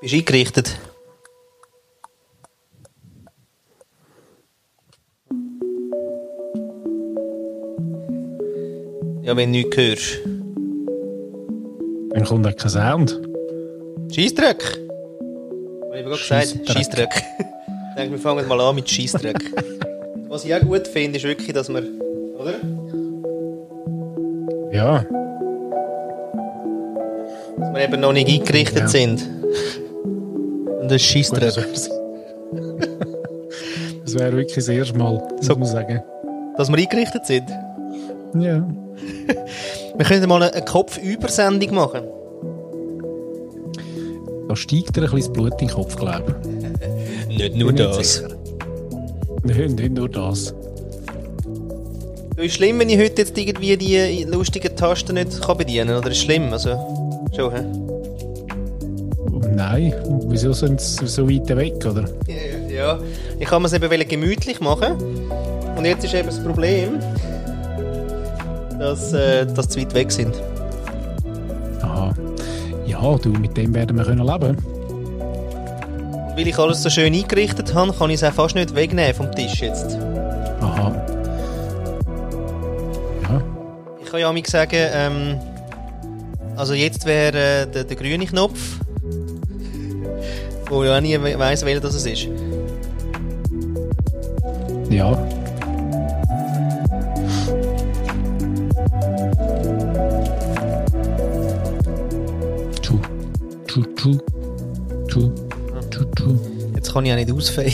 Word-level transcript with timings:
Bist 0.00 0.12
du 0.12 0.16
eingerichtet? 0.18 0.78
Ja, 9.22 9.36
wenn 9.36 9.52
du 9.52 9.58
nichts 9.58 9.76
hörst. 9.76 10.18
Dann 12.12 12.24
kommt 12.24 12.46
auch 12.46 12.56
kein 12.56 12.70
Sound. 12.70 13.20
Scheissdreck! 14.12 14.62
Ich 14.62 16.04
habe 16.06 16.16
gerade 16.16 16.16
gesagt, 16.16 16.68
Scheissdreck. 16.68 17.08
ich 17.38 17.94
denke, 17.96 18.12
wir 18.12 18.18
fangen 18.18 18.48
mal 18.48 18.60
an 18.60 18.74
mit 18.74 18.88
Scheissdreck. 18.90 19.36
Was 20.28 20.44
ich 20.44 20.54
auch 20.54 20.60
gut 20.60 20.88
finde, 20.88 21.18
ist 21.18 21.24
wirklich, 21.24 21.52
dass 21.52 21.68
wir. 21.68 21.82
Oder? 22.38 22.54
Ja, 24.72 25.04
Dass 27.58 27.74
wir 27.74 27.80
eben 27.84 28.00
noch 28.00 28.12
nicht 28.12 28.28
eingerichtet 28.28 28.78
Ja. 28.80 28.88
sind. 28.88 29.28
Das 30.90 31.02
das 31.02 31.02
Scheissdreck. 31.02 31.54
Das 34.04 34.14
wäre 34.14 34.32
wirklich 34.32 34.56
das 34.56 34.68
erste 34.68 34.98
Mal, 34.98 35.12
muss 35.12 35.46
So. 35.46 35.54
man 35.54 35.68
sagen. 35.68 36.02
Dass 36.56 36.68
wir 36.68 36.78
eingerichtet 36.78 37.26
sind. 37.26 37.48
Ja. 38.34 38.68
Wir 39.96 40.04
können 40.04 40.28
mal 40.28 40.42
eine, 40.42 40.64
Kopfübersendung 40.64 41.74
machen. 41.74 42.00
Da 44.48 44.56
steigt 44.56 44.96
dir 44.96 45.02
ein 45.02 45.10
bisschen 45.10 45.18
das 45.18 45.32
Blut 45.32 45.52
in 45.60 45.68
den 45.68 45.70
Kopf, 45.70 45.94
glaube 45.94 46.34
ich. 47.28 47.28
Nicht 47.38 47.58
Bin 47.58 47.74
nicht 47.74 47.94
sicher. 47.94 48.28
Nein, 49.44 49.74
nicht 49.76 49.92
nur 49.92 50.08
das. 50.08 50.54
Du, 52.36 52.42
ist 52.42 52.54
schlimm, 52.54 52.80
wenn 52.80 52.88
ich 52.88 52.98
heute 52.98 53.22
jetzt 53.22 53.38
irgendwie 53.38 53.76
die 53.76 54.24
lustigen 54.24 54.74
Tasten 54.74 55.14
nicht 55.14 55.40
kann 55.40 55.56
bedienen 55.56 55.88
kann? 55.88 55.98
Oder 55.98 56.10
ist 56.10 56.18
schlimm? 56.18 56.52
Also, 56.52 56.70
schon, 57.36 57.52
hä? 57.52 57.89
Nein, 59.60 59.92
wieso 60.28 60.54
sind 60.54 60.80
sie 60.80 61.06
so 61.06 61.28
weit 61.28 61.54
weg, 61.54 61.84
oder? 61.84 62.08
Ja, 62.74 62.98
ich 63.38 63.46
kann 63.46 63.62
es 63.66 63.74
eben 63.74 64.08
gemütlich 64.08 64.58
machen. 64.58 64.94
Und 65.76 65.84
jetzt 65.84 66.02
ist 66.02 66.14
eben 66.14 66.28
das 66.28 66.42
Problem, 66.42 66.98
dass, 68.78 69.12
äh, 69.12 69.44
dass 69.44 69.66
sie 69.66 69.70
zu 69.72 69.80
weit 69.80 69.92
weg 69.94 70.12
sind. 70.12 70.34
Aha. 71.82 72.14
Ja, 72.86 73.18
du, 73.18 73.28
mit 73.28 73.54
dem 73.54 73.74
werden 73.74 73.98
wir 73.98 74.04
können 74.06 74.26
leben. 74.26 74.56
Und 74.56 76.36
weil 76.38 76.48
ich 76.48 76.58
alles 76.58 76.82
so 76.82 76.88
schön 76.88 77.12
eingerichtet 77.12 77.74
habe, 77.74 77.92
kann 77.92 78.08
ich 78.08 78.22
es 78.22 78.24
auch 78.24 78.32
fast 78.32 78.54
nicht 78.54 78.74
wegnehmen 78.74 79.12
vom 79.12 79.30
Tisch 79.34 79.60
jetzt. 79.60 79.98
Aha. 80.62 80.90
Ja, 83.24 83.42
Ich 84.02 84.10
kann 84.10 84.20
ja 84.20 84.30
auch 84.30 84.46
sagen, 84.46 84.88
ähm, 84.94 85.38
also 86.56 86.72
jetzt 86.72 87.04
wäre 87.04 87.64
äh, 87.64 87.66
der, 87.66 87.84
der 87.84 87.96
grüne 87.96 88.24
Knopf, 88.24 88.80
wo 90.70 90.84
ich 90.84 90.90
auch 90.90 91.00
nie 91.00 91.20
we- 91.20 91.38
weiss, 91.38 91.64
welcher 91.64 91.80
das 91.80 91.94
ist. 92.06 92.28
ja. 94.88 95.18
Tschu, 102.82 102.98
tschu, 103.66 103.82
tschu, 103.96 104.18
tschu, 105.08 105.30
tschu, 105.90 106.04
tschu. 106.16 106.38
Jetzt 106.74 106.92
kann 106.92 107.06
ich 107.06 107.12
auch 107.12 107.16
nicht 107.16 107.32
ausfaden. 107.32 107.68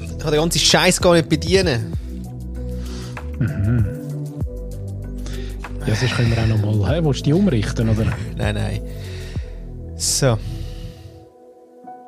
ich 0.00 0.18
kann 0.18 0.30
den 0.32 0.40
ganzen 0.40 0.58
Scheiß 0.58 1.00
gar 1.00 1.14
nicht 1.14 1.28
bedienen. 1.28 1.92
Ja, 3.40 3.75
sonst 5.96 6.16
können 6.16 6.30
wir 6.30 6.42
auch 6.42 6.46
noch 6.46 6.76
mal, 6.78 6.90
hey, 6.90 7.04
willst 7.04 7.20
du 7.20 7.24
die 7.24 7.32
umrichten, 7.32 7.88
oder? 7.88 8.06
Nein, 8.36 8.54
nein. 8.54 8.80
So. 9.96 10.38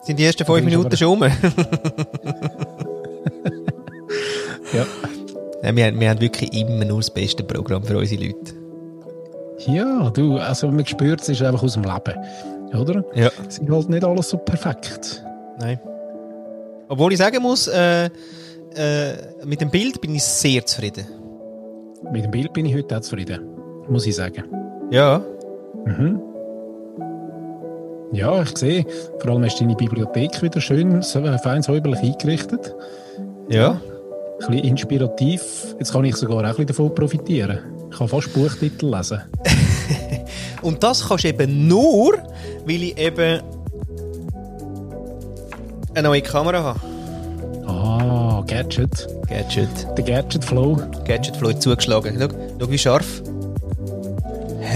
Sind 0.02 0.18
die 0.18 0.24
ersten 0.24 0.44
fünf 0.44 0.64
Minuten 0.64 0.96
schon 0.96 1.22
um? 1.22 1.30
Ja. 4.72 4.86
ja, 5.62 5.76
wir, 5.76 5.86
haben, 5.86 6.00
wir 6.00 6.10
haben 6.10 6.20
wirklich 6.20 6.52
immer 6.52 6.84
nur 6.84 6.98
das 6.98 7.10
beste 7.10 7.42
Programm 7.42 7.82
für 7.82 7.96
unsere 7.96 8.22
Leute. 8.22 8.54
Ja, 9.66 10.10
du, 10.10 10.36
also 10.36 10.68
man 10.68 10.86
spürt 10.86 11.20
es 11.20 11.28
ist 11.30 11.42
einfach 11.42 11.62
aus 11.62 11.74
dem 11.74 11.84
Leben, 11.84 12.78
oder? 12.78 13.04
Ja. 13.14 13.30
Es 13.48 13.58
ist 13.58 13.68
halt 13.68 13.88
nicht 13.88 14.04
alles 14.04 14.28
so 14.28 14.36
perfekt. 14.36 15.24
Nein. 15.58 15.80
Obwohl 16.88 17.12
ich 17.12 17.18
sagen 17.18 17.42
muss, 17.42 17.66
äh, 17.66 18.06
äh, 18.76 19.12
mit 19.44 19.60
dem 19.60 19.70
Bild 19.70 20.00
bin 20.00 20.14
ich 20.14 20.22
sehr 20.22 20.64
zufrieden. 20.64 21.06
Mit 22.12 22.24
dem 22.24 22.30
Bild 22.30 22.52
bin 22.52 22.66
ich 22.66 22.74
heute 22.74 22.96
auch 22.96 23.00
zufrieden, 23.00 23.40
muss 23.88 24.06
ich 24.06 24.16
sagen. 24.16 24.44
Ja. 24.90 25.22
Mhm. 25.84 26.20
Ja, 28.12 28.42
ich 28.42 28.56
sehe, 28.56 28.86
vor 29.18 29.32
allem 29.32 29.44
hast 29.44 29.60
du 29.60 29.64
deine 29.64 29.76
Bibliothek 29.76 30.42
wieder 30.42 30.60
schön, 30.60 31.00
äh, 31.00 31.38
fein 31.38 31.62
säuberlich 31.62 32.00
eingerichtet. 32.00 32.74
Ja. 33.48 33.72
Ein 33.72 33.78
bisschen 34.38 34.64
inspirativ. 34.64 35.74
Jetzt 35.78 35.92
kann 35.92 36.04
ich 36.04 36.16
sogar 36.16 36.38
auch 36.38 36.42
ein 36.42 36.48
bisschen 36.50 36.66
davon 36.68 36.94
profitieren. 36.94 37.58
Ich 37.90 37.98
kann 37.98 38.08
fast 38.08 38.32
Buchtitel 38.32 38.94
lesen. 38.94 39.20
Und 40.62 40.82
das 40.82 41.06
kannst 41.06 41.24
du 41.24 41.28
eben 41.28 41.68
nur, 41.68 42.14
weil 42.64 42.82
ich 42.82 42.98
eben 42.98 43.40
eine 45.94 46.08
neue 46.08 46.22
Kamera 46.22 46.62
habe. 46.62 46.80
Ah, 47.66 48.42
Gadget. 48.46 49.08
Gadget. 49.28 49.68
Der 49.96 50.04
Gadget 50.04 50.44
Flow. 50.44 50.76
Gadget 51.04 51.36
Flow 51.36 51.50
hat 51.50 51.62
zugeschlagen. 51.62 52.16
Schau, 52.18 52.28
schau 52.58 52.70
wie 52.70 52.78
scharf. 52.78 53.17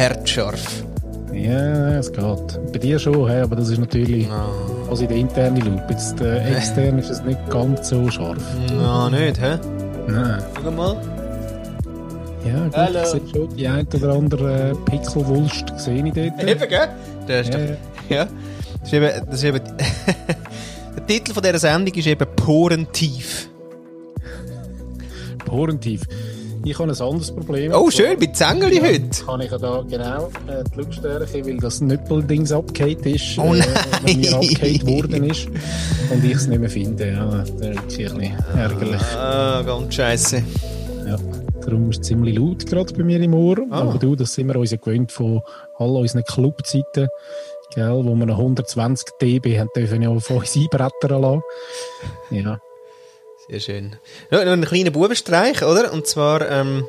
Herzscharf. 0.03 0.83
Ja, 1.33 1.97
es 2.01 2.11
geht. 2.13 2.73
Bei 2.73 2.79
dir 2.81 2.99
schon, 2.99 3.29
hey, 3.29 3.43
aber 3.43 3.55
das 3.55 3.69
ist 3.69 3.79
natürlich 3.79 4.27
also 4.91 5.05
in 5.05 5.09
der 5.09 5.17
internen 5.17 5.61
Loop. 5.65 5.81
Jetzt 5.89 6.21
äh, 6.21 6.57
extern 6.57 6.99
ist 6.99 7.09
es 7.09 7.23
nicht 7.23 7.39
ganz 7.49 7.89
so 7.89 8.11
scharf. 8.11 8.43
Ja, 8.69 9.09
nicht, 9.09 9.41
hä? 9.41 9.59
Nein. 10.09 10.43
Schau 10.61 10.71
mal. 10.73 10.97
Ja, 12.45 12.65
gut, 12.65 12.77
Hallo. 12.77 12.99
ich 13.01 13.07
sehe 13.11 13.21
schon 13.33 13.57
die 13.57 13.69
ein 13.69 13.87
oder 13.95 14.13
andere 14.15 14.71
äh, 14.71 14.75
Pixelwulst 14.91 15.73
sehe 15.77 16.05
ich 16.05 16.13
dort. 16.13 16.49
Eben, 16.49 16.69
gell? 16.69 16.89
Das 17.29 17.47
ist 17.49 17.55
Ja, 17.55 17.61
doch, 17.61 17.77
ja. 18.09 18.17
ja. 18.17 18.27
Das 18.81 18.89
ist 18.89 18.93
eben, 18.95 19.27
das 19.27 19.35
ist 19.37 19.45
eben 19.45 19.61
der 20.97 21.07
Titel 21.07 21.33
von 21.33 21.43
dieser 21.45 21.59
Sendung 21.61 21.95
ist 21.95 22.07
eben 22.09 22.27
Porentief. 22.35 23.49
Porentief. 25.45 26.03
Ich 26.65 26.79
habe 26.79 26.93
ein 26.93 27.01
anderes 27.01 27.33
Problem. 27.33 27.73
Oh, 27.75 27.91
schön, 27.91 28.19
mit 28.21 28.37
Zängeli 28.37 28.79
heute. 28.79 29.25
Kann 29.25 29.41
ich 29.41 29.51
ja 29.51 29.59
da 29.59 29.83
genau 29.89 30.29
äh, 30.47 30.63
die 30.73 30.79
Lautstärke, 30.81 31.45
weil 31.45 31.57
das 31.57 31.81
Nüppeldings 31.81 32.53
abgehakt 32.53 33.05
ist, 33.05 33.37
Oh 33.39 33.53
äh, 33.53 33.59
nein. 33.59 33.69
wenn 34.05 34.21
mir 34.21 34.35
abgehakt 34.37 34.87
worden 34.87 35.25
ist 35.25 35.49
und 36.11 36.25
ich 36.25 36.35
es 36.35 36.47
nicht 36.47 36.61
mehr 36.61 36.71
finde. 36.71 37.11
Ja, 37.11 37.25
das 37.27 37.51
ist 37.51 37.63
ein 37.63 37.87
bisschen 37.87 38.21
ärgerlich. 38.57 39.03
Ah, 39.17 39.63
ganz 39.63 39.95
scheiße. 39.95 40.43
Ja. 41.07 41.17
Darum 41.65 41.91
ist 41.91 42.03
es 42.03 42.07
ziemlich 42.07 42.39
laut 42.39 42.65
gerade 42.67 42.93
bei 42.95 43.03
mir 43.03 43.21
im 43.21 43.35
Ohr. 43.35 43.57
Ah. 43.71 43.81
Aber 43.81 43.99
du, 43.99 44.15
das 44.15 44.33
sind 44.35 44.47
wir 44.47 44.57
uns 44.57 44.71
ja 44.71 44.77
gewöhnt 44.77 45.11
von 45.11 45.41
all 45.79 45.91
unseren 45.91 46.23
Clubzeiten, 46.23 47.09
gell, 47.75 48.01
wo 48.05 48.15
wir 48.15 48.27
noch 48.27 48.39
120 48.39 49.09
dB 49.21 49.59
haben 49.59 49.69
dürfen 49.75 50.03
ja 50.03 50.11
auf 50.11 50.31
uns 50.31 50.57
einbrettern 50.57 51.23
lassen. 51.23 51.43
Ja. 52.31 52.59
Sehr 53.49 53.61
schön. 53.61 53.97
Ja, 54.31 54.45
noch 54.45 54.53
einen 54.53 54.65
kleinen 54.65 54.93
Bubenstreich, 54.93 55.63
oder? 55.63 55.93
Und 55.93 56.07
zwar 56.07 56.49
ähm, 56.49 56.87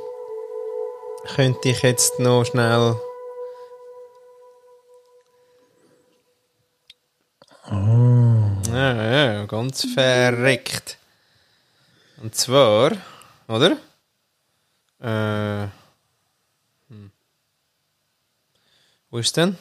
könnte 1.36 1.70
ich 1.70 1.82
jetzt 1.82 2.20
noch 2.20 2.46
schnell. 2.46 2.96
Ja, 8.74 9.12
ja, 9.12 9.46
ganz 9.46 9.86
verreckt. 9.94 10.98
Und 12.22 12.36
zwar, 12.36 12.92
oder? 13.48 13.78
Äh, 15.00 15.68
hm. 16.90 17.12
Wo 19.10 19.18
ist 19.18 19.36
denn? 19.38 19.58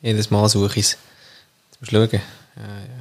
Jedes 0.00 0.30
Mal 0.30 0.48
suche 0.48 0.78
ich 0.78 0.86
es. 0.86 0.98
Jetzt 1.70 1.80
musst 1.80 1.92
du 1.92 1.96
schauen. 1.96 2.22
Ja, 2.56 2.97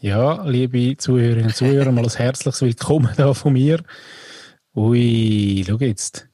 liebe 0.00 0.96
Zuhörerinnen 0.96 1.46
und 1.46 1.56
Zuhörer, 1.56 1.90
mal 1.90 2.04
ein 2.04 2.10
herzliches 2.10 2.60
Willkommen 2.60 3.12
da 3.16 3.32
von 3.32 3.54
mir. 3.54 3.82
Ui, 4.74 5.64
schau 5.66 5.76
jetzt. 5.78 6.28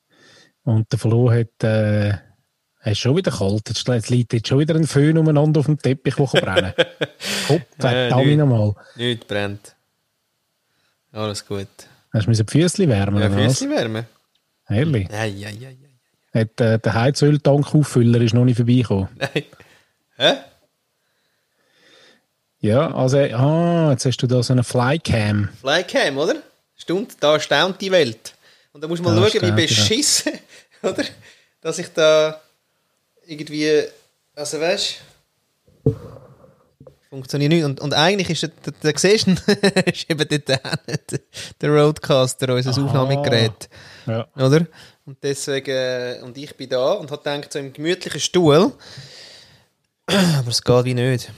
Und 0.64 0.90
der 0.90 0.98
Flo 0.98 1.30
hat, 1.30 1.62
äh, 1.62 2.14
ist 2.84 2.98
schon 2.98 3.16
wieder 3.16 3.30
kalt. 3.30 3.68
Jetzt 3.68 4.10
liegt 4.10 4.32
jetzt 4.32 4.48
schon 4.48 4.58
wieder 4.58 4.74
ein 4.74 4.86
Föhn 4.86 5.16
umeinander 5.16 5.60
auf 5.60 5.66
dem 5.66 5.78
Teppich, 5.78 6.16
der 6.16 6.24
brennen 6.24 6.72
kann. 6.76 6.84
Hopp, 7.48 7.62
Ja, 7.80 7.88
verdammt 7.88 8.36
nochmal. 8.36 8.74
Nichts 8.96 9.26
brennt. 9.26 9.76
Alles 11.12 11.46
gut. 11.46 11.68
Hast 12.12 12.26
du 12.26 12.30
müssen 12.30 12.46
die 12.46 12.50
Füßchen 12.50 12.88
wärmen? 12.88 13.22
Ja? 13.22 13.30
Füße 13.30 13.70
wärmen. 13.70 14.06
Ehrlich? 14.68 15.08
Ja, 15.10 15.24
ja, 15.24 15.50
ja, 15.50 15.70
ja. 15.70 16.40
Hat, 16.40 16.60
äh, 16.60 16.78
der 16.78 16.94
Heizöltank-Auffüller 16.94 18.20
ist 18.22 18.34
noch 18.34 18.44
nicht 18.44 18.56
vorbeigekommen. 18.56 19.08
Nein. 19.16 19.44
Hä? 20.16 20.32
Ja, 22.62 22.94
also, 22.94 23.18
ah, 23.18 23.90
jetzt 23.90 24.06
hast 24.06 24.16
du 24.18 24.26
da 24.26 24.42
so 24.42 24.52
eine 24.52 24.64
Flycam. 24.64 25.50
Flycam, 25.60 26.16
oder? 26.16 26.36
Stimmt, 26.76 27.16
da 27.20 27.38
staunt 27.38 27.80
die 27.80 27.90
Welt. 27.90 28.34
Und 28.72 28.82
da 28.82 28.88
muss 28.88 29.02
man 29.02 29.14
Da 29.14 29.28
schauen, 29.28 29.42
wie 29.42 29.62
beschissen, 29.62 30.32
oder? 30.82 31.04
dass 31.60 31.78
ich 31.78 31.88
da 31.92 32.40
irgendwie, 33.26 33.82
also 34.34 34.60
weißt 34.60 35.02
funktioniert 37.12 37.52
nicht. 37.52 37.64
Und, 37.64 37.78
und 37.80 37.92
eigentlich 37.92 38.30
ist 38.30 38.42
der, 38.42 38.72
der, 38.82 38.94
siehst 38.96 39.26
du, 39.26 39.32
ist 39.92 40.10
eben 40.10 40.26
dort 40.26 40.48
der, 40.48 40.60
der 41.60 41.70
Roadcaster, 41.70 42.54
unser 42.54 42.70
Aha. 42.70 42.86
Aufnahmegerät. 42.86 43.68
Ja. 44.06 44.26
Oder? 44.34 44.66
Und 45.04 45.18
deswegen, 45.22 45.70
äh, 45.70 46.20
und 46.22 46.38
ich 46.38 46.56
bin 46.56 46.70
da 46.70 46.92
und 46.92 47.10
habe 47.10 47.22
gedacht, 47.22 47.52
so 47.52 47.58
im 47.58 47.72
gemütlichen 47.72 48.18
Stuhl, 48.18 48.72
aber 50.06 50.48
es 50.48 50.62
geht 50.62 50.84
wie 50.86 50.94
nicht. 50.94 51.30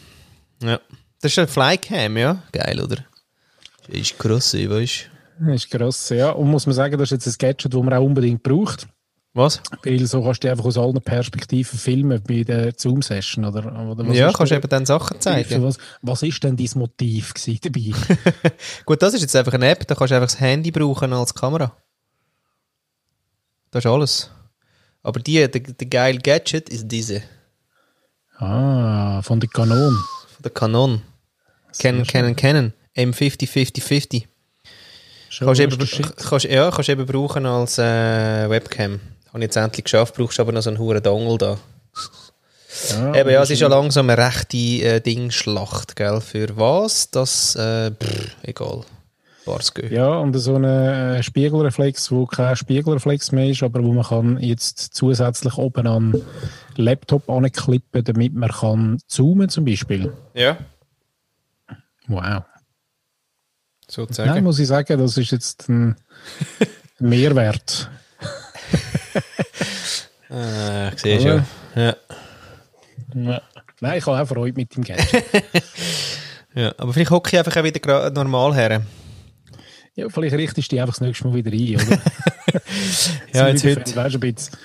Ja. 0.63 0.79
Das 1.25 1.33
ist 1.33 1.39
ein 1.39 1.49
Flycam, 1.49 2.19
ja? 2.19 2.43
Geil, 2.53 2.79
oder? 2.83 2.97
Das 3.87 3.97
ist 3.97 4.19
krass, 4.19 4.53
weißt 4.53 5.09
du? 5.39 5.47
Das 5.47 5.55
ist 5.55 5.71
krass, 5.71 6.11
ja. 6.11 6.29
Und 6.33 6.51
muss 6.51 6.67
man 6.67 6.75
sagen, 6.75 6.99
das 6.99 7.11
ist 7.11 7.25
jetzt 7.25 7.27
ein 7.27 7.39
Gadget, 7.39 7.73
das 7.73 7.83
man 7.83 7.95
auch 7.95 8.05
unbedingt 8.05 8.43
braucht. 8.43 8.87
Was? 9.33 9.63
Weil 9.85 10.05
so 10.05 10.23
kannst 10.23 10.45
du 10.45 10.51
einfach 10.51 10.67
aus 10.67 10.77
allen 10.77 11.01
Perspektiven 11.01 11.79
filmen 11.79 12.23
bei 12.29 12.43
der 12.43 12.75
Zoom-Session. 12.77 13.47
Oder, 13.47 13.65
oder 13.89 14.07
was 14.07 14.19
ja, 14.19 14.31
kannst 14.33 14.53
du 14.53 14.57
eben 14.57 14.69
dann 14.69 14.85
Sachen 14.85 15.19
zeigen. 15.19 15.63
Was, 15.63 15.79
was 16.03 16.23
ist 16.23 16.45
denn 16.45 16.59
dein 16.59 16.69
Motiv 16.75 17.33
dabei? 17.33 17.93
Gut, 18.85 19.01
das 19.01 19.15
ist 19.15 19.23
jetzt 19.23 19.35
einfach 19.35 19.55
eine 19.55 19.71
App, 19.71 19.87
da 19.87 19.95
kannst 19.95 20.11
du 20.11 20.17
einfach 20.17 20.29
das 20.29 20.41
Handy 20.41 20.73
brauchen 20.73 21.15
als 21.15 21.35
Kamera. 21.35 21.75
Das 23.71 23.83
ist 23.83 23.91
alles. 23.91 24.31
Aber 25.03 25.21
die, 25.21 25.37
der, 25.37 25.49
der 25.49 25.89
geile 25.89 26.19
Gadget 26.19 26.69
ist 26.69 26.87
diese. 26.87 27.23
ah, 28.37 29.23
von 29.23 29.41
der 29.41 29.49
Canon. 29.49 29.97
Von 30.35 30.43
der 30.43 30.51
Canon. 30.51 31.03
Canon, 31.79 32.05
Canon, 32.05 32.37
Canon. 32.37 32.73
M50, 32.97 33.49
50, 33.49 33.83
50. 33.83 34.29
Schon 35.29 35.47
Kannst 35.47 35.61
eben, 35.61 35.79
kannst, 36.29 36.45
ja, 36.45 36.71
kannst 36.71 36.89
du 36.89 36.93
eben 36.93 37.07
brauchen 37.07 37.45
als 37.45 37.79
äh, 37.79 38.49
Webcam. 38.49 39.01
Habe 39.29 39.39
ich 39.39 39.45
jetzt 39.45 39.57
endlich 39.57 39.85
geschafft, 39.85 40.15
brauchst 40.15 40.39
aber 40.39 40.53
noch 40.53 40.63
so 40.63 40.71
einen 40.71 40.79
hohen 40.79 41.03
Dongle 41.03 41.39
da. 41.39 41.59
Ja, 42.91 43.15
eben, 43.17 43.31
ja, 43.31 43.43
es 43.43 43.51
ist 43.51 43.61
ja 43.61 43.69
langsam 43.69 44.11
eine 44.11 44.25
rechte 44.25 44.57
äh, 44.57 45.01
Dingschlacht, 45.01 45.97
gell? 45.97 46.21
Für 46.21 46.57
was? 46.57 47.11
Das, 47.11 47.57
äh, 47.57 47.91
pff, 47.91 48.37
egal. 48.43 48.83
Ja, 49.91 50.17
und 50.19 50.33
so 50.35 50.55
ein 50.55 50.65
äh, 50.65 51.23
Spiegelreflex, 51.23 52.11
wo 52.11 52.25
kein 52.25 52.57
Spiegelreflex 52.57 53.33
mehr 53.33 53.51
ist, 53.51 53.63
aber 53.63 53.85
wo 53.85 53.93
man 53.93 54.05
kann 54.05 54.39
jetzt 54.39 54.95
zusätzlich 54.95 55.59
oben 55.59 55.87
an 55.87 56.23
Laptop 56.77 57.29
anklippen, 57.29 58.05
damit 58.05 58.35
man 58.35 58.51
kann 58.51 58.99
zoomen 59.07 59.49
zum 59.51 59.65
Beispiel. 59.67 60.13
Ja. 60.33 60.57
Wow. 62.09 62.43
Sozusagen. 63.89 64.31
Nein, 64.31 64.45
muss 64.45 64.59
ich 64.59 64.67
sagen, 64.69 64.99
das 64.99 65.17
ist 65.19 65.31
jetzt 65.31 65.69
ein 65.69 65.97
Mehrwert. 66.99 67.91
Äh, 70.31 70.91
siehst 70.97 71.25
du. 71.25 71.45
Ja. 71.77 71.97
Ja. 73.15 73.43
Nein, 73.81 73.99
ich 73.99 74.07
habe 74.07 74.21
auch 74.23 74.27
Freude 74.29 74.57
mit 74.57 74.75
dem 74.75 74.85
Gadget. 74.85 75.25
ja. 76.55 76.75
Aber 76.79 76.93
vielleicht 76.93 77.11
hocke 77.11 77.31
ich 77.33 77.39
einfach 77.39 77.57
auch 77.57 77.65
wieder 77.65 78.11
normal 78.11 78.55
her. 78.55 78.83
ja, 79.95 80.09
vielleicht 80.09 80.35
richtest 80.35 80.71
du 80.71 80.75
dich 80.77 80.81
einfach 80.81 80.95
das 80.95 81.01
nächste 81.01 81.29
Mal 81.29 81.35
wieder 81.35 81.51
ein, 81.53 81.75
oder? 81.87 82.01
Ja, 83.33 83.49
jetzt 83.49 83.65
heute. 83.65 83.81
Beispiel, 83.81 83.97
Weißt, 83.97 84.15
du, 84.15 84.19
ein 84.19 84.35
bisschen, 84.35 84.59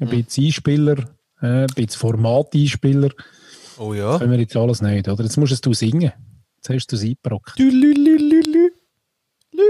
ein 0.00 0.08
bisschen 0.08 0.44
Einspieler, 0.46 0.98
äh, 1.40 1.46
ein 1.46 1.66
bisschen 1.66 2.00
Format-Einspieler, 2.00 3.10
Oh 3.78 3.94
ja. 3.94 4.18
können 4.18 4.32
wir 4.32 4.40
jetzt 4.40 4.56
alles 4.56 4.82
nicht, 4.82 5.08
oder? 5.08 5.22
Jetzt 5.22 5.36
musst 5.36 5.64
du 5.64 5.70
es 5.70 5.78
singen. 5.78 6.12
Jetzt 6.68 6.90
hast 6.90 7.02
du 7.02 7.06
eingebrockt. 7.06 7.58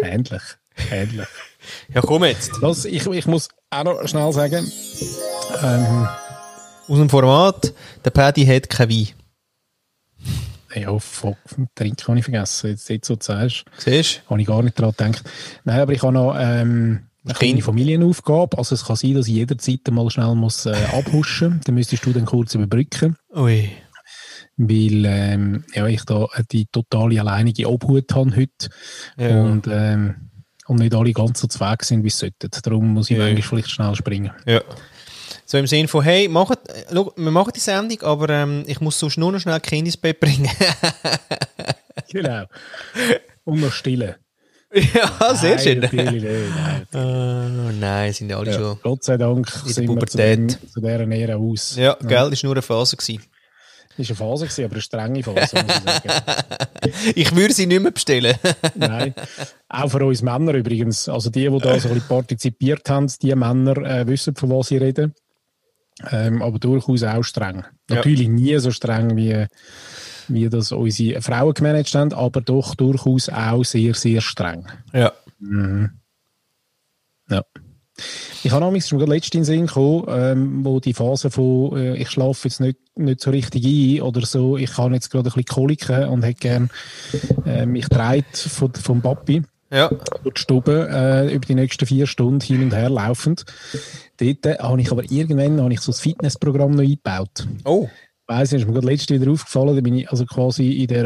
Ähnlich. 0.02 0.43
Ähnlich. 0.91 1.29
Ja, 1.94 2.02
komm 2.02 2.25
jetzt. 2.25 2.52
Das, 2.61 2.85
ich, 2.85 3.06
ich 3.06 3.26
muss 3.26 3.49
auch 3.70 3.85
noch 3.85 4.06
schnell 4.06 4.31
sagen, 4.35 4.70
ähm, 5.62 6.06
Aus 6.88 6.99
dem 6.99 7.08
Format, 7.08 7.73
der 8.05 8.11
Paddy 8.11 8.44
hat 8.44 8.69
kein 8.69 8.91
Wein. 8.91 9.08
ja, 10.75 10.99
fuck, 10.99 11.38
Trinken 11.75 12.06
habe 12.06 12.19
ich 12.19 12.25
vergessen. 12.25 12.69
Jetzt, 12.69 12.91
jetzt 12.91 13.06
so 13.06 13.17
sagst, 13.19 13.64
Siehst 13.79 14.23
habe 14.29 14.43
ich 14.43 14.47
gar 14.47 14.62
nicht 14.62 14.79
daran 14.79 14.93
gedacht. 14.93 15.25
Nein, 15.64 15.81
aber 15.81 15.93
ich 15.94 16.02
habe 16.02 16.12
noch 16.12 16.37
ähm, 16.38 17.05
eine 17.25 17.35
kleine. 17.35 17.62
Familienaufgabe. 17.62 18.58
Also 18.58 18.75
es 18.75 18.85
kann 18.85 18.97
sein, 18.97 19.14
dass 19.14 19.26
ich 19.26 19.35
jederzeit 19.35 19.81
mal 19.90 20.11
schnell 20.11 20.35
muss, 20.35 20.67
äh, 20.67 20.75
abhuschen 20.93 21.62
Dann 21.64 21.76
müsstest 21.76 22.05
du 22.05 22.12
dann 22.12 22.26
kurz 22.26 22.55
überbrücken. 22.55 23.17
du? 23.31 23.40
Ui. 23.40 23.70
Weil 24.56 25.04
ähm, 25.06 25.64
ja, 25.74 25.86
ich 25.86 26.04
da 26.04 26.26
die 26.52 26.66
totale 26.66 27.20
alleinige 27.20 27.68
Obhut 27.68 28.14
habe 28.14 28.36
heute. 28.36 28.68
Ja. 29.16 29.42
Und, 29.42 29.66
ähm, 29.70 30.30
und 30.66 30.78
nicht 30.78 30.94
alle 30.94 31.12
ganz 31.12 31.40
so 31.40 31.46
zweig 31.48 31.82
sind, 31.84 32.04
wie 32.04 32.10
sie 32.10 32.18
sollten. 32.18 32.50
Darum 32.62 32.94
muss 32.94 33.10
ich 33.10 33.16
Ja. 33.18 33.24
manchmal 33.24 33.42
vielleicht 33.42 33.70
schnell 33.70 33.94
springen. 33.96 34.30
Ja. 34.46 34.62
So 35.46 35.58
im 35.58 35.66
Sinne 35.66 35.88
von, 35.88 36.02
hey, 36.04 36.28
macht, 36.28 36.58
äh, 36.68 36.84
schau, 36.92 37.12
wir 37.16 37.30
machen 37.30 37.52
die 37.54 37.60
Sendung, 37.60 38.00
aber 38.02 38.28
ähm, 38.30 38.62
ich 38.66 38.80
muss 38.80 38.98
sonst 38.98 39.18
nur 39.18 39.30
noch 39.32 39.40
schnell 39.40 39.60
Kinder 39.60 39.86
ins 39.86 39.96
Bett 39.96 40.20
bringen. 40.20 40.48
Genau. 42.12 42.44
Und 43.44 43.60
noch 43.60 43.72
stillen. 43.72 44.14
ja, 44.72 45.34
sehr 45.34 45.56
Nein, 45.56 45.58
schön. 45.60 45.78
nicht, 45.80 45.92
nein. 45.92 46.86
Oh, 46.92 47.70
nein, 47.78 48.12
sind 48.12 48.30
ja 48.30 48.38
alle 48.38 48.50
Ja, 48.52 48.58
schon. 48.58 48.78
Gott 48.82 49.04
sei 49.04 49.16
Dank 49.16 49.48
sind 49.48 49.66
wir 49.66 49.72
zu, 49.74 49.84
Pubertät. 49.86 50.38
dem, 50.38 50.48
zu 50.70 50.80
dieser 50.80 51.06
Nähe 51.06 51.36
aus. 51.36 51.76
Ja, 51.76 51.96
gell, 52.00 52.30
das 52.30 52.42
war 52.42 52.48
nur 52.48 52.54
eine 52.54 52.62
Phase. 52.62 52.96
Gewesen. 52.96 53.22
Das 53.96 54.08
war 54.11 54.26
eine 54.26 54.31
Phase, 54.31 54.44
gewesen, 54.46 54.64
aber 54.64 54.75
eine 54.75 54.82
strenge 54.82 55.23
Phase, 55.23 55.56
muss 55.56 55.76
ich 55.76 55.82
sagen. 55.82 56.25
Ich 57.14 57.35
würde 57.35 57.55
sie 57.55 57.67
nicht 57.67 57.81
mehr 57.81 57.93
bestellen. 57.93 58.37
Nein. 58.75 59.14
Auch 59.70 59.88
für 59.91 60.05
uns 60.05 60.20
Männer 60.20 60.52
übrigens. 60.52 61.08
Also 61.08 61.31
die, 61.31 61.49
die 61.49 61.58
da 61.58 61.81
so 61.81 61.88
ein 61.88 61.94
bisschen 61.94 62.08
partizipiert 62.08 62.88
haben, 62.91 63.11
die 63.23 63.35
Männer 63.35 63.76
äh, 63.79 64.06
wissen, 64.06 64.35
von 64.35 64.50
was 64.50 64.69
sie 64.69 64.76
reden. 64.76 65.14
Ähm, 66.11 66.43
aber 66.43 66.58
durchaus 66.58 67.02
auch 67.05 67.23
streng. 67.23 67.64
Ja. 67.88 67.96
Natürlich 67.96 68.29
nie 68.29 68.58
so 68.58 68.70
streng, 68.70 69.17
wie, 69.17 69.46
wie 70.29 70.49
das 70.50 70.73
unsere 70.73 71.23
Frauen 71.23 71.55
gemanagt 71.55 71.94
haben, 71.94 72.12
aber 72.12 72.43
doch 72.43 72.75
durchaus 72.75 73.29
auch 73.31 73.64
sehr, 73.64 73.94
sehr 73.94 74.20
streng. 74.20 74.67
ja. 74.93 75.12
Ja. 77.31 77.43
Ich 78.43 78.50
habe 78.50 78.64
nämlich 78.64 78.87
schon 78.87 79.00
letztens 79.00 79.35
in 79.35 79.41
den 79.41 79.44
Sinn 79.44 79.67
gekommen, 79.67 80.05
ähm, 80.08 80.64
wo 80.64 80.81
die 80.81 80.94
Phase 80.94 81.31
von 81.31 81.76
äh, 81.76 81.96
ich 81.96 82.11
schlafe 82.11 82.49
jetzt 82.49 82.61
nicht, 82.61 82.79
nicht 82.96 83.20
so 83.20 83.31
richtig 83.31 83.64
ein 83.64 84.02
oder 84.02 84.26
so, 84.26 84.56
ich 84.56 84.76
habe 84.76 84.94
jetzt 84.94 85.11
gerade 85.11 85.31
ein 85.31 85.32
bisschen 85.32 85.44
Koliken 85.44 86.08
und 86.08 86.23
hätte 86.23 86.41
gern 86.41 86.70
äh, 87.46 87.67
mich 87.67 87.88
dreht 87.88 88.37
von, 88.37 88.73
vom 88.75 89.00
Papi 89.00 89.43
Ja. 89.70 89.88
durch 90.23 90.35
die 90.35 90.41
Stube 90.41 90.88
äh, 90.91 91.32
über 91.35 91.46
die 91.46 91.55
nächsten 91.55 91.87
vier 91.87 92.06
Stunden 92.06 92.41
hin 92.41 92.64
und 92.64 92.75
her 92.75 92.91
laufend. 92.91 93.44
Dort 94.19 94.58
habe 94.61 94.81
ich 94.81 94.90
aber 94.90 95.02
irgendwann 95.11 95.61
habe 95.61 95.73
ich 95.73 95.81
so 95.81 95.93
das 95.93 96.00
Fitnessprogramm 96.00 96.73
noch 96.73 96.83
eingebaut. 96.83 97.47
Oh. 97.64 97.88
Weiss 98.26 98.52
nicht, 98.52 98.62
ist 98.62 98.66
mir 98.66 98.73
gerade 98.73 98.87
letztes 98.87 99.21
wieder 99.21 99.31
aufgefallen, 99.31 99.75
da 99.75 99.83
bin 99.83 99.97
ich 99.97 100.11
also 100.11 100.25
quasi 100.25 100.71
in 100.71 100.87
der, 100.87 101.04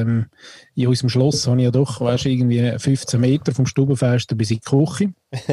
ähm, 0.00 0.26
in 0.74 0.86
unserem 0.86 1.10
Schloss 1.10 1.46
habe 1.46 1.58
ich 1.58 1.64
ja 1.64 1.70
doch, 1.70 2.00
weißt, 2.00 2.24
irgendwie 2.24 2.78
15 2.78 3.20
Meter 3.20 3.52
vom 3.52 3.66
Stubenfenster 3.66 4.34
bis 4.34 4.50
in 4.50 4.60
die 4.60 4.70
Küche. 4.70 5.12
das 5.30 5.46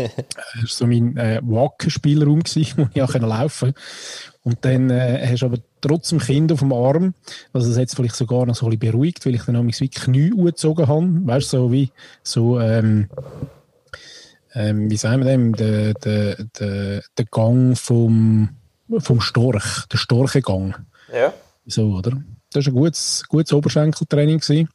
war 0.56 0.68
so 0.68 0.88
mein 0.88 1.18
äh, 1.18 1.42
Wackenspielraum, 1.44 2.40
wo 2.46 2.88
ich 2.94 3.02
auch 3.02 3.14
laufen 3.16 3.74
Und 4.44 4.60
dann 4.62 4.90
äh, 4.90 5.28
hast 5.30 5.42
du 5.42 5.48
aber 5.48 5.58
trotzdem 5.82 6.20
Kind 6.20 6.50
auf 6.54 6.60
dem 6.60 6.72
Arm, 6.72 7.14
also 7.52 7.68
das 7.68 7.78
hat 7.78 7.90
es 7.90 7.96
vielleicht 7.96 8.16
sogar 8.16 8.46
noch 8.46 8.56
so 8.56 8.68
ein 8.68 8.80
bisschen 8.80 8.94
beruhigt, 8.94 9.26
weil 9.26 9.36
ich 9.36 9.44
dann 9.44 9.56
nämlich 9.56 9.82
wie 9.82 9.90
Knie 9.90 10.32
angezogen 10.32 10.88
habe, 10.88 11.28
weißt 11.28 11.52
du, 11.52 11.58
so 11.58 11.72
wie, 11.74 11.92
so, 12.24 12.58
ähm, 12.62 13.10
ähm, 14.54 14.90
wie 14.90 14.98
sagen 14.98 15.26
wir 15.26 15.32
dem, 15.32 15.56
der, 15.58 15.94
der, 15.94 16.46
der, 16.58 17.04
der 17.18 17.26
Gang 17.26 17.78
vom, 17.78 18.50
vom 19.00 19.20
Storch, 19.20 19.86
der 19.88 19.98
Storchengang. 19.98 20.76
Ja. 21.14 21.34
So, 21.66 21.94
oder? 21.94 22.22
Das 22.52 22.66
war 22.66 22.74
ein 22.74 22.76
gutes, 22.76 23.24
gutes 23.28 23.54
Oberschenkeltraining, 23.54 24.40
gewesen, 24.40 24.70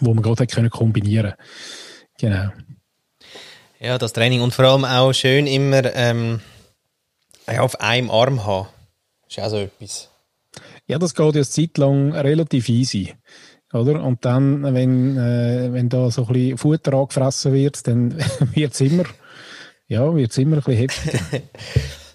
wo 0.00 0.14
man 0.14 0.22
gerade 0.22 0.46
können 0.46 0.70
kombinieren 0.70 1.34
Genau. 2.18 2.50
Ja, 3.78 3.98
das 3.98 4.12
Training. 4.12 4.40
Und 4.40 4.54
vor 4.54 4.64
allem 4.64 4.84
auch 4.84 5.12
schön 5.12 5.46
immer 5.46 5.94
ähm, 5.94 6.40
auf 7.46 7.80
einem 7.80 8.10
Arm 8.10 8.46
haben. 8.46 8.68
Ist 9.28 9.36
ja 9.36 9.46
auch 9.46 9.50
so 9.50 9.58
etwas. 9.58 10.10
Ja, 10.86 10.98
das 10.98 11.14
geht 11.14 11.34
ja 11.34 11.40
eine 11.40 11.48
Zeit 11.48 11.78
lang 11.78 12.12
relativ 12.12 12.68
easy. 12.68 13.14
Oder? 13.72 14.02
Und 14.02 14.24
dann, 14.24 14.62
wenn, 14.74 15.18
äh, 15.18 15.72
wenn 15.72 15.88
da 15.88 16.10
so 16.10 16.26
ein 16.26 16.32
bisschen 16.32 16.58
Futter 16.58 16.94
angefressen 16.94 17.52
wird, 17.52 17.86
dann 17.86 18.16
wird 18.54 18.72
es 18.72 18.80
immer, 18.80 19.04
ja, 19.88 20.14
wird's 20.14 20.38
immer 20.38 20.56
ein 20.56 20.62
bisschen 20.62 20.88
heftiger. 20.88 21.42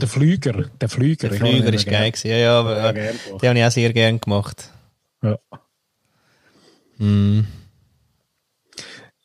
Der 0.00 0.08
Flüger, 0.08 0.64
der 0.80 0.88
Flüger. 0.88 1.28
Der 1.28 1.38
Flüger 1.38 1.72
ist 1.72 1.84
gern. 1.84 2.00
geil 2.02 2.10
gewesen. 2.12 2.28
Ja, 2.30 2.36
ja, 2.36 2.60
aber, 2.60 2.76
Ja, 2.76 2.90
äh, 2.90 3.12
die 3.42 3.48
habe 3.48 3.58
ich 3.58 3.64
auch 3.64 3.70
sehr 3.70 3.92
gern 3.92 4.20
gemacht. 4.20 4.70
Ja. 5.22 5.38
Mm. 6.98 7.40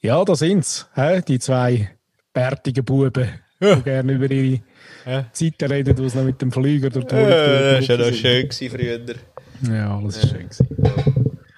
Ja, 0.01 0.23
da 0.23 0.35
sind's, 0.35 0.87
hä? 0.93 1.21
die 1.27 1.39
zwei 1.39 1.89
bärtigen 2.33 2.83
Buben, 2.85 3.29
die 3.61 3.81
gerne 3.83 4.11
über 4.13 4.29
ihre 4.29 4.61
Ja. 5.05 5.25
Zeiten 5.31 5.71
reden, 5.71 5.97
wo 5.97 6.07
sie 6.07 6.17
noch 6.17 6.25
mit 6.25 6.41
dem 6.41 6.51
Flüger 6.51 6.89
durch 6.89 7.05
die 7.05 7.15
Honig 7.15 7.29
das 7.29 7.89
war 7.89 7.97
ja 7.97 7.97
noch 7.97 8.05
sind. 8.05 8.15
schön 8.17 8.49
gewesen 8.49 8.69
früher. 9.63 9.73
Ja, 9.75 9.97
alles 9.97 10.17
ist 10.17 10.29
schön 10.29 10.49
gewesen. 10.49 10.67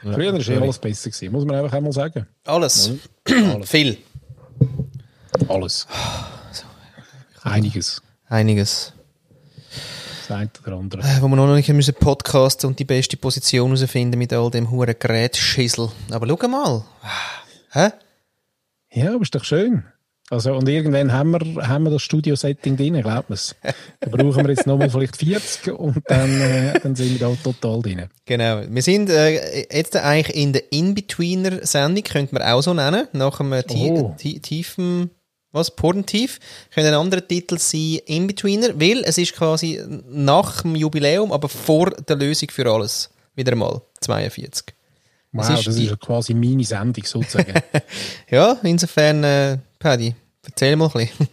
Früher 0.03 0.33
war 0.33 0.41
sorry. 0.41 0.61
alles 0.61 0.79
besser 0.79 1.09
gewesen, 1.09 1.31
muss 1.31 1.45
man 1.45 1.55
einfach 1.57 1.73
einmal 1.77 1.91
sagen. 1.91 2.25
Alles. 2.45 2.91
Alles. 3.25 3.69
Viel. 3.69 3.97
Alles. 5.49 5.87
Einiges. 7.43 8.01
Einiges. 8.29 8.93
Das 10.27 10.37
eine 10.37 10.49
oder 10.65 10.77
andere. 10.77 11.01
Äh, 11.01 11.21
Wo 11.21 11.27
wir 11.27 11.35
noch 11.35 11.53
nicht 11.55 11.69
müssen 11.69 11.93
podcasten 11.93 12.69
und 12.69 12.79
die 12.79 12.85
beste 12.85 13.17
Position 13.17 13.73
herausfinden 13.75 14.17
mit 14.17 14.33
all 14.33 14.51
dem 14.51 14.69
huren 14.69 14.95
Gerätschissel. 14.99 15.89
Aber 16.11 16.27
schau 16.27 16.47
mal. 16.47 16.83
Hä? 17.71 17.89
Ja, 18.91 19.13
aber 19.13 19.21
ist 19.21 19.35
doch 19.35 19.43
schön. 19.43 19.83
Also, 20.29 20.53
und 20.53 20.67
irgendwann 20.67 21.13
haben 21.13 21.31
wir, 21.31 21.67
haben 21.69 21.85
wir 21.85 21.91
das 21.91 22.01
Studio-Setting 22.01 22.75
drin, 22.75 23.01
glaubt 23.01 23.29
man 23.29 23.39
Da 24.01 24.09
brauchen 24.09 24.43
wir 24.43 24.49
jetzt 24.49 24.67
nochmal 24.67 24.89
vielleicht 24.89 25.15
40 25.15 25.71
und 25.79 25.99
dann, 26.07 26.41
äh, 26.41 26.77
dann 26.81 26.97
sind 26.97 27.17
wir 27.17 27.19
da 27.29 27.33
total 27.41 27.81
drin. 27.81 28.07
Genau. 28.25 28.61
Wir 28.67 28.81
sind 28.81 29.09
äh, 29.09 29.65
jetzt 29.73 29.95
eigentlich 29.95 30.35
in 30.35 30.51
der 30.51 30.69
In-Betweener-Sendung, 30.73 32.03
könnte 32.03 32.33
man 32.33 32.43
auch 32.43 32.61
so 32.61 32.73
nennen, 32.73 33.07
nach 33.13 33.39
einem 33.39 33.65
tie 33.65 33.91
Oh. 33.91 34.15
tie 34.17 34.41
tiefen, 34.41 35.11
was, 35.51 35.75
Porntief. 35.75 36.39
Könnte 36.71 36.89
ein 36.89 36.95
anderer 36.95 37.27
Titel 37.27 37.57
sein, 37.57 37.99
In-Betweener, 38.05 38.79
weil 38.79 39.03
es 39.03 39.17
ist 39.17 39.33
quasi 39.33 39.81
nach 40.09 40.61
dem 40.61 40.75
Jubiläum, 40.75 41.31
aber 41.31 41.49
vor 41.49 41.91
der 41.91 42.15
Lösung 42.15 42.49
für 42.51 42.71
alles. 42.71 43.09
Wieder 43.35 43.51
einmal, 43.51 43.81
42. 44.01 44.73
Wow, 45.31 45.49
ist 45.49 45.67
das 45.67 45.75
ist 45.75 45.89
ja 45.89 45.95
quasi 45.95 46.33
meine 46.33 46.63
Sendung 46.63 47.05
sozusagen. 47.05 47.53
Ja, 48.29 48.57
insofern, 48.63 49.23
äh, 49.23 49.57
Paddy, 49.79 50.15
erzähl 50.43 50.75
mal 50.75 50.85
ein 50.87 50.91
bisschen. 50.91 51.27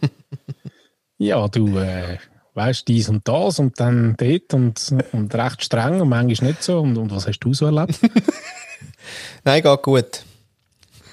ja, 1.19 1.49
du 1.49 1.79
äh, 1.79 2.19
weißt 2.55 2.87
dies 2.87 3.09
und 3.09 3.27
das 3.27 3.59
und 3.59 3.79
dann 3.81 4.15
dort 4.17 4.55
und, 4.55 4.95
und 5.13 5.35
recht 5.35 5.65
streng 5.65 6.01
und 6.01 6.09
manchmal 6.09 6.51
nicht 6.51 6.63
so. 6.63 6.81
Und, 6.81 6.97
und 6.97 7.11
was 7.11 7.27
hast 7.27 7.41
du 7.41 7.55
so 7.55 7.67
erlebt? 7.67 7.99
Nein, 9.45 9.63
geht 9.63 9.83
gut. 9.83 10.23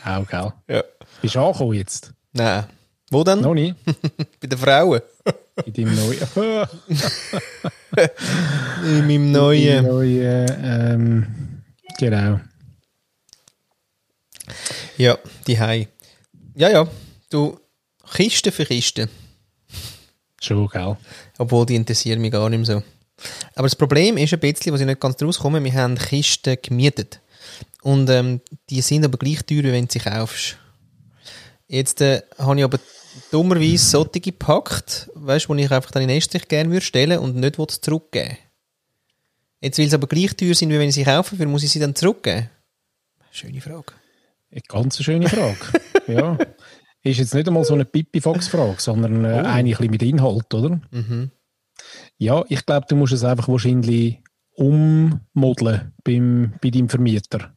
Auch, 0.06 0.28
gell? 0.28 0.54
Ja. 0.68 0.84
Bist 1.22 1.36
du 1.36 1.40
angekommen 1.40 1.74
jetzt? 1.74 2.14
Nein. 2.34 2.66
Wo 3.12 3.26
denn? 3.26 3.42
Noch 3.42 3.54
nicht? 3.54 3.76
Bei 4.40 4.48
den 4.48 4.58
Frauen. 4.58 5.02
In 5.66 5.74
deinem 5.74 5.96
neuen... 5.96 6.18
In 8.86 9.00
meinem 9.00 9.10
In 9.10 9.32
neuen. 9.34 9.84
deinem 9.84 9.86
neuen 9.86 10.48
ähm, 10.64 11.28
genau. 12.00 12.40
Ja, 14.98 15.18
die 15.46 15.60
Hai. 15.60 15.90
Ja, 16.56 16.70
ja. 16.70 16.88
Du, 17.30 17.60
Kiste 18.14 18.50
für 18.50 18.66
Kiste. 18.66 19.10
Schon, 20.42 20.68
gell? 20.70 20.96
Obwohl, 21.38 21.66
die 21.66 21.76
interessieren 21.76 22.22
mich 22.22 22.32
gar 22.32 22.50
nicht 22.50 22.60
mehr 22.60 22.78
so. 22.78 22.84
Aber 23.56 23.68
das 23.68 23.76
Problem 23.76 24.16
ist 24.16 24.34
ein 24.34 24.40
bisschen, 24.40 24.72
was 24.74 24.80
ich 24.80 24.88
nicht 24.88 25.02
ganz 25.02 25.22
rauskomme, 25.22 25.62
wir 25.62 25.74
haben 25.74 25.98
Kisten 25.98 26.58
gemietet. 26.62 27.20
Und 27.82 28.10
ähm, 28.10 28.40
die 28.70 28.82
sind 28.82 29.04
aber 29.04 29.18
gleich 29.18 29.44
teuer, 29.44 29.64
wenn 29.64 29.88
du 29.88 29.92
sie 29.92 30.00
kaufst. 30.00 30.58
Jetzt 31.68 32.02
äh, 32.02 32.22
habe 32.38 32.58
ich 32.58 32.64
aber 32.64 32.80
dummerweise 33.32 33.78
solche 33.86 34.20
gepackt, 34.20 35.10
weißt 35.16 35.46
du, 35.46 35.50
wo 35.50 35.56
ich 35.56 35.72
einfach 35.72 35.92
dann 35.92 36.04
in 36.04 36.10
Estrich 36.10 36.48
gerne 36.48 36.70
würde 36.70 36.86
stellen 36.86 37.20
und 37.20 37.36
nicht 37.36 37.56
zurückgeben. 37.84 38.38
Jetzt, 39.60 39.78
weil 39.78 39.88
sie 39.90 39.96
aber 39.96 40.08
gleich 40.08 40.36
teuer 40.36 40.56
sind, 40.56 40.70
wie 40.70 40.80
wenn 40.80 40.90
ich 40.90 40.96
sie 40.96 41.04
kaufen 41.04 41.38
würde, 41.38 41.52
muss 41.52 41.64
ich 41.64 41.72
sie 41.72 41.80
dann 41.80 41.96
zurückgeben? 41.96 42.50
Schöne 43.32 43.62
Frage. 43.62 43.94
Eine 44.52 44.62
ganz 44.68 45.02
schöne 45.02 45.30
Frage. 45.30 45.58
ja. 46.08 46.38
Ist 47.04 47.18
jetzt 47.20 47.34
nicht 47.34 47.48
einmal 47.48 47.64
so 47.64 47.74
eine 47.74 47.86
Pipi-Fox-Frage, 47.86 48.80
sondern 48.80 49.24
äh, 49.26 49.28
Oh. 49.28 49.38
eine 49.40 49.48
ein 49.48 49.66
bisschen 49.66 49.92
mit 49.92 50.04
Inhalt, 50.04 50.54
oder? 50.54 50.82
Mhm. 50.92 51.32
Ja, 52.18 52.44
ich 52.50 52.66
glaube, 52.66 52.86
du 52.90 52.96
musst 52.96 53.14
es 53.14 53.24
einfach 53.24 53.48
wahrscheinlich 53.48 54.20
ummodeln 54.56 55.94
beim, 56.04 56.54
bei 56.62 56.70
deinem 56.70 56.90
Vermieter. 56.90 57.56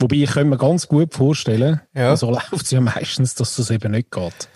Wobei, 0.00 0.16
ich 0.16 0.30
könnte 0.30 0.50
mir 0.50 0.56
ganz 0.58 0.88
gut 0.88 1.14
vorstellen, 1.14 1.80
Ja. 1.94 2.16
so 2.16 2.30
läuft 2.30 2.52
es 2.64 2.70
ja 2.70 2.80
meistens, 2.80 3.34
dass 3.34 3.56
das 3.56 3.70
eben 3.70 3.92
nicht 3.92 4.10
geht. 4.10 4.48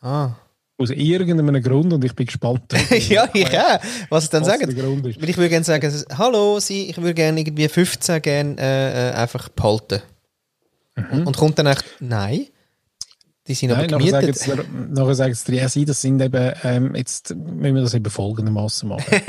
Ah. 0.00 0.32
Aus 0.78 0.90
irgendeinem 0.90 1.62
Grund, 1.62 1.92
und 1.92 2.02
ich 2.04 2.14
bin 2.14 2.24
gespannt. 2.26 2.72
ja, 3.08 3.28
ich 3.34 3.58
auch. 3.58 3.80
Was 4.08 4.24
sie 4.24 4.30
dann 4.30 4.42
was 4.42 4.48
sagen. 4.48 4.74
der 4.74 4.82
Grund 4.84 5.06
ist. 5.06 5.20
Weil 5.20 5.28
ich 5.28 5.36
würde 5.36 5.50
gerne 5.50 5.64
sagen, 5.64 5.92
hallo, 6.16 6.58
Sie, 6.58 6.88
ich 6.88 6.96
würde 6.96 7.12
gerne 7.14 7.38
irgendwie 7.40 7.68
15 7.68 8.22
gerne 8.22 8.56
äh, 8.58 9.10
äh, 9.10 9.12
einfach 9.12 9.48
behalten. 9.50 10.00
Und, 11.12 11.26
und 11.26 11.36
kommt 11.36 11.58
dann 11.58 11.66
echt, 11.66 11.84
nein, 12.00 12.46
die 13.46 13.54
sind 13.54 13.70
Nein, 13.70 13.92
aber 13.92 13.98
nachher 13.98 14.10
sagen 14.10 14.26
gemietet. 14.26 14.42
sie 14.42 14.50
dir- 14.52 14.64
nachher 14.90 15.14
sagen 15.14 15.34
sie 15.34 15.56
ja, 15.56 15.68
sie, 15.68 15.84
das 15.84 16.00
sind 16.00 16.20
eben, 16.22 16.52
ähm, 16.62 16.94
jetzt 16.94 17.34
müssen 17.34 17.74
wir 17.74 17.82
das 17.82 17.94
eben 17.94 18.10
folgendermaßen 18.10 18.88
machen. 18.88 19.04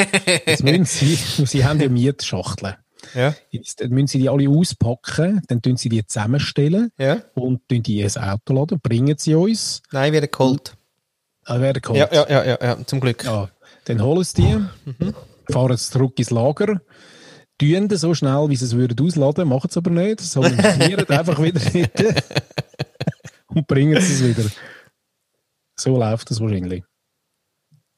Jetzt 0.46 0.64
müssen 0.64 0.86
sie, 0.86 1.16
sie 1.16 1.66
haben 1.66 1.80
ja 1.82 1.90
Mietschachteln. 1.90 2.76
Ja, 3.16 3.36
Jetzt 3.50 3.88
müssen 3.90 4.08
sie 4.08 4.20
die 4.20 4.30
alle 4.30 4.50
auspacken, 4.50 5.42
dann 5.48 5.62
tun 5.62 5.78
sie 5.78 5.90
die 5.90 6.06
zusammenstellen 6.06 6.92
ja. 6.98 7.22
und 7.34 7.68
tun 7.68 7.84
die 7.84 8.02
ins 8.02 8.18
Auto 8.18 8.54
laden, 8.54 8.80
bringen 8.80 9.18
sie 9.18 9.36
uns, 9.36 9.82
Nein, 9.92 10.14
werden 10.14 10.30
geholt. 10.32 10.76
äh, 11.46 11.60
werden 11.60 11.82
geholt. 11.82 12.00
Ja, 12.00 12.10
ja, 12.12 12.30
ja, 12.30 12.46
ja, 12.46 12.58
ja, 12.62 12.86
zum 12.86 13.00
Glück. 13.00 13.24
Ja, 13.26 13.50
dann 13.86 14.02
holen 14.02 14.24
sie 14.24 14.42
die, 14.42 15.52
fahren 15.52 15.78
sie 15.78 15.92
zurück 15.92 16.18
ins 16.20 16.30
Lager, 16.30 16.82
tun 17.58 17.88
das 17.88 18.02
so 18.02 18.14
schnell, 18.14 18.50
wie 18.50 18.56
sie 18.56 18.66
es 18.66 18.76
würden 18.76 19.06
ausladen, 19.06 19.48
machen 19.48 19.68
es 19.70 19.78
aber 19.78 19.90
nicht, 19.90 20.22
sondern 20.22 20.58
parkieren 20.58 21.10
einfach 21.10 21.42
wieder 21.42 21.60
dort 21.60 22.24
und 23.48 23.68
bringen 23.68 24.02
sie 24.02 24.14
es 24.14 24.24
wieder. 24.38 24.50
So 25.76 25.98
läuft 25.98 26.30
das 26.30 26.40
wahrscheinlich. 26.40 26.84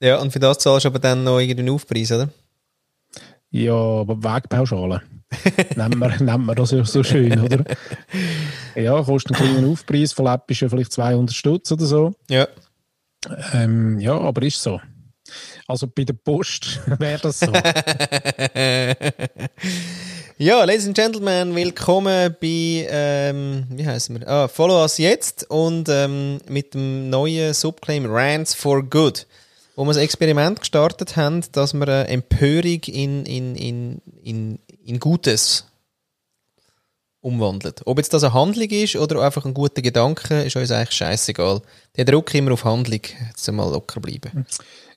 Ja, 0.01 0.19
und 0.19 0.31
für 0.31 0.39
das 0.39 0.57
zahlst 0.60 0.86
du 0.86 0.89
aber 0.89 1.00
dann 1.00 1.24
noch 1.24 1.39
irgendeinen 1.39 1.69
Aufpreis, 1.69 2.12
oder? 2.12 2.29
Ja, 3.53 3.75
aber 3.75 4.24
Wegpauschale. 4.24 5.03
nennen, 5.75 6.00
wir, 6.00 6.10
nennen 6.24 6.45
wir 6.45 6.55
das 6.55 6.72
ja 6.72 6.83
so 6.83 7.03
schön, 7.03 7.39
oder? 7.39 7.63
Ja, 8.75 9.03
kostet 9.03 9.39
einen 9.39 9.51
kleinen 9.51 9.72
Aufpreis, 9.72 10.12
von 10.12 10.25
App 10.25 10.50
ist 10.50 10.62
ja 10.62 10.69
vielleicht 10.69 10.91
200 10.91 11.36
Stutz 11.36 11.72
oder 11.72 11.86
so. 11.86 12.15
Ja. 12.31 12.48
Ähm, 13.53 14.00
ja, 14.00 14.17
aber 14.17 14.41
ist 14.41 14.62
so. 14.62 14.81
Also 15.67 15.86
bei 15.88 16.03
der 16.03 16.13
Post 16.13 16.81
wäre 17.00 17.19
das 17.19 17.41
so. 17.41 17.53
Ja, 20.39 20.63
Ladies 20.63 20.88
and 20.88 20.95
Gentlemen, 20.95 21.55
willkommen 21.55 22.36
bei, 22.41 22.88
ähm, 22.89 23.67
wie 23.69 23.86
heißen 23.86 24.19
wir? 24.19 24.27
Ah, 24.27 24.48
Follow 24.48 24.81
Us 24.81 24.98
jetzt 24.98 25.48
und 25.50 25.88
ähm, 25.89 26.39
mit 26.50 26.74
dem 26.74 27.12
neuen 27.12 27.53
Subclaim 27.53 28.07
Rants 28.07 28.55
for 28.55 28.81
Good, 28.81 29.27
wo 29.75 29.83
wir 29.83 29.93
das 29.93 29.97
Experiment 29.97 30.59
gestartet 30.59 31.15
haben, 31.15 31.41
dass 31.51 31.73
wir 31.73 31.87
äh, 31.87 32.03
Empörung 32.13 32.81
in, 32.85 33.25
in, 33.25 33.55
in, 33.55 34.01
in, 34.23 34.59
in 34.85 34.99
Gutes 34.99 35.65
umwandelt. 37.21 37.81
Ob 37.85 37.97
jetzt 37.97 38.13
das 38.13 38.23
eine 38.23 38.33
Handlung 38.33 38.69
ist 38.69 38.95
oder 38.95 39.21
einfach 39.21 39.45
ein 39.45 39.53
guter 39.53 39.81
Gedanke, 39.81 40.43
ist 40.43 40.55
uns 40.55 40.71
eigentlich 40.71 40.91
scheißegal. 40.97 41.61
Der 41.95 42.05
Druck 42.05 42.33
immer 42.35 42.51
auf 42.51 42.65
Handlung, 42.65 42.99
jetzt 43.29 43.49
mal 43.51 43.69
locker 43.71 44.01
bleiben. 44.01 44.45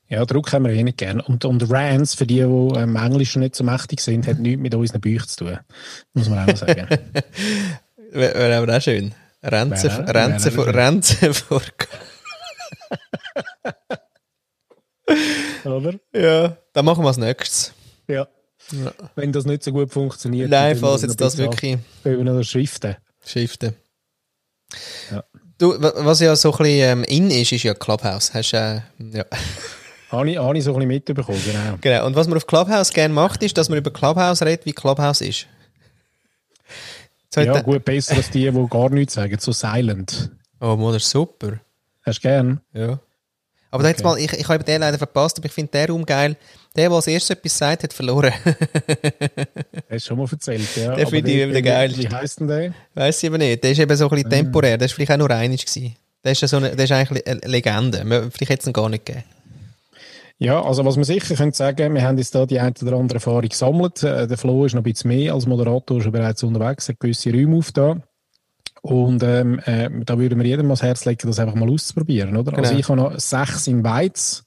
Ja, 0.09 0.25
Druck 0.25 0.53
haben 0.53 0.65
wir 0.65 0.73
eh 0.73 0.83
nicht 0.85 0.99
gern. 0.99 1.21
Und, 1.21 1.45
und 1.45 1.71
Rants, 1.71 2.15
für 2.15 2.27
die, 2.27 2.37
die 2.37 2.41
ähm, 2.43 2.97
Englisch 2.97 3.35
nicht 3.37 3.57
so 3.57 3.65
mächtig 3.65 4.01
sind, 4.01 4.27
hat 4.27 4.39
nichts 4.39 4.61
mit 4.61 4.75
unseren 4.75 5.01
Büchern 5.01 5.29
zu 5.29 5.45
tun. 5.45 5.59
Muss 6.15 6.29
man 6.29 6.41
auch 6.41 6.47
mal 6.47 6.57
sagen. 6.57 6.87
Wäre 8.13 8.35
wär 8.39 8.59
aber 8.63 8.77
auch 8.77 8.81
schön. 8.81 9.15
Renze, 9.43 9.89
Wäre- 9.89 10.15
Renze, 10.15 10.57
wäre 10.57 11.35
vor, 11.35 11.61
schön. 11.61 11.73
Oder? 15.65 15.95
Ja, 16.15 16.57
dann 16.73 16.85
machen 16.85 17.03
wir 17.05 17.09
als 17.09 17.17
nächstes. 17.17 17.73
Ja. 18.09 18.27
Wenn 19.15 19.33
das 19.33 19.45
nicht 19.45 19.63
so 19.63 19.73
gut 19.73 19.93
funktioniert. 19.93 20.51
Nein, 20.51 20.77
falls 20.77 21.03
jetzt 21.03 21.21
das 21.21 21.37
wirklich 21.39 21.79
wir 22.03 22.25
noch 22.25 22.43
schriften. 22.43 22.97
schriften. 23.25 23.75
Ja. 25.11 25.23
Du, 25.59 25.81
wa- 25.81 25.93
was 25.99 26.21
ja 26.21 26.35
so 26.37 26.53
ein 26.53 26.59
bisschen 26.59 26.99
ähm, 27.01 27.05
in 27.05 27.31
ist, 27.31 27.53
ist 27.53 27.63
ja 27.63 27.75
Clubhouse. 27.75 28.35
Hast, 28.35 28.53
äh, 28.53 28.81
ja. 28.99 29.25
Habe 30.09 30.31
ich, 30.31 30.39
habe 30.39 30.57
ich 30.57 30.63
so 30.63 30.71
ein 30.71 30.75
bisschen 30.77 30.89
mitbekommen, 30.89 31.41
genau. 31.45 31.79
genau. 31.81 32.07
Und 32.07 32.15
was 32.15 32.29
man 32.29 32.37
auf 32.37 32.47
Clubhouse 32.47 32.93
gerne 32.93 33.13
macht, 33.13 33.43
ist, 33.43 33.59
dass 33.59 33.69
man 33.69 33.79
über 33.79 33.91
Clubhouse 33.93 34.41
redet, 34.43 34.65
wie 34.65 34.73
Clubhouse 34.73 35.21
ist. 35.21 35.49
Ja, 37.35 37.61
gut, 37.61 37.85
besser 37.85 38.15
als 38.17 38.31
die, 38.31 38.49
die 38.51 38.67
gar 38.71 38.89
nichts 38.89 39.15
sagen. 39.15 39.37
So 39.41 39.51
silent. 39.51 40.31
Oh, 40.61 40.77
Mann, 40.77 40.93
das 40.93 41.03
ist 41.03 41.11
super. 41.11 41.59
Hast 42.03 42.19
du 42.19 42.29
gern? 42.29 42.61
Ja. 42.73 43.01
Aber 43.71 43.83
da 43.83 43.89
jetzt 43.91 44.03
mal, 44.05 44.19
ich, 44.19 44.33
ich 44.33 44.49
habe 44.49 44.63
den 44.65 44.81
leider 44.81 44.97
verpasst, 44.99 45.39
aber 45.39 45.47
ich 45.47 45.53
finde 45.53 45.73
den 45.73 45.91
Raum 45.91 46.07
geil. 46.07 46.37
Der, 46.77 46.89
der 46.89 46.97
als 46.97 47.07
erstes 47.07 47.31
etwas 47.37 47.57
sagt, 47.59 47.83
hat 47.83 47.93
verloren. 47.93 48.33
Hast 49.91 49.91
du 49.91 49.99
schon 50.01 50.19
mal 50.19 50.29
erzählt, 50.31 50.69
ja. 50.77 50.93
Aber 50.93 51.07
finde 51.07 51.31
ich 51.31 51.37
wie- 51.37 51.41
eben 51.41 51.53
der 51.65 51.91
wie- 51.97 52.09
heisst 52.09 52.41
denn 52.41 52.49
der? 52.49 52.73
Weiß 52.95 53.23
ich 53.23 53.29
aber 53.29 53.39
nicht. 53.39 53.63
Der 53.65 53.73
ist 53.73 53.79
eben 53.79 53.97
so 53.97 54.05
ein 54.09 54.11
bisschen 54.11 54.31
temporär. 54.31 54.79
Der 54.79 54.87
ist 54.87 54.93
vielleicht 54.93 55.13
auch 55.13 55.17
nur 55.17 55.31
einig. 55.31 55.65
Der 56.25 56.33
ist, 56.33 56.41
so 56.47 56.57
eine, 56.57 56.75
der 56.77 56.85
ist 56.85 56.93
eigentlich 56.93 57.27
eine 57.27 57.41
Legende. 57.45 58.05
Man- 58.05 58.31
Vielleicht 58.31 58.51
hätte 58.51 58.61
es 58.63 58.67
ihn 58.67 58.73
gar 58.73 58.89
nicht 58.89 59.05
gegeben. 59.07 59.25
Ja, 60.39 60.63
also 60.63 60.85
was 60.85 60.97
wir 60.99 61.05
sicher 61.05 61.35
können 61.35 61.53
sagen, 61.55 61.95
wir 61.95 62.03
haben 62.03 62.19
jetzt 62.19 62.35
da 62.35 62.45
die 62.45 62.61
eine 62.61 62.75
oder 62.83 62.97
andere 62.97 63.17
Erfahrung 63.17 63.49
gesammelt. 63.49 64.03
Äh, 64.03 64.27
Der 64.27 64.37
Flo 64.37 64.67
ist 64.67 64.75
noch 64.75 64.81
ein 64.83 64.85
bisschen 64.85 65.09
mehr 65.09 65.33
als 65.33 65.47
Moderator 65.47 66.03
schon 66.03 66.13
bereits 66.13 66.43
unterwegs, 66.43 66.89
hat 66.91 67.01
gewisse 67.01 67.31
Räume 67.31 67.57
aufgetan. 67.57 68.03
Und 68.87 69.23
ähm, 69.25 69.59
äh, 69.65 69.91
da 70.05 70.19
würden 70.19 70.39
wir 70.39 70.47
jedem 70.47 70.67
ans 70.67 70.83
Herz 70.83 71.05
legen, 71.05 71.27
das 71.27 71.39
einfach 71.41 71.55
mal 71.57 71.69
auszuprobieren, 71.69 72.37
oder? 72.37 72.53
Also 72.57 72.71
Genau. 72.71 72.79
ich 72.81 72.89
habe 72.89 73.01
noch 73.01 73.19
sechs 73.21 73.67
in 73.67 73.83
Weiz 73.83 74.45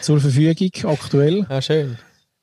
zur 0.00 0.20
Verfügung 0.20 0.70
aktuell. 0.90 1.46
Ah, 1.48 1.62
schön. 1.62 1.96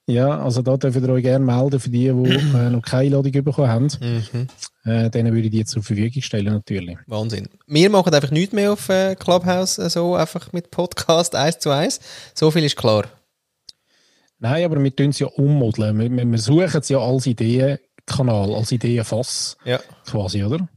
Ja, 0.06 0.42
also 0.42 0.62
da 0.62 0.76
dürft 0.78 0.98
ihr 0.98 1.10
euch 1.10 1.24
gerne 1.24 1.46
melden 1.46 1.80
für 1.80 1.90
die, 1.90 2.10
die 2.10 2.10
äh, 2.58 2.70
noch 2.70 2.82
keine 2.82 3.04
Einladung 3.06 3.32
bekommen 3.44 3.68
haben. 3.70 3.88
Mhm. 4.02 4.48
äh, 4.86 5.10
denen 5.10 5.34
würde 5.34 5.48
ich 5.48 5.52
die 5.52 5.66
zur 5.66 5.84
Verfügung 5.84 6.22
stellen, 6.22 6.54
natürlich. 6.54 6.98
Wahnsinn. 7.08 7.48
Wir 7.68 7.90
machen 7.90 8.14
einfach 8.14 8.32
nichts 8.32 8.54
mehr 8.54 8.72
auf 8.74 8.88
äh, 8.90 9.16
Clubhouse, 9.16 9.78
äh, 9.80 9.90
so 9.90 10.16
einfach 10.16 10.52
mit 10.54 10.72
Podcast 10.72 11.36
eins 11.36 11.60
zu 11.60 11.70
eins. 11.72 12.00
So 12.34 12.52
viel 12.52 12.64
ist 12.64 12.76
klar. 12.78 13.06
Nein, 14.40 14.66
aber 14.66 14.82
wir 14.84 14.94
tun 14.96 15.10
es 15.10 15.20
ja 15.20 15.28
ummodeln. 15.28 15.98
Wir, 16.00 16.12
wir, 16.12 16.26
wir 16.30 16.38
suchen 16.40 16.80
es 16.82 16.90
ja 16.90 17.00
als 17.00 17.26
Ideenkanal, 17.28 18.54
als 18.56 18.72
Ideenfass, 18.74 19.58
Ja. 19.64 19.80
quasi, 20.06 20.44
oder? 20.44 20.68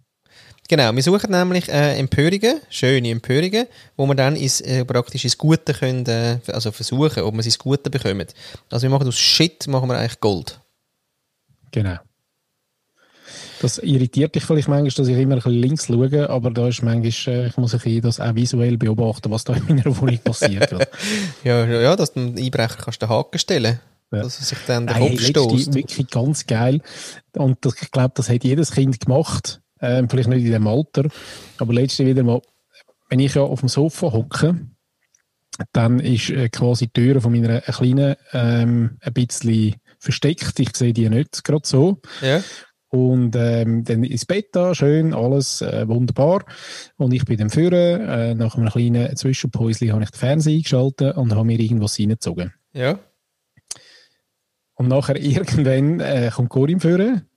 Genau, 0.69 0.95
wir 0.95 1.03
suchen 1.03 1.31
nämlich 1.31 1.69
äh, 1.69 1.97
Empörungen, 1.99 2.61
schöne 2.71 3.11
Empörungen, 3.11 3.67
wo 3.97 4.07
wir 4.07 4.15
dann 4.15 4.35
ins, 4.37 4.61
äh, 4.61 4.85
praktisch 4.85 5.25
ins 5.25 5.39
Gute 5.39 5.75
können, 5.75 6.05
äh, 6.07 6.39
also 6.49 6.73
versuchen, 6.73 7.23
ob 7.23 7.35
wir 7.35 7.41
es 7.41 7.47
ins 7.47 7.59
Gute 7.59 7.89
bekommen. 7.91 8.27
Also 8.71 8.83
wir 8.83 8.91
machen 8.91 9.07
aus 9.07 9.19
Shit, 9.19 9.67
machen 9.69 9.89
wir 9.89 9.97
eigentlich 9.99 10.21
Gold. 10.21 10.61
Genau. 11.71 11.97
Das 13.61 13.79
irritiert 13.79 14.35
dich 14.35 14.45
vielleicht 14.45 14.69
manchmal, 14.69 14.91
dass 14.91 15.09
ich 15.09 15.17
immer 15.17 15.35
ein 15.35 15.39
bisschen 15.39 15.53
links 15.53 15.87
schaue, 15.87 16.29
aber 16.29 16.51
da 16.51 16.69
ist 16.69 16.83
manchmal, 16.83 17.35
äh, 17.35 17.47
ich 17.47 17.57
muss 17.57 17.75
ein 17.75 18.01
das 18.03 18.21
auch 18.21 18.35
visuell 18.35 18.77
beobachten, 18.77 19.31
was 19.31 19.45
da 19.45 19.55
in 19.55 19.65
meiner 19.67 19.97
Wohnung 19.99 20.19
passiert. 20.19 20.71
Ja, 21.45 21.65
ja, 21.65 21.97
dass 21.97 22.13
du 22.13 22.21
dem 22.21 22.45
Einbrecher 22.45 22.77
kannst 22.83 23.01
den 23.01 23.09
Haken 23.09 23.39
stellen 23.39 23.81
Ja. 24.13 24.23
dass 24.23 24.39
er 24.41 24.45
sich 24.45 24.59
dann 24.67 24.87
den 24.87 24.99
Nein, 24.99 25.11
Kopf 25.17 25.23
stößt. 25.23 25.75
wirklich 25.75 26.11
ganz 26.11 26.47
geil. 26.47 26.81
Und 27.35 27.65
das, 27.65 27.75
ich 27.81 27.91
glaube, 27.91 28.13
das 28.15 28.29
hat 28.29 28.45
jedes 28.45 28.73
Kind 28.73 29.01
gemacht. 29.01 29.61
Ähm, 29.87 30.09
vielleicht 30.09 30.29
nicht 30.29 30.45
in 30.45 30.53
dem 30.53 30.67
Alter. 30.67 31.09
Aber 31.59 31.73
letztens 31.73 32.09
wieder 32.09 32.23
mal, 32.23 32.41
wenn 33.09 33.21
ich 33.21 33.35
ja 33.35 33.43
auf 33.43 33.61
dem 33.61 33.69
Sofa 33.69 34.13
hocke, 34.13 34.67
dann 35.73 36.01
ist 36.01 36.31
äh, 36.31 36.49
quasi 36.49 36.89
die 36.89 36.93
Tür 36.93 37.21
von 37.21 37.33
meiner 37.33 37.57
äh, 37.69 37.73
kleinen 37.73 38.17
ähm, 38.33 38.99
ein 39.01 39.13
bisschen 39.13 39.77
versteckt. 39.99 40.59
Ich 40.59 40.77
sehe 40.77 40.93
die 40.93 41.09
nicht 41.09 41.45
gerade 41.45 41.67
so. 41.67 42.01
Ja. 42.21 42.43
Und 42.89 43.35
ähm, 43.37 43.85
dann 43.85 44.05
ins 44.05 44.27
Bett 44.27 44.49
da, 44.53 44.75
schön, 44.75 45.13
alles 45.13 45.61
äh, 45.61 45.89
wunderbar. 45.89 46.45
Und 46.97 47.13
ich 47.13 47.25
bin 47.25 47.39
dann 47.39 47.51
führen. 47.51 48.01
Äh, 48.01 48.35
nach 48.35 48.57
einem 48.57 48.69
kleinen 48.69 49.17
Zwischenpäuschen 49.17 49.93
habe 49.93 50.05
ich 50.05 50.11
den 50.11 50.19
Fernseher 50.19 50.57
eingeschaltet 50.57 51.17
und 51.17 51.35
habe 51.35 51.45
mir 51.45 51.59
irgendwas 51.59 51.99
reingezogen. 51.99 52.53
Ja. 52.73 52.99
Und 54.75 54.89
nachher 54.89 55.17
irgendwann 55.21 56.01
äh, 56.01 56.31
kommt 56.33 56.51
Corinne 56.51 56.81
führen 56.81 57.29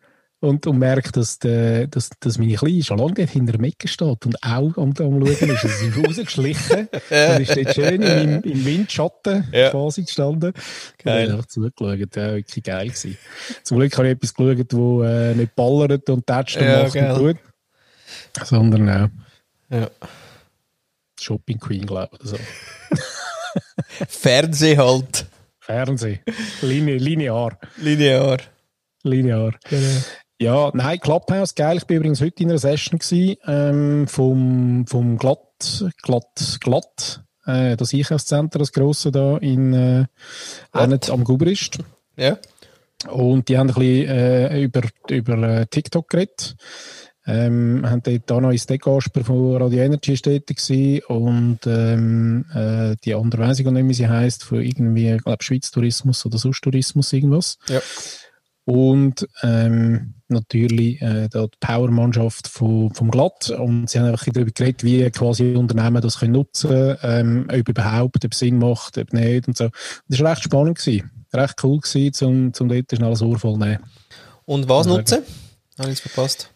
und, 0.42 0.66
und 0.68 0.78
merkt, 0.80 1.18
dass, 1.18 1.38
der, 1.40 1.88
dass, 1.88 2.10
dass 2.20 2.38
meine 2.38 2.56
Kleine 2.56 2.82
schon 2.84 2.98
lange 2.98 3.14
dort 3.16 3.30
hinter 3.30 3.52
der 3.54 3.62
Mecke 3.62 3.88
steht 3.88 4.26
und 4.26 4.36
auch 4.44 4.78
am, 4.78 4.92
am 4.92 4.96
Schauen 4.96 5.24
ist. 5.50 5.62
Sie 5.62 5.88
ist 5.88 5.98
rausgeschlichen 6.08 6.88
und 6.92 7.42
ist 7.42 7.56
dort 7.58 7.76
schön 7.76 8.02
im, 8.02 8.42
im 8.44 8.66
Windschatten 8.66 9.48
Ja. 9.52 9.70
quasi 9.70 10.04
gestanden. 10.04 10.54
Geil. 11.04 11.26
Und 11.26 11.26
ich 11.26 11.38
habe 11.38 11.48
zugeschaut. 11.48 12.16
Ja, 12.16 12.34
wirklich 12.36 12.64
geil 12.64 12.88
gewesen. 12.88 13.18
Zum 13.64 13.78
Glück 13.80 13.98
habe 13.98 14.08
ich 14.08 14.14
etwas 14.14 14.34
geschaut, 14.34 14.74
wo 14.74 15.04
äh, 15.04 15.36
nicht 15.36 15.56
ballert 15.56 16.10
und 16.10 16.26
tätscht 16.26 16.58
und 16.58 16.64
Ja, 16.64 16.84
macht 16.84 16.94
geil. 16.94 17.12
und 17.12 17.38
tut. 18.38 18.48
Sondern 18.48 18.90
auch 18.90 19.10
ja. 19.76 19.90
Shopping 21.20 21.60
Queen, 21.60 21.86
glaube 21.86 22.18
ich. 22.22 22.30
So. 22.30 22.38
Fernseh 24.08 24.78
halt. 24.78 25.26
Fernsehen. 25.60 26.20
Line, 26.62 26.98
linear. 26.98 27.60
Linear. 27.78 28.38
Linear. 29.04 29.54
Genau. 29.70 30.02
Ja, 30.42 30.72
nein, 30.74 31.02
Clubhouse, 31.02 31.54
geil. 31.54 31.76
Ich 31.78 31.86
bin 31.86 31.98
übrigens 31.98 32.22
heute 32.22 32.44
in 32.44 32.50
einer 32.50 32.60
Session 32.60 32.98
gewesen, 32.98 33.36
ähm, 33.46 34.08
vom, 34.08 34.88
vom 34.88 35.18
Glatt, 35.18 35.86
Glatt, 36.02 36.60
Glatt, 36.62 37.24
äh, 37.46 37.76
das 37.76 37.94
Einkaufszentrum, 37.94 38.60
das 38.60 38.72
grosse 38.72 39.12
da 39.12 39.36
in, 39.38 39.74
äh, 39.74 40.06
am 40.72 41.24
Gubrist. 41.26 41.80
Ja. 42.16 42.38
Und 43.10 43.50
die 43.50 43.58
haben 43.58 43.68
ein 43.68 43.76
bisschen 43.76 44.10
äh, 44.10 44.62
über, 44.62 44.82
über 45.10 45.44
äh, 45.44 45.66
TikTok 45.66 46.08
geredet. 46.08 46.56
Ähm, 47.28 47.84
haben 47.86 48.02
dort 48.02 48.32
auch 48.32 48.40
noch 48.40 48.52
ins 48.52 48.66
Deckasper 48.66 49.26
von 49.26 49.58
Radio 49.58 49.84
Energy 49.84 50.16
tätig 50.16 50.58
gewesen 50.58 51.04
und 51.10 51.60
ähm, 51.68 52.46
äh, 52.56 52.96
die 53.04 53.14
andere 53.14 53.44
weiss 53.44 53.60
ich 53.60 53.66
gar 53.66 53.72
nicht, 53.72 53.88
wie 53.88 53.94
sie 53.94 54.08
heisst, 54.08 54.46
von 54.46 54.62
irgendwie, 54.62 55.12
ich 55.12 55.24
glaube, 55.24 55.44
Schweiz 55.44 55.70
Tourismus 55.70 56.26
oder 56.26 56.38
Sus 56.38 56.60
Tourismus, 56.62 57.12
irgendwas. 57.14 57.60
Ja. 57.68 57.82
Und 58.70 59.28
ähm, 59.42 60.14
natürlich 60.28 61.02
äh, 61.02 61.28
die 61.28 61.48
Powermannschaft 61.60 62.48
vom, 62.48 62.94
vom 62.94 63.10
Glatt. 63.10 63.50
Und 63.50 63.90
sie 63.90 63.98
haben 63.98 64.06
einfach 64.06 64.28
darüber 64.32 64.52
geredet, 64.52 64.84
wie 64.84 65.10
quasi 65.10 65.56
Unternehmen 65.56 66.04
das 66.04 66.20
können 66.20 66.34
nutzen 66.34 66.70
können, 66.70 66.98
ähm, 67.02 67.48
ob 67.52 67.68
überhaupt, 67.68 68.24
ob 68.24 68.32
es 68.32 68.38
Sinn 68.38 68.60
macht, 68.60 69.00
ob 69.00 69.12
nicht 69.12 69.48
und 69.48 69.58
so. 69.58 69.70
Das 70.08 70.20
war 70.20 70.30
recht 70.30 70.44
spannend. 70.44 70.78
Gewesen. 70.78 71.10
Recht 71.34 71.64
cool 71.64 71.80
gewesen, 71.80 72.26
um, 72.28 72.52
um 72.60 72.70
dort 72.70 72.96
schnell 72.96 73.10
das 73.10 73.22
Ohr 73.24 73.40
voll 73.40 73.54
zu 73.54 73.60
nehmen. 73.60 73.80
Und 74.46 74.70
was 74.70 74.86
nutzen? 74.86 75.24
Habe 75.80 75.90
ich 75.90 75.96
es 75.96 76.02
verpasst? 76.02 76.52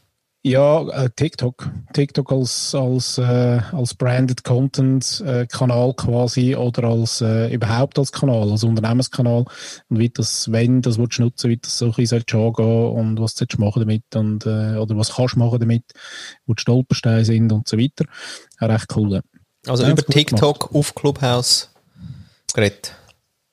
Ja, 0.45 0.86
äh, 0.89 1.10
TikTok. 1.15 1.69
TikTok 1.93 2.29
als, 2.34 2.75
als, 2.75 3.17
äh, 3.17 3.62
als 3.71 3.93
Branded 3.93 4.43
Content 4.43 5.23
äh, 5.25 5.47
Kanal 5.47 5.93
quasi 5.93 6.53
oder 6.53 6.84
als 6.84 7.21
äh, 7.21 7.53
überhaupt 7.53 7.97
als 7.97 8.12
Kanal, 8.12 8.51
als 8.51 8.65
Unternehmenskanal. 8.65 9.45
Und 9.88 9.99
wie 9.99 10.10
das, 10.10 10.51
wenn 10.51 10.82
das 10.82 10.97
willst 10.97 11.19
du 11.19 11.23
nutzen, 11.23 11.49
wie 11.49 11.58
das 11.58 11.77
so 11.77 11.86
ein 11.86 11.91
bisschen 11.93 12.25
angehen 12.34 12.91
und 12.91 13.21
was 13.21 13.36
du 13.36 13.45
machen 13.58 13.79
damit 13.84 14.03
und, 14.15 14.45
äh, 14.45 14.75
oder 14.75 14.97
was 14.97 15.15
kannst 15.15 15.36
du 15.36 15.39
machen 15.39 15.62
damit, 15.62 15.86
wo 16.45 16.53
die 16.53 16.62
Stolpersteine 16.62 17.23
sind 17.23 17.49
und 17.53 17.69
so 17.69 17.77
weiter. 17.77 18.03
Ja, 18.60 18.67
recht 18.67 18.93
cool. 18.97 19.21
Also 19.65 19.88
über 19.88 20.06
TikTok 20.06 20.75
auf 20.75 20.93
Clubhouse 20.93 21.69
geredet. 22.53 22.93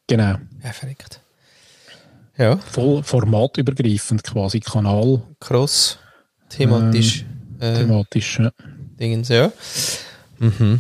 Genau. 0.09 0.35
Ja, 0.65 0.73
verrückt. 0.73 1.21
Ja, 2.37 2.57
Voll 2.57 3.05
formatübergreifend 3.05 4.25
quasi 4.25 4.59
Kanal 4.59 5.23
cross, 5.39 5.99
thematisch, 6.51 7.25
äh, 7.59 7.75
thematisch. 7.75 8.39
Ja. 8.39 8.53
Dingens, 8.99 9.29
ja. 9.29 9.51
Mhm. 10.39 10.79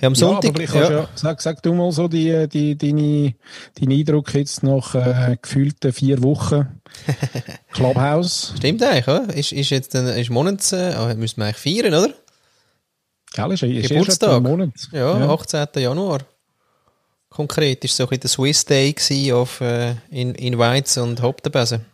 Ja, 0.00 0.06
am 0.06 0.14
Ja, 0.14 0.18
Sonntag, 0.18 0.50
aber 0.50 0.54
vielleicht 0.60 0.72
kannst 0.72 0.90
ja, 0.90 0.96
ja, 1.00 1.08
sag, 1.14 1.40
sag 1.42 1.62
du 1.62 1.74
mal 1.74 1.92
so 1.92 2.08
die, 2.08 2.48
die, 2.48 2.76
deine, 2.78 3.34
deinen 3.78 3.92
Eindruck 3.98 4.32
jetzt 4.34 4.62
nach 4.62 4.94
äh, 4.94 5.36
gefühlten 5.40 5.92
vier 5.92 6.22
Wochen 6.22 6.80
Clubhouse. 7.72 8.54
stimmt 8.56 8.82
eigentlich, 8.82 9.06
oder? 9.06 9.34
Ist, 9.34 9.52
ist 9.52 9.70
jetzt 9.70 9.94
ein, 9.94 10.06
ist 10.06 10.30
Monats, 10.30 10.72
äh, 10.72 10.94
ah, 10.96 11.14
müssen 11.14 11.38
wir 11.40 11.46
eigentlich 11.46 11.82
feiern, 11.82 11.92
oder? 11.94 12.14
Gell, 13.34 13.52
ist, 13.52 13.62
ist 13.62 13.88
Geburtstag. 13.90 14.42
Monat. 14.42 14.70
Ja, 14.92 15.18
Ja. 15.18 15.28
18. 15.32 15.66
Januar. 15.76 16.20
Konkret 17.28 17.84
ist 17.84 17.96
so 17.96 18.04
ein 18.04 18.08
bisschen 18.08 18.20
der 18.22 18.30
Swiss 18.30 18.64
Day 18.64 19.32
auf 19.32 19.60
äh, 19.60 19.94
in, 20.10 20.34
in 20.34 20.58
Weiz 20.58 20.96
und 20.96 21.20
Hauptenbesen. 21.20 21.84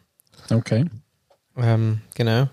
Okay. 0.50 0.86
Ähm, 1.56 2.00
genau. 2.14 2.48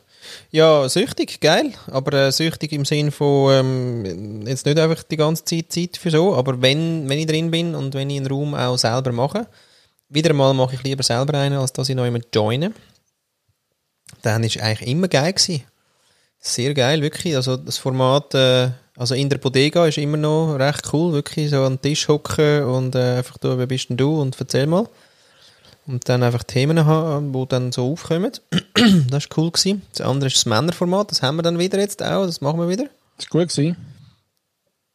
Ja, 0.51 0.87
süchtig, 0.87 1.41
geil. 1.41 1.73
Aber 1.87 2.13
äh, 2.13 2.31
süchtig 2.31 2.71
im 2.71 2.85
Sinn 2.85 3.11
von 3.11 3.53
ähm, 3.53 4.47
jetzt 4.47 4.65
nicht 4.65 4.79
einfach 4.79 5.03
die 5.03 5.17
ganze 5.17 5.45
Zeit 5.45 5.71
Zeit 5.71 5.97
für 5.97 6.11
so, 6.11 6.35
aber 6.35 6.61
wenn, 6.61 7.09
wenn 7.09 7.19
ich 7.19 7.27
drin 7.27 7.51
bin 7.51 7.75
und 7.75 7.93
wenn 7.93 8.09
ich 8.09 8.17
einen 8.17 8.27
Raum 8.27 8.55
auch 8.55 8.77
selber 8.77 9.11
mache, 9.11 9.47
wieder 10.09 10.29
einmal 10.29 10.53
mache 10.53 10.75
ich 10.75 10.83
lieber 10.83 11.03
selber 11.03 11.37
einen, 11.37 11.57
als 11.57 11.73
dass 11.73 11.89
ich 11.89 11.95
noch 11.95 12.05
jemand 12.05 12.27
joine. 12.33 12.73
Dann 14.21 14.43
ist 14.43 14.61
eigentlich 14.61 14.87
immer 14.87 15.07
geil 15.07 15.33
gewesen. 15.33 15.63
Sehr 16.39 16.73
geil, 16.73 17.01
wirklich. 17.01 17.35
Also 17.35 17.57
das 17.57 17.77
Format, 17.77 18.33
äh, 18.35 18.69
also 18.95 19.15
in 19.15 19.29
der 19.29 19.37
Bodega 19.37 19.87
ist 19.87 19.97
immer 19.97 20.17
noch 20.17 20.55
recht 20.55 20.93
cool, 20.93 21.13
wirklich 21.13 21.49
so 21.49 21.63
an 21.63 21.75
den 21.75 21.81
Tisch 21.81 22.07
hocken 22.07 22.63
und 22.63 22.95
äh, 22.95 23.17
einfach 23.17 23.37
du, 23.37 23.57
wer 23.57 23.65
bist 23.65 23.89
denn 23.89 23.97
du 23.97 24.21
und 24.21 24.39
erzähl 24.39 24.67
mal. 24.67 24.87
Und 25.85 26.07
dann 26.07 26.23
einfach 26.23 26.43
Themen 26.43 26.85
haben, 26.85 27.33
die 27.33 27.45
dann 27.47 27.71
so 27.71 27.91
aufkommen. 27.91 28.31
das 29.09 29.29
war 29.29 29.37
cool. 29.37 29.51
Gewesen. 29.51 29.81
Das 29.91 30.01
andere 30.01 30.27
ist 30.27 30.37
das 30.37 30.45
Männerformat, 30.45 31.11
das 31.11 31.21
haben 31.21 31.35
wir 31.35 31.43
dann 31.43 31.59
wieder 31.59 31.79
jetzt 31.79 32.01
auch, 32.01 32.25
das 32.25 32.41
machen 32.41 32.59
wir 32.59 32.69
wieder. 32.69 32.85
Das 33.17 33.27
war 33.31 33.41
gut. 33.41 33.49
Gewesen. 33.49 33.75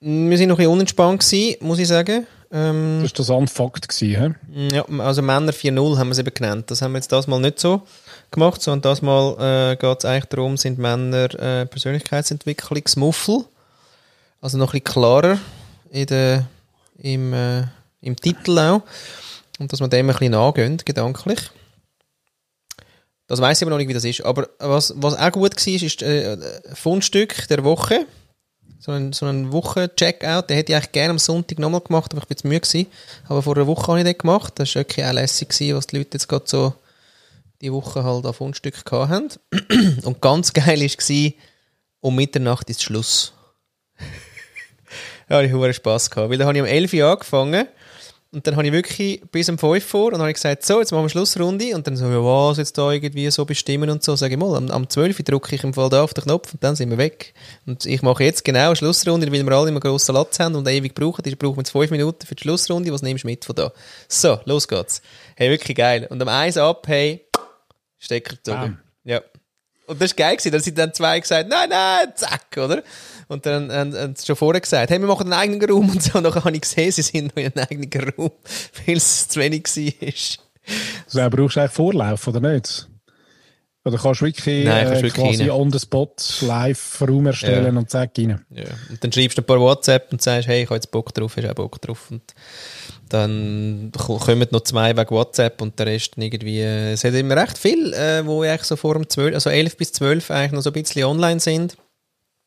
Wir 0.01 0.39
sind 0.39 0.49
noch 0.49 0.57
ein 0.57 0.59
bisschen 0.59 0.73
unentspannt 0.73 1.21
gewesen, 1.21 1.57
muss 1.61 1.79
ich 1.79 1.89
sagen. 1.89 2.27
Ähm, 2.51 3.01
Das 3.03 3.13
war 3.13 3.17
das 3.17 3.31
Unfucked. 3.31 3.89
Gewesen, 3.89 4.37
he? 4.53 4.77
ja, 4.77 4.85
also 5.01 5.23
Männer 5.23 5.53
4.0 5.53 5.99
haben 5.99 6.09
wir 6.09 6.13
es 6.13 6.19
eben 6.19 6.33
genannt. 6.33 6.71
Das 6.71 6.81
haben 6.81 6.93
wir 6.93 6.99
jetzt 6.99 7.13
das 7.13 7.27
mal 7.27 7.41
nicht 7.41 7.59
so 7.59 7.83
gemacht, 8.31 8.63
sondern 8.63 8.83
das 8.91 9.03
mal 9.03 9.73
äh, 9.73 9.77
geht 9.77 9.99
es 9.99 10.05
eigentlich 10.05 10.27
darum, 10.27 10.57
sind 10.57 10.79
Männer 10.79 11.35
äh, 11.35 11.67
Persönlichkeitsentwicklungsmuffel. 11.67 13.45
Also 14.41 14.57
noch 14.57 14.73
ein 14.73 14.81
bisschen 14.81 14.85
klarer 14.85 15.39
in 15.91 16.07
der, 16.07 16.47
im, 16.99 17.33
äh, 17.33 17.65
im 18.01 18.17
Titel 18.17 18.59
auch. 18.59 18.83
Und 19.59 19.73
dass 19.73 19.81
man 19.81 19.91
dem 19.91 20.09
ein 20.09 20.17
bisschen 20.17 20.35
angehen, 20.35 20.79
gedanklich. 20.85 21.51
Das 23.27 23.41
weiß 23.41 23.59
ich 23.59 23.63
aber 23.63 23.71
noch 23.71 23.79
nicht, 23.79 23.89
wie 23.89 23.95
das 23.95 24.05
ist. 24.05 24.25
Aber 24.25 24.49
was, 24.59 24.95
was 24.97 25.15
auch 25.15 25.33
gut 25.33 25.55
war, 25.55 25.75
ist 25.75 26.03
äh, 26.03 26.33
ein 26.33 26.75
Fundstück 26.75 27.47
der 27.49 27.63
Woche. 27.63 28.07
So 28.81 28.93
ein, 28.93 29.13
so 29.13 29.27
ein 29.27 29.53
Wochen-Checkout. 29.53 30.49
Den 30.49 30.57
hätte 30.57 30.73
ich 30.73 30.77
eigentlich 30.77 30.93
gerne 30.93 31.11
am 31.11 31.19
Sonntag 31.19 31.59
nochmal 31.59 31.81
gemacht, 31.81 32.13
aber 32.13 32.23
ich 32.23 32.29
bin 32.29 32.37
zu 32.39 32.47
müde 32.47 32.61
gewesen. 32.61 32.87
Aber 33.27 33.43
vor 33.43 33.57
einer 33.57 33.67
Woche 33.67 33.89
habe 33.89 33.99
ich 33.99 34.05
den 34.05 34.17
gemacht. 34.17 34.55
Das 34.57 34.75
war 34.75 34.81
wirklich 34.81 35.05
auch 35.05 35.13
lässig, 35.13 35.51
gewesen, 35.51 35.77
was 35.77 35.89
die 35.89 35.99
Leute 35.99 36.11
jetzt 36.15 36.29
gerade 36.29 36.45
so 36.47 36.73
die 37.61 37.73
Woche 37.73 38.05
halt 38.05 38.25
an 38.25 38.33
Fundstück 38.33 38.83
haben. 38.91 39.29
Und 40.05 40.21
ganz 40.23 40.53
geil 40.53 40.81
war, 40.81 41.33
um 42.01 42.15
Mitternacht 42.15 42.71
ist 42.71 42.83
Schluss. 42.83 43.35
ja, 45.29 45.43
ich 45.43 45.53
hatte 45.53 45.75
Spass 45.75 46.11
gehabt. 46.11 46.31
Weil 46.31 46.39
da 46.39 46.47
habe 46.47 46.57
ich 46.57 46.63
um 46.63 46.69
11 46.69 46.93
Uhr 46.95 47.07
angefangen 47.07 47.67
Und 48.31 48.47
dann 48.47 48.57
habe 48.57 48.67
ich 48.67 48.73
wirklich 48.75 49.23
bis 49.31 49.49
um 49.49 49.57
5 49.57 49.83
vor 49.83 50.07
und 50.07 50.13
dann 50.13 50.21
habe 50.21 50.31
ich 50.31 50.35
gesagt, 50.35 50.63
so, 50.63 50.81
jetzt 50.81 50.93
machen 50.93 51.05
wir 51.05 51.09
Schlussrunde. 51.09 51.75
Und 51.75 51.87
dann 51.87 51.97
so, 51.97 52.05
ja, 52.05 52.23
was 52.23 52.59
jetzt 52.59 52.77
da 52.77 52.93
irgendwie 52.93 53.31
so 53.31 53.47
bestimmen 53.47 53.89
und 53.89 54.05
so. 54.05 54.17
Sage 54.17 54.35
ich 54.35 54.39
mal, 54.39 54.55
am, 54.55 54.71
am 54.71 54.89
12 54.89 55.23
drücke 55.23 55.55
ich 55.55 55.65
im 55.65 55.73
Fall 55.73 55.89
da 55.89 56.03
auf 56.03 56.13
den 56.13 56.25
Knopf 56.25 56.53
und 56.53 56.63
dann 56.63 56.77
sind 56.77 56.91
wir 56.91 56.99
weg. 56.99 57.33
Und 57.65 57.87
ich 57.87 58.03
mache 58.03 58.25
jetzt 58.25 58.45
genau 58.45 58.67
eine 58.67 58.77
Schlussrunde, 58.77 59.33
weil 59.33 59.47
wir 59.47 59.53
alle 59.53 59.71
immer 59.71 59.81
grossen 59.81 60.15
Latz 60.15 60.39
haben 60.41 60.57
und 60.57 60.69
ewig 60.69 60.95
brauchen. 60.95 61.23
Ich 61.27 61.39
brauche 61.39 61.57
jetzt 61.57 61.71
5 61.71 61.91
Minuten 61.91 62.27
für 62.27 62.35
die 62.35 62.43
Schlussrunde. 62.43 62.93
Was 62.93 63.01
nimmst 63.01 63.25
du 63.25 63.29
mit 63.29 63.47
von 63.47 63.57
da? 63.57 63.73
So, 64.09 64.39
los 64.45 64.69
geht's. 64.69 65.01
Hey, 65.35 65.49
wirklich 65.49 65.77
geil. 65.77 66.07
Und 66.11 66.21
am 66.21 66.29
1 66.29 66.59
ab, 66.59 66.87
hey, 66.87 67.25
Stecker 67.99 68.37
gezogen. 68.37 68.79
Ja. 69.05 69.23
Und 69.87 70.03
das 70.03 70.11
war 70.11 70.17
geil, 70.17 70.37
gewesen. 70.37 70.53
da 70.53 70.61
sind 70.61 70.77
dann 70.77 70.93
zwei 70.93 71.19
gesagt, 71.19 71.49
nein, 71.49 71.71
nein, 71.71 72.13
zack, 72.15 72.45
oder? 72.59 72.83
Und 73.29 73.45
dann 73.47 73.71
haben, 73.71 74.15
sie 74.17 74.27
schon 74.27 74.37
vorher 74.37 74.61
gesagt, 74.61 74.91
hey, 74.91 74.99
wir 74.99 75.07
machen 75.07 75.25
einen 75.31 75.35
eigenen 75.35 75.71
Raum 75.71 75.91
und 75.91 76.03
so. 76.03 76.17
Und 76.19 76.25
dann 76.25 76.35
habe 76.35 76.55
ich 76.55 76.63
gesehen, 76.63 76.91
sie 76.91 77.03
sind 77.03 77.37
noch 77.37 77.43
in 77.43 77.53
einem 77.55 77.67
eigenen 77.71 78.11
Raum, 78.17 78.31
weil 78.87 78.97
es 78.97 79.29
zu 79.29 79.39
wenig 79.41 79.65
war. 79.65 81.25
Also, 81.25 81.37
brauchst 81.37 81.57
du 81.57 81.61
eigentlich 81.61 81.73
Vorlauf, 81.73 82.27
oder 82.27 82.41
nicht? 82.41 82.89
Oder 83.85 83.97
kannst 83.97 84.21
du 84.21 84.27
wirklich, 84.27 84.65
Nein, 84.67 84.85
kannst 84.87 85.01
äh, 85.01 85.05
wirklich 85.05 85.15
quasi 85.15 85.43
rein. 85.45 85.51
on 85.51 85.73
the 85.73 85.79
spot 85.79 86.15
live 86.43 87.01
Raum 87.09 87.27
erstellen 87.27 87.75
Ja. 87.75 87.79
und 87.81 87.89
zack 87.91 88.11
rein? 88.19 88.45
Ja. 88.51 88.65
Und 88.91 89.03
dann 89.03 89.13
schreibst 89.13 89.39
du 89.39 89.43
ein 89.43 89.47
paar 89.47 89.61
WhatsApp 89.61 90.13
und 90.13 90.21
sagst, 90.21 90.49
hey, 90.49 90.63
ich 90.63 90.67
habe 90.69 90.75
jetzt 90.77 90.91
Bock 90.91 91.15
drauf, 91.15 91.37
hast 91.37 91.47
auch 91.49 91.55
Bock 91.55 91.81
drauf. 91.81 92.11
Und 92.11 92.23
dann 93.09 93.91
ko- 93.97 94.19
kommen 94.19 94.47
noch 94.51 94.61
zwei 94.63 94.95
wegen 94.97 95.11
WhatsApp 95.11 95.63
und 95.63 95.79
der 95.79 95.87
Rest 95.87 96.15
irgendwie, 96.17 96.61
es 96.61 97.05
hat 97.05 97.15
immer 97.15 97.37
recht 97.37 97.57
viel, 97.57 97.95
äh, 97.95 98.27
wo 98.27 98.43
eigentlich 98.43 98.65
so 98.65 98.77
vor 98.77 98.95
dem 98.95 99.09
12, 99.09 99.35
also 99.35 99.49
11 99.51 99.77
bis 99.77 99.93
12 99.93 100.31
eigentlich 100.31 100.53
noch 100.53 100.63
so 100.63 100.71
ein 100.71 100.75
bisschen 100.83 101.05
online 101.05 101.41
sind. 101.41 101.77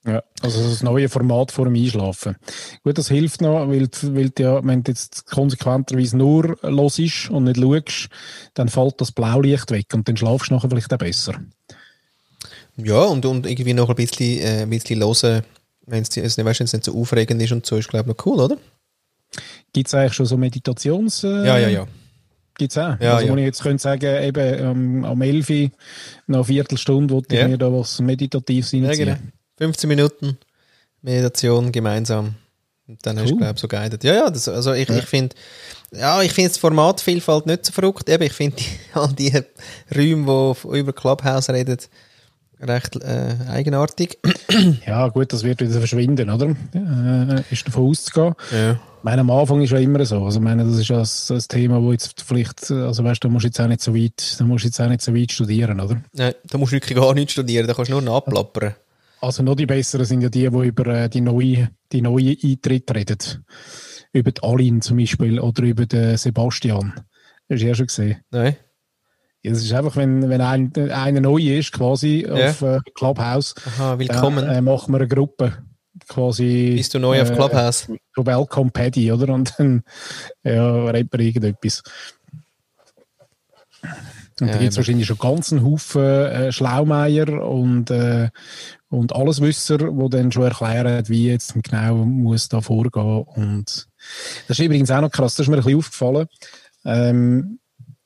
Ja, 0.04 0.24
also 0.42 0.64
das 0.68 0.82
neue 0.82 1.10
Format 1.10 1.52
vor 1.52 1.66
dem 1.66 1.76
Einschlafen. 1.76 2.36
Gut, 2.84 2.98
das 2.98 3.10
hilft 3.10 3.42
noch, 3.42 3.68
weil, 3.70 3.88
weil 4.04 4.32
ja, 4.40 4.66
wenn 4.66 4.82
du 4.84 4.92
jetzt 4.92 5.28
konsequenterweise 5.28 6.18
nur 6.18 6.58
los 6.64 6.98
ist 6.98 7.30
und 7.30 7.44
nicht 7.44 7.58
schaust, 7.60 8.10
dann 8.56 8.68
fällt 8.68 9.00
das 9.00 9.12
Blaulicht 9.12 9.70
weg 9.70 9.86
und 9.94 10.08
dann 10.08 10.18
schlafst 10.18 10.50
du 10.50 10.56
nachher 10.56 10.70
vielleicht 10.72 10.92
auch 10.92 10.98
besser. 10.98 11.36
Ja, 12.78 13.04
und, 13.04 13.26
und 13.26 13.46
irgendwie 13.46 13.74
noch 13.76 13.90
ein 13.90 13.96
bisschen, 13.96 14.40
äh, 14.40 14.62
ein 14.64 14.70
bisschen 14.72 15.04
hören, 15.04 15.44
wenn 15.86 16.02
es 16.04 16.16
nicht, 16.74 16.84
so 16.84 17.00
aufregend 17.00 17.42
ist 17.42 17.52
und 17.52 17.66
so, 17.66 17.78
ist 17.78 17.90
glaube 17.90 18.10
ich 18.12 18.18
noch 18.18 18.26
cool, 18.26 18.40
oder? 18.40 18.58
Gibt 19.72 19.88
es 19.88 19.94
eigentlich 19.94 20.14
schon 20.14 20.26
so 20.26 20.36
Meditations... 20.38 21.24
Äh, 21.24 21.46
Ja, 21.46 21.58
ja, 21.60 21.68
ja. 21.70 21.88
Gibt 22.58 22.72
es 22.72 22.78
auch. 22.78 23.00
Ja, 23.00 23.16
also, 23.16 23.28
ja. 23.28 23.34
wo 23.34 23.38
ich 23.38 23.44
jetzt 23.46 23.62
könnte 23.64 23.82
sagen, 23.82 24.24
eben 24.24 24.60
ähm, 24.60 25.06
am 25.06 25.22
11 25.22 25.50
Uhr, 25.50 25.56
nach 26.28 26.36
einer 26.38 26.44
Viertelstunde, 26.44 27.14
wollte 27.14 27.36
ich 27.36 27.42
Ja. 27.42 27.48
mir 27.48 27.58
da 27.58 27.72
was 27.72 28.00
Meditatives 28.02 28.72
Ja, 28.72 28.86
reinziehen. 28.88 29.06
genau. 29.06 29.18
15 29.62 29.88
Minuten 29.88 30.40
Meditation 31.04 31.72
gemeinsam. 31.72 32.34
Und 32.88 32.98
dann 33.06 33.20
hast 33.20 33.30
du, 33.30 33.34
Cool. 33.34 33.38
glaube 33.42 33.54
ich, 33.56 33.62
so 33.62 33.68
guided. 33.68 34.04
Ja, 34.04 34.14
ja, 34.16 34.30
das, 34.32 34.48
also 34.50 34.74
ich, 34.74 34.90
ich 34.90 35.06
finde, 35.06 35.36
ja, 35.92 36.20
ich 36.24 36.34
finde 36.34 36.50
das 36.50 36.58
Formatvielfalt 36.58 37.46
nicht 37.46 37.68
so 37.68 37.72
verrückt. 37.72 38.10
Eben, 38.10 38.24
ich 38.24 38.34
finde 38.34 38.58
die, 38.58 38.66
all 38.94 39.14
die 39.14 39.32
Räume, 39.96 40.56
die 40.64 40.80
über 40.80 40.94
Clubhouse 40.94 41.50
reden, 41.52 41.78
recht 42.60 42.96
äh, 43.04 43.36
eigenartig. 43.50 44.18
Ja, 44.86 45.08
gut, 45.10 45.32
das 45.32 45.44
wird 45.44 45.62
wieder 45.62 45.72
verschwinden, 45.80 46.30
oder? 46.32 46.48
Äh, 46.74 47.44
ist 47.54 47.66
davon 47.68 47.90
auszugehen. 47.92 48.34
Ja. 48.52 48.72
Ich 48.74 49.04
meine, 49.04 49.22
am 49.22 49.30
Anfang 49.30 49.62
ist 49.62 49.72
ja 49.72 49.78
immer 49.78 50.04
so. 50.06 50.26
Also, 50.26 50.40
ich 50.40 50.44
meine, 50.44 50.66
das 50.66 50.76
ist 50.76 50.88
ja 50.90 50.98
das, 50.98 51.28
das 51.28 51.48
Thema, 51.48 51.82
wo 51.82 51.92
jetzt 51.92 52.22
vielleicht, 52.24 52.70
also 52.72 53.04
weißt 53.04 53.24
du, 53.24 53.30
musst 53.30 53.46
jetzt 53.46 53.62
auch 53.62 53.68
nicht 53.68 53.82
so 53.82 53.96
weit, 53.96 54.40
du 54.40 54.44
musst 54.44 54.66
jetzt 54.66 54.82
auch 54.82 54.88
nicht 54.90 55.02
so 55.02 55.16
weit 55.16 55.32
studieren, 55.32 55.80
oder? 55.80 56.02
Nein, 56.14 56.34
da 56.46 56.58
musst 56.58 56.72
du 56.72 56.78
wirklich 56.78 56.98
gar 56.98 57.14
nichts 57.14 57.34
studieren, 57.34 57.68
da 57.68 57.74
kannst 57.76 57.90
du 57.92 57.94
nur 57.94 58.02
nachplappern. 58.02 58.74
Also 59.22 59.44
noch 59.44 59.56
die 59.56 59.68
besseren 59.68 60.06
sind 60.06 60.22
ja 60.22 60.30
die, 60.30 60.50
die 60.50 60.68
über 60.68 60.88
äh, 60.88 61.10
die 61.10 61.22
neue, 61.22 61.70
die 61.92 62.02
neue 62.02 62.36
Eintritt 62.44 62.94
reden. 62.94 63.18
Über 64.14 64.32
die 64.32 64.42
Alin 64.44 64.82
zum 64.82 64.98
Beispiel 64.98 65.40
oder 65.40 65.64
über 65.64 65.86
den 65.86 66.18
Sebastian. 66.18 66.94
Hast 67.50 67.62
du 67.62 67.68
ja 67.68 67.76
schon 67.76 67.88
gesehen. 67.88 68.18
Nein? 68.32 68.56
Ja, 69.44 69.52
es 69.52 69.64
ist 69.64 69.74
einfach, 69.74 69.96
wenn, 69.96 70.28
wenn 70.30 70.42
ein, 70.42 70.74
einer 70.92 71.22
neu 71.22 71.42
ist, 71.58 71.72
quasi 71.72 72.26
Ja. 72.28 72.50
auf 72.50 72.62
äh, 72.62 72.80
Clubhouse, 72.96 73.56
Aha, 73.66 73.98
willkommen. 74.00 74.46
dann 74.46 74.56
äh, 74.56 74.62
machen 74.62 74.92
wir 74.94 74.98
eine 75.00 75.08
Gruppe. 75.08 75.54
Quasi. 76.08 76.74
Bist 76.78 76.94
du 76.94 77.00
neu 77.00 77.22
auf 77.22 77.30
äh, 77.32 77.36
Clubhouse? 77.36 77.88
so 78.16 78.26
Welcome 78.26 78.72
Paddy, 78.72 79.12
oder? 79.12 79.34
Und 79.34 79.54
dann 79.58 79.84
ja, 80.44 80.86
redet 80.86 81.12
man 81.12 81.22
irgendetwas. 81.22 81.84
Und 84.42 84.48
Ja, 84.48 84.54
da 84.56 84.60
gibt 84.60 84.72
es 84.72 84.78
wahrscheinlich 84.78 85.06
schon 85.08 85.20
ganz 85.20 85.52
einen 85.52 85.64
Haufen 85.64 86.02
äh, 86.02 86.52
Schlaumeier 86.52 87.46
und, 87.48 87.92
äh, 87.92 88.30
und 88.90 89.14
Alleswisser, 89.16 89.78
die 89.78 90.10
dann 90.10 90.32
schon 90.32 90.44
erklären, 90.44 91.08
wie 91.08 91.28
jetzt 91.28 91.54
genau 91.54 91.98
muss 92.06 92.50
da 92.50 92.60
vorgehen. 92.60 93.24
Und 93.24 93.88
das 94.48 94.60
ist 94.60 94.66
übrigens 94.66 94.90
auch 94.92 95.02
noch 95.02 95.12
krass, 95.12 95.36
das 95.36 95.46
ist 95.46 95.50
mir 95.50 95.58
ein 95.58 95.64
bisschen 95.64 95.78
aufgefallen. 95.78 96.28
Ähm, 96.84 97.60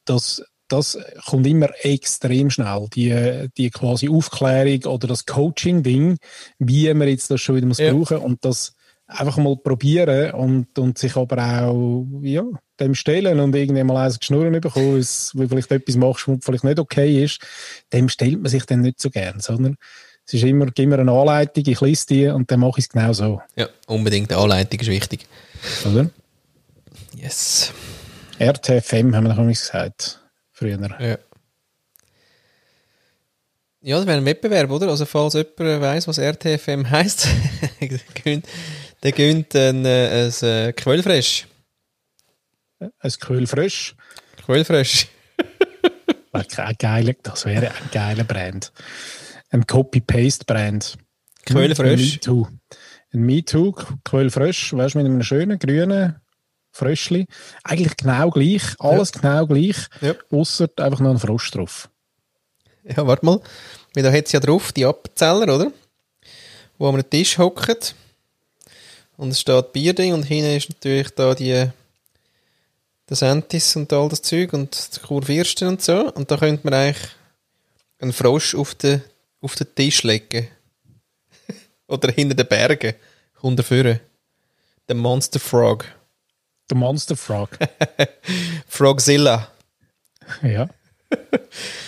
dass 0.04 0.44
das 0.68 0.98
kommt 1.28 1.48
immer 1.48 1.70
extrem 1.84 2.50
schnell, 2.50 2.88
die, 2.94 3.48
die 3.56 3.70
quasi 3.70 4.10
Aufklärung 4.10 4.92
oder 4.94 5.08
das 5.08 5.26
Coaching-Ding, 5.26 6.18
wie 6.60 6.94
man 6.94 7.08
jetzt 7.08 7.30
das 7.32 7.40
schon 7.40 7.56
wieder 7.56 7.68
muss 7.68 7.78
Ja. 7.78 7.94
brauchen 7.94 8.18
und 8.18 8.44
das 8.44 8.75
einfach 9.08 9.38
mal 9.38 9.56
probieren 9.58 10.32
und, 10.32 10.78
und 10.80 10.98
sich 10.98 11.16
aber 11.16 11.38
auch 11.68 12.06
ja, 12.22 12.44
dem 12.80 12.96
stellen 12.96 13.40
und 13.40 13.56
irgendwann 13.56 13.88
mal 13.88 14.04
eins 14.06 14.20
geschnurren 14.20 14.60
bekommen, 14.60 14.96
weil 15.34 15.48
vielleicht 15.48 15.72
etwas 15.72 15.96
machst, 15.96 16.28
was 16.28 16.38
vielleicht 16.44 16.64
nicht 16.64 16.80
okay 16.80 17.24
ist, 17.24 17.40
dem 17.94 18.10
stellt 18.10 18.42
man 18.42 18.50
sich 18.50 18.66
dann 18.66 18.82
nicht 18.82 19.00
so 19.00 19.10
gern, 19.10 19.40
sondern 19.40 19.78
es 20.26 20.34
ist 20.34 20.44
immer, 20.44 20.66
gib 20.68 20.90
mir 20.90 20.98
eine 21.00 21.12
Anleitung, 21.12 21.64
ich 21.68 21.82
lese 21.82 22.08
die 22.08 22.28
und 22.28 22.50
dann 22.50 22.60
mache 22.62 22.80
ich 22.80 22.86
es 22.86 22.90
genau 22.90 23.14
so, 23.14 23.42
Ja, 23.56 23.68
unbedingt. 23.86 24.32
Die 24.32 24.36
Anleitung 24.36 24.80
ist 24.80 24.90
wichtig. 24.90 25.28
oder? 25.86 26.10
Yes. 27.16 27.72
RTFM 28.40 29.16
haben 29.16 29.28
wir 29.28 29.34
noch 29.36 29.48
gesagt, 29.48 30.20
früher. 30.52 30.80
Ja. 31.00 31.18
Ja, 33.82 33.98
das 33.98 34.08
wäre 34.08 34.18
ein 34.18 34.26
Wettbewerb, 34.26 34.72
oder? 34.72 34.88
Also, 34.90 35.06
falls 35.06 35.36
jemand 35.36 35.60
weiss, 35.82 36.08
was 36.08 36.18
RTFM 36.18 36.90
heisst, 36.90 37.28
der 37.82 38.00
gönnt- 38.24 38.46
der 39.04 39.12
gönnt 39.12 39.56
ein, 39.56 39.86
äh, 39.86 40.26
ein 40.28 40.48
äh, 40.48 40.74
Quellfresh. 40.74 41.48
Ein 42.80 43.12
Kühl 43.20 43.48
frisch. 43.48 43.96
Quellfresh. 44.46 45.08
Wäre 46.32 46.46
kein 46.46 46.76
geiler, 46.78 47.14
das 47.24 47.46
wäre 47.46 47.70
ein 47.70 47.90
geiler 47.92 48.26
Brand. 48.26 48.74
Ein 49.50 49.66
Copy-Paste-Brand. 49.66 50.98
Quellfresh. 51.46 52.02
Ein 52.02 52.14
MeToo. 52.14 52.48
Ein 53.14 53.22
MeToo, 53.22 53.72
Quellfresh, 54.04 54.74
weißt 54.74 54.96
du, 54.96 54.98
mit 55.00 55.08
einem 55.08 55.24
schönen 55.24 55.58
grünen 55.58 56.20
Fröschli. 56.72 57.26
Eigentlich 57.64 57.96
genau 57.96 58.30
gleich, 58.32 58.64
alles 58.80 59.14
genau 59.14 59.48
gleich, 59.48 59.78
Ja. 60.02 60.14
außer 60.30 60.68
einfach 60.78 61.00
noch 61.00 61.12
ein 61.12 61.20
Frosch 61.20 61.52
drauf. 61.52 61.90
Ja, 62.84 63.08
warte 63.08 63.26
mal. 63.26 63.40
Da 63.94 64.12
hat 64.12 64.26
es 64.26 64.34
ja 64.34 64.42
drauf 64.42 64.74
die 64.74 64.86
Appenzeller, 64.86 65.56
oder? 65.56 65.72
Wo 66.78 66.90
am 66.90 67.10
Tisch 67.10 67.38
hockt. 67.38 67.96
Und 69.18 69.30
es 69.30 69.40
steht 69.40 69.74
Bierding 69.74 70.14
und 70.14 70.24
hinten 70.24 70.58
ist 70.58 70.70
natürlich 70.70 71.10
da 71.12 71.34
die 71.34 71.70
das 73.08 73.22
Entis 73.22 73.76
und 73.76 73.92
all 73.94 74.10
das 74.10 74.22
Zeug 74.22 74.54
und 74.54 74.96
die 74.96 75.00
Kurfürsten 75.00 75.68
und 75.68 75.82
so. 75.82 76.12
Und 76.14 76.32
da 76.32 76.38
könnte 76.38 76.66
man 76.66 76.74
eigentlich 76.74 77.08
einen 78.00 78.14
Frosch 78.14 78.56
auf 78.56 78.76
den, 78.76 79.04
auf 79.42 79.56
den 79.56 79.74
Tisch 79.76 80.04
legen. 80.04 80.48
oder 81.88 82.12
hinter 82.12 82.36
den 82.36 82.48
Bergen. 82.48 82.96
Kommt 83.40 83.60
er 83.60 83.64
führen. 83.64 84.00
Der 84.88 84.96
Monster 84.96 85.40
Frog. 85.40 85.86
Der 86.70 86.78
Monster 86.78 87.16
Frog. 87.16 87.50
Frogzilla. 88.68 89.50
ja. 90.42 90.68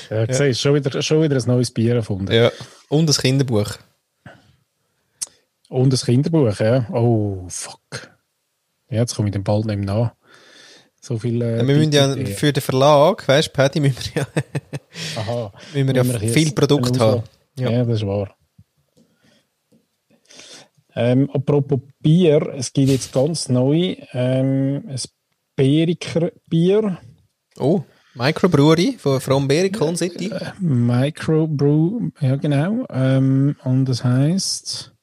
Ja, 0.09 0.23
ja. 0.23 0.33
Siehst, 0.33 0.61
schon 0.61 0.75
wieder, 0.75 1.01
schon 1.01 1.21
wieder 1.21 1.35
ein 1.35 1.47
neues 1.47 1.69
Bier 1.69 1.95
erfunden. 1.95 2.31
Ja. 2.31 2.49
Und 2.87 3.07
das 3.07 3.19
Kinderbuch. 3.19 3.77
Und 5.69 5.93
ein 5.93 5.97
Kinderbuch, 5.99 6.60
ja. 6.60 6.88
Oh, 6.91 7.45
fuck. 7.49 8.12
Ja, 8.89 8.99
jetzt 8.99 9.15
komme 9.15 9.30
ich 9.30 9.34
dem 9.34 9.43
bald 9.43 9.65
nicht 9.65 9.77
mehr 9.77 9.86
nach. 9.86 10.15
So 11.01 11.19
viel. 11.19 11.41
Äh, 11.41 11.65
wir 11.67 11.75
müssen 11.75 11.91
ja 11.91 12.15
für 12.36 12.53
den 12.53 12.62
Verlag, 12.62 13.27
weißt 13.27 13.49
du, 13.49 13.51
Paddy, 13.51 13.80
müssen 13.82 14.15
wir 14.15 14.21
ja 14.23 14.27
Aha. 15.17 15.53
müssen 15.73 15.88
wir 15.88 15.95
ja 15.95 16.19
viel 16.32 16.51
Produkt 16.53 16.99
haben. 16.99 17.23
Ja. 17.58 17.69
Ja. 17.69 17.86
das 17.86 17.97
ist 17.97 18.08
wahr. 18.08 18.36
Ähm, 20.95 21.30
apropos 21.32 21.80
Bier, 21.99 22.53
es 22.56 22.73
gibt 22.73 22.89
jetzt 22.89 23.13
ganz 23.13 23.49
neu 23.49 23.95
ähm, 24.13 24.84
ein 24.88 24.99
Beriker 25.56 26.32
Bier, 26.49 26.97
Oh, 27.60 27.84
Microbrewery 28.15 28.97
von 28.97 29.21
From 29.21 29.47
Bericon 29.47 29.95
City. 29.95 30.32
Microbrew, 30.60 32.10
ja 32.19 32.36
genau, 32.36 32.86
ähm, 32.89 33.56
und 33.63 33.86
das 33.86 34.03
heißt 34.03 34.93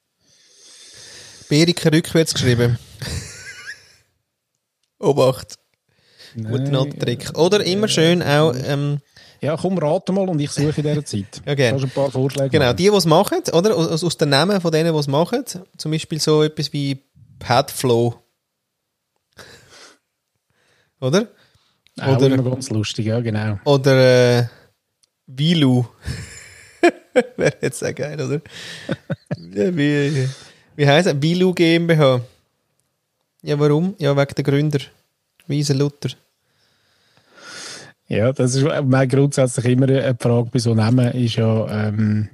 Beriker 1.54 1.92
rückwärts 1.92 2.34
geschrieben. 2.34 2.80
Obacht, 4.98 5.54
guten 6.34 6.74
alten 6.74 6.98
Trick. 6.98 7.30
Oder 7.38 7.64
immer 7.64 7.86
schön 7.86 8.24
auch, 8.24 8.52
ähm, 8.66 8.98
ja 9.40 9.56
komm, 9.56 9.78
rate 9.78 10.10
mal 10.10 10.28
und 10.28 10.40
ich 10.40 10.50
suche 10.50 10.80
in 10.80 10.88
dieser 10.88 11.04
Zeit. 11.04 11.42
Ja, 11.46 11.54
gerne. 11.54 11.78
Kannst 11.78 11.84
ein 11.84 12.02
paar 12.02 12.10
Vorschläge 12.10 12.50
genau, 12.50 12.64
machen? 12.64 12.76
die, 12.76 12.90
die 12.90 12.96
es 12.96 13.06
machen, 13.06 13.38
oder? 13.52 13.76
Aus, 13.76 14.02
aus 14.02 14.16
den 14.16 14.30
Namen 14.30 14.60
von 14.60 14.72
denen, 14.72 14.92
die 14.92 14.98
es 14.98 15.06
machen. 15.06 15.44
Zum 15.76 15.92
Beispiel 15.92 16.18
so 16.18 16.42
etwas 16.42 16.72
wie 16.72 17.04
Padflow. 17.38 18.20
oder? 21.00 21.28
Auch 22.00 22.16
Oder- 22.16 22.34
immer 22.34 22.50
ganz 22.50 22.68
lustig, 22.70 23.06
ja, 23.06 23.20
genau. 23.20 23.60
Oder 23.64 24.38
äh, 24.40 24.46
Vilu. 25.28 25.84
Wäre 27.36 27.54
jetzt 27.60 27.84
auch 27.84 27.94
geil, 27.94 28.20
oder? 28.20 28.40
ja, 29.54 29.76
wie 29.76 30.28
wie 30.76 30.86
heisst 30.86 31.08
es? 31.08 31.22
Vilu 31.22 31.52
GmbH. 31.52 32.20
Ja, 33.42 33.58
warum? 33.58 33.94
Ja, 33.98 34.16
wegen 34.16 34.34
der 34.34 34.44
Gründer. 34.44 34.80
Wiese 35.46 35.74
Luther. 35.74 36.10
Ja, 38.08 38.32
das 38.32 38.54
ist 38.54 38.64
meine 38.64 39.08
grundsätzlich 39.08 39.64
immer 39.66 39.88
eine 39.88 40.16
Frage 40.18 40.50
bei 40.52 40.58
so 40.58 40.74
Namen, 40.74 41.12
ist 41.12 41.36
ja, 41.36 41.88
ähm, 41.88 42.28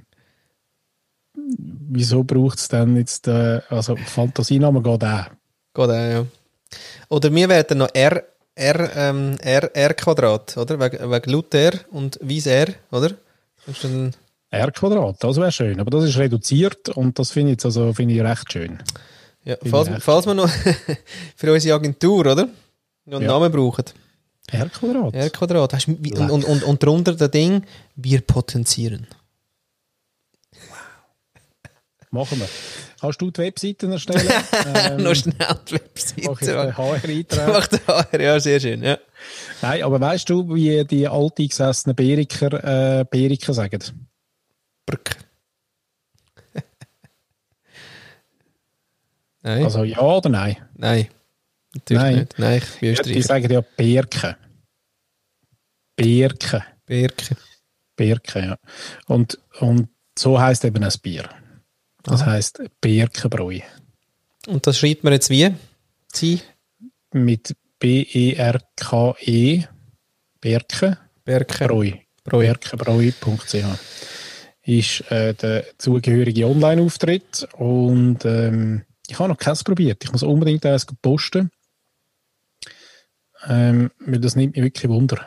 wieso 1.33 2.23
braucht 2.23 2.59
es 2.59 2.67
denn 2.67 2.97
jetzt, 2.97 3.27
äh, 3.27 3.61
also 3.69 3.95
Fantasienamen 3.95 4.83
geht 4.83 5.03
auch. 5.03 5.25
Geht 5.73 5.89
auch, 5.89 5.89
ja. 5.89 6.25
Oder 7.09 7.33
wir 7.33 7.49
werden 7.49 7.77
noch 7.77 7.89
R, 7.93 8.23
R, 8.55 8.95
ähm, 8.95 9.37
R, 9.41 9.73
R 9.73 9.93
Quadrat, 9.93 10.57
oder? 10.57 10.79
Wegen, 10.79 11.09
wegen 11.09 11.31
Luther 11.31 11.71
und 11.91 12.19
Wiese 12.21 12.51
R, 12.51 12.73
oder? 12.91 13.11
Das 13.65 13.75
ist 13.75 13.83
dann, 13.83 14.13
R 14.51 14.71
Quadrat, 14.71 15.15
das 15.23 15.37
wäre 15.37 15.51
schön, 15.51 15.79
aber 15.79 15.89
das 15.91 16.03
ist 16.03 16.17
reduziert 16.17 16.89
und 16.89 17.17
das 17.17 17.31
finde 17.31 17.51
ich 17.51 17.55
jetzt 17.55 17.65
also 17.65 17.93
finde 17.93 18.13
ich 18.15 18.21
recht 18.21 18.51
schön. 18.51 18.79
ja, 19.45 19.55
falls, 19.65 19.87
echt. 19.87 20.01
falls 20.03 20.25
wir 20.25 20.33
noch 20.33 20.49
für 21.35 21.53
unsere 21.53 21.75
Agentur, 21.75 22.19
oder? 22.25 22.49
Noch 23.05 23.17
einen 23.19 23.25
Ja. 23.25 23.31
Namen 23.31 23.51
brauchen. 23.51 23.85
R 24.51 24.67
Quadrat? 24.69 25.13
R 25.15 25.29
Quadrat. 25.29 25.73
Hast, 25.73 25.87
und, 25.87 26.05
und, 26.29 26.43
und, 26.43 26.63
und 26.63 26.83
drunter 26.83 27.15
das 27.15 27.31
Ding, 27.31 27.63
wir 27.95 28.19
potenzieren. 28.21 29.07
Machen 32.13 32.39
wir. 32.41 32.49
Kannst 32.99 33.21
du 33.21 33.31
die 33.31 33.39
Webseiten 33.39 33.91
erstellen? 33.93 34.27
ähm, 34.75 35.01
noch 35.01 35.15
schnell 35.15 35.33
die 35.69 35.75
mach 36.27 36.41
ich 36.41 36.47
Webseite. 36.47 36.51
den 36.67 36.77
HR 36.77 37.03
eintragen. 37.09 37.51
Macht 37.53 37.81
er, 38.13 38.21
ja, 38.21 38.39
sehr 38.39 38.59
schön, 38.59 38.83
ja. 38.83 38.97
Nein, 39.61 39.81
aber 39.83 40.01
weißt 40.01 40.29
du, 40.29 40.53
wie 40.53 40.83
die 40.83 41.07
alteingesessenen 41.07 41.95
Beriker 41.95 42.99
äh, 42.99 43.05
Beriker 43.09 43.53
sagen? 43.53 43.79
Brück. 44.85 45.15
Nein, 49.43 49.63
Also 49.63 49.83
ja 49.83 49.99
oder 50.01 50.29
nein? 50.29 50.57
nein. 50.75 51.07
Natürlich 51.73 52.03
Nein. 52.03 52.15
nicht. 52.15 52.39
Nein, 52.39 52.61
ich 52.81 53.01
bin 53.01 53.13
Die 53.13 53.21
sagen 53.21 53.49
ja 53.51 53.61
Berke. 53.61 54.37
Berke. 55.95 56.63
Birke. 56.85 57.37
Birke, 57.95 58.39
ja. 58.39 58.57
Und, 59.07 59.39
und 59.59 59.87
so 60.17 60.39
heißt 60.39 60.65
eben 60.65 60.83
ein 60.83 60.93
Bier. 61.01 61.29
Das 62.03 62.25
heißt 62.25 62.61
Birkenbräu. 62.81 63.59
Und 64.47 64.65
das 64.67 64.77
schreibt 64.79 65.03
man 65.03 65.13
jetzt 65.13 65.29
wie? 65.29 65.53
Sie? 66.11 66.41
Mit 67.13 67.55
B-E-R-K-E. 67.79 69.63
Birke. 70.41 70.97
Birke. 71.23 71.67
Bräu. 71.67 71.91
Bräu. 72.23 72.39
Birkenbräu.ch 72.47 73.65
ist 74.63 75.09
äh, 75.11 75.33
der 75.33 75.65
zugehörige 75.77 76.45
Online-Auftritt 76.45 77.47
und 77.57 78.25
ähm, 78.25 78.83
ich 79.07 79.19
habe 79.19 79.29
noch 79.29 79.37
keins 79.37 79.63
probiert. 79.63 80.03
Ich 80.03 80.11
muss 80.11 80.23
unbedingt 80.23 80.65
eins 80.65 80.85
posten. 81.01 81.51
Ähm, 83.47 83.91
weil 83.99 84.19
das 84.19 84.35
nimmt 84.35 84.55
mich 84.55 84.63
wirklich 84.63 84.89
Wunder. 84.89 85.25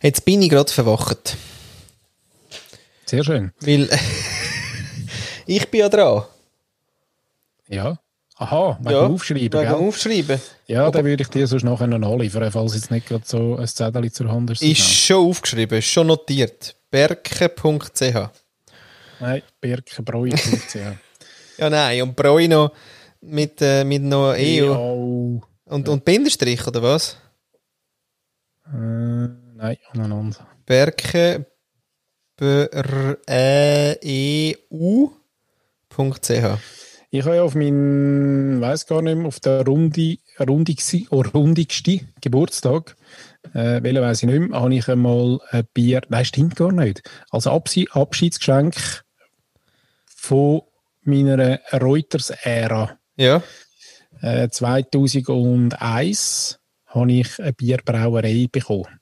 Jetzt 0.00 0.24
bin 0.24 0.42
ich 0.42 0.50
gerade 0.50 0.72
verwacht. 0.72 1.36
Sehr 3.04 3.24
schön. 3.24 3.52
Weil 3.60 3.88
ich 5.46 5.68
bin 5.68 5.80
ja 5.80 5.88
dran. 5.88 6.24
Ja. 7.68 7.98
Aha, 8.36 8.78
wegen 8.80 8.90
ja, 8.90 9.06
Aufschreiben, 9.06 9.60
Wegen? 9.60 9.74
Aufschreiben. 9.74 10.40
Ja, 10.66 10.90
dann 10.90 11.04
würde 11.04 11.22
ich 11.22 11.28
dir 11.28 11.46
sonst 11.46 11.62
nachher 11.62 11.86
noch 11.86 11.98
nachliefern, 11.98 12.50
falls 12.50 12.74
jetzt 12.74 12.90
nicht 12.90 13.06
gerade 13.06 13.24
so 13.24 13.56
ein 13.56 13.68
Zettel 13.68 14.10
zur 14.10 14.32
Hand 14.32 14.50
ist. 14.50 14.62
Ist 14.62 14.80
schon 14.80 15.28
aufgeschrieben, 15.28 15.78
ist 15.78 15.86
schon 15.86 16.08
notiert. 16.08 16.74
Berke.ch. 16.90 18.41
Nein, 19.22 19.42
birkenbräu.ch. 19.60 20.76
Ja, 21.58 21.68
nein, 21.68 22.02
und 22.02 22.16
Bräu 22.16 22.48
noch 22.48 22.72
mit, 23.20 23.60
äh, 23.60 23.84
mit 23.84 24.02
noch 24.02 24.32
EU. 24.32 24.72
EU. 24.72 25.38
Und, 25.66 25.88
und 25.88 26.04
Bindestrich, 26.04 26.66
oder 26.66 26.82
was? 26.82 27.18
Äh, 28.66 29.28
nein, 29.54 29.76
aneinander. 29.92 30.48
Berke 30.66 31.46
br 32.36 33.18
ä 33.28 33.98
e 34.00 34.56
u.ch. 34.70 36.30
Ich 37.10 37.24
habe 37.24 37.36
ja 37.36 37.42
auf 37.42 37.54
meinen, 37.54 38.60
weiß 38.60 38.86
gar 38.86 39.02
nicht 39.02 39.16
mehr, 39.16 39.26
auf 39.26 39.38
der 39.38 39.64
Runde, 39.66 40.16
rundigste, 40.40 41.02
oh, 41.10 41.20
rundigste 41.20 42.00
Geburtstag, 42.22 42.96
äh, 43.52 43.82
welchen 43.82 44.00
weiss 44.00 44.22
ich 44.22 44.28
nicht 44.28 44.48
mehr, 44.48 44.58
habe 44.58 44.74
ich 44.74 44.88
einmal 44.88 45.38
ein 45.50 45.66
Bier, 45.74 46.00
nein, 46.08 46.24
stimmt 46.24 46.56
gar 46.56 46.72
nicht, 46.72 47.02
als 47.30 47.46
Abschi 47.46 47.86
Abschiedsgeschenk 47.92 49.04
von 50.22 50.62
meiner 51.02 51.58
Reuters-Ära 51.72 52.96
Ja. 53.16 53.42
äh, 54.20 54.48
2001 54.48 56.60
habe 56.86 57.12
ich 57.12 57.40
eine 57.40 57.52
Bierbrauerei 57.52 58.46
bekommen. 58.50 59.00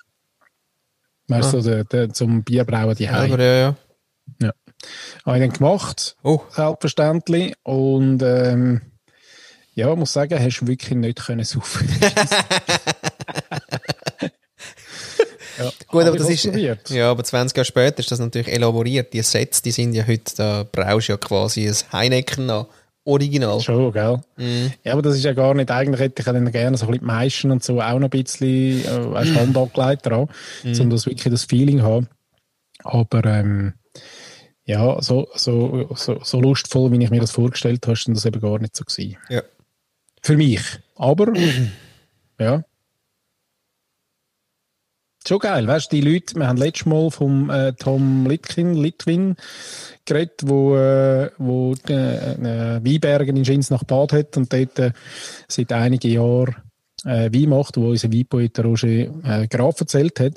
Weißt 1.28 1.52
du, 1.52 1.84
der, 1.84 2.10
zum 2.14 2.42
Bierbrauen 2.42 2.94
die 2.96 3.06
Aber 3.08 3.38
ja, 3.38 3.52
ja. 3.52 3.76
ja. 4.40 4.52
Habe 5.26 5.36
ich 5.36 5.42
dann 5.44 5.52
gemacht, 5.52 6.16
Oh, 6.22 6.40
selbstverständlich. 6.48 7.54
Und 7.64 8.22
ähm, 8.22 8.80
ja, 9.74 9.94
muss 9.94 10.14
sagen, 10.14 10.42
hast 10.42 10.60
du 10.60 10.68
wirklich 10.68 10.96
nicht 10.96 11.18
können 11.26 11.44
saufen. 11.44 11.86
ja, 15.64 15.70
Gut, 15.88 16.04
aber 16.04 16.16
das 16.16 16.28
ist. 16.28 16.44
Ja, 16.90 17.10
aber 17.10 17.22
20 17.24 17.56
Jahre 17.56 17.64
später 17.64 18.00
ist 18.00 18.10
das 18.10 18.18
natürlich 18.18 18.48
elaboriert. 18.48 19.12
Die 19.12 19.22
Sets, 19.22 19.62
die 19.62 19.70
sind 19.70 19.94
ja 19.94 20.06
heute, 20.06 20.34
da 20.36 20.66
brauchst 20.70 21.08
du 21.08 21.12
ja 21.12 21.16
quasi 21.18 21.68
ein 21.68 21.74
Heineken 21.92 22.46
nach. 22.46 22.66
Original. 23.04 23.60
Schon, 23.60 23.92
gell? 23.92 24.20
Mhm. 24.36 24.72
Ja, 24.84 24.92
aber 24.92 25.00
das 25.02 25.16
ist 25.16 25.24
ja 25.24 25.32
gar 25.32 25.54
nicht, 25.54 25.70
eigentlich 25.70 26.00
hätte 26.00 26.20
ich 26.20 26.24
dann 26.26 26.52
gerne 26.52 26.76
so 26.76 26.84
ein 26.84 26.90
bisschen 26.92 27.00
die 27.00 27.06
Maischen 27.06 27.50
und 27.50 27.64
so 27.64 27.80
auch 27.80 27.98
noch 27.98 28.08
ein 28.08 28.10
bisschen 28.10 28.84
äh, 28.84 29.34
Hand 29.34 29.56
angelegt 29.56 30.06
dran, 30.06 30.28
Mhm. 30.62 30.80
um 30.80 30.90
das 30.90 31.06
wirklich 31.06 31.32
das 31.32 31.44
Feeling 31.44 31.82
haben. 31.82 32.08
Aber 32.84 33.24
ähm, 33.24 33.72
ja, 34.64 35.00
so, 35.00 35.28
so, 35.34 35.88
so, 35.96 36.20
so 36.22 36.40
lustvoll, 36.40 36.92
wie 36.92 37.02
ich 37.02 37.10
mir 37.10 37.20
das 37.20 37.30
vorgestellt 37.32 37.86
habe, 37.86 37.94
ist 37.94 38.06
das 38.06 38.26
eben 38.26 38.40
gar 38.40 38.58
nicht 38.58 38.76
so 38.76 38.84
gewesen. 38.84 39.16
Ja. 39.30 39.42
Für 40.22 40.36
mich. 40.36 40.60
Aber, 40.96 41.32
ja. 42.38 42.62
Schon 45.26 45.38
geil, 45.38 45.66
weißt 45.66 45.92
du, 45.92 45.96
die 45.96 46.10
Leute, 46.12 46.34
wir 46.36 46.48
haben 46.48 46.56
letztes 46.56 46.86
Mal 46.86 47.10
vom 47.10 47.50
äh, 47.50 47.74
Tom 47.74 48.26
Litkin, 48.26 48.74
Litwin 48.74 49.36
geredet, 50.06 50.40
wo, 50.44 50.74
äh, 50.76 51.30
wo 51.36 51.74
äh, 51.88 52.32
äh, 52.32 52.80
Weinbergen 52.82 53.36
in 53.36 53.44
Schins 53.44 53.70
nach 53.70 53.84
Bad 53.84 54.14
hat 54.14 54.36
und 54.38 54.50
dort 54.52 54.78
äh, 54.78 54.92
seit 55.46 55.72
einigen 55.72 56.10
Jahren 56.10 56.56
äh, 57.04 57.30
Wein 57.32 57.50
macht, 57.50 57.76
wo 57.76 57.90
unser 57.90 58.10
Weinpoet 58.10 58.58
Roger 58.60 58.88
äh, 58.88 59.46
Graf 59.48 59.80
erzählt 59.80 60.20
hat. 60.20 60.34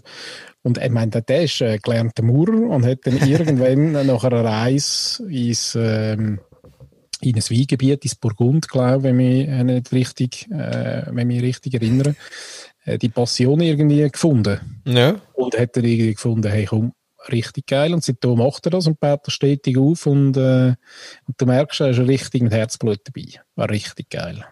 Und 0.64 0.78
ich 0.78 0.92
meine, 0.92 1.12
der 1.12 1.44
ist 1.44 1.62
äh, 1.62 1.78
gelernter 1.78 2.24
Maurer 2.24 2.70
und 2.70 2.86
hat 2.86 3.00
dann 3.06 3.18
irgendwann 3.26 3.92
nach 4.06 4.24
einer 4.26 4.44
Reise 4.44 5.24
ins, 5.30 5.76
ähm, 5.76 6.40
in 7.22 7.36
ein 7.36 7.42
Weingebiet, 7.42 8.04
ins 8.04 8.16
Burgund, 8.16 8.68
glaube 8.68 8.98
ich, 8.98 9.04
wenn 9.04 9.20
ich 9.20 9.48
mich 9.48 9.64
nicht 9.64 9.92
richtig, 9.94 10.48
äh, 10.52 11.12
mich 11.12 11.42
richtig 11.42 11.74
erinnere, 11.76 12.10
äh, 12.10 12.14
die 12.86 13.10
Passion 13.10 13.62
irgendwie 13.62 14.10
gefunden. 14.10 14.60
Ja. 14.86 15.22
Und 15.34 15.58
hat 15.58 15.78
er 15.78 15.84
irgendwie 15.84 16.14
gefunden, 16.14 16.52
hey, 16.52 16.66
komm, 16.66 16.94
richtig 17.32 17.68
geil. 17.68 17.94
Und 17.94 18.04
seitdem 18.04 18.38
macht 18.38 18.66
er 18.66 18.72
das 18.72 18.88
und 18.88 19.00
baut 19.00 19.22
das 19.26 19.34
stetig 19.34 19.78
auf. 19.78 20.06
Und, 20.06 20.38
äh, 20.38 20.76
und 21.28 21.36
du 21.38 21.46
merkst, 21.46 21.82
er 21.82 21.90
ist 21.90 22.00
richtig 22.00 22.42
mit 22.42 22.54
Herzblut 22.54 23.00
dabei. 23.06 23.42
War 23.56 23.70
richtig 23.70 24.10
geil. 24.10 24.46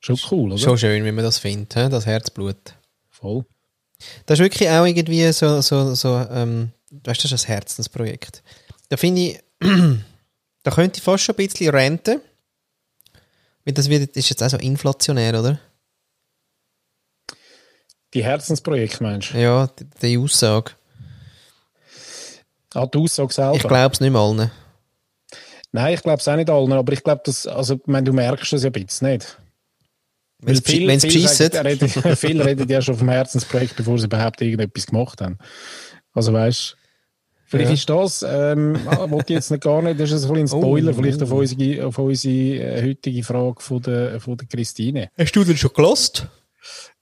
Schon 0.00 0.18
cool, 0.30 0.52
oder? 0.52 0.58
Schon 0.58 0.78
schön, 0.78 1.04
wie 1.04 1.12
man 1.12 1.24
das 1.24 1.38
findet, 1.38 1.76
hä? 1.76 1.88
das 1.90 2.06
Herzblut. 2.06 2.74
Voll. 3.10 3.44
Das 4.24 4.38
ist 4.38 4.42
wirklich 4.42 4.68
auch 4.70 4.86
irgendwie 4.86 5.30
so, 5.32 5.60
so, 5.60 5.94
so 5.94 6.26
ähm, 6.30 6.70
weißt 6.90 7.22
du, 7.22 7.28
das 7.28 7.32
ist 7.32 7.44
ein 7.44 7.52
Herzensprojekt. 7.52 8.42
Da 8.88 8.96
finde 8.96 9.20
ich, 9.20 9.40
da 10.62 10.70
könnte 10.70 10.98
ich 10.98 11.02
fast 11.02 11.24
schon 11.24 11.34
ein 11.34 11.46
bisschen 11.46 11.74
renten. 11.74 12.20
Weil 13.64 13.74
das 13.74 13.90
wird, 13.90 14.16
ist 14.16 14.30
jetzt 14.30 14.42
auch 14.42 14.48
so 14.48 14.56
inflationär, 14.56 15.38
oder? 15.38 15.60
Die 18.14 18.24
Herzensprojekte, 18.24 19.02
meinst 19.02 19.32
du? 19.34 19.38
Ja, 19.38 19.66
die, 19.68 19.84
die 20.02 20.18
Aussage. 20.18 20.72
Ah, 22.74 22.86
die 22.86 22.98
Aussage 22.98 23.32
selber? 23.32 23.56
Ich 23.56 23.62
glaube 23.62 23.92
es 23.94 24.00
nicht 24.00 24.10
mal 24.12 24.28
allen. 24.28 24.50
Nein, 25.72 25.94
ich 25.94 26.02
glaube 26.02 26.18
es 26.18 26.26
auch 26.28 26.36
nicht 26.36 26.50
allen, 26.50 26.72
aber 26.72 26.92
ich 26.92 27.02
glaube, 27.04 27.22
dass, 27.24 27.46
also, 27.46 27.74
ich 27.74 27.86
meine, 27.86 28.04
du 28.04 28.12
merkst 28.12 28.52
es 28.52 28.62
ja 28.62 28.68
ein 28.70 28.72
bisschen 28.72 29.10
nicht. 29.12 29.38
Wenn 30.42 30.56
viel 30.62 30.86
beschissen. 30.86 31.50
Viele 32.16 32.44
reden 32.46 32.68
ja 32.68 32.80
schon 32.80 32.96
vom 32.96 33.08
Herzensprojekt, 33.10 33.76
bevor 33.76 33.98
sie 33.98 34.06
überhaupt 34.06 34.40
irgendetwas 34.40 34.86
gemacht 34.86 35.20
haben. 35.20 35.36
Also 36.14 36.32
weißt 36.32 36.76
vielleicht 37.44 37.68
Ja. 37.68 37.74
ist 37.74 37.90
das, 37.90 38.24
ähm, 38.26 38.78
ah, 38.86 39.10
wollte 39.10 39.32
ich 39.32 39.36
jetzt 39.36 39.50
nicht 39.50 39.62
gar 39.62 39.82
nicht, 39.82 40.00
das 40.00 40.10
ist 40.12 40.24
ein, 40.24 40.32
bisschen 40.32 40.58
ein 40.58 40.62
Spoiler, 40.62 40.92
Oh. 40.92 40.94
vielleicht 40.94 41.22
auf 41.22 41.30
unsere, 41.30 41.86
auf 41.86 41.98
unsere 41.98 42.34
äh, 42.34 42.82
heutige 42.88 43.22
Frage 43.22 43.60
von 43.60 43.82
der, 43.82 44.18
von 44.20 44.36
der 44.38 44.46
Christine. 44.48 45.10
Hast 45.18 45.32
du 45.36 45.44
denn 45.44 45.56
schon 45.58 45.72
gelost? 45.74 46.26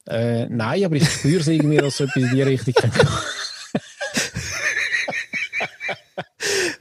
Äh, 0.09 0.47
nein, 0.49 0.85
aber 0.85 0.97
ich 0.97 1.09
spüre 1.09 1.41
es 1.41 1.49
irgendwie, 1.49 1.77
dass 1.77 1.99
so 1.99 2.05
etwas 2.05 2.23
in 2.23 2.31
die 2.31 2.43
Richtung 2.43 2.75
gehen. 2.75 2.91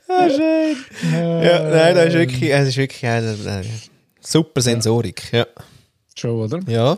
Ah, 0.07 0.29
schön. 0.29 0.77
Ja, 1.11 1.69
nein, 1.69 1.95
das 1.95 2.07
ist 2.07 2.13
wirklich, 2.13 2.51
es 2.51 2.67
ist 2.69 2.77
wirklich 2.77 3.03
äh, 3.03 3.59
äh, 3.59 3.63
super 4.21 4.61
Sensorik. 4.61 5.31
Ja. 5.31 5.45
Schon, 6.15 6.41
oder? 6.41 6.59
Ja. 6.67 6.97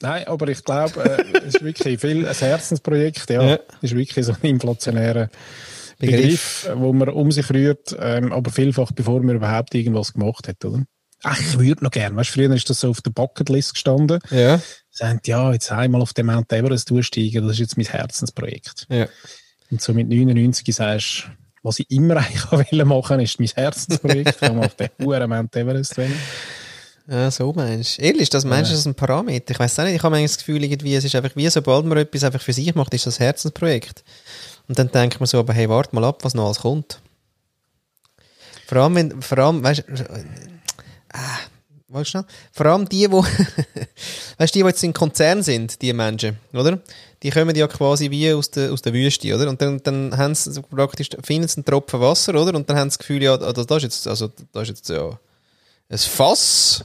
Nein, 0.00 0.26
aber 0.26 0.48
ich 0.48 0.64
glaube, 0.64 1.04
äh, 1.04 1.38
es 1.38 1.56
ist 1.56 1.62
wirklich 1.62 2.00
viel 2.00 2.26
ein 2.26 2.34
Herzensprojekt, 2.34 3.28
ja. 3.28 3.42
Ja. 3.42 3.58
Ist 3.82 3.94
wirklich 3.94 4.24
so 4.24 4.32
ein 4.32 4.48
inflationärer 4.48 5.28
Begriff, 5.98 6.68
wo 6.74 6.94
man 6.94 7.10
um 7.10 7.30
sich 7.30 7.50
rührt, 7.50 7.94
ähm, 8.00 8.32
aber 8.32 8.50
vielfach 8.50 8.92
bevor 8.92 9.22
man 9.22 9.36
überhaupt 9.36 9.74
irgendwas 9.74 10.14
gemacht 10.14 10.48
hat, 10.48 10.64
oder? 10.64 10.84
Ach, 11.22 11.38
ich 11.38 11.58
würde 11.58 11.84
noch 11.84 11.90
gerne. 11.90 12.16
Weißt, 12.16 12.30
früher 12.30 12.50
ist 12.54 12.70
das 12.70 12.80
so 12.80 12.90
auf 12.90 13.02
der 13.02 13.10
Bucketlist 13.10 13.74
gestanden. 13.74 14.20
Ja. 14.30 14.60
Sagen, 14.90 15.20
ja, 15.24 15.52
jetzt 15.52 15.70
einmal 15.70 16.00
auf 16.00 16.14
den 16.14 16.26
Mount 16.26 16.52
Everest 16.52 16.90
durchsteigen, 16.90 17.46
das 17.46 17.52
ist 17.52 17.60
jetzt 17.60 17.76
mein 17.76 17.86
Herzensprojekt. 17.86 18.86
Ja. 18.88 19.06
Und 19.70 19.80
so 19.80 19.92
mit 19.92 20.08
99 20.08 20.74
sagst 20.74 21.24
du, 21.26 21.30
was 21.62 21.78
ich 21.78 21.90
immer 21.90 22.16
eigentlich 22.18 22.50
wollte 22.50 22.84
machen, 22.84 23.20
ist 23.20 23.38
mein 23.38 23.48
Herzensprojekt. 23.48 24.38
Ich 24.40 24.48
mal 24.48 24.64
auf 24.64 24.74
den 24.76 24.88
hohen 25.00 25.28
Mount 25.28 25.54
Everest 25.54 25.96
wollen. 25.98 26.14
Ja, 27.06 27.30
so 27.30 27.52
meinst 27.52 27.98
du. 27.98 28.02
Ehrlich, 28.02 28.30
das 28.30 28.44
meinst 28.44 28.70
du, 28.70 28.72
das 28.72 28.80
ist 28.80 28.86
ein 28.86 28.94
Parameter? 28.94 29.50
Ich 29.50 29.58
weiß 29.58 29.78
nicht, 29.78 29.96
ich 29.96 30.02
habe 30.02 30.10
manchmal 30.10 30.28
das 30.28 30.38
Gefühl, 30.38 30.62
irgendwie, 30.62 30.94
es 30.94 31.04
ist 31.04 31.14
einfach 31.14 31.34
wie, 31.34 31.48
sobald 31.48 31.84
man 31.84 31.98
etwas 31.98 32.24
einfach 32.24 32.40
für 32.40 32.52
sich 32.52 32.74
macht, 32.74 32.94
ist 32.94 33.06
das 33.06 33.18
Herzensprojekt. 33.18 34.04
Und 34.68 34.78
dann 34.78 34.90
denkt 34.90 35.18
man 35.18 35.26
so, 35.26 35.38
aber 35.38 35.52
hey, 35.52 35.68
warte 35.68 35.94
mal 35.94 36.04
ab, 36.04 36.22
was 36.22 36.34
noch 36.34 36.46
alles 36.46 36.60
kommt. 36.60 37.00
Vor 38.66 38.78
allem, 38.78 38.94
wenn, 38.94 39.22
vor 39.22 39.38
allem, 39.38 39.64
weißt 39.64 39.84
du, 39.88 40.24
äh, 41.12 41.18
ah, 41.18 41.38
weißt 41.88 42.14
du 42.14 42.18
noch? 42.18 42.26
Vor 42.52 42.66
allem 42.66 42.88
die, 42.88 43.10
wo, 43.10 43.24
weißt 44.38 44.54
die, 44.54 44.60
die 44.60 44.66
jetzt 44.66 44.82
in 44.82 44.92
Konzern 44.92 45.42
sind, 45.42 45.80
die 45.82 45.92
Menschen, 45.92 46.38
oder? 46.52 46.80
Die 47.22 47.30
kommen 47.30 47.54
ja 47.54 47.68
quasi 47.68 48.10
wie 48.10 48.32
aus 48.32 48.50
der, 48.50 48.72
aus 48.72 48.82
der 48.82 48.94
Wüste, 48.94 49.34
oder? 49.34 49.48
Und 49.48 49.60
dann, 49.60 49.82
dann 49.82 50.16
haben 50.16 50.34
sie 50.34 50.62
praktisch, 50.62 51.10
finden 51.22 51.48
sie 51.48 51.58
einen 51.58 51.64
Tropfen 51.64 52.00
Wasser, 52.00 52.34
oder? 52.34 52.54
Und 52.54 52.68
dann 52.70 52.78
haben 52.78 52.90
sie 52.90 52.96
das 52.96 52.98
Gefühl, 52.98 53.22
ja, 53.22 53.36
das, 53.36 53.66
das 53.66 53.76
ist 53.78 53.82
jetzt, 53.82 54.06
also, 54.06 54.30
das 54.52 54.62
ist 54.62 54.68
jetzt, 54.68 54.88
ja, 54.88 55.18
ein 55.88 55.98
Fass. 55.98 56.84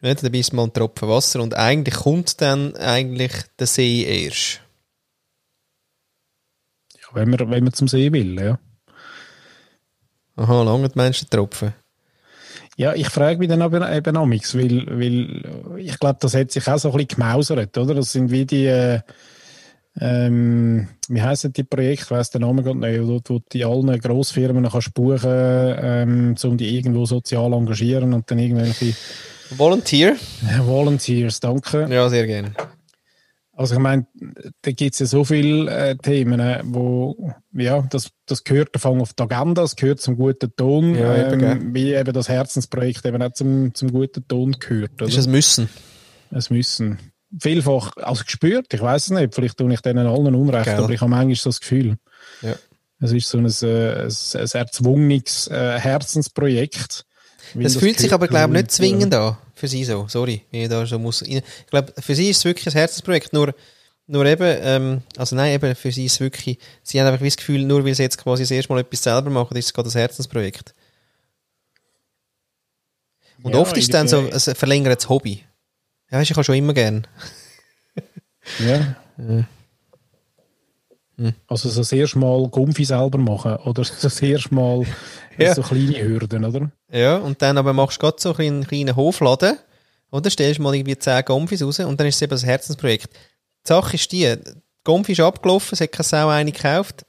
Dann 0.00 0.30
bist 0.30 0.52
du 0.52 0.56
mal 0.56 0.64
ein 0.64 0.72
Tropfen 0.72 1.08
Wasser 1.08 1.40
und 1.40 1.54
eigentlich 1.54 1.96
kommt 1.96 2.40
dann 2.40 2.76
eigentlich 2.76 3.32
der 3.58 3.66
See 3.66 4.02
erst. 4.02 4.60
Ja, 7.00 7.14
wenn, 7.14 7.30
man, 7.30 7.50
wenn 7.50 7.64
man 7.64 7.72
zum 7.72 7.88
See 7.88 8.12
will, 8.12 8.38
ja. 8.38 8.58
Aha, 10.36 10.62
lange 10.62 10.88
du 10.88 10.94
den 10.94 11.30
Tropfen? 11.30 11.74
Ja, 12.76 12.94
ich 12.94 13.08
frage 13.08 13.38
mich 13.38 13.48
dann 13.48 13.62
aber 13.62 13.90
eben 13.90 14.16
amix, 14.16 14.54
weil, 14.54 14.86
weil 14.86 15.78
ich 15.78 15.98
glaube, 15.98 16.18
das 16.20 16.34
hat 16.34 16.50
sich 16.50 16.68
auch 16.68 16.78
so 16.78 16.90
ein 16.90 16.98
bisschen 16.98 17.20
gemausert, 17.20 17.76
oder? 17.78 17.94
Das 17.94 18.12
sind 18.12 18.30
wie 18.30 18.44
die, 18.44 18.66
äh, 18.66 19.00
ähm, 19.98 20.88
wie 21.08 21.22
heissen 21.22 21.54
die 21.54 21.64
Projekte, 21.64 22.10
weiss 22.10 22.30
der 22.30 22.42
Name 22.42 22.62
gerade 22.62 22.78
nicht, 22.78 23.00
wo, 23.02 23.18
wo 23.24 23.40
die 23.50 23.64
allen 23.64 23.98
Grossfirmen 23.98 24.68
kannst 24.68 24.92
buchen, 24.92 25.30
ähm, 25.30 26.34
um 26.42 26.56
die 26.58 26.76
irgendwo 26.76 27.06
sozial 27.06 27.54
engagieren 27.54 28.12
und 28.12 28.30
dann 28.30 28.38
irgendwelche 28.38 28.94
Volunteer? 29.56 30.16
Volunteers, 30.60 31.40
danke. 31.40 31.86
Ja, 31.90 32.10
sehr 32.10 32.26
gerne. 32.26 32.52
Also 33.58 33.74
ich 33.74 33.80
meine, 33.80 34.06
da 34.60 34.70
gibt 34.70 34.92
es 34.92 34.98
ja 34.98 35.06
so 35.06 35.24
viele 35.24 35.70
äh, 35.70 35.96
Themen, 35.96 36.40
äh, 36.40 36.60
wo, 36.62 37.32
ja, 37.54 37.80
das, 37.88 38.10
das 38.26 38.44
gehört 38.44 38.74
davon 38.74 39.00
auf 39.00 39.14
die 39.14 39.22
Agenda, 39.22 39.62
das 39.62 39.76
gehört 39.76 39.98
zum 39.98 40.16
guten 40.18 40.54
Ton, 40.54 40.94
Ja, 40.94 41.32
eben, 41.32 41.42
ähm, 41.42 41.74
wie 41.74 41.94
eben 41.94 42.12
das 42.12 42.28
Herzensprojekt 42.28 43.06
eben 43.06 43.22
auch 43.22 43.32
zum, 43.32 43.74
zum 43.74 43.90
guten 43.92 44.28
Ton 44.28 44.52
gehört. 44.60 45.00
Oder? 45.00 45.08
Ist 45.08 45.16
es 45.16 45.26
müssen? 45.26 45.70
Es 46.30 46.50
müssen. 46.50 46.98
Vielfach, 47.40 47.96
also 47.96 48.24
gespürt, 48.24 48.74
ich 48.74 48.82
weiß 48.82 49.04
es 49.04 49.10
nicht, 49.10 49.34
vielleicht 49.34 49.56
tue 49.56 49.72
ich 49.72 49.80
denen 49.80 50.06
allen 50.06 50.34
Unrecht, 50.34 50.66
Gell. 50.66 50.74
aber 50.76 50.90
ich 50.90 51.00
habe 51.00 51.10
manchmal 51.10 51.34
so 51.36 51.48
das 51.48 51.60
Gefühl, 51.60 51.96
Ja. 52.42 52.56
es 53.00 53.12
ist 53.12 53.26
so 53.30 53.38
ein, 53.38 53.46
äh, 53.46 54.02
ein, 54.02 54.12
ein 54.34 54.48
erzwungenes 54.52 55.48
äh, 55.48 55.78
Herzensprojekt. 55.78 57.05
Weil 57.56 57.64
Das 57.64 57.76
fühlt 57.76 57.98
sich 57.98 58.12
aber, 58.12 58.28
glaube 58.28 58.54
ich, 58.54 58.62
nicht 58.62 58.70
zwingend 58.70 59.14
an. 59.14 59.36
Für 59.54 59.68
sie 59.68 59.84
so. 59.84 60.06
Sorry, 60.08 60.42
wenn 60.50 60.62
ich 60.62 60.68
da 60.68 60.84
so 60.84 60.98
muss. 60.98 61.22
Ich 61.22 61.42
glaube, 61.70 61.92
für 61.98 62.14
sie 62.14 62.28
ist 62.28 62.38
es 62.38 62.44
wirklich 62.44 62.66
ein 62.66 62.72
Herzensprojekt. 62.78 63.32
Nur, 63.32 63.54
nur 64.06 64.26
eben, 64.26 64.58
ähm, 64.62 65.02
also 65.16 65.34
nein, 65.34 65.54
eben, 65.54 65.74
für 65.74 65.90
sie 65.90 66.04
ist 66.04 66.14
es 66.14 66.20
wirklich, 66.20 66.58
sie 66.82 67.00
haben 67.00 67.06
einfach 67.08 67.24
das 67.24 67.36
Gefühl, 67.36 67.64
nur 67.64 67.84
weil 67.84 67.94
sie 67.94 68.02
jetzt 68.02 68.18
quasi 68.18 68.42
das 68.42 68.50
erste 68.50 68.72
Mal 68.72 68.80
etwas 68.80 69.02
selber 69.02 69.30
machen, 69.30 69.56
ist 69.56 69.66
es 69.66 69.72
gerade 69.72 69.88
ein 69.88 69.92
Herzensprojekt. 69.92 70.74
Und 73.42 73.54
Ja, 73.54 73.60
oft 73.60 73.76
ist 73.76 73.84
es 73.84 73.90
dann 73.90 74.08
so 74.08 74.18
ein 74.18 74.54
verlängertes 74.54 75.08
Hobby. 75.08 75.42
Ja, 76.10 76.18
weisst 76.18 76.30
du, 76.30 76.32
ich 76.32 76.36
habe 76.36 76.44
schon 76.44 76.54
immer 76.56 76.74
gern. 76.74 77.06
Ja. 78.58 78.96
Hm. 81.18 81.32
Also 81.48 81.68
so 81.70 81.80
das 81.80 81.92
erste 81.92 82.18
Mal 82.18 82.46
Gumpfi 82.48 82.84
selber 82.84 83.18
machen 83.18 83.56
oder 83.64 83.84
so 83.84 83.94
das 84.02 84.20
erste 84.20 84.54
Mal 84.54 84.84
Ja. 85.38 85.54
so 85.54 85.62
kleine 85.62 86.02
Hürden, 86.02 86.44
oder? 86.44 86.70
Ja, 86.92 87.16
und 87.16 87.40
dann 87.42 87.56
aber 87.58 87.72
machst 87.72 87.96
du 87.96 88.00
gerade 88.00 88.16
so 88.20 88.34
einen 88.36 88.66
kleinen 88.66 88.94
Hofladen, 88.96 89.56
oder? 90.10 90.30
Stellst 90.30 90.60
mal 90.60 90.74
irgendwie 90.74 90.98
10 90.98 91.24
Gomfis 91.24 91.62
raus 91.62 91.78
und 91.80 91.98
dann 91.98 92.06
ist 92.06 92.16
es 92.16 92.22
eben 92.22 92.36
ein 92.38 92.44
Herzensprojekt. 92.44 93.12
Die 93.14 93.68
Sache 93.68 93.94
ist 93.96 94.12
die, 94.12 94.36
Gomfi 94.84 95.12
ist 95.12 95.20
abgelaufen, 95.20 95.70
es 95.72 95.80
hat 95.80 95.90
keine 95.92 96.04
Sau 96.04 96.28
eine 96.28 96.52
gekauft. 96.52 97.04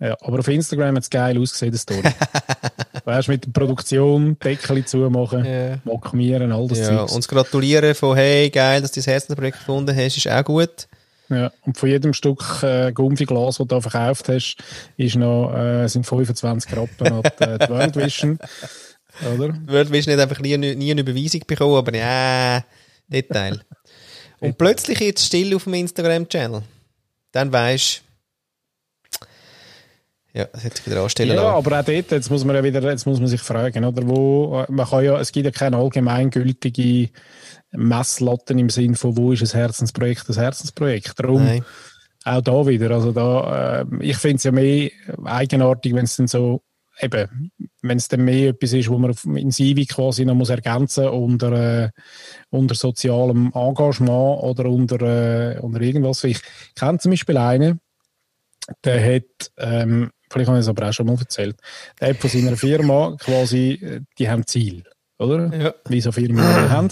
Ja, 0.00 0.16
aber 0.20 0.40
auf 0.40 0.48
Instagram 0.48 0.96
hat 0.96 1.04
es 1.04 1.10
geil 1.10 1.38
ausgesehen, 1.40 1.72
die 1.72 1.78
Story. 1.78 2.02
weißt 3.04 3.28
du, 3.28 3.32
mit 3.32 3.46
der 3.46 3.50
Produktion, 3.52 4.36
Deckel 4.38 4.84
zumachen, 4.84 5.44
Ja. 5.44 5.78
mockmieren, 5.84 6.52
all 6.52 6.66
das 6.66 6.78
Ja, 6.80 6.98
Zeugs. 6.98 7.12
uns 7.12 7.28
gratulieren 7.28 7.94
von, 7.94 8.16
hey, 8.16 8.50
geil, 8.50 8.82
dass 8.82 8.90
du 8.92 8.98
das 9.00 9.06
Herzensprojekt 9.06 9.58
gefunden 9.58 9.96
hast, 9.96 10.16
ist 10.16 10.28
auch 10.28 10.44
gut. 10.44 10.88
Ja, 11.30 11.50
und 11.62 11.78
von 11.78 11.88
jedem 11.88 12.12
Stück 12.12 12.62
äh, 12.62 12.92
Gumpfi-Glas, 12.92 13.56
das 13.56 13.56
du 13.56 13.64
da 13.64 13.80
verkauft 13.80 14.28
hast, 14.28 14.56
ist 14.96 15.16
noch, 15.16 15.54
äh, 15.54 15.86
sind 15.88 16.06
25 16.06 16.76
Rappen 16.76 17.06
an 17.06 17.22
die, 17.22 17.44
äh, 17.44 17.58
die 17.58 17.68
World 17.70 17.96
Vision. 17.96 18.38
Oder? 19.34 19.54
World 19.66 19.90
Vision 19.90 20.14
nicht 20.14 20.22
einfach 20.22 20.40
nie, 20.40 20.56
nie 20.58 20.90
eine 20.90 21.00
Überweisung 21.00 21.42
bekommen, 21.46 21.76
aber 21.76 21.96
ja, 21.96 22.64
Detail. 23.08 23.60
Und 24.40 24.58
plötzlich 24.58 25.00
jetzt 25.00 25.24
still 25.24 25.54
auf 25.56 25.64
dem 25.64 25.74
Instagram-Channel. 25.74 26.62
Dann 27.32 27.52
weisst 27.52 28.03
ja, 30.34 30.46
das 30.46 30.64
hätte 30.64 30.80
ich 30.80 30.86
wieder 30.86 31.00
anstellen 31.00 31.36
Ja, 31.36 31.50
aber 31.54 31.78
auch 31.78 31.84
dort, 31.84 32.10
jetzt 32.10 32.30
muss 32.30 32.44
man 32.44 32.56
ja 32.56 32.64
wieder, 32.64 32.82
jetzt 32.82 33.06
muss 33.06 33.20
man 33.20 33.28
sich 33.28 33.40
fragen, 33.40 33.84
oder 33.84 34.06
wo, 34.06 34.60
äh, 34.60 34.72
man 34.72 34.86
kann 34.86 35.04
ja, 35.04 35.18
es 35.20 35.30
gibt 35.30 35.46
ja 35.46 35.52
keine 35.52 35.76
allgemeingültige 35.76 37.10
Messlatten 37.70 38.58
im 38.58 38.68
Sinn 38.68 38.96
von, 38.96 39.16
wo 39.16 39.30
ist 39.30 39.42
ein 39.42 39.58
Herzensprojekt 39.58 40.28
ein 40.28 40.34
Herzensprojekt. 40.34 41.12
Darum, 41.16 41.44
Nein. 41.44 41.64
auch 42.24 42.40
da 42.40 42.66
wieder, 42.66 42.90
also 42.90 43.12
da, 43.12 43.82
äh, 43.82 43.84
ich 44.00 44.16
finde 44.16 44.36
es 44.36 44.42
ja 44.42 44.50
mehr 44.50 44.90
eigenartig, 45.24 45.94
wenn 45.94 46.04
es 46.04 46.16
dann 46.16 46.26
so, 46.26 46.62
eben, 47.00 47.52
wenn 47.82 47.96
es 47.96 48.08
dann 48.08 48.24
mehr 48.24 48.50
etwas 48.50 48.72
ist, 48.72 48.90
wo 48.90 48.98
man 48.98 49.14
in 49.36 49.52
Civi 49.52 49.86
quasi 49.86 50.24
noch 50.24 50.34
muss 50.34 50.50
ergänzen 50.50 51.06
unter, 51.08 51.52
äh, 51.84 51.90
unter 52.50 52.74
sozialem 52.74 53.52
Engagement 53.54 54.42
oder 54.42 54.66
unter, 54.66 55.00
äh, 55.00 55.60
unter 55.60 55.80
irgendwas. 55.80 56.24
Ich 56.24 56.40
kenne 56.74 56.98
zum 56.98 57.12
Beispiel 57.12 57.36
einen, 57.36 57.80
der 58.82 59.16
hat, 59.16 59.52
ähm, 59.58 60.10
vielleicht 60.34 60.48
habe 60.48 60.58
ich 60.58 60.64
es 60.64 60.68
aber 60.68 60.88
auch 60.88 60.92
schon 60.92 61.06
mal 61.06 61.16
erzählt, 61.18 61.56
der 62.00 62.10
hat 62.10 62.16
von 62.16 62.30
seiner 62.30 62.56
Firma 62.56 63.16
quasi, 63.18 63.78
äh, 63.80 64.00
die 64.18 64.28
haben 64.28 64.46
Ziel, 64.46 64.84
oder? 65.18 65.56
Ja. 65.56 65.74
Wie 65.88 66.00
so 66.00 66.12
Firmen 66.12 66.36
die 66.36 66.70
haben. 66.70 66.88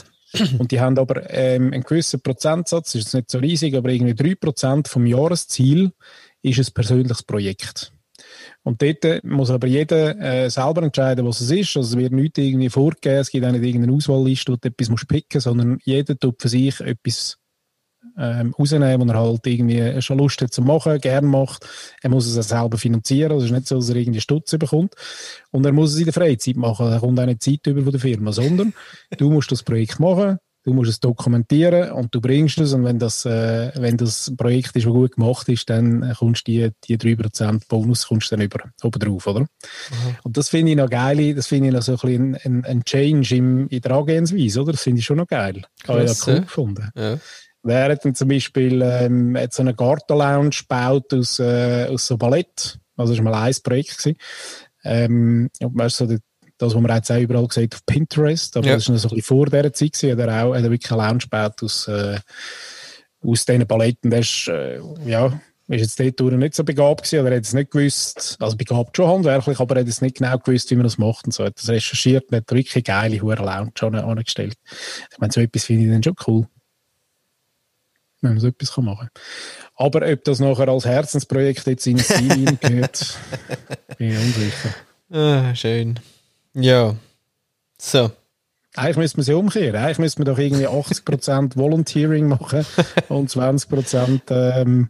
Und 0.59 0.71
die 0.71 0.81
haben 0.81 0.99
aber 0.99 1.29
ähm, 1.31 1.75
einen 1.75 1.83
gewissen 1.83 2.23
Prozentsatz, 2.23 2.95
ist 2.95 3.05
jetzt 3.05 3.15
nicht 3.15 3.31
so 3.31 3.39
riesig, 3.39 3.77
aber 3.77 3.91
irgendwie 3.91 4.35
3% 4.35 4.89
vom 4.89 5.05
Jahresziel 5.05 5.93
ist 6.41 6.59
ein 6.59 6.73
persönliches 6.73 7.23
Projekt. 7.23 7.93
Und 8.63 8.81
dort 8.81 9.05
äh, 9.05 9.21
muss 9.25 9.51
aber 9.51 9.67
jeder 9.67 10.19
äh, 10.19 10.49
selber 10.49 10.85
entscheiden, 10.85 11.27
was 11.27 11.41
es 11.41 11.51
ist. 11.51 11.77
Also 11.77 11.97
es 11.97 12.03
wird 12.03 12.13
nicht 12.13 12.39
irgendwie 12.39 12.71
vorgegeben, 12.71 13.17
es 13.17 13.31
gibt 13.31 13.45
auch 13.45 13.53
nicht 13.53 13.65
irgendeine 13.65 13.93
Auswahlliste, 13.93 14.53
wo 14.53 14.57
du 14.57 14.69
etwas 14.69 14.89
musst 14.89 15.09
picken 15.09 15.41
sondern 15.41 15.79
jeder 15.85 16.19
tut 16.19 16.41
für 16.41 16.49
sich 16.49 16.81
etwas 16.81 17.42
ähm, 18.19 18.55
rausnehmen, 18.59 19.01
wo 19.01 19.13
er 19.13 19.19
halt 19.19 19.47
irgendwie 19.47 20.01
schon 20.03 20.19
Lust 20.19 20.41
hat 20.43 20.53
zu 20.53 20.63
machen, 20.63 21.01
gern 21.01 21.27
macht. 21.27 21.67
Er 22.03 22.11
muss 22.11 22.27
es 22.27 22.39
auch 22.39 22.59
selber 22.59 22.79
finanzieren, 22.79 23.33
also 23.33 23.45
es 23.45 23.51
ist 23.51 23.57
nicht 23.57 23.69
so, 23.69 23.77
dass 23.77 23.89
er 23.89 23.97
irgendwie 23.97 24.21
Stutze 24.21 24.59
bekommt. 24.59 24.95
Und 25.51 25.67
er 25.67 25.73
muss 25.73 25.93
es 25.93 25.99
in 25.99 26.05
der 26.05 26.13
Freizeit 26.13 26.57
machen, 26.57 26.91
er 26.91 27.01
kommt 27.01 27.19
auch 27.19 27.27
nicht 27.27 27.43
Zeit 27.43 27.67
über 27.67 27.83
von 27.83 27.93
der 27.93 28.01
Firma, 28.01 28.33
sondern 28.33 28.75
du 29.19 29.31
musst 29.31 29.53
das 29.53 29.63
Projekt 29.63 30.01
machen, 30.01 30.39
du 30.65 30.73
musst 30.73 30.91
es 30.91 31.01
dokumentieren 31.01 31.93
und 31.93 32.15
du 32.15 32.21
bringst 32.21 32.59
es 32.59 32.73
und 32.73 32.85
wenn 32.85 32.99
das, 32.99 33.25
äh, 33.25 33.73
wenn 33.75 33.97
das 33.97 34.33
Projekt 34.37 34.77
ist, 34.77 34.87
das 34.87 34.93
gut 34.93 35.17
gemacht 35.17 35.49
ist, 35.49 35.69
dann 35.71 36.03
äh, 36.03 36.15
kommst 36.17 36.47
du 36.47 36.53
die, 36.53 36.71
die 36.85 37.17
3% 37.17 37.69
Bonus 37.69 38.07
kommst 38.07 38.31
dann 38.33 38.41
über, 38.41 38.61
oben 38.83 38.99
drauf, 38.99 39.27
oder? 39.27 39.47
Und 40.23 40.37
das 40.37 40.49
finde 40.49 40.73
ich 40.73 40.77
noch 40.77 40.91
geil, 40.91 41.35
das 41.35 41.47
finde 41.47 41.69
ich 41.69 41.75
noch 41.75 41.83
so 41.83 41.93
ein 41.93 41.99
bisschen 41.99 42.37
ein, 42.45 42.65
ein 42.65 42.85
Change 42.85 43.37
im, 43.37 43.69
in 43.69 43.81
der 43.81 43.93
Angehensweise, 43.93 44.63
oder? 44.63 44.73
Das 44.73 44.83
finde 44.83 45.01
ich 45.01 45.05
schon 45.05 45.17
noch 45.17 45.27
geil. 45.27 45.63
Habe 45.87 46.01
ich 46.01 46.07
Krass, 46.07 46.27
ja 46.27 46.35
cool 46.35 46.41
gefunden. 46.43 46.91
Ja. 46.95 47.19
Wer 47.63 47.91
hat 47.93 48.05
denn 48.05 48.15
zum 48.15 48.29
Beispiel 48.29 48.83
ähm, 48.83 49.39
so 49.51 49.63
eine 49.63 49.75
Garten-Lounge 49.75 50.51
gebaut 50.51 51.13
aus, 51.15 51.39
äh, 51.39 51.87
aus 51.89 52.07
so 52.07 52.17
Ballett? 52.17 52.79
Also 52.97 53.15
das 53.15 53.25
war 53.25 53.31
mal 53.33 53.43
ein 53.43 53.55
Projekt. 53.63 53.99
Gewesen. 53.99 54.17
Ähm, 54.85 55.51
und 55.61 55.79
weißt, 55.79 55.97
so 55.97 56.07
das, 56.07 56.21
was 56.59 56.75
man 56.75 56.95
jetzt 56.97 57.11
auch 57.11 57.19
überall 57.19 57.47
sieht 57.51 57.75
auf 57.75 57.85
Pinterest, 57.87 58.57
aber 58.57 58.67
Ja. 58.67 58.75
das 58.75 58.89
war 58.89 58.95
noch 58.95 59.01
so 59.01 59.09
ein 59.09 59.15
bisschen 59.17 59.37
vor 59.37 59.47
dieser 59.47 59.73
Zeit, 59.73 59.93
gewesen, 59.93 60.13
hat 60.21 60.29
er 60.29 60.45
auch 60.45 60.55
hat 60.55 60.63
er 60.65 60.71
wirklich 60.71 60.91
einen 60.93 61.01
Lounge 61.01 61.19
gebaut 61.19 61.63
aus, 61.63 61.89
äh, 61.89 62.19
aus 63.25 63.45
diesen 63.45 63.67
Paletten. 63.67 64.11
Der 64.11 64.21
ist, 64.21 64.49
äh, 64.49 64.79
ja, 65.07 65.41
ist 65.69 65.81
jetzt 65.81 65.99
dort 66.01 66.21
durch 66.21 66.35
nicht 66.37 66.55
so 66.55 66.65
begabt 66.65 67.03
gewesen, 67.05 67.21
oder 67.21 67.31
er 67.31 67.37
hat 67.39 67.45
es 67.45 67.53
nicht 67.55 67.71
gewusst, 67.71 68.37
also 68.41 68.57
begabt 68.57 68.97
schon 68.97 69.09
handwerklich, 69.09 69.59
aber 69.61 69.77
er 69.77 69.81
hat 69.83 69.89
es 69.89 70.03
nicht 70.03 70.17
genau 70.19 70.37
gewusst, 70.39 70.71
wie 70.71 70.75
man 70.77 70.85
das 70.85 70.99
macht 70.99 71.25
und 71.27 71.33
so. 71.33 71.45
Hat 71.45 71.57
das 71.59 71.69
recherchiert 71.69 72.25
und 72.31 72.37
hat 72.37 72.51
wirklich 72.51 72.75
eine 72.75 72.83
geile 72.83 73.21
hure 73.23 73.37
Lounge 73.45 73.73
an- 73.81 73.95
angestellt. 73.95 74.55
Ich 75.13 75.19
meine, 75.19 75.33
so 75.33 75.41
etwas 75.41 75.65
finde 75.65 75.85
ich 75.85 75.91
dann 75.91 76.03
schon 76.03 76.15
cool. 76.27 76.47
Wenn 78.23 78.33
man 78.33 78.41
so 78.41 78.49
etwas 78.49 78.77
machen 78.79 79.11
kann. 79.13 79.23
Aber 79.77 80.11
ob 80.11 80.25
das 80.25 80.41
nachher 80.41 80.69
als 80.69 80.87
Herzensprojekt 80.87 81.67
jetzt 81.67 81.87
in 81.87 81.99
das 81.99 82.09
Ziel 82.17 82.33
hineingehört, 82.33 83.19
bin 83.99 84.11
ich 84.11 84.17
unsicher. 84.17 84.75
Ah, 85.11 85.55
schön. 85.55 86.01
Ja. 86.55 86.97
So. 87.79 88.11
Eigentlich 88.75 88.97
müsste 88.97 89.19
man 89.19 89.25
sie 89.25 89.35
umkehren. 89.35 89.77
Eigentlich 89.77 89.99
müsste 89.99 90.21
man 90.21 90.33
doch 90.33 90.39
irgendwie 90.39 90.67
80% 90.67 91.57
Volunteering 91.57 92.29
machen 92.29 92.65
und 93.09 93.29
20% 93.29 94.21
ähm, 94.31 94.89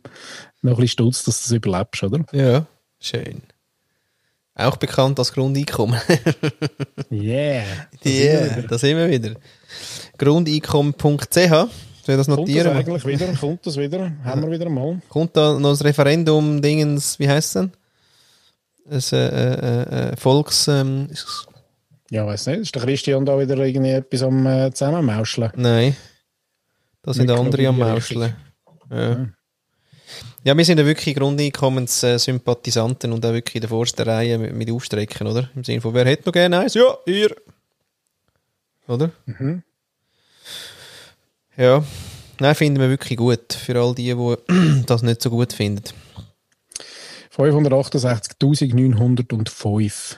noch 0.61 0.72
ein 0.72 0.76
bisschen 0.76 0.89
Stutz, 0.89 1.24
dass 1.24 1.43
du 1.43 1.49
das 1.49 1.53
überlebst, 1.53 2.03
oder? 2.05 2.24
Ja. 2.33 2.66
Schön. 3.01 3.43
Auch 4.55 4.76
bekannt 4.76 5.18
als 5.18 5.33
Grundeinkommen. 5.33 6.01
Yeah. 7.11 7.64
Ja, 8.05 8.47
da 8.68 8.78
sind 8.78 8.97
wir 8.99 9.09
wieder. 9.09 9.35
Grundeinkommen.ch. 10.18 11.68
Soll 12.05 12.14
ich 12.14 12.18
das 12.18 12.26
Kommt 12.26 12.48
das 12.48 12.55
notieren? 12.55 12.76
eigentlich 12.76 13.07
wieder? 13.07 13.32
Kommt 13.34 13.66
das 13.66 13.76
wieder? 13.76 14.11
Haben 14.24 14.42
wir 14.42 14.50
wieder 14.50 14.68
mal? 14.68 15.00
Kommt 15.09 15.36
da 15.36 15.59
noch 15.59 15.70
das 15.70 15.84
Referendum, 15.84 16.61
Dingens, 16.61 17.18
wie 17.18 17.28
heißt 17.28 17.48
es 17.57 17.62
denn? 17.62 17.72
Das 18.86 19.12
äh, 19.12 19.18
äh, 19.18 20.11
äh, 20.12 20.16
Volks. 20.16 20.66
Ähm, 20.68 21.09
Ja, 22.11 22.26
weiß 22.26 22.46
nicht. 22.48 22.59
Ist 22.62 22.74
der 22.74 22.82
Christian 22.82 23.24
da 23.24 23.38
wieder 23.38 23.57
irgendwie 23.57 23.90
etwas 23.92 24.22
am 24.22 24.44
äh, 24.46 24.72
Zusammenmauscheln? 24.72 25.53
nein. 25.57 25.96
Da 27.05 27.12
sind 27.12 27.28
andere 27.30 27.66
am 27.66 27.78
Mauscheln. 27.78 28.32
Ja. 28.88 29.26
ja, 30.44 30.57
wir 30.57 30.64
sind 30.64 30.78
ja 30.78 30.86
wirklich 30.86 31.16
Grundeinkommenssympathisanten 31.16 33.12
und 33.12 33.26
auch 33.26 33.32
wirklich 33.32 33.57
in 33.57 33.61
der 33.62 33.70
vorsten 33.70 34.09
Reihe 34.09 34.38
mit, 34.38 34.55
mit 34.55 34.70
Aufstrecken, 34.70 35.26
oder? 35.26 35.50
Im 35.57 35.64
Sinne 35.64 35.80
von, 35.80 35.94
wer 35.94 36.05
hätte 36.05 36.22
noch 36.28 36.32
gerne 36.32 36.61
eins? 36.61 36.74
Ja, 36.74 36.96
ihr. 37.07 37.34
Oder? 38.86 39.11
Mhm. 39.26 39.64
Ja. 41.57 41.82
Nein, 42.40 42.55
finden 42.55 42.80
wir 42.80 42.88
wirklich 42.88 43.18
gut. 43.18 43.53
Für 43.53 43.78
all 43.80 43.94
die, 43.94 44.14
die 44.14 44.82
das 44.86 45.03
nicht 45.03 45.20
so 45.22 45.30
gut 45.30 45.53
finden. 45.53 45.84
568.905 47.36 50.16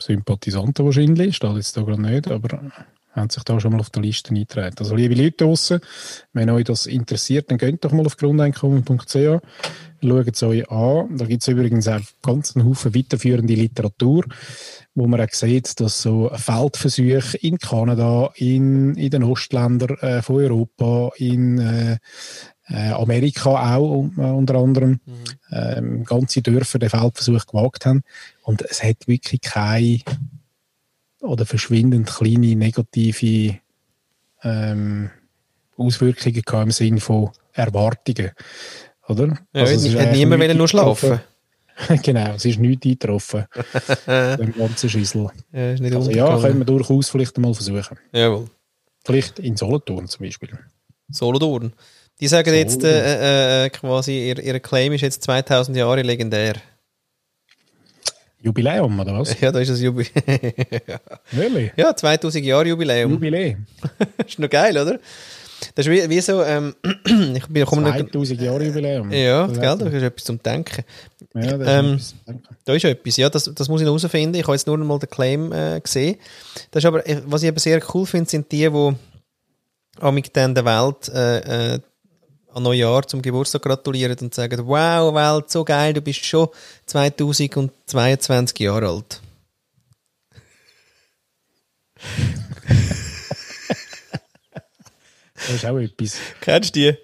Sympathisanten 0.00 0.84
wahrscheinlich, 0.84 1.36
steht 1.36 1.56
jetzt 1.56 1.76
da 1.76 1.82
gerade 1.82 2.02
nicht, 2.02 2.30
aber 2.30 2.70
haben 3.16 3.30
sich 3.30 3.42
da 3.42 3.58
schon 3.58 3.72
mal 3.72 3.80
auf 3.80 3.90
der 3.90 4.02
Liste 4.02 4.30
eingetragen. 4.30 4.76
Also 4.78 4.94
liebe 4.94 5.14
Leute 5.14 5.44
draussen, 5.44 5.80
wenn 6.32 6.50
euch 6.50 6.64
das 6.64 6.86
interessiert, 6.86 7.50
dann 7.50 7.58
geht 7.58 7.84
doch 7.84 7.92
mal 7.92 8.06
auf 8.06 8.16
grundeinkommen.ch, 8.16 9.02
schaut 9.06 9.42
es 10.02 10.42
euch 10.42 10.70
an. 10.70 11.16
Da 11.16 11.24
gibt 11.24 11.42
es 11.42 11.48
übrigens 11.48 11.88
auch 11.88 12.00
ganz 12.22 12.54
einen 12.54 12.68
Haufen 12.68 12.94
weiterführende 12.94 13.54
Literatur, 13.54 14.24
wo 14.94 15.06
man 15.06 15.20
auch 15.20 15.32
sieht, 15.32 15.80
dass 15.80 16.02
so 16.02 16.30
Feldversuche 16.34 17.38
in 17.38 17.58
Kanada, 17.58 18.30
in, 18.36 18.94
in 18.94 19.10
den 19.10 19.24
Ostländern 19.24 19.96
äh, 19.98 20.22
von 20.22 20.36
Europa, 20.36 21.10
in 21.16 21.58
äh, 21.58 21.98
äh, 22.68 22.90
Amerika 22.90 23.76
auch 23.76 24.10
äh, 24.16 24.20
unter 24.20 24.56
anderem 24.56 25.00
ähm, 25.50 26.04
ganze 26.04 26.42
Dörfer 26.42 26.78
den 26.78 26.90
Feldversuch 26.90 27.46
gewagt 27.46 27.86
haben. 27.86 28.02
Und 28.42 28.62
es 28.62 28.82
hat 28.82 29.06
wirklich 29.06 29.40
keine 29.40 30.00
oder 31.20 31.46
verschwindend 31.46 32.08
kleine 32.08 32.56
negative 32.56 33.58
ähm, 34.42 35.10
Auswirkungen 35.76 36.42
gehabt 36.42 36.64
im 36.64 36.70
Sinne 36.70 37.00
von 37.00 37.30
Erwartungen. 37.52 38.32
Oder? 39.08 39.38
Ja, 39.52 39.62
Also 39.62 39.88
es 39.88 39.94
hat 39.94 40.12
niemand 40.12 40.42
wollen 40.42 40.56
nur 40.56 40.68
schlafen. 40.68 41.20
genau, 42.02 42.34
es 42.34 42.44
ist 42.44 42.58
nichts 42.58 42.86
eingetroffen. 42.86 43.44
dem 44.06 44.54
ganzen 44.54 44.90
Schüssel. 44.90 45.28
Ja, 45.52 45.72
ist 45.72 45.80
nicht 45.80 45.94
Also 45.94 46.10
ja, 46.10 46.38
können 46.40 46.58
wir 46.58 46.64
durchaus 46.64 47.08
vielleicht 47.08 47.36
einmal 47.36 47.54
versuchen. 47.54 47.98
Jawohl. 48.12 48.46
Vielleicht 49.04 49.38
in 49.38 49.56
Solothurn 49.56 50.08
zum 50.08 50.24
Beispiel. 50.26 50.50
Solothurn. 51.08 51.72
Die 52.20 52.28
sagen 52.28 52.54
jetzt 52.54 52.82
äh, 52.82 53.66
äh, 53.66 53.70
quasi, 53.70 54.28
ihr, 54.28 54.42
ihr 54.42 54.58
Claim 54.58 54.92
ist 54.94 55.02
jetzt 55.02 55.22
2000 55.22 55.76
Jahre 55.76 56.02
legendär. 56.02 56.54
Jubiläum, 58.42 58.98
oder 59.00 59.18
was? 59.18 59.38
Ja, 59.40 59.50
da 59.50 59.60
ist 59.60 59.70
das 59.70 59.80
Jubiläum. 59.80 60.12
Wirklich? 61.32 61.72
ja, 61.76 61.94
2000 61.94 62.44
Jahre 62.44 62.68
Jubiläum. 62.68 63.12
Jubiläum. 63.12 63.66
ist 64.26 64.38
noch 64.38 64.50
geil, 64.50 64.76
oder? 64.76 64.98
Das 65.74 65.86
ist 65.86 65.90
wie, 65.92 66.08
wie 66.08 66.20
so, 66.20 66.42
ähm, 66.42 66.74
ich 66.84 67.46
bin 67.46 67.62
nicht, 67.62 67.68
2000 67.70 68.40
Jahre 68.40 68.64
Jubiläum. 68.64 69.10
Ja, 69.10 69.46
Das 69.46 69.58
gell, 69.58 69.78
da 69.78 69.86
ist 69.86 70.02
etwas 70.02 70.24
zum 70.24 70.42
Denken. 70.42 70.84
Ja, 71.34 71.56
das 71.56 71.68
Ähm, 71.68 71.94
ist 71.96 72.14
etwas. 72.26 72.42
Da 72.64 72.74
ist 72.74 72.84
etwas, 72.84 73.16
ja, 73.16 73.30
das, 73.30 73.50
das 73.54 73.68
muss 73.68 73.80
ich 73.80 73.86
noch 73.86 73.98
herausfinden. 73.98 74.34
Ich 74.36 74.42
habe 74.42 74.52
jetzt 74.52 74.66
nur 74.66 74.76
mal 74.78 74.98
den 74.98 75.08
Claim 75.08 75.52
äh, 75.52 75.80
gesehen. 75.80 76.16
Das 76.70 76.84
ist 76.84 76.86
aber, 76.86 77.08
äh, 77.08 77.22
was 77.26 77.42
ich 77.42 77.48
aber 77.48 77.58
sehr 77.58 77.80
cool 77.94 78.04
finde, 78.06 78.28
sind 78.28 78.52
die, 78.52 78.68
die 78.68 78.94
amig 80.00 80.32
dann 80.32 80.54
der 80.54 80.64
Welt 80.66 81.08
äh, 81.08 81.74
äh, 81.74 81.80
an 82.56 82.62
Neujahr 82.62 83.06
zum 83.06 83.20
Geburtstag 83.20 83.62
gratulieren 83.62 84.16
und 84.18 84.34
sagen, 84.34 84.66
wow, 84.66 85.14
Welt, 85.14 85.50
so 85.50 85.62
geil, 85.62 85.92
du 85.92 86.00
bist 86.00 86.24
schon 86.24 86.48
2022 86.86 88.58
Jahre 88.60 88.88
alt. 88.88 89.20
Das 95.34 95.50
ist 95.50 95.66
auch 95.66 95.76
etwas. 95.76 96.16
Kennst 96.40 96.74
du 96.74 96.80
die? 96.80 96.96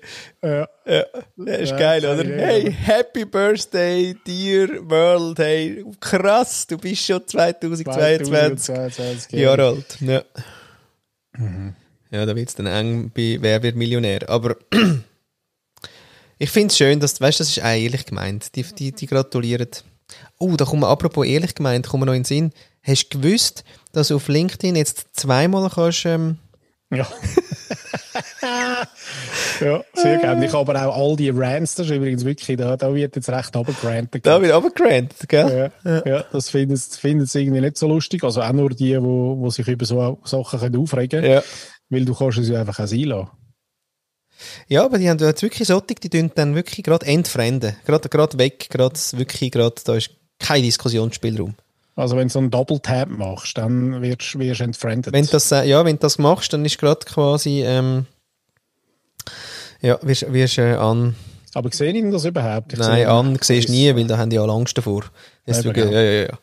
Ja. 0.43 0.69
Ja, 0.87 1.05
das 1.37 1.59
ist 1.61 1.71
Ja, 1.71 1.77
geil, 1.77 2.05
oder? 2.05 2.25
nicht, 2.25 2.41
Hey, 2.41 2.73
Happy 2.73 3.25
Birthday, 3.27 4.17
dear 4.27 4.69
World, 4.89 5.39
hey, 5.39 5.85
krass, 6.01 6.67
du 6.67 6.79
bist 6.79 7.05
schon 7.05 7.27
2022 7.27 8.65
2022 8.65 9.33
Jahre 9.39 9.67
alt. 9.67 9.99
Ja, 10.01 10.23
ja 12.11 12.27
da 12.27 12.35
wird 12.35 12.49
es 12.49 12.55
dann 12.55 12.67
eng 12.67 13.13
bei 13.15 13.37
Wer 13.41 13.63
wird 13.63 13.77
Millionär. 13.77 14.29
Aber 14.29 14.57
ich 16.43 16.51
finde 16.51 16.73
es 16.73 16.77
schön, 16.77 16.99
dass, 16.99 17.21
weißt 17.21 17.39
du, 17.39 17.45
das 17.45 17.57
ist 17.57 17.63
auch 17.63 17.69
ehrlich 17.69 18.05
gemeint. 18.05 18.57
Die, 18.57 18.65
die, 18.65 18.91
die 18.91 19.07
gratulieren. 19.07 19.69
Oh, 20.41 20.57
da 20.57 20.65
kommen 20.65 20.83
wir, 20.83 20.89
apropos 20.89 21.25
ehrlich 21.25 21.55
gemeint, 21.55 21.87
kommen 21.87 22.03
wir 22.03 22.07
noch 22.07 22.15
in 22.15 22.23
den 22.23 22.25
Sinn. 22.25 22.53
Hast 22.83 23.11
du 23.11 23.21
gewusst, 23.21 23.63
dass 23.93 24.09
du 24.09 24.17
auf 24.17 24.27
LinkedIn 24.27 24.75
jetzt 24.75 25.07
zweimal 25.13 25.71
kannst, 25.71 26.05
ähm, 26.05 26.39
Ja. 26.91 27.07
ja, 29.61 29.85
sehr 29.95 30.19
gerne. 30.19 30.45
Ich 30.45 30.53
habe 30.53 30.69
aber 30.69 30.89
auch 30.89 30.97
all 30.97 31.17
die 31.17 31.31
Rants, 31.31 31.77
das 31.77 31.87
ist 31.87 31.93
übrigens 31.93 32.25
wirklich, 32.25 32.57
da, 32.57 32.77
da 32.77 32.93
wird 32.93 33.15
jetzt 33.15 33.29
recht 33.29 33.55
runtergerantet. 33.55 34.27
da 34.27 34.43
wird 34.43 34.53
runtergerantet, 34.53 35.29
gell? 35.29 35.71
Ja, 35.85 36.03
ja, 36.05 36.25
das 36.33 36.51
finden 36.51 36.77
sie 36.77 37.41
irgendwie 37.41 37.61
nicht 37.61 37.77
so 37.77 37.87
lustig. 37.87 38.25
Also 38.25 38.43
auch 38.43 38.53
nur 38.53 38.71
die, 38.71 39.01
wo, 39.01 39.39
wo 39.39 39.49
sich 39.49 39.69
über 39.69 39.85
so 39.85 40.19
Sachen 40.25 40.59
können 40.59 40.77
aufregen 40.77 41.21
können. 41.21 41.35
Ja. 41.35 41.43
Weil 41.89 42.05
du 42.05 42.17
kannst 42.17 42.39
es 42.39 42.49
ja 42.49 42.59
einfach 42.59 42.81
auch 42.81 42.89
sein 42.89 43.05
lassen. 43.05 43.31
Ja, 44.69 44.85
aber 44.85 44.99
die 44.99 45.09
haben 45.09 45.19
jetzt 45.19 45.43
wirklich 45.43 45.69
solche, 45.69 45.95
die 46.03 46.09
tun 46.09 46.31
dann 46.35 46.55
wirklich 46.55 46.83
gerade 46.85 47.07
entfremden. 47.07 47.77
Gerade, 47.87 48.09
gerade 48.09 48.39
weg, 48.39 48.69
gerade 48.71 48.99
wirklich, 49.13 49.51
gerade, 49.51 49.75
da 49.85 49.95
ist 49.95 50.11
kein 50.39 50.63
Diskussionsspielraum. 50.63 51.55
Also 51.95 52.17
wenn 52.17 52.29
du 52.29 52.33
so 52.33 52.39
einen 52.39 52.51
Double 52.51 52.81
Tap 52.81 53.11
machst, 53.11 53.59
dann 53.59 54.01
wirst 54.01 54.39
wirst 54.39 54.61
du 54.61 54.65
entfriendet. 54.65 55.13
Wenn 55.13 55.27
das, 55.27 55.53
äh, 55.53 55.65
ja, 55.65 55.85
wenn 55.85 55.97
du 55.97 56.01
das 56.01 56.19
machst, 56.19 56.53
dann 56.53 56.65
ist 56.65 56.79
gerade 56.79 57.05
quasi, 57.05 57.63
ähm, 57.65 58.07
ja, 59.81 59.99
wirst, 60.03 60.33
wirst 60.33 60.59
äh, 60.59 60.75
an, 60.75 61.15
aber 61.55 61.71
sehe 61.71 61.93
ich 61.93 62.11
das 62.11 62.25
überhaupt? 62.25 62.73
Ich 62.73 62.79
nein, 62.79 62.97
sehe- 62.97 63.09
an 63.09 63.39
siehst 63.41 63.69
du 63.69 63.73
nie, 63.73 63.95
weil 63.95 64.07
da 64.07 64.17
haben 64.17 64.31
die 64.31 64.39
alle 64.39 64.53
Angst 64.53 64.77
davor. 64.79 65.05
Deswegen, 65.47 65.93
ja, 65.93 66.01
ja, 66.01 66.23
ja. 66.23 66.39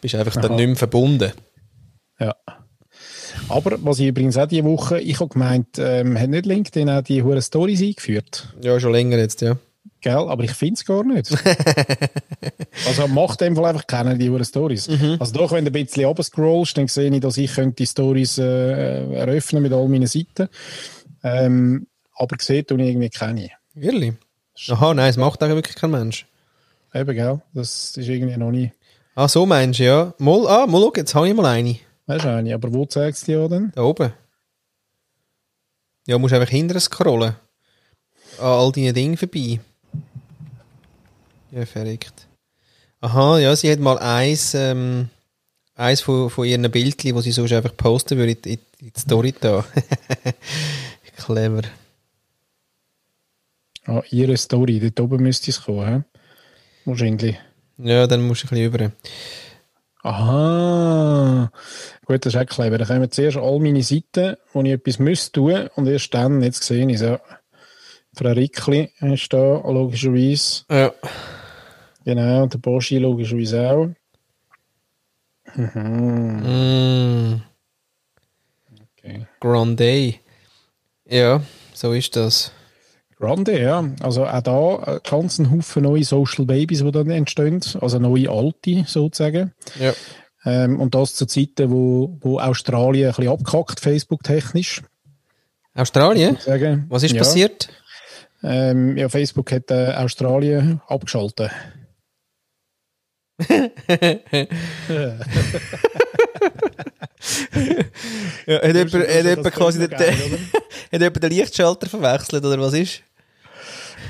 Bist 0.00 0.14
einfach 0.14 0.34
dann 0.34 0.46
Aha. 0.52 0.54
nicht 0.56 0.66
mehr 0.66 0.76
verbunden. 0.76 1.32
Ja. 2.20 2.34
Aber 3.48 3.78
was 3.82 3.98
ich 3.98 4.08
übrigens 4.08 4.36
auch 4.36 4.46
diese 4.46 4.64
Woche, 4.64 5.00
ich 5.00 5.20
habe 5.20 5.28
gemeint, 5.28 5.78
ähm, 5.78 6.18
hat 6.18 6.30
nicht 6.30 6.46
LinkedIn 6.46 6.88
auch 6.90 7.02
die 7.02 7.22
hure 7.22 7.42
Stories 7.42 7.82
eingeführt? 7.82 8.54
Ja, 8.62 8.78
schon 8.80 8.92
länger 8.92 9.18
jetzt, 9.18 9.40
ja. 9.40 9.56
Gell? 10.00 10.14
Aber 10.14 10.42
ich 10.42 10.52
finde 10.52 10.74
es 10.74 10.84
gar 10.84 11.04
nicht. 11.04 11.30
also 12.86 13.06
macht 13.08 13.40
dem 13.40 13.54
Fall 13.54 13.66
einfach 13.66 13.86
keiner 13.86 14.16
die 14.16 14.30
hure 14.30 14.44
Stories. 14.44 14.88
Mhm. 14.88 15.16
Also 15.20 15.32
doch, 15.34 15.52
wenn 15.52 15.64
du 15.64 15.70
ein 15.70 15.84
bisschen 15.84 16.04
runterscrollst, 16.04 16.76
dann 16.76 16.88
sehe 16.88 17.10
ich, 17.10 17.20
dass 17.20 17.36
ich 17.36 17.54
könnte 17.54 17.76
die 17.76 17.86
Stories 17.86 18.38
äh, 18.38 19.14
eröffnen 19.14 19.62
mit 19.62 19.72
all 19.72 19.88
meinen 19.88 20.08
Seiten. 20.08 20.48
Ähm, 21.22 21.86
aber 22.16 22.36
gesehen 22.36 22.66
tue 22.66 22.80
ich 22.82 22.88
irgendwie 22.88 23.10
keine. 23.10 23.50
Wirklich? 23.74 24.14
Aha, 24.68 24.94
nein, 24.94 25.10
es 25.10 25.16
macht 25.16 25.42
auch 25.42 25.48
wirklich 25.48 25.76
kein 25.76 25.92
Mensch. 25.92 26.26
Eben, 26.94 27.14
gell? 27.14 27.40
Das 27.54 27.96
ist 27.96 28.08
irgendwie 28.08 28.36
noch 28.36 28.50
nie. 28.50 28.72
Ah, 29.14 29.28
so 29.28 29.46
meinst 29.46 29.78
du, 29.78 29.84
ja. 29.84 30.14
Mal, 30.18 30.46
ah, 30.48 30.66
mal 30.66 30.80
schau, 30.80 30.92
jetzt 30.96 31.14
habe 31.14 31.28
ich 31.28 31.34
mal 31.34 31.46
eine. 31.46 31.76
Weißt 32.06 32.24
du 32.24 32.32
eine? 32.32 32.54
Aber 32.54 32.72
wo 32.72 32.84
zeigst 32.86 33.26
du 33.28 33.32
die 33.32 33.36
an 33.38 33.50
denn? 33.50 33.72
Da 33.74 33.82
oben. 33.82 34.12
Ja, 36.06 36.18
musst 36.18 36.34
einfach 36.34 36.50
hinterher 36.50 36.80
scrollen. 36.80 37.36
An 38.38 38.46
all 38.46 38.72
deinen 38.72 38.94
Dingen 38.94 39.16
vorbei. 39.16 39.60
Ja, 41.52 41.66
verrückt. 41.66 42.26
Aha, 43.00 43.38
ja, 43.38 43.54
sie 43.54 43.70
hat 43.70 43.78
mal 43.78 43.98
eins, 43.98 44.54
ähm, 44.54 45.10
eins 45.74 46.00
von, 46.00 46.30
von 46.30 46.46
ihren 46.46 46.70
Bildchen, 46.70 47.14
die 47.14 47.22
sie 47.22 47.32
sonst 47.32 47.52
einfach 47.52 47.76
posten 47.76 48.16
würde, 48.16 48.32
in, 48.32 48.54
in, 48.54 48.58
in 48.80 48.92
die 48.92 49.00
Story 49.00 49.34
da. 49.38 49.64
Clever. 51.16 51.62
Ah, 53.84 54.02
ihre 54.10 54.36
Story, 54.36 54.80
dort 54.80 55.00
oben 55.00 55.22
müsste 55.22 55.50
es 55.50 55.62
kommen, 55.62 56.04
he? 56.04 56.18
wahrscheinlich. 56.84 57.36
Ja, 57.78 58.06
dann 58.06 58.22
musst 58.22 58.44
du 58.44 58.46
ein 58.46 58.50
bisschen 58.50 58.66
über. 58.66 58.92
Aha, 60.04 61.50
gut, 62.06 62.26
das 62.26 62.34
ist 62.34 62.40
auch 62.40 62.46
clever. 62.46 62.76
Dann 62.78 62.88
kommen 62.88 63.10
zuerst 63.10 63.36
all 63.36 63.60
meine 63.60 63.82
Seiten, 63.82 64.36
wo 64.52 64.62
ich 64.62 64.70
etwas 64.72 64.98
müsste 64.98 65.32
tun 65.32 65.68
und 65.76 65.86
erst 65.86 66.12
dann, 66.12 66.42
jetzt 66.42 66.64
sehe 66.64 66.86
ich 66.88 66.94
es 66.96 67.02
ja. 67.02 67.20
Frau 68.14 68.30
Rickli 68.30 68.90
ist 69.00 69.32
da, 69.32 69.62
logischerweise. 69.64 70.64
Ja. 70.70 70.92
Genau, 72.04 72.46
der 72.46 72.58
Boschi 72.58 72.98
logischerweise 72.98 73.70
auch. 73.70 73.88
Mhm. 75.54 76.42
Mm, 76.42 77.42
Okay. 78.98 79.26
Grande. 79.40 80.14
Ja, 81.06 81.42
so 81.74 81.92
ist 81.92 82.14
das. 82.16 82.52
Grande, 83.22 83.60
ja. 83.60 83.84
Also 84.00 84.26
auch 84.26 84.40
da 84.42 84.76
ein 84.78 85.00
ganzen 85.08 85.52
Haufen 85.52 85.84
neue 85.84 86.02
Social 86.02 86.44
Babies, 86.44 86.80
die 86.80 86.90
dann 86.90 87.08
entstehen. 87.08 87.60
Also 87.80 88.00
neue 88.00 88.28
alte, 88.28 88.84
sozusagen. 88.88 89.52
Ja. 89.78 89.92
Ähm, 90.44 90.80
und 90.80 90.96
das 90.96 91.14
zu 91.14 91.26
Zeiten, 91.26 91.70
wo, 91.70 92.18
wo 92.20 92.40
Australien 92.40 93.10
ein 93.10 93.14
bisschen 93.14 93.32
abgekackt, 93.32 93.78
Facebook-technisch. 93.78 94.82
Australien? 95.74 96.36
Was 96.88 97.04
ist 97.04 97.12
ja. 97.12 97.18
passiert? 97.18 97.68
Ähm, 98.42 98.96
ja, 98.96 99.08
Facebook 99.08 99.52
hat 99.52 99.70
äh, 99.70 99.94
Australien 99.94 100.80
abgeschaltet. 100.88 101.52
Ja, 108.46 108.56
hat 108.56 108.74
jemand, 108.74 108.94
hat 108.94 109.24
jemand 109.24 109.52
quasi 109.52 109.78
den, 109.78 109.90
geil, 109.90 110.12
hat 110.92 111.00
jemand 111.00 111.22
den 111.22 111.30
Lichtschalter 111.30 111.88
verwechselt, 111.88 112.44
oder 112.44 112.60
was 112.60 112.74
ist? 112.74 113.02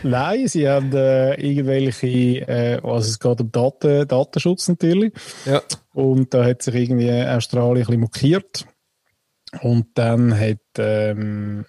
Nein, 0.03 0.49
sie 0.49 0.69
haben 0.69 0.93
äh, 0.95 1.35
irgendwelche, 1.35 2.07
äh, 2.07 2.81
also 2.83 3.09
es 3.09 3.19
geht 3.19 3.41
um 3.41 3.53
Daten, 3.53 4.09
Datenschutz 4.09 4.69
natürlich. 4.69 5.13
Ja. 5.45 5.63
Und 5.95 6.33
da 6.35 6.45
hat 6.45 6.63
sich 6.63 6.75
irgendwie 6.75 7.11
Australien 7.11 7.77
ein 7.77 7.87
bisschen 7.87 8.01
mokiert. 8.01 8.67
Und 9.61 9.87
dann 9.95 10.39
hat, 10.39 10.59
ähm, 10.79 11.67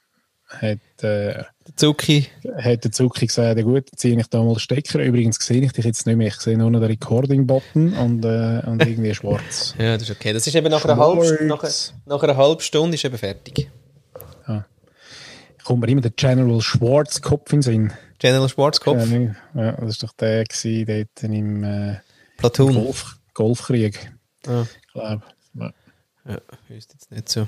hat, 0.47 0.79
äh, 1.03 1.43
Der 1.67 1.75
Zucki. 1.75 2.27
hat 2.57 2.83
der 2.85 2.91
Zucki 2.91 3.27
gesagt, 3.27 3.57
ja 3.57 3.63
gut, 3.63 3.89
ziehe 3.95 4.17
ich 4.17 4.27
da 4.27 4.41
mal 4.41 4.53
den 4.53 4.59
Stecker. 4.59 4.99
Übrigens 4.99 5.37
sehe 5.45 5.61
ich 5.61 5.73
dich 5.73 5.83
jetzt 5.83 6.07
nicht 6.07 6.15
mehr. 6.15 6.27
Ich 6.27 6.35
sehe 6.35 6.57
nur 6.57 6.71
noch 6.71 6.79
den 6.79 6.89
Recording-Button 6.89 7.93
und, 7.93 8.23
äh, 8.23 8.61
und 8.65 8.81
irgendwie 8.85 9.13
schwarz. 9.13 9.75
Ja, 9.79 9.93
das 9.97 10.03
ist 10.03 10.11
okay. 10.15 10.31
Das 10.33 10.47
ist 10.47 10.55
eben 10.55 10.71
nach 10.71 10.85
einer, 10.85 10.97
halben, 10.97 11.25
Schwarz. 11.25 11.93
nach, 12.05 12.15
nach 12.17 12.23
einer 12.23 12.37
halben 12.37 12.61
Stunde 12.61 12.95
ist 12.95 13.03
eben 13.03 13.17
fertig. 13.17 13.69
Kommt 15.63 15.81
mir 15.81 15.87
immer 15.87 16.01
der 16.01 16.11
General 16.11 16.61
Schwarzkopf 16.61 17.51
in 17.53 17.59
den 17.59 17.63
Sinn. 17.63 17.93
General 18.19 18.49
Schwarzkopf, 18.49 19.05
Ja, 19.55 19.71
das 19.73 19.89
ist 19.91 20.03
doch 20.03 20.13
der 20.13 20.43
gewesen, 20.45 20.85
dort 21.13 21.23
im 21.31 21.63
äh, 21.63 21.95
Platoon. 22.37 22.73
Golf, 22.73 23.17
Golfkrieg. 23.33 24.11
Ah, 24.47 24.65
Ich 24.81 24.93
glaube. 24.93 25.23
Ja. 25.55 25.71
ja, 26.27 26.37
ist 26.69 26.93
jetzt 26.93 27.11
nicht 27.11 27.29
so. 27.29 27.47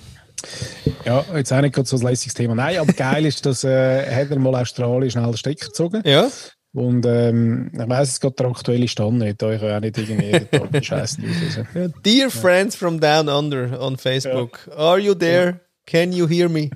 Ja, 1.06 1.26
jetzt 1.36 1.52
auch 1.52 1.62
nicht 1.62 1.74
gerade 1.74 1.88
so 1.88 1.98
ein 1.98 2.04
lässiges 2.04 2.34
Thema. 2.34 2.56
Nein, 2.56 2.78
aber 2.78 2.94
geil 2.94 3.26
ist, 3.26 3.46
dass 3.46 3.64
äh, 3.64 4.14
hat 4.14 4.30
er 4.30 4.40
mal 4.40 4.56
Australien 4.56 5.10
schnell 5.12 5.26
den 5.26 5.38
Stecker 5.38 5.68
gezogen. 5.68 6.02
Ja? 6.06 6.30
Und 6.74 7.06
ähm, 7.06 7.72
ich 7.74 7.80
weiss 7.90 8.10
jetzt 8.10 8.20
gerade 8.22 8.36
der 8.36 8.48
aktuelle 8.48 8.88
Stand 8.88 9.20
nicht. 9.20 9.42
Da 9.42 9.52
ich 9.52 9.62
auch 9.62 9.80
nicht 9.80 9.98
irgendwie 9.98 10.26
jeden 10.26 10.52
Tag 10.52 10.86
Scheiße 10.86 11.22
auslösen. 11.22 11.68
ja. 11.74 11.88
Dear 12.04 12.30
friends 12.30 12.76
from 12.76 13.00
down 13.00 13.30
under 13.30 13.80
on 13.82 13.98
Facebook, 13.98 14.70
are 14.76 15.00
you 15.00 15.14
there? 15.16 15.62
Can 15.86 16.12
you 16.12 16.28
hear 16.28 16.50
me? 16.50 16.70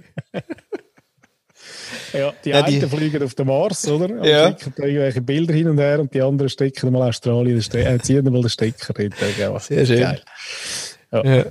Ja, 2.14 2.34
die 2.44 2.50
Ja, 2.50 2.64
einen 2.64 2.80
die- 2.80 2.88
fliegen 2.88 3.24
auf 3.24 3.36
den 3.36 3.48
Mars, 3.48 3.88
oder? 3.88 4.06
Und 4.10 4.24
Ja. 4.26 4.48
schicken 4.50 4.74
da 4.78 4.84
irgendwelche 4.84 5.22
Bilder 5.22 5.54
hin 5.54 5.68
und 5.70 5.78
her 5.78 6.00
und 6.00 6.14
die 6.14 6.22
anderen 6.22 6.50
stecken 6.50 6.92
mal 6.92 7.08
Australien, 7.10 7.56
den 7.56 7.62
Ste 7.62 7.84
äh, 7.86 8.00
ziehen 8.00 8.24
mal 8.26 8.42
den 8.42 8.50
Stecker. 8.50 8.94
Ja, 9.40 9.60
Sehr 9.60 9.86
schön. 9.86 10.00
Geil. 10.02 10.22
Ja, 11.12 11.46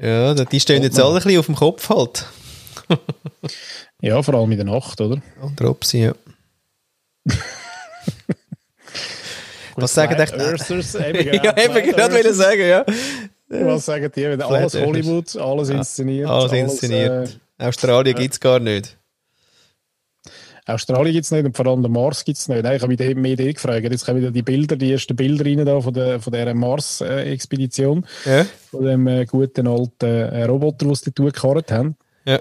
ja 0.00 0.34
da- 0.34 0.44
die 0.44 0.60
stehen 0.60 0.82
jetzt 0.82 0.98
alle 1.00 1.16
ein 1.16 1.22
bisschen 1.22 1.38
auf 1.38 1.46
dem 1.46 1.54
Kopf 1.56 1.88
halt. 1.88 2.26
Ja, 4.00 4.22
vor 4.22 4.34
allem 4.34 4.50
in 4.52 4.58
der 4.58 4.66
Nacht, 4.66 5.00
oder? 5.00 5.20
Und 5.40 5.58
der 5.58 5.70
Opsi, 5.70 6.04
ja. 6.04 6.12
Was 9.76 9.92
sagen 9.94 10.14
echt... 10.14 10.32
Earthers, 10.34 10.94
eben, 10.94 11.18
genau, 11.30 11.44
ja, 11.44 11.56
eben 11.58 11.74
gerade 11.74 12.14
wollen 12.14 12.26
Earthers. 12.26 12.36
sagen, 12.36 12.60
ja. 12.66 12.84
Was 13.48 13.84
sagen 13.86 14.10
die? 14.14 14.22
Wenn 14.22 14.40
Alles. 14.42 14.74
Hollywood, 14.74 15.36
alles 15.36 15.68
inszeniert. 15.68 16.28
Alles 16.28 16.52
inszeniert. 16.52 17.38
äh, 17.58 17.64
Australien 17.64 18.14
gibt's 18.16 18.40
gar 18.40 18.58
nicht. 18.58 18.96
Australien 20.66 21.12
gibt 21.12 21.24
es 21.24 21.30
nicht 21.30 21.44
und 21.44 21.56
vor 21.56 21.66
allem 21.66 21.82
den 21.82 21.92
Mars 21.92 22.24
gibt 22.24 22.38
es 22.38 22.48
nicht. 22.48 22.62
Nein, 22.62 22.76
ich 22.76 22.82
habe 22.82 22.96
mich 22.96 23.14
mehr 23.16 23.36
die 23.36 23.54
gefragt. 23.54 23.84
Jetzt 23.84 24.04
kommen 24.04 24.18
wieder 24.20 24.30
die 24.32 24.42
Bilder, 24.42 24.76
die 24.76 24.92
ersten 24.92 25.14
Bilder 25.16 25.44
rein 25.44 25.64
da 25.64 25.80
von, 25.80 25.94
der, 25.94 26.20
von 26.20 26.32
dieser 26.32 26.54
Mars-Expedition. 26.54 28.04
Ja? 28.24 28.44
von 28.70 28.84
dem 28.84 29.06
äh, 29.06 29.24
guten 29.26 29.66
alten 29.68 30.06
äh, 30.06 30.44
Roboter, 30.44 30.86
den 30.86 30.94
sie 30.94 31.12
dort 31.12 31.34
gekarrt 31.34 31.70
haben. 31.72 31.96
Ja. 32.24 32.40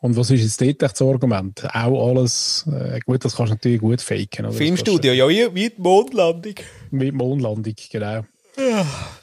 Und 0.00 0.16
was 0.16 0.30
ist 0.30 0.42
jetzt 0.42 0.60
dort 0.60 0.68
echt 0.68 0.82
das 0.82 1.02
Argument? 1.02 1.64
Auch 1.74 2.10
alles, 2.10 2.64
äh, 2.70 3.00
gut, 3.04 3.24
das 3.24 3.34
kannst 3.36 3.50
du 3.50 3.54
natürlich 3.56 3.80
gut 3.80 4.00
faken. 4.00 4.52
Filmstudio, 4.52 5.12
ja, 5.12 5.28
wie 5.28 5.52
wie 5.54 5.70
die 5.70 5.80
Mondlandung. 5.80 6.54
Du- 6.54 6.96
Mit 6.96 7.14
Mondlandung, 7.14 7.74
genau. 7.90 8.20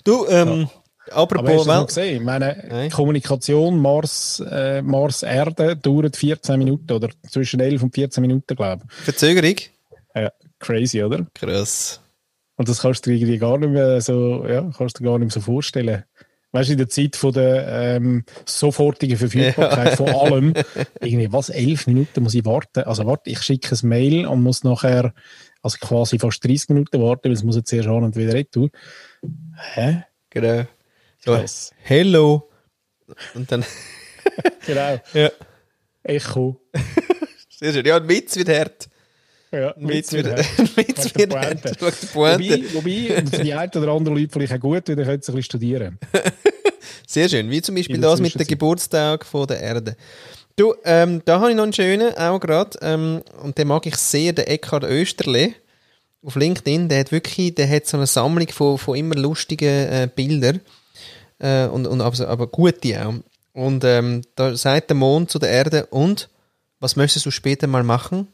Du, 0.04 0.26
ähm, 0.28 0.68
Aber 1.12 1.16
hast 1.16 1.22
apropos 1.22 1.52
du 1.52 1.58
das 1.58 1.78
Welt... 1.78 1.88
gesehen? 1.88 2.16
Ich 2.18 2.24
meine, 2.24 2.66
Nein. 2.70 2.90
Kommunikation 2.90 3.80
Mars, 3.80 4.44
äh, 4.50 4.82
Mars-Erde 4.82 5.76
dauert 5.76 6.16
14 6.16 6.58
Minuten 6.58 6.92
oder 6.92 7.10
zwischen 7.30 7.60
11 7.60 7.84
und 7.84 7.94
14 7.94 8.22
Minuten, 8.22 8.56
glaube 8.56 8.84
Verzögerung? 8.88 9.50
ich. 9.50 9.72
Ja, 10.16 10.32
crazy, 10.60 11.04
oder? 11.04 11.26
Krass. 11.34 12.02
Und 12.56 12.70
das 12.70 12.82
kannst 12.82 13.06
du 13.06 13.10
dir 13.10 13.18
irgendwie 13.18 13.38
gar 13.40 13.58
nicht 13.58 13.72
mehr 13.72 14.00
so, 14.02 14.46
ja, 14.48 14.70
kannst 14.78 15.00
du 15.00 15.04
gar 15.04 15.18
nicht 15.20 15.32
so 15.32 15.42
vorstellen. 15.42 16.04
Weißt 16.52 16.70
du, 16.70 16.74
in 16.74 16.78
der 16.78 16.90
Zeit 16.90 17.16
von 17.16 17.34
der 17.34 17.68
ähm, 17.68 18.26
sofortigen 18.46 19.18
Verfügbarkeit 19.18 19.96
von 19.96 20.10
allem, 20.10 20.54
irgendwie, 21.02 21.34
was, 21.34 21.50
elf 21.50 21.88
Minuten 21.88 22.22
muss 22.22 22.36
ich 22.36 22.46
warten? 22.46 22.84
Also, 22.84 23.08
warte, 23.08 23.32
ich 23.32 23.42
schicke 23.42 23.76
ein 23.76 23.90
Mail 23.90 24.28
und 24.28 24.44
muss 24.44 24.64
nachher, 24.64 25.16
also 25.64 25.78
quasi 25.82 26.20
fast 26.20 26.46
30 26.46 26.70
Minuten 26.70 27.02
warten, 27.02 27.24
weil 27.26 27.32
es 27.32 27.44
muss 27.44 27.56
jetzt 27.56 27.74
erst 27.74 27.90
an 27.90 28.04
und 28.04 28.16
wieder 28.16 28.34
retour. 28.34 28.70
Hä? 29.74 30.04
Genau. 30.30 30.66
So, 31.26 31.36
Krass. 31.36 31.72
hello. 31.82 32.50
Und 33.34 33.52
dann... 33.52 33.66
Genau. 34.66 35.00
ja. 35.14 35.30
Echo. 36.02 36.60
Sehr 37.50 37.74
schön. 37.74 37.86
Ja, 37.86 37.98
ein 37.98 38.08
Witz 38.08 38.36
wird 38.38 38.50
hart. 38.50 38.90
Ja, 39.52 39.76
Ein 39.76 39.90
Witz 39.90 40.12
wird, 40.14 40.28
ein 40.28 40.38
Witz 40.76 41.14
der 41.14 41.30
wird 41.30 41.36
hart. 41.36 41.82
Wobei, 42.16 42.64
wobei, 42.74 43.24
für 43.30 43.44
die 43.44 43.54
einen 43.54 43.72
oder 43.76 43.92
anderen 43.92 44.18
Leute 44.18 44.32
vielleicht 44.32 44.54
auch 44.54 44.60
gut, 44.60 44.88
weil 44.88 44.96
dann 44.96 45.06
können 45.06 45.22
sie 45.22 45.32
ein 45.32 45.36
bisschen 45.36 45.44
studieren. 45.44 46.00
Sehr 47.08 47.30
schön. 47.30 47.50
Wie 47.52 47.62
zum 47.62 47.76
Beispiel 47.76 48.00
der 48.00 48.10
das 48.10 48.22
mit 48.22 48.40
dem. 48.40 48.48
Geburtstag 48.48 49.26
von 49.26 49.46
der 49.46 49.60
Erde. 49.60 49.98
Du, 50.56 50.74
ähm, 50.86 51.22
da 51.26 51.40
habe 51.40 51.52
ich 51.52 51.56
noch 51.56 51.64
einen 51.64 51.74
schönen, 51.74 52.16
auch 52.18 52.40
gerade, 52.40 52.78
ähm, 52.82 53.22
und 53.42 53.58
den 53.58 53.68
mag 53.68 53.86
ich 53.86 53.96
sehr, 53.98 54.34
den 54.34 54.48
Eckhard 54.48 54.86
Österle 54.86 55.54
auf 56.24 56.36
LinkedIn. 56.36 56.90
Der 56.90 57.02
hat 57.02 57.12
wirklich, 57.12 57.54
der 57.56 57.70
hat 57.70 57.86
so 57.86 57.98
eine 57.98 58.08
Sammlung 58.08 58.48
von, 58.50 58.78
von 58.78 58.98
immer 58.98 59.16
lustigen 59.16 59.68
äh, 59.68 60.10
Bildern. 60.14 60.62
Äh, 61.40 61.68
und, 61.68 61.86
und 61.88 62.02
aber, 62.02 62.28
aber 62.28 62.48
gute 62.48 63.06
auch. 63.06 63.16
Und 63.54 63.84
ähm, 63.84 64.24
da 64.36 64.56
sagt 64.56 64.90
der 64.90 64.98
Mond 64.98 65.30
zu 65.30 65.40
der 65.40 65.50
Erde, 65.50 65.86
und 65.88 66.30
was 66.80 66.96
möchtest 66.96 67.26
du 67.26 67.32
später 67.32 67.68
mal 67.68 67.84
machen? 67.84 68.28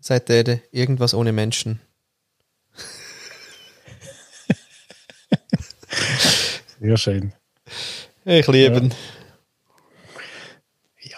Sagt 0.00 0.28
der 0.28 0.36
Erde, 0.36 0.62
irgendwas 0.70 1.14
ohne 1.14 1.32
Menschen. 1.32 1.80
Sehr 6.80 6.96
schön. 6.96 7.32
Ich 8.24 8.46
liebe 8.46 8.76
ihn. 8.76 8.94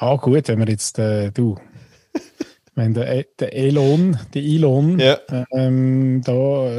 Ja, 0.01 0.17
gut, 0.17 0.49
wenn 0.49 0.59
wir 0.59 0.69
jetzt, 0.69 0.99
äh, 0.99 1.31
du, 1.31 1.59
wenn 2.81 2.95
der, 2.95 3.15
E- 3.15 3.27
der 3.39 3.55
Elon, 3.55 4.19
der 4.35 4.43
Elon, 4.43 4.99
Ja. 4.99 5.19
ähm, 5.53 6.23
da 6.25 6.33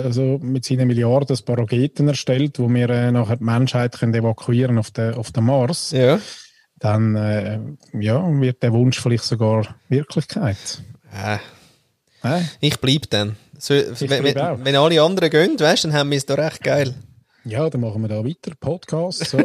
also 0.04 0.40
mit 0.42 0.66
seinen 0.66 0.88
Milliarden 0.88 1.38
ein 1.38 1.46
paar 1.46 1.60
Raketen 1.60 2.08
erstellt, 2.08 2.58
wo 2.60 2.68
wir 2.70 2.90
äh, 2.90 3.12
nachher 3.12 3.38
die 3.38 3.44
Menschheit 3.44 3.98
können 4.00 4.14
evakuieren 4.16 4.78
auf 4.80 4.90
den, 4.92 5.14
auf 5.14 5.32
den 5.32 5.44
Mars, 5.46 5.92
Ja. 5.92 6.20
dann 6.80 7.16
äh, 7.16 7.60
ja, 8.00 8.26
wird 8.42 8.64
der 8.64 8.74
Wunsch 8.74 9.00
vielleicht 9.00 9.26
sogar 9.26 9.76
Wirklichkeit. 9.90 10.82
Äh? 11.14 11.38
Ich 12.60 12.80
bleib 12.80 13.10
dann. 13.10 13.36
So, 13.60 13.74
wenn, 13.76 14.24
bleib 14.24 14.38
auch. 14.38 14.58
wenn, 14.64 14.76
alle 14.76 15.02
anderen 15.02 15.30
gehen, 15.30 15.60
weißt, 15.60 15.86
dann 15.86 15.94
haben 15.94 16.10
wir 16.10 16.18
es 16.18 16.26
doch 16.26 16.38
recht 16.38 16.64
geil. 16.64 16.94
Ja, 17.46 17.70
dann 17.70 17.82
machen 17.82 18.02
wir 18.02 18.08
da 18.08 18.24
weiter, 18.26 18.52
Podcast. 18.60 19.26
So. 19.26 19.38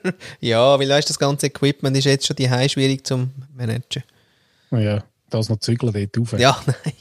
Ja, 0.40 0.78
weil 0.78 0.88
weißt, 0.88 1.08
das 1.10 1.18
ganze 1.18 1.46
Equipment 1.46 1.96
ist 1.96 2.04
jetzt 2.04 2.26
schon 2.26 2.36
die 2.36 2.48
schwierig 2.68 3.06
zum 3.06 3.30
managen. 3.56 4.02
ja, 4.72 5.02
das 5.38 5.48
noch 5.48 5.58
zügeln 5.58 5.92
dort 5.92 6.18
rauf. 6.32 6.38
Ja, 6.40 6.56
nein. 6.66 6.92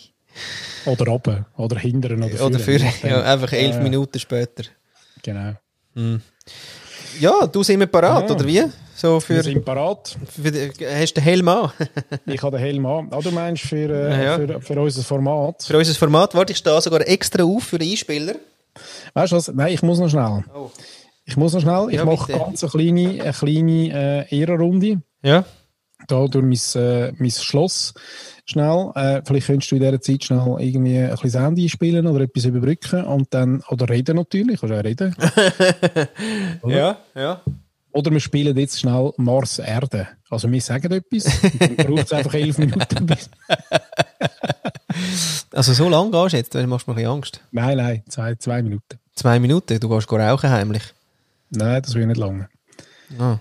Oder 0.85 1.11
oben, 1.13 1.45
oder 1.57 1.77
hinteren, 1.79 2.23
oder 2.23 2.45
Oder 2.45 2.59
für, 2.59 2.77
ja, 2.77 3.23
einfach 3.23 3.53
elf 3.53 3.75
Ja, 3.75 3.81
Minuten 3.81 4.19
später. 4.19 4.63
Genau. 5.21 5.53
Ja, 7.19 7.47
du 7.47 7.63
sind 7.63 7.79
wir 7.79 7.87
parat, 7.87 8.29
Ja. 8.29 8.35
oder 8.35 8.45
wie? 8.45 8.63
So 8.95 9.19
für, 9.19 9.35
Wir 9.35 9.43
sind 9.43 9.65
parat. 9.65 10.15
für 10.29 10.51
hast 10.99 11.11
du 11.13 11.21
den 11.21 11.23
Helm 11.23 11.47
an? 11.47 11.71
Ich 12.25 12.41
habe 12.41 12.57
den 12.57 12.65
Helm 12.65 12.85
an. 12.85 13.07
Ah, 13.11 13.19
du 13.21 13.31
meinst 13.31 13.63
für, 13.63 13.89
äh, 13.89 14.11
Ja, 14.11 14.23
ja. 14.23 14.35
für, 14.37 14.61
für 14.61 14.81
unser 14.81 15.03
Format? 15.03 15.63
Für 15.63 15.77
unser 15.77 15.93
Format, 15.93 16.33
warte, 16.35 16.51
ich 16.53 16.57
stehe 16.59 16.81
sogar 16.81 17.07
extra 17.07 17.43
auf 17.43 17.63
für 17.63 17.77
den 17.79 17.89
Einspieler. 17.91 18.35
Weißt 19.13 19.31
du 19.31 19.35
was? 19.37 19.47
Nein, 19.53 19.73
ich 19.73 19.81
muss 19.83 19.99
noch 19.99 20.09
schnell. 20.09 20.43
Oh. 20.55 20.69
Ich 21.25 21.37
muss 21.37 21.53
noch 21.53 21.61
schnell. 21.61 21.87
Ich 21.89 21.95
Ja, 21.97 22.05
mache 22.05 22.27
bitte. 22.27 22.39
ganz 22.39 22.63
eine 22.63 22.71
kleine, 22.71 23.23
eine 23.23 23.33
kleine 23.33 24.25
äh, 24.29 24.35
Ehrenrunde. 24.39 25.01
Ja? 25.21 25.45
Da 26.07 26.27
durch 26.27 26.43
mein, 26.43 26.81
äh, 26.83 27.13
mein 27.17 27.31
Schloss 27.31 27.93
schnell. 28.45 28.91
Äh, 28.95 29.21
vielleicht 29.25 29.47
könntest 29.47 29.71
du 29.71 29.75
in 29.75 29.81
dieser 29.81 30.01
Zeit 30.01 30.23
schnell 30.23 30.55
irgendwie 30.59 30.99
ein 30.99 31.11
bisschen 31.11 31.29
Sound 31.29 31.59
einspielen 31.59 32.07
oder 32.07 32.23
etwas 32.23 32.45
überbrücken 32.45 33.03
und 33.05 33.33
dann, 33.33 33.61
oder 33.69 33.89
reden 33.89 34.15
natürlich, 34.15 34.59
kannst 34.59 34.75
auch 34.75 34.83
reden. 34.83 35.15
Ja, 36.67 36.97
ja. 37.15 37.41
Oder 37.91 38.11
wir 38.11 38.19
spielen 38.19 38.57
jetzt 38.57 38.79
schnell 38.79 39.11
Mars 39.17 39.59
Erde. 39.59 40.07
Also 40.29 40.51
wir 40.51 40.61
sagen 40.61 40.91
etwas, 40.91 41.25
dann 41.59 41.75
braucht 41.75 42.05
es 42.05 42.13
einfach 42.13 42.33
elf 42.33 42.57
Minuten. 42.57 43.07
Also 45.51 45.73
so 45.73 45.89
lange 45.89 46.11
gehst 46.11 46.33
du 46.33 46.37
jetzt, 46.37 46.55
dann 46.55 46.67
machst 46.69 46.87
du 46.87 46.91
mir 46.91 46.97
ein 46.97 47.03
bisschen 47.03 47.11
Angst. 47.13 47.41
nein, 47.51 47.77
nein, 47.77 48.03
zwei, 48.09 48.35
zwei 48.35 48.61
Minuten. 48.63 48.99
Zwei 49.15 49.39
Minuten, 49.39 49.79
du 49.79 49.89
gehst 49.89 50.11
rauchen 50.11 50.49
heimlich. 50.49 50.83
Nein, 51.51 51.81
das 51.81 51.93
will 51.93 52.07
nicht 52.07 52.17
lange. 52.17 52.49
Ah. 53.19 53.37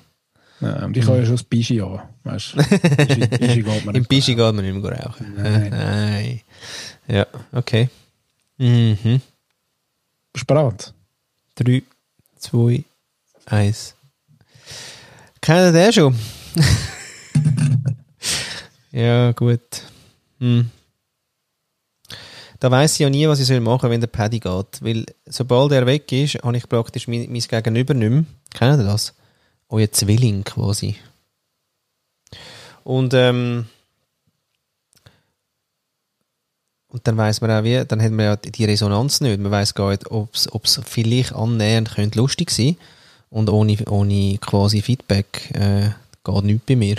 Nein, 0.62 0.84
und 0.84 0.96
ich 0.96 1.04
habe 1.06 1.18
ja 1.18 1.24
schon 1.24 1.34
das 1.34 1.42
Bischi 1.42 1.80
an. 1.80 2.02
Weißt 2.22 2.54
du? 2.54 2.56
Bischi, 2.58 3.26
Bischi 3.38 3.62
geht 3.62 3.84
mir 3.84 3.94
Im. 3.96 4.04
Bischi 4.04 4.34
geht 4.36 4.54
man 4.54 4.64
nicht 4.64 4.80
mehr 4.80 4.92
rauchen. 4.92 5.34
Nein. 5.36 5.70
Nein. 5.70 6.40
Ja, 7.08 7.26
okay. 7.50 7.88
Mhm. 8.58 9.20
Bist 10.32 10.48
du 10.48 10.54
bereit? 10.54 10.94
3, 11.56 11.82
2, 12.38 12.84
1. 13.46 13.94
Kennt 15.40 15.58
ihr 15.58 15.72
den 15.72 15.92
schon? 15.92 16.16
ja, 18.92 19.32
gut. 19.32 19.60
Hm. 20.38 20.70
Da 22.60 22.70
weiss 22.70 22.92
ich 22.92 23.00
ja 23.00 23.10
nie, 23.10 23.26
was 23.26 23.40
ich 23.40 23.46
soll 23.46 23.58
machen 23.58 23.80
soll, 23.80 23.90
wenn 23.90 24.00
der 24.00 24.06
Paddy 24.06 24.38
geht. 24.38 24.80
Weil 24.80 25.06
sobald 25.26 25.72
er 25.72 25.86
weg 25.86 26.12
ist, 26.12 26.34
habe 26.34 26.56
ich 26.56 26.68
praktisch 26.68 27.08
mein, 27.08 27.28
mein 27.32 27.40
Gegenüber 27.40 27.94
nicht 27.94 28.10
mehr. 28.10 28.24
Kennt 28.54 28.80
ihr 28.80 28.84
das? 28.84 29.12
Euer 29.72 29.90
Zwilling 29.90 30.44
quasi. 30.44 30.96
Und, 32.84 33.14
ähm, 33.14 33.66
und 36.88 37.06
dann 37.06 37.16
weiß 37.16 37.40
man 37.40 37.50
auch 37.50 37.64
wie, 37.64 37.82
dann 37.86 38.02
hat 38.02 38.12
man 38.12 38.26
ja 38.26 38.36
die 38.36 38.64
Resonanz 38.66 39.22
nicht. 39.22 39.40
Man 39.40 39.50
weiß 39.50 39.72
gar 39.74 39.90
nicht, 39.90 40.10
ob 40.10 40.34
es 40.34 40.80
vielleicht 40.84 41.32
annähernd 41.32 41.94
könnte 41.94 42.18
lustig 42.18 42.50
sein 42.50 42.76
und 43.30 43.48
ohne, 43.48 43.78
ohne 43.88 44.36
quasi 44.38 44.82
Feedback 44.82 45.50
äh, 45.54 45.90
geht 46.22 46.44
nichts 46.44 46.66
bei 46.66 46.76
mir. 46.76 46.96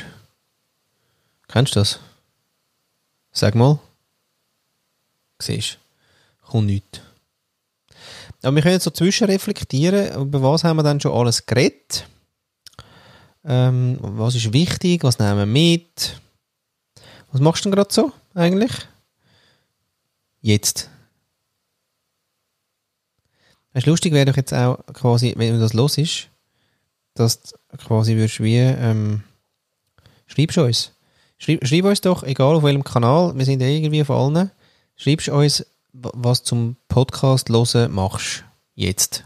Kennst 1.48 1.76
du 1.76 1.80
das? 1.80 2.00
Sag 3.32 3.54
mal. 3.54 3.78
Siehst 5.40 5.78
du? 6.42 6.50
Kommt 6.50 6.68
nichts. 6.68 7.02
Aber 8.42 8.56
wir 8.56 8.64
können 8.64 8.74
jetzt 8.74 8.84
so 8.84 8.90
zwischenreflektieren, 8.90 10.22
über 10.24 10.42
was 10.42 10.64
haben 10.64 10.78
wir 10.78 10.84
dann 10.84 11.00
schon 11.00 11.14
alles 11.14 11.46
geredet? 11.46 12.08
Ähm, 13.46 13.98
was 14.02 14.36
ist 14.36 14.54
wichtig? 14.54 15.04
Was 15.04 15.20
nehmen 15.20 15.38
wir 15.38 15.46
mit? 15.46 16.20
Was 17.32 17.42
machst 17.42 17.66
du 17.66 17.70
denn 17.70 17.76
gerade 17.76 17.94
so 17.94 18.12
eigentlich? 18.34 18.72
Jetzt. 20.42 20.90
Weißt, 23.74 23.88
lustig 23.88 24.14
wäre 24.14 24.26
doch 24.26 24.38
jetzt 24.38 24.54
auch 24.54 24.80
quasi, 24.94 25.34
wenn 25.36 25.54
du 25.54 25.60
das 25.60 25.74
los 25.74 25.98
ist, 25.98 26.30
dass 27.16 27.42
du 27.42 27.58
quasi 27.78 28.16
würdest 28.16 28.40
wie, 28.42 28.58
ähm, 28.58 29.24
schreibst 30.28 30.58
uns. 30.58 30.92
Schreib, 31.40 31.66
schreib 31.68 31.86
uns 31.86 32.02
doch, 32.02 32.24
egal 32.24 32.56
auf 32.56 32.64
welchem 32.64 32.84
Kanal, 32.84 33.36
wir 33.36 33.46
sind 33.46 33.62
ja 33.62 33.68
irgendwie 33.68 34.02
auf 34.02 34.12
allen, 34.12 34.52
schreibst 34.96 35.30
uns, 35.30 35.66
wa- 35.92 36.12
was 36.14 36.44
zum 36.44 36.76
Podcast 36.88 37.50
hören 37.50 37.92
machst. 37.92 38.44
Jetzt. 38.76 39.24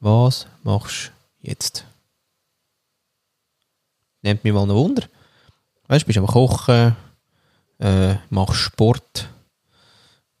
Was 0.00 0.46
machst 0.62 1.12
jetzt? 1.42 1.84
Nimmt 4.22 4.44
mich 4.44 4.52
mal 4.52 4.62
ein 4.62 4.74
Wunder. 4.74 5.02
Weißt 5.88 6.02
du, 6.02 6.06
bist 6.06 6.18
am 6.18 6.26
Kochen, 6.26 6.94
äh, 7.78 8.14
machst 8.28 8.60
Sport, 8.60 9.28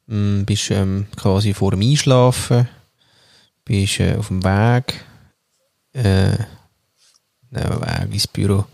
mm, 0.06 0.42
bist 0.44 0.70
ähm, 0.70 1.06
quasi 1.16 1.54
vor 1.54 1.72
dem 1.72 1.80
Einschlafen, 1.80 2.68
bist 3.64 4.00
äh, 4.00 4.16
auf 4.16 4.28
dem 4.28 4.44
Weg, 4.44 5.04
äh, 5.94 6.36
nein, 7.50 7.80
Weg 7.80 8.12
ins 8.12 8.28
Büro, 8.28 8.64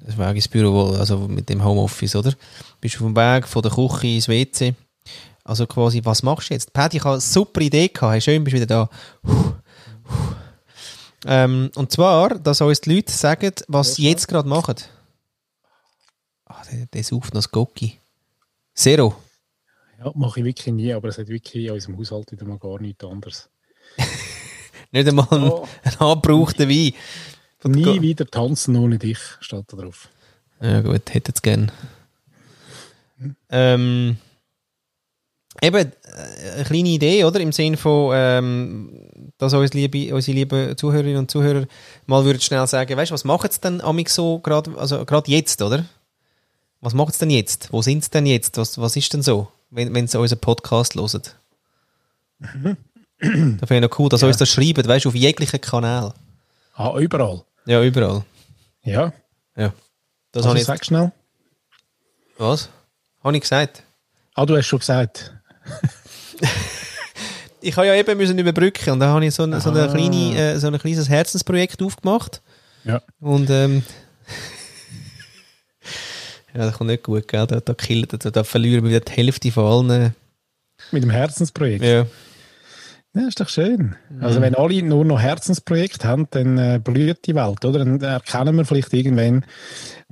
das 0.00 0.16
Weg 0.16 0.36
ins 0.36 0.48
Büro, 0.48 0.92
also 0.92 1.28
mit 1.28 1.48
dem 1.48 1.62
Homeoffice, 1.62 2.16
oder? 2.16 2.32
Bist 2.80 2.96
auf 2.96 3.02
dem 3.02 3.16
Weg 3.16 3.46
von 3.46 3.62
der 3.62 3.72
Küche 3.72 4.06
ins 4.06 4.28
WC. 4.28 4.74
Also 5.44 5.66
quasi, 5.66 6.00
was 6.04 6.22
machst 6.22 6.50
du 6.50 6.54
jetzt? 6.54 6.72
Paddy, 6.72 6.98
ich 6.98 7.04
habe 7.04 7.14
eine 7.14 7.20
super 7.20 7.60
Idee 7.60 7.88
gehabt. 7.88 8.12
Hey, 8.12 8.20
schön, 8.20 8.44
bist 8.44 8.54
du 8.54 8.60
wieder 8.60 8.66
da. 8.66 8.90
Puh, 9.22 9.54
puh. 10.04 10.34
Ähm, 11.26 11.70
und 11.74 11.90
zwar, 11.92 12.38
dass 12.38 12.60
uns 12.60 12.80
die 12.80 12.94
Leute 12.96 13.12
sagen, 13.12 13.52
was 13.66 13.96
sie 13.96 14.08
jetzt 14.08 14.28
gerade 14.28 14.48
machen. 14.48 14.76
Ah, 16.46 16.62
der, 16.70 16.86
der 16.86 17.04
sauft 17.04 17.34
noch 17.34 17.40
das 17.40 17.50
Gocki. 17.50 17.98
Zero. 18.74 19.16
Ja, 19.98 20.12
mache 20.14 20.40
ich 20.40 20.46
wirklich 20.46 20.72
nie, 20.74 20.92
aber 20.92 21.08
es 21.08 21.18
hat 21.18 21.26
wirklich 21.28 21.64
in 21.66 21.72
unserem 21.72 21.98
Haushalt 21.98 22.30
wieder 22.30 22.44
mal 22.46 22.58
gar 22.58 22.80
nichts 22.80 23.04
anderes. 23.04 23.48
Nicht 24.92 25.08
einmal 25.08 25.26
ein, 25.30 25.42
Oh. 25.50 25.66
ein 25.82 25.96
angebrauchter 25.98 26.68
Wein. 26.68 26.92
Nie 27.64 27.82
Go- 27.82 28.00
wieder 28.00 28.24
tanzen 28.26 28.76
ohne 28.76 28.98
dich, 28.98 29.18
steht 29.40 29.64
da 29.72 29.76
drauf. 29.76 30.08
Ja 30.60 30.80
gut, 30.80 31.12
hätte 31.12 31.32
es 31.34 31.42
gern. 31.42 31.72
Ähm, 33.50 34.16
eben, 35.60 35.92
eine 36.54 36.64
kleine 36.64 36.88
Idee, 36.88 37.24
oder? 37.24 37.40
Im 37.40 37.52
Sinn 37.52 37.76
von, 37.76 38.12
ähm, 38.14 39.08
dass 39.38 39.52
uns 39.52 39.74
liebe, 39.74 40.14
unsere 40.14 40.34
lieben 40.34 40.76
Zuhörerinnen 40.76 41.18
und 41.18 41.30
Zuhörer 41.30 41.66
mal 42.06 42.24
würden 42.24 42.40
schnell 42.40 42.66
sagen, 42.66 42.96
weißt 42.96 43.10
du, 43.10 43.14
was 43.14 43.24
machen 43.24 43.50
sie 43.50 43.60
denn 43.60 43.80
amig 43.80 44.08
so, 44.08 44.38
gerade 44.38 44.76
also 44.76 45.04
gerade 45.04 45.30
jetzt, 45.30 45.62
oder? 45.62 45.84
Was 46.80 46.94
machen 46.94 47.12
sie 47.12 47.20
denn 47.20 47.30
jetzt? 47.30 47.72
Wo 47.72 47.82
sind 47.82 48.04
sie 48.04 48.10
denn 48.10 48.26
jetzt? 48.26 48.56
Was, 48.56 48.78
was 48.78 48.96
ist 48.96 49.12
denn 49.12 49.22
so, 49.22 49.48
wenn, 49.70 49.94
wenn 49.94 50.06
sie 50.06 50.18
unseren 50.18 50.40
Podcast 50.40 50.94
hören? 50.94 51.22
da 52.40 52.46
finde 53.66 53.74
ich 53.74 53.80
noch 53.80 53.98
cool, 53.98 54.08
dass 54.08 54.20
sie 54.20 54.26
uns 54.26 54.36
das 54.36 54.48
schreiben, 54.48 54.86
weißt 54.86 55.04
du, 55.04 55.08
auf 55.08 55.14
jeglichen 55.14 55.60
Kanal. 55.60 56.14
Ah, 56.74 56.96
überall. 56.98 57.42
Ja, 57.66 57.82
überall. 57.82 58.24
Ja, 58.82 59.12
Ja. 59.56 59.72
Das 60.32 60.44
also 60.44 60.56
ich 60.56 60.64
sag 60.64 60.84
schnell. 60.84 61.10
Was? 62.36 62.68
Habe 63.24 63.36
ich 63.36 63.42
gesagt? 63.42 63.82
Ah, 64.34 64.46
du 64.46 64.56
hast 64.56 64.66
schon 64.66 64.78
gesagt. 64.78 65.34
Ich 67.60 67.76
habe 67.76 67.88
ja 67.88 67.94
eben 67.96 68.16
müssen 68.16 68.38
überbrücken 68.38 68.90
und 68.90 69.00
da 69.00 69.08
habe 69.08 69.26
ich 69.26 69.34
so, 69.34 69.42
ein, 69.42 69.60
so, 69.60 69.70
eine 69.70 69.82
Ah. 69.82 69.88
kleine, 69.92 70.36
äh, 70.38 70.58
so 70.60 70.68
ein 70.68 70.78
kleines 70.78 71.08
Herzensprojekt 71.08 71.82
aufgemacht. 71.82 72.40
Ja. 72.84 73.02
Und 73.18 73.50
ähm, 73.50 73.82
ja, 76.54 76.66
das 76.66 76.74
kommt 76.74 76.90
nicht 76.90 77.02
gut, 77.02 77.26
gell? 77.26 77.48
Da, 77.48 77.58
da, 77.58 77.74
killt, 77.74 78.12
da, 78.24 78.30
da 78.30 78.44
verlieren 78.44 78.84
wir 78.84 78.90
wieder 78.90 79.00
die 79.00 79.10
Hälfte 79.12 79.50
von 79.50 79.90
allen. 79.90 80.14
Mit 80.92 81.02
dem 81.02 81.10
Herzensprojekt. 81.10 81.84
Ja. 81.84 82.06
Ja, 83.14 83.26
ist 83.26 83.40
doch 83.40 83.48
schön. 83.48 83.96
Also 84.20 84.40
wenn 84.40 84.54
alle 84.54 84.80
nur 84.82 85.04
noch 85.04 85.18
Herzensprojekt 85.20 86.04
haben, 86.04 86.28
dann 86.30 86.58
äh, 86.58 86.80
blüht 86.82 87.26
die 87.26 87.34
Welt, 87.34 87.64
oder? 87.64 87.80
Dann 87.80 88.00
erkennen 88.00 88.54
wir 88.54 88.66
vielleicht 88.66 88.92
irgendwann, 88.92 89.44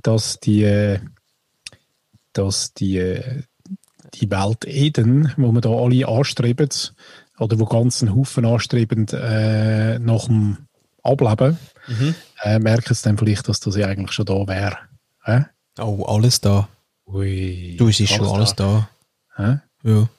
dass 0.03 0.39
die, 0.41 0.63
äh, 0.63 0.99
dass 2.33 2.73
die, 2.73 2.97
äh, 2.97 3.43
die 4.13 4.29
Welt 4.31 4.65
Eden, 4.65 5.33
wo 5.37 5.51
wir 5.51 5.61
da 5.61 5.69
alle 5.69 6.07
anstreben, 6.07 6.69
oder 7.39 7.59
wo 7.59 7.65
ganz 7.65 8.01
einen 8.01 8.15
Haufen 8.15 8.45
anstreben 8.45 9.07
äh, 9.09 9.99
nach 9.99 10.25
dem 10.25 10.57
Ableben, 11.03 11.57
Mhm. 11.87 12.15
äh, 12.43 12.59
merken 12.59 12.93
sie 12.93 13.03
dann 13.03 13.17
vielleicht, 13.17 13.47
dass 13.47 13.59
das 13.61 13.75
ja 13.77 13.87
eigentlich 13.87 14.11
schon 14.11 14.25
da 14.25 14.45
wäre. 14.47 14.77
Hä? 15.23 15.45
Oh, 15.79 16.03
alles 16.05 16.41
da. 16.41 16.67
Ui, 17.05 17.75
Du, 17.77 17.87
es 17.87 17.99
ist 17.99 18.11
schon 18.11 18.27
alles 18.27 18.55
da. 18.55 18.89
Hä? 19.35 19.59
Ja. 19.83 20.09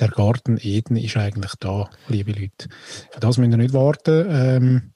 Der 0.00 0.08
Garten 0.08 0.58
Eden 0.62 0.96
ist 0.96 1.16
eigentlich 1.18 1.52
da, 1.60 1.90
liebe 2.08 2.32
Leute. 2.32 2.68
Für 3.10 3.20
das 3.20 3.36
müsst 3.36 3.50
ihr 3.52 3.56
nicht 3.58 3.74
warten, 3.74 4.26
ähm, 4.30 4.92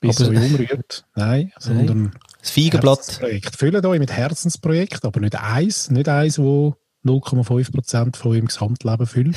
bis 0.00 0.20
Aber- 0.20 0.32
es 0.32 0.36
euch 0.42 0.50
umrührt. 0.52 1.04
Nein, 1.14 1.52
sondern 1.58 2.12
Das 2.40 2.50
Feigenblatt. 2.50 3.20
Füllt 3.56 3.84
euch 3.86 3.98
mit 4.00 4.10
Herzensprojekt, 4.12 5.04
aber 5.04 5.20
nicht 5.20 5.36
eins, 5.36 5.90
nicht 5.90 6.08
eins, 6.08 6.38
wo 6.38 6.74
0,5% 7.08 8.16
von 8.16 8.32
eurem 8.32 8.46
Gesamtleben 8.46 9.06
füllt. 9.06 9.36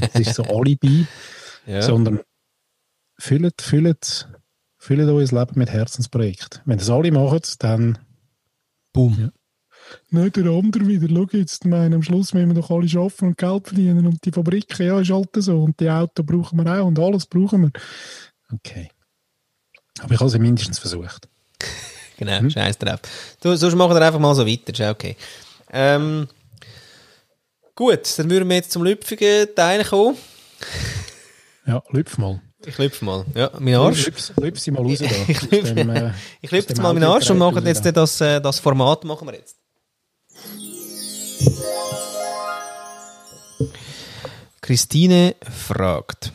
das 0.00 0.20
ist 0.20 0.34
so 0.34 0.44
Alibi, 0.44 1.06
Ja. 1.66 1.82
sondern 1.82 2.20
füllt, 3.18 3.60
füllt, 3.60 4.28
füllt 4.78 5.08
euer 5.08 5.20
Leben 5.20 5.58
mit 5.58 5.70
Herzensprojekt. 5.70 6.62
Wenn 6.64 6.78
das 6.78 6.88
alle 6.88 7.12
machen, 7.12 7.40
dann 7.58 7.98
Boom. 8.92 9.30
Nicht 10.10 10.36
der 10.36 10.46
andere 10.46 10.86
wieder. 10.86 11.08
Schau 11.08 11.36
jetzt, 11.36 11.64
meine, 11.64 11.96
am 11.96 12.02
Schluss 12.02 12.34
müssen 12.34 12.48
wir 12.48 12.60
doch 12.60 12.70
alle 12.70 12.88
arbeiten 12.98 13.26
und 13.26 13.38
Geld 13.38 13.68
verdienen. 13.68 14.06
Und 14.06 14.24
die 14.24 14.32
Fabriken, 14.32 14.86
ja, 14.86 15.00
ist 15.00 15.10
halt 15.10 15.28
so. 15.36 15.62
Und 15.62 15.78
die 15.80 15.88
Autos 15.88 16.26
brauchen 16.26 16.58
wir 16.58 16.80
auch 16.80 16.86
und 16.86 16.98
alles 16.98 17.26
brauchen 17.26 17.62
wir. 17.62 17.70
Okay. 18.52 18.90
Aber 20.00 20.14
ich 20.14 20.20
habe 20.20 20.30
sie 20.30 20.38
mindestens 20.38 20.78
versucht. 20.78 21.28
Genau, 22.18 22.42
mhm. 22.42 22.50
scheiß 22.50 22.76
drauf. 22.78 22.98
Du, 23.40 23.54
sonst 23.54 23.76
machen 23.76 23.94
wir 23.94 24.02
einfach 24.02 24.18
mal 24.18 24.34
so 24.34 24.44
weiter, 24.44 24.72
ist 24.72 24.80
okay. 24.80 25.16
Ähm, 25.70 26.26
gut, 27.78 28.18
dann 28.18 28.28
würden 28.28 28.48
wir 28.48 28.56
jetzt 28.56 28.72
zum 28.72 28.82
lüpfigen 28.82 29.54
Teil 29.54 29.84
kommen. 29.84 30.16
Ja, 31.64 31.80
lüpf 31.90 32.18
mal. 32.18 32.42
Ich 32.66 32.76
lüpfe 32.76 33.04
mal. 33.04 33.24
Ja, 33.36 33.52
mein 33.60 33.76
Arsch. 33.76 34.06
Lüpf, 34.06 34.32
lüpf 34.36 34.58
sie 34.58 34.72
mal 34.72 34.82
raus 34.82 34.98
da. 34.98 35.04
ich 35.28 35.42
lüpfe, 35.42 35.74
dem, 35.74 35.90
äh, 35.90 36.10
ich 36.40 36.50
lüpfe 36.50 36.70
jetzt 36.70 36.82
mal 36.82 36.92
meinen 36.92 37.04
Arsch 37.04 37.30
und 37.30 37.38
mache 37.38 37.60
jetzt 37.60 37.86
das, 37.86 38.20
äh, 38.20 38.40
das 38.40 38.58
Format 38.58 39.04
machen 39.04 39.28
wir 39.28 39.34
jetzt. 39.34 39.56
Christine 44.60 45.36
fragt. 45.48 46.32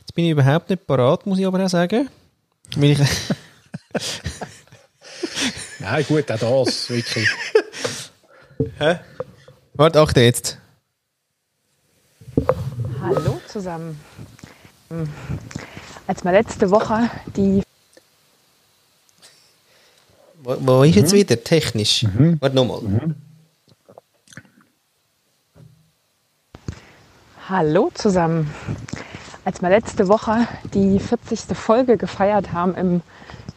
Jetzt 0.00 0.14
bin 0.14 0.24
ich 0.24 0.32
überhaupt 0.32 0.68
nicht 0.68 0.84
parat, 0.84 1.26
muss 1.26 1.38
ich 1.38 1.46
aber 1.46 1.64
auch 1.64 1.68
sagen. 1.68 2.10
Weil 2.76 2.90
ich 2.90 2.98
Nein, 5.78 6.04
gut, 6.08 6.30
auch 6.30 6.64
das, 6.64 6.90
wirklich. 6.90 7.28
Hä? 8.78 8.98
Warte, 9.80 9.98
achte 9.98 10.20
jetzt. 10.20 10.58
Hallo 13.00 13.40
zusammen. 13.48 13.98
Hm. 14.90 15.08
Als 16.06 16.22
wir 16.22 16.32
letzte 16.32 16.70
Woche 16.70 17.08
die. 17.34 17.62
Wo, 20.42 20.56
wo 20.60 20.82
ist 20.82 20.96
jetzt 20.96 21.12
mhm. 21.14 21.16
wieder? 21.16 21.42
Technisch. 21.42 22.02
Mhm. 22.02 22.36
Warte 22.42 22.56
nochmal. 22.56 22.82
Mhm. 22.82 23.14
Hallo 27.48 27.90
zusammen. 27.94 28.52
Als 29.46 29.62
wir 29.62 29.70
letzte 29.70 30.08
Woche 30.08 30.46
die 30.74 31.00
40. 31.00 31.56
Folge 31.56 31.96
gefeiert 31.96 32.52
haben 32.52 32.74
im 32.74 33.00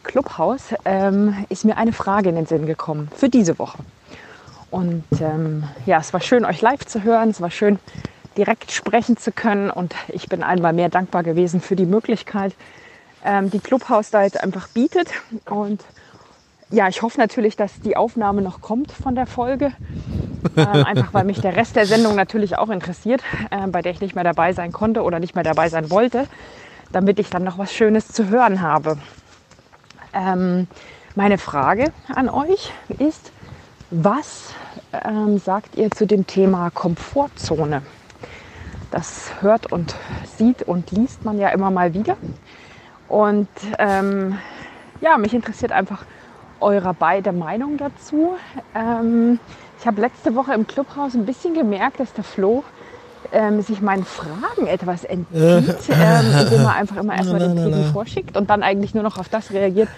Clubhaus 0.04 0.62
ähm, 0.86 1.44
ist 1.50 1.66
mir 1.66 1.76
eine 1.76 1.92
Frage 1.92 2.30
in 2.30 2.36
den 2.36 2.46
Sinn 2.46 2.64
gekommen 2.64 3.10
für 3.14 3.28
diese 3.28 3.58
Woche. 3.58 3.76
Und 4.74 5.04
ähm, 5.20 5.62
ja, 5.86 5.98
es 5.98 6.12
war 6.12 6.20
schön, 6.20 6.44
euch 6.44 6.60
live 6.60 6.84
zu 6.84 7.04
hören. 7.04 7.30
Es 7.30 7.40
war 7.40 7.52
schön, 7.52 7.78
direkt 8.36 8.72
sprechen 8.72 9.16
zu 9.16 9.30
können. 9.30 9.70
Und 9.70 9.94
ich 10.08 10.28
bin 10.28 10.42
einmal 10.42 10.72
mehr 10.72 10.88
dankbar 10.88 11.22
gewesen 11.22 11.60
für 11.60 11.76
die 11.76 11.86
Möglichkeit, 11.86 12.54
ähm, 13.24 13.50
die 13.50 13.60
Clubhaus 13.60 14.10
da 14.10 14.24
jetzt 14.24 14.42
einfach 14.42 14.66
bietet. 14.66 15.10
Und 15.48 15.84
ja, 16.70 16.88
ich 16.88 17.02
hoffe 17.02 17.20
natürlich, 17.20 17.54
dass 17.54 17.82
die 17.82 17.96
Aufnahme 17.96 18.42
noch 18.42 18.62
kommt 18.62 18.90
von 18.90 19.14
der 19.14 19.26
Folge. 19.26 19.70
Ähm, 20.56 20.66
einfach 20.84 21.14
weil 21.14 21.24
mich 21.24 21.40
der 21.40 21.54
Rest 21.54 21.76
der 21.76 21.86
Sendung 21.86 22.16
natürlich 22.16 22.58
auch 22.58 22.68
interessiert, 22.68 23.22
äh, 23.52 23.68
bei 23.68 23.80
der 23.80 23.92
ich 23.92 24.00
nicht 24.00 24.16
mehr 24.16 24.24
dabei 24.24 24.54
sein 24.54 24.72
konnte 24.72 25.04
oder 25.04 25.20
nicht 25.20 25.36
mehr 25.36 25.44
dabei 25.44 25.68
sein 25.68 25.88
wollte, 25.88 26.26
damit 26.90 27.20
ich 27.20 27.30
dann 27.30 27.44
noch 27.44 27.58
was 27.58 27.72
Schönes 27.72 28.08
zu 28.08 28.28
hören 28.28 28.60
habe. 28.60 28.98
Ähm, 30.12 30.66
meine 31.14 31.38
Frage 31.38 31.92
an 32.12 32.28
euch 32.28 32.72
ist, 32.98 33.30
was 33.92 34.52
ähm, 35.04 35.38
sagt 35.38 35.76
ihr 35.76 35.90
zu 35.90 36.06
dem 36.06 36.26
Thema 36.26 36.70
Komfortzone? 36.70 37.82
Das 38.90 39.32
hört 39.40 39.72
und 39.72 39.94
sieht 40.36 40.62
und 40.62 40.90
liest 40.92 41.24
man 41.24 41.38
ja 41.38 41.48
immer 41.48 41.70
mal 41.70 41.94
wieder. 41.94 42.16
Und 43.08 43.48
ähm, 43.78 44.38
ja, 45.00 45.18
mich 45.18 45.34
interessiert 45.34 45.72
einfach 45.72 46.04
eure 46.60 46.94
beide 46.94 47.32
Meinung 47.32 47.76
dazu. 47.76 48.34
Ähm, 48.74 49.38
ich 49.80 49.86
habe 49.86 50.00
letzte 50.00 50.34
Woche 50.34 50.54
im 50.54 50.66
Clubhaus 50.66 51.14
ein 51.14 51.26
bisschen 51.26 51.54
gemerkt, 51.54 52.00
dass 52.00 52.12
der 52.14 52.24
Flo 52.24 52.64
ähm, 53.32 53.60
sich 53.62 53.80
meinen 53.80 54.04
Fragen 54.04 54.66
etwas 54.66 55.04
entzieht, 55.04 55.34
ähm, 55.90 56.26
indem 56.40 56.60
er 56.60 56.74
einfach 56.76 56.96
immer 56.96 57.16
erstmal 57.16 57.40
den 57.40 57.56
Pedi 57.56 57.84
vorschickt 57.92 58.36
und 58.36 58.48
dann 58.48 58.62
eigentlich 58.62 58.94
nur 58.94 59.02
noch 59.02 59.18
auf 59.18 59.28
das 59.28 59.50
reagiert, 59.50 59.88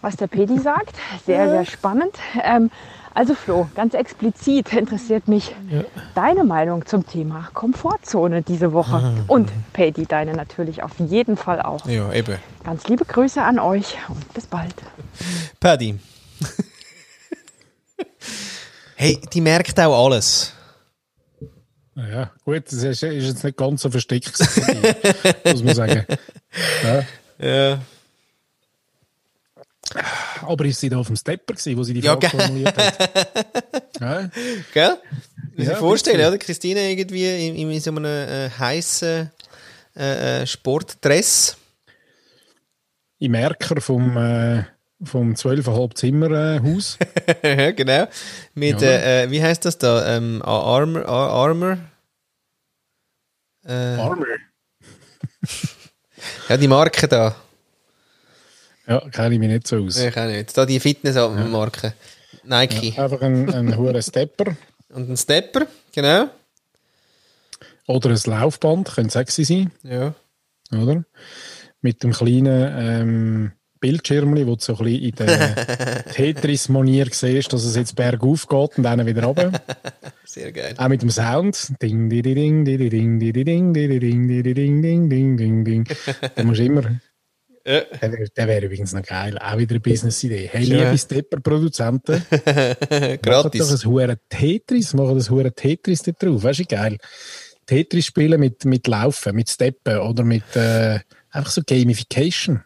was 0.00 0.16
der 0.16 0.26
Pedi 0.26 0.58
sagt. 0.58 0.96
Sehr, 1.26 1.48
sehr 1.50 1.64
spannend. 1.66 2.14
Ähm, 2.42 2.70
also 3.14 3.34
Flo, 3.34 3.68
ganz 3.74 3.94
explizit 3.94 4.72
interessiert 4.72 5.28
mich 5.28 5.54
ja. 5.70 5.84
deine 6.14 6.44
Meinung 6.44 6.86
zum 6.86 7.06
Thema 7.06 7.48
Komfortzone 7.52 8.42
diese 8.42 8.72
Woche. 8.72 8.96
Ah. 8.96 9.14
Und 9.26 9.50
Pedi, 9.72 10.06
deine 10.06 10.32
natürlich 10.32 10.82
auf 10.82 10.92
jeden 10.98 11.36
Fall 11.36 11.60
auch. 11.60 11.86
Ja, 11.86 12.12
eben. 12.12 12.38
Ganz 12.64 12.86
liebe 12.88 13.04
Grüße 13.04 13.42
an 13.42 13.58
euch 13.58 13.96
und 14.08 14.32
bis 14.32 14.46
bald. 14.46 14.74
Paddy. 15.58 15.98
hey, 18.96 19.20
die 19.32 19.40
merkt 19.40 19.78
auch 19.80 20.06
alles. 20.06 20.52
Ja, 21.96 22.30
gut, 22.44 22.66
das 22.66 22.74
ist, 22.74 23.02
ist 23.02 23.26
jetzt 23.26 23.44
nicht 23.44 23.56
ganz 23.56 23.82
so 23.82 23.90
versteckt, 23.90 24.38
muss 25.44 25.62
man 25.62 25.74
sagen. 25.74 26.06
Ja. 26.82 27.04
ja. 27.38 27.78
Aber 30.42 30.64
ist 30.64 30.80
sie 30.80 30.88
da 30.88 30.98
auf 30.98 31.08
dem 31.08 31.16
Stepper 31.16 31.54
gewesen, 31.54 31.76
wo 31.76 31.82
sie 31.82 31.94
die 31.94 32.02
Frage 32.02 32.26
ja, 32.26 32.30
formuliert 32.30 32.76
hat? 32.76 33.90
ja. 34.00 34.30
Gell? 34.72 34.98
Muss 35.56 35.66
ja, 35.66 35.76
vorstellen, 35.76 36.26
oder? 36.26 36.38
Christine 36.38 36.90
irgendwie 36.90 37.48
in, 37.48 37.70
in 37.70 37.80
so 37.80 37.90
einem 37.90 38.04
äh, 38.04 38.50
heißen 38.50 39.30
äh, 39.96 40.42
äh 40.42 40.46
Sportdress. 40.46 41.56
Im 43.18 43.34
Erker 43.34 43.80
vom, 43.80 44.16
äh, 44.16 44.64
vom 45.02 45.34
12,5 45.34 45.94
Zimmer 45.94 46.30
äh, 46.30 46.60
Haus. 46.60 46.96
genau. 47.42 48.08
Mit, 48.54 48.80
ja. 48.80 48.88
Äh, 48.88 49.24
äh, 49.24 49.30
wie 49.30 49.42
heißt 49.42 49.64
das 49.64 49.76
da? 49.76 50.16
Ähm, 50.16 50.40
Armor? 50.42 51.06
Armor? 51.06 51.78
Armor. 53.66 54.26
ja, 56.48 56.56
die 56.56 56.68
Marke 56.68 57.08
da. 57.08 57.36
Ja, 58.90 58.98
kenne 59.08 59.34
ich 59.34 59.38
mich 59.38 59.48
nicht 59.48 59.68
so 59.68 59.76
aus. 59.76 60.00
Ich 60.00 60.16
auch 60.16 60.26
nicht. 60.26 60.58
Da 60.58 60.66
die 60.66 60.80
Fitnessmarke. 60.80 61.94
Ja. 62.42 62.58
Nike. 62.58 62.94
Ja, 62.96 63.04
einfach 63.04 63.22
ein, 63.22 63.48
ein 63.48 63.76
hoher 63.76 64.02
Stepper. 64.02 64.56
Und 64.92 65.08
ein 65.08 65.16
Stepper, 65.16 65.68
genau. 65.94 66.28
Oder 67.86 68.10
ein 68.10 68.18
Laufband, 68.24 68.92
könnte 68.92 69.12
sexy 69.12 69.44
sein. 69.44 69.70
Ja. 69.84 70.14
Oder? 70.72 71.04
Mit 71.80 72.02
dem 72.02 72.10
kleinen 72.10 72.72
ähm, 72.76 73.52
Bildschirm, 73.78 74.36
wo 74.44 74.56
du 74.56 74.60
so 74.60 74.76
ein 74.78 74.84
bisschen 74.84 75.02
in 75.02 75.14
der 75.14 76.04
Tetris-Manier 76.12 77.06
siehst, 77.12 77.52
dass 77.52 77.62
es 77.62 77.76
jetzt 77.76 77.94
bergauf 77.94 78.48
geht 78.48 78.76
und 78.76 78.82
dann 78.82 79.06
wieder 79.06 79.22
runter. 79.22 79.52
Sehr 80.24 80.50
geil. 80.50 80.74
Auch 80.76 80.88
mit 80.88 81.02
dem 81.02 81.10
Sound. 81.10 81.80
Ding, 81.80 82.10
ding, 82.10 82.22
ding, 82.24 82.64
ding, 82.64 82.90
ding, 82.90 82.90
di, 82.90 82.90
ding, 82.90 83.20
di, 83.20 83.32
di, 83.32 83.44
ding, 83.44 83.72
di, 83.72 83.86
di, 83.86 83.98
ding, 84.00 84.26
di, 84.26 84.42
di, 84.42 84.54
ding, 84.54 84.82
ding, 84.82 85.08
ding, 85.08 85.36
ding, 85.36 85.64
ding. 85.64 85.96
Da 86.34 86.42
musst 86.42 86.58
du 86.58 86.64
immer 86.64 87.00
ja. 87.74 88.08
Der 88.08 88.12
wäre 88.12 88.48
wär 88.48 88.62
übrigens 88.64 88.92
noch 88.92 89.02
geil. 89.02 89.38
Auch 89.38 89.58
wieder 89.58 89.72
eine 89.72 89.80
Business-Idee. 89.80 90.48
Hey, 90.52 90.64
ja. 90.64 90.84
liebe 90.84 90.98
Stepper-Produzenten. 90.98 92.22
Gratis. 93.22 93.60
Macht 93.60 93.60
doch 93.60 93.70
ein 93.70 93.84
hure 93.84 94.18
Tetris. 94.28 94.94
Machen 94.94 95.16
das 95.16 95.30
hure 95.30 95.52
Tetris 95.52 96.02
da 96.02 96.12
drauf. 96.12 96.42
Weißt 96.42 96.60
du, 96.60 96.64
geil. 96.64 96.98
Tetris 97.66 98.06
spielen 98.06 98.40
mit, 98.40 98.64
mit 98.64 98.86
Laufen, 98.86 99.34
mit 99.36 99.48
Steppen 99.48 99.98
oder 99.98 100.24
mit 100.24 100.56
äh, 100.56 100.98
einfach 101.30 101.50
so 101.50 101.62
Gamification. 101.64 102.62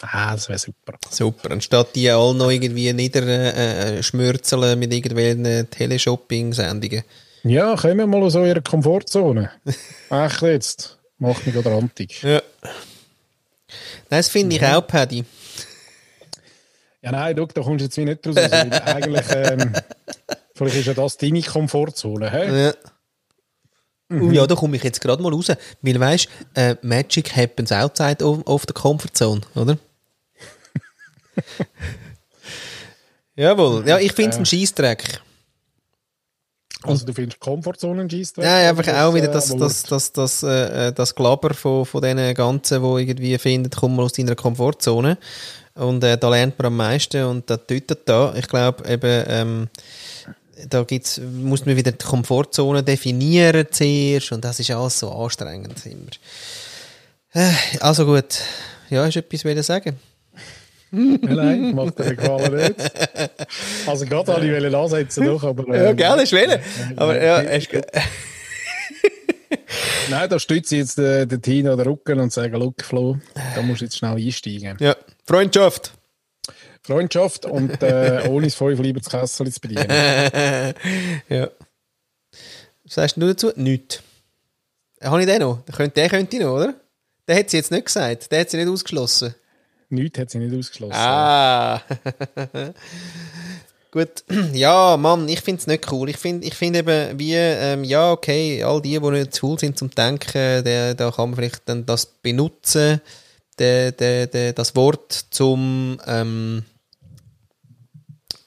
Ah, 0.00 0.32
das 0.32 0.48
wäre 0.48 0.58
super. 0.58 0.98
Super. 1.08 1.52
Anstatt 1.52 1.94
die 1.94 2.10
alle 2.10 2.34
noch 2.34 2.50
irgendwie 2.50 2.92
niederschmürzeln 2.92 4.62
äh, 4.62 4.76
mit 4.76 4.92
irgendwelchen 4.92 5.70
Teleshopping-Sendungen. 5.70 7.04
Ja, 7.44 7.76
kommen 7.76 7.98
wir 7.98 8.06
mal 8.06 8.22
aus 8.22 8.34
eurer 8.34 8.60
Komfortzone. 8.60 9.50
Echt 10.10 10.42
jetzt. 10.42 10.98
Macht 11.18 11.46
mich 11.46 11.54
gerade 11.54 11.70
rantig. 11.70 12.22
Ja. 12.22 12.42
Das 14.08 14.28
finde 14.28 14.56
ich 14.56 14.62
ja. 14.62 14.78
auch, 14.78 14.86
Paddy. 14.86 15.24
Ja, 17.02 17.12
nein, 17.12 17.36
du, 17.36 17.46
da 17.46 17.60
kommst 17.60 17.80
du 17.80 17.84
jetzt 17.84 17.96
wie 17.98 18.04
nicht 18.04 18.26
raus. 18.26 18.36
Also, 18.36 18.54
eigentlich, 18.84 19.26
ähm, 19.30 19.72
vielleicht 20.54 20.76
ist 20.76 20.86
ja 20.86 20.94
das 20.94 21.18
deine 21.18 21.42
Komfortzone, 21.42 22.30
hä? 22.30 22.64
Ja. 22.64 22.74
Mhm. 24.08 24.22
Uh, 24.22 24.32
ja, 24.32 24.46
da 24.46 24.54
komme 24.54 24.76
ich 24.76 24.82
jetzt 24.82 25.00
gerade 25.00 25.22
mal 25.22 25.32
raus. 25.32 25.48
Weil 25.82 26.00
weißt 26.00 26.28
äh, 26.54 26.76
Magic 26.82 27.36
happens 27.36 27.72
outside 27.72 28.24
of, 28.24 28.46
of 28.46 28.64
the 28.66 28.72
comfort 28.72 29.14
zone, 29.14 29.42
oder? 29.54 29.76
Jawohl. 33.36 33.86
Ja, 33.86 33.98
ich 33.98 34.12
finde 34.12 34.30
es 34.30 34.38
ein 34.38 34.46
Scheißdreck. 34.46 35.20
Also 36.86 37.06
du 37.06 37.12
findest 37.12 37.40
Komfortzone 37.40 38.02
ein 38.02 38.10
Scheissdreck? 38.10 38.44
Ja, 38.44 38.70
einfach 38.70 38.88
auch 38.88 39.14
wieder 39.14 39.28
das, 39.28 39.54
das, 39.56 39.82
das, 39.84 40.12
das, 40.12 40.42
äh, 40.42 40.92
das 40.92 41.14
Glaber 41.14 41.54
von, 41.54 41.84
von 41.84 42.02
diesen 42.02 42.34
Ganzen, 42.34 42.82
die 42.82 43.02
irgendwie 43.02 43.38
finden, 43.38 43.70
komm 43.74 43.96
mal 43.96 44.02
aus 44.02 44.12
deiner 44.12 44.34
Komfortzone. 44.34 45.18
Und 45.74 46.04
äh, 46.04 46.16
da 46.16 46.28
lernt 46.28 46.58
man 46.58 46.66
am 46.66 46.76
meisten 46.76 47.24
und 47.24 47.50
da 47.50 47.56
tötet 47.56 48.00
da. 48.04 48.34
Ich 48.36 48.46
glaube 48.48 48.88
eben, 48.88 49.24
ähm, 49.26 49.68
da 50.68 50.82
gibt's, 50.84 51.20
muss 51.20 51.66
man 51.66 51.76
wieder 51.76 51.92
die 51.92 52.04
Komfortzone 52.04 52.82
definieren 52.82 53.66
zuerst 53.70 54.32
und 54.32 54.44
das 54.44 54.60
ist 54.60 54.70
alles 54.70 55.00
so 55.00 55.10
anstrengend 55.10 55.84
immer. 55.86 56.10
Äh, 57.32 57.52
also 57.80 58.06
gut, 58.06 58.40
ja, 58.90 59.08
du 59.08 59.18
etwas 59.18 59.66
sagen? 59.66 59.98
Nein, 60.94 61.74
macht 61.74 61.98
dir 61.98 62.04
den 62.04 62.16
Gefallen 62.16 62.54
nicht. 62.54 62.92
Also 63.86 64.06
gerade 64.06 64.34
alle 64.34 64.52
wollen 64.52 64.74
ansetzen 64.74 65.24
doch, 65.26 65.42
aber... 65.44 65.74
Ja, 65.76 65.90
äh, 65.90 65.94
gerne, 65.94 66.22
ist 66.22 66.32
wählen. 66.32 66.60
Aber 66.96 67.22
ja, 67.22 67.42
hast 67.42 67.72
du- 67.72 67.82
Nein, 70.10 70.28
da 70.28 70.38
stütze 70.38 70.74
ich 70.76 70.80
jetzt 70.82 70.98
den, 70.98 71.28
den 71.28 71.40
Tino 71.42 71.74
den 71.76 71.86
Rücken 71.86 72.20
und 72.20 72.32
sage, 72.32 72.56
look, 72.56 72.82
Flo, 72.82 73.18
da 73.54 73.62
musst 73.62 73.80
du 73.80 73.84
jetzt 73.86 73.96
schnell 73.96 74.16
einsteigen. 74.16 74.76
ja. 74.80 74.94
Freundschaft. 75.26 75.92
Freundschaft 76.82 77.46
und 77.46 77.82
äh, 77.82 78.26
ohne 78.28 78.46
das 78.46 78.54
5 78.56 78.78
lieber 78.80 79.00
das 79.00 79.08
Kessel 79.08 79.50
zu 79.50 79.60
bedienen. 79.60 79.86
ja. 81.30 81.48
Was 82.84 82.94
sagst 82.94 83.16
du 83.16 83.26
dazu? 83.26 83.52
Nichts. 83.56 84.02
Habe 85.02 85.20
ich 85.20 85.26
den 85.26 85.40
noch? 85.40 85.62
Den 85.64 85.74
könnte, 85.74 86.00
den 86.00 86.10
könnte 86.10 86.36
ich 86.36 86.42
noch, 86.42 86.52
oder? 86.56 86.74
Den 87.26 87.38
hat 87.38 87.48
sie 87.48 87.56
jetzt 87.56 87.70
nicht 87.70 87.86
gesagt. 87.86 88.30
Den 88.30 88.40
hat 88.40 88.50
sie 88.50 88.58
nicht 88.58 88.68
ausgeschlossen. 88.68 89.34
Nichts 89.94 90.18
hat 90.18 90.30
sie 90.30 90.38
nicht 90.38 90.56
ausgeschlossen. 90.56 90.94
Ah. 90.94 91.82
Gut. 93.94 94.24
Ja, 94.52 94.96
Mann, 94.96 95.28
ich 95.28 95.40
finde 95.40 95.60
es 95.60 95.66
nicht 95.68 95.90
cool. 95.92 96.08
Ich 96.08 96.16
finde 96.16 96.46
ich 96.46 96.54
find 96.54 96.76
eben, 96.76 97.18
wie, 97.18 97.34
ähm, 97.34 97.84
ja, 97.84 98.10
okay, 98.10 98.62
all 98.62 98.82
die, 98.82 98.98
die 98.98 99.10
nicht 99.10 99.34
zu 99.34 99.46
cool 99.46 99.58
sind 99.58 99.78
zum 99.78 99.90
Denken, 99.90 100.64
der, 100.64 100.94
da 100.94 101.10
kann 101.12 101.30
man 101.30 101.36
vielleicht 101.36 101.62
dann 101.66 101.86
das 101.86 102.06
benutzen, 102.06 103.00
der, 103.58 103.92
der, 103.92 104.26
der, 104.26 104.52
das 104.52 104.74
Wort 104.74 105.26
zum, 105.30 105.98
ähm, 106.06 106.64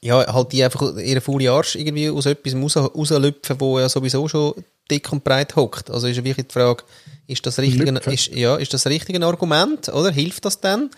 ja, 0.02 0.32
halt 0.32 0.52
die 0.52 0.62
einfach 0.62 0.96
ihren 0.98 1.22
faulen 1.22 1.48
Arsch 1.48 1.76
irgendwie 1.76 2.10
aus 2.10 2.26
etwas 2.26 2.54
raus, 2.54 2.76
rauslüpfen, 2.76 3.58
wo 3.58 3.78
ja 3.80 3.88
sowieso 3.88 4.28
schon 4.28 4.52
dick 4.90 5.10
und 5.12 5.24
breit 5.24 5.56
hockt. 5.56 5.90
Also 5.90 6.06
ist 6.08 6.16
ja 6.16 6.24
wirklich 6.24 6.46
die 6.46 6.52
Frage, 6.52 6.84
ist 7.26 7.44
das 7.46 7.58
richtige, 7.58 7.90
ist, 8.10 8.28
ja, 8.28 8.56
ist 8.56 8.72
das 8.72 8.86
richtige 8.86 9.24
Argument, 9.24 9.88
oder? 9.88 10.10
Hilft 10.10 10.44
das 10.44 10.60
denn? 10.60 10.90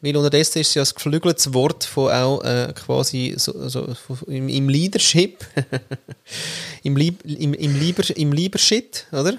Weil 0.00 0.16
unterdessen 0.16 0.60
ist 0.60 0.68
es 0.68 0.74
ja 0.74 0.82
ein 0.82 0.94
geflügeltes 0.94 1.54
Wort 1.54 1.84
von 1.84 2.12
auch 2.12 2.42
äh, 2.44 2.72
quasi 2.74 3.34
so, 3.36 3.68
so, 3.68 3.88
im, 4.26 4.48
im 4.48 4.68
Leadership, 4.68 5.44
im, 6.82 6.96
Lieb, 6.96 7.24
im, 7.24 7.54
im, 7.54 7.80
Lieber, 7.80 8.04
im 8.16 8.32
Leadership, 8.32 9.04
oder? 9.12 9.38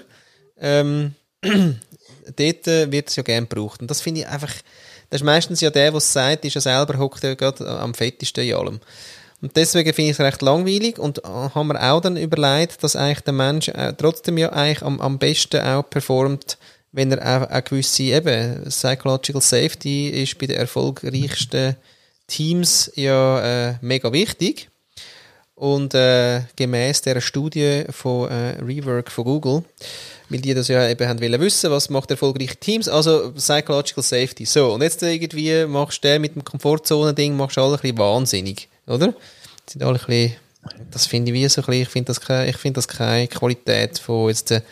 Ähm, 0.60 1.14
dort 1.42 2.66
äh, 2.66 2.90
wird 2.90 3.08
es 3.08 3.16
ja 3.16 3.22
gern 3.22 3.48
gebraucht. 3.48 3.80
Und 3.80 3.90
das 3.90 4.00
finde 4.00 4.22
ich 4.22 4.26
einfach, 4.26 4.52
das 5.10 5.20
ist 5.20 5.24
meistens 5.24 5.60
ja 5.60 5.70
der, 5.70 5.90
der 5.90 5.98
es 5.98 6.12
sagt, 6.12 6.44
ist 6.44 6.54
ja 6.54 6.60
selber 6.60 6.98
hockt 6.98 7.22
ja 7.22 7.34
gerade 7.34 7.66
am 7.66 7.94
fettesten 7.94 8.44
in 8.44 8.54
allem. 8.54 8.80
Und 9.40 9.56
deswegen 9.56 9.94
finde 9.94 10.10
ich 10.10 10.18
es 10.18 10.24
recht 10.24 10.42
langweilig 10.42 10.98
und 10.98 11.18
äh, 11.18 11.28
haben 11.28 11.68
wir 11.68 11.92
auch 11.92 12.00
dann 12.00 12.16
überlegt, 12.16 12.82
dass 12.82 12.96
eigentlich 12.96 13.20
der 13.20 13.32
Mensch 13.32 13.68
äh, 13.68 13.94
trotzdem 13.96 14.36
ja 14.36 14.50
eigentlich 14.50 14.82
am, 14.82 15.00
am 15.00 15.18
besten 15.18 15.60
auch 15.60 15.88
performt, 15.88 16.58
wenn 16.92 17.12
er 17.12 17.20
auch 17.42 17.48
eine 17.48 17.62
gewisse 17.62 18.02
eben 18.04 18.64
Psychological 18.68 19.42
Safety 19.42 20.08
ist 20.08 20.38
bei 20.38 20.46
den 20.46 20.56
erfolgreichsten 20.56 21.76
Teams 22.26 22.90
ja 22.94 23.70
äh, 23.70 23.74
mega 23.80 24.12
wichtig. 24.12 24.68
Und 25.54 25.92
äh, 25.94 26.42
gemäß 26.54 27.02
der 27.02 27.20
Studie 27.20 27.82
von 27.90 28.30
äh, 28.30 28.62
Rework 28.62 29.10
von 29.10 29.24
Google, 29.24 29.64
weil 30.28 30.40
die 30.40 30.54
das 30.54 30.68
ja 30.68 30.88
eben 30.88 31.08
haben 31.08 31.20
wollen 31.20 31.40
wissen, 31.40 31.68
was 31.72 31.90
macht 31.90 32.12
erfolgreiche 32.12 32.54
Teams, 32.56 32.88
also 32.88 33.32
Psychological 33.32 34.04
Safety. 34.04 34.44
So, 34.44 34.74
und 34.74 34.82
jetzt 34.82 35.02
irgendwie 35.02 35.64
machst 35.66 36.04
du 36.04 36.18
mit 36.20 36.36
dem 36.36 36.44
Komfortzone-Ding, 36.44 37.36
machst 37.36 37.56
du 37.56 37.62
alle 37.62 37.74
ein 37.74 37.80
bisschen 37.80 37.98
wahnsinnig, 37.98 38.68
oder? 38.86 39.08
Die 39.08 39.72
sind 39.72 39.82
alle 39.82 39.98
ein 39.98 40.06
bisschen, 40.06 40.36
das 40.92 41.06
finde 41.06 41.32
ich 41.32 41.34
wie 41.34 41.48
so 41.48 41.60
ein 41.62 41.66
bisschen, 41.66 41.82
ich 41.82 41.88
finde 41.88 42.06
das, 42.06 42.20
keine- 42.20 42.48
ich 42.50 42.56
finde 42.56 42.78
das 42.78 42.86
keine 42.86 43.26
Qualität 43.26 43.98
von 43.98 44.28
jetzt 44.28 44.50
den 44.50 44.62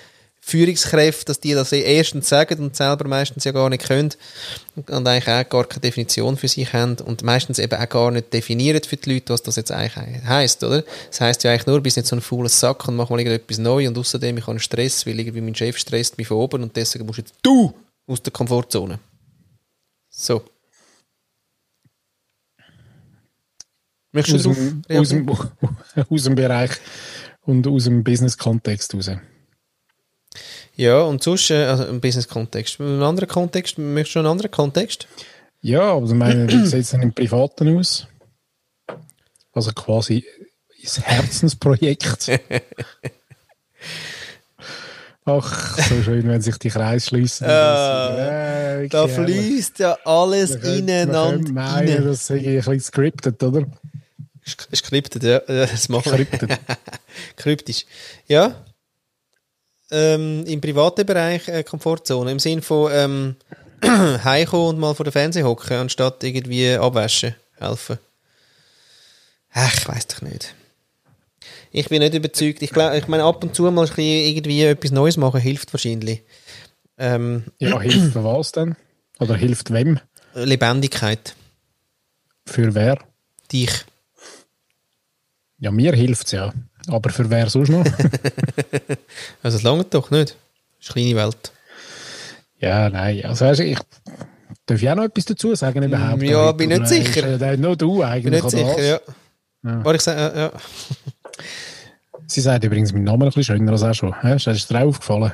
Führungskräften, 0.49 1.25
dass 1.27 1.41
die 1.41 1.55
das 1.55 1.73
erstens 1.73 2.29
sagen 2.29 2.61
und 2.63 2.77
selber 2.77 3.09
meistens 3.09 3.43
ja 3.43 3.51
gar 3.51 3.69
nicht 3.69 3.83
können 3.83 4.13
und 4.77 4.89
eigentlich 4.89 5.27
auch 5.27 5.49
gar 5.49 5.65
keine 5.65 5.81
Definition 5.81 6.37
für 6.37 6.47
sich 6.47 6.73
haben 6.73 6.99
und 7.05 7.25
meistens 7.25 7.59
eben 7.59 7.77
auch 7.77 7.89
gar 7.89 8.13
nicht 8.13 8.33
definieren 8.33 8.81
für 8.85 8.97
die 8.97 9.15
Leute, 9.15 9.33
was 9.33 9.43
das 9.43 9.57
jetzt 9.57 9.73
eigentlich 9.73 10.23
heisst, 10.25 10.63
oder? 10.63 10.85
Das 11.09 11.21
heisst 11.21 11.43
ja 11.43 11.51
eigentlich 11.51 11.67
nur, 11.67 11.81
bist 11.81 11.97
nicht 11.97 12.07
so 12.07 12.15
ein 12.15 12.23
fauler 12.23 12.49
Sack 12.49 12.87
und 12.87 12.95
mach 12.95 13.11
mal 13.11 13.19
irgendetwas 13.19 13.59
neu 13.59 13.89
und 13.89 13.99
außerdem 13.99 14.39
ich 14.39 14.47
habe 14.47 14.61
Stress, 14.61 15.05
weil 15.05 15.19
irgendwie 15.19 15.41
mein 15.41 15.57
Chef 15.57 15.79
stresst 15.79 16.17
mich 16.17 16.29
von 16.29 16.37
oben 16.37 16.63
und 16.63 16.77
deswegen 16.77 17.07
musst 17.07 17.19
jetzt 17.19 17.35
du 17.43 17.75
aus 18.07 18.23
der 18.23 18.33
Komfortzone. 18.33 19.01
So. 20.11 20.45
Möchtest 24.13 24.47
aus, 24.47 24.55
dem, 24.55 24.83
aus, 24.91 25.09
dem, 25.09 25.29
aus 26.09 26.23
dem 26.23 26.35
Bereich 26.37 26.71
und 27.43 27.67
aus 27.67 27.83
dem 27.85 28.05
Business-Kontext 28.05 28.95
raus. 28.95 29.11
Ja, 30.77 31.01
und 31.01 31.23
sonst, 31.23 31.51
äh, 31.51 31.65
also 31.65 31.85
im 31.87 32.01
Business-Kontext. 32.01 32.81
Im 32.81 33.03
anderen 33.03 33.29
Kontext, 33.29 33.79
möchtest 33.79 34.15
du 34.17 34.19
einen 34.21 34.29
anderen 34.29 34.51
Kontext? 34.51 35.07
Ja, 35.63 35.81
aber 35.95 36.07
ich 36.07 36.13
meine, 36.13 36.47
wie 36.49 36.67
sieht 36.67 36.81
es 36.81 36.91
denn 36.91 37.03
im 37.03 37.13
Privaten 37.15 37.77
aus? 37.79 38.07
Also 39.53 39.73
quasi 39.73 40.25
das 40.83 41.01
Herzensprojekt. 41.01 42.31
Ach, 45.29 45.77
so 45.79 46.03
schön, 46.03 46.29
wenn 46.29 46.41
sich 46.41 46.57
die 46.59 46.69
Kreise 46.69 47.07
schließen. 47.09 47.47
Äh, 47.49 48.89
Da 48.89 49.09
fließt 49.09 49.81
ja 49.81 49.99
alles 50.05 50.55
ineinander 50.57 51.53
meinen, 51.53 51.89
rein. 51.97 52.05
das 52.05 52.27
sei 52.29 52.37
ein 52.37 52.55
bisschen 52.57 52.81
scripted, 52.81 53.43
oder? 53.43 53.67
Sk- 54.47 54.77
Skriptet, 54.77 55.25
ja. 55.25 55.41
Ja, 55.49 55.67
Das 55.67 55.89
machen 55.89 56.13
wir. 56.17 56.59
Kryptisch. 57.37 57.87
Ja. 58.29 58.65
Ähm, 59.91 60.45
Im 60.47 60.61
privaten 60.61 61.07
Bereich 61.07 61.47
äh, 61.49 61.63
Komfortzone. 61.63 62.31
Im 62.33 62.39
Sinn 62.39 62.63
von 62.63 62.91
ähm, 62.93 63.37
heimkommen 64.25 64.69
und 64.69 64.79
mal 64.79 64.95
vor 64.95 65.05
der 65.05 65.13
Fernseher 65.13 65.45
hocken, 65.45 65.77
anstatt 65.77 66.25
irgendwie 66.25 66.73
abwaschen, 66.73 67.35
helfen. 67.59 67.99
Ach, 69.53 69.75
ich 69.75 69.89
weiß 69.89 70.07
doch 70.09 70.23
nicht. 70.23 70.55
Ich 71.71 71.89
bin 71.89 72.01
nicht 72.01 72.15
überzeugt. 72.15 72.63
Ich 72.63 72.71
glaube, 72.71 72.99
ich 72.99 73.07
meine, 73.07 73.25
ab 73.25 73.43
und 73.43 73.55
zu 73.55 73.71
mal 73.71 73.89
irgendwie 73.97 74.63
etwas 74.65 74.91
Neues 74.91 75.17
machen 75.17 75.41
hilft 75.41 75.73
wahrscheinlich. 75.73 76.23
Ähm, 76.99 77.45
Ja, 77.59 77.79
hilft 77.81 78.13
für 78.13 78.25
was 78.25 78.53
denn? 78.53 78.77
Oder 79.19 79.35
hilft 79.35 79.73
wem? 79.73 80.01
Lebendigkeit. 80.35 81.35
Für 82.45 82.75
wer? 82.75 82.99
Dich. 83.53 83.85
Ja, 85.59 85.71
mir 85.71 85.93
hilft 85.95 86.27
es 86.27 86.33
ja. 86.33 86.53
Aber 86.89 87.11
für 87.11 87.29
wer 87.31 87.49
sonst 87.51 87.69
noch? 87.71 87.85
Also, 89.43 89.59
es 89.59 89.63
langt 89.63 89.93
doch 89.95 90.11
nicht. 90.11 90.37
Das 90.79 90.89
ist 90.89 90.97
eine 90.97 91.05
kleine 91.07 91.25
Welt. 91.27 91.53
ja, 92.61 92.89
nein. 92.91 93.25
Also, 93.25 93.45
weißt 93.45 93.61
du, 93.61 93.65
ich 93.65 93.79
darf 94.67 94.83
auch 94.85 94.95
noch 94.95 95.05
etwas 95.05 95.25
dazu 95.25 95.55
sagen 95.55 95.83
überhaupt? 95.83 96.23
Mm, 96.23 96.25
ja, 96.25 96.43
Oder 96.43 96.53
bin 96.55 96.69
nicht 96.71 96.83
ist, 96.83 96.89
sicher. 96.89 97.41
äh, 97.41 97.57
nur 97.57 97.77
du 97.77 97.97
Bin 97.99 98.05
eigentlich. 98.05 98.43
nicht 98.43 98.55
oder 98.55 98.67
was? 98.67 98.77
sicher, 98.77 98.83
ja. 98.85 99.01
Ja. 99.65 99.85
Warte, 99.85 99.97
ich 99.97 100.03
sage, 100.03 100.21
ja, 100.21 100.37
ja. 100.37 100.53
Sie 102.29 102.41
sagt 102.41 102.65
übrigens 102.65 102.93
meinen 102.93 103.05
Namen 103.05 103.23
ein 103.23 103.29
bisschen 103.29 103.57
schöner 103.57 103.73
als 103.73 103.83
auch 103.83 103.95
schon. 103.95 104.21
Hä? 104.21 104.35
Ist 104.37 104.71
dir 104.71 104.81
aufgefallen? 104.81 105.33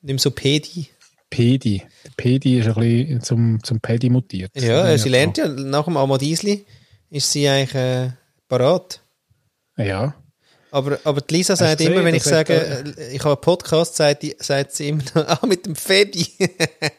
Nimm 0.00 0.18
so 0.18 0.30
Pedi. 0.30 0.88
Pedi. 1.30 1.82
Der 2.04 2.10
Pedi 2.16 2.58
ist 2.58 2.68
ein 2.68 2.74
bisschen 2.74 3.20
zum, 3.22 3.62
zum 3.62 3.80
Pedi 3.80 4.10
mutiert. 4.10 4.50
Ja, 4.54 4.96
sie 4.98 5.08
lernt 5.08 5.38
ja 5.38 5.48
nach 5.48 5.84
dem 5.84 5.96
Amadisli 5.96 6.64
ist 7.10 7.30
sie 7.30 7.48
eigentlich 7.48 7.74
äh, 7.74 8.10
parat. 8.48 9.00
Ja. 9.76 10.14
Aber, 10.72 10.98
aber 11.04 11.20
die 11.20 11.34
Lisa 11.34 11.54
sagt 11.54 11.78
gesehen, 11.78 11.92
immer, 11.92 12.02
wenn 12.04 12.14
ich 12.14 12.22
sage, 12.22 12.54
äh, 12.54 13.12
ich 13.14 13.20
habe 13.20 13.32
einen 13.34 13.40
Podcast, 13.42 13.94
sagt, 13.94 14.22
die, 14.22 14.34
sagt 14.38 14.72
sie 14.72 14.88
immer, 14.88 15.02
ah, 15.14 15.46
mit 15.46 15.66
dem 15.66 15.76
Fedi. 15.76 16.26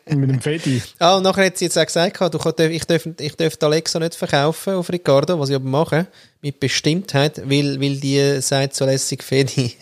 Mit 0.10 0.30
dem 0.30 0.40
Pedi. 0.40 0.80
ah, 1.00 1.18
und 1.18 1.24
nachher 1.24 1.48
hat 1.48 1.58
sie 1.58 1.66
jetzt 1.66 1.78
auch 1.78 1.86
gesagt, 1.86 2.22
du, 2.22 2.38
kannst- 2.38 2.60
ich 2.60 2.86
darf, 2.86 3.08
ich 3.20 3.36
darf 3.36 3.58
Alexa 3.62 3.98
nicht 4.00 4.14
verkaufen 4.14 4.76
auf 4.76 4.92
Ricardo, 4.92 5.40
was 5.40 5.50
ich 5.50 5.56
aber 5.56 5.68
mache, 5.68 6.06
mit 6.42 6.60
Bestimmtheit, 6.60 7.42
weil, 7.50 7.82
weil 7.82 7.98
die 7.98 8.40
sagt 8.42 8.76
so 8.76 8.86
lässig 8.86 9.24
Fedi. 9.24 9.76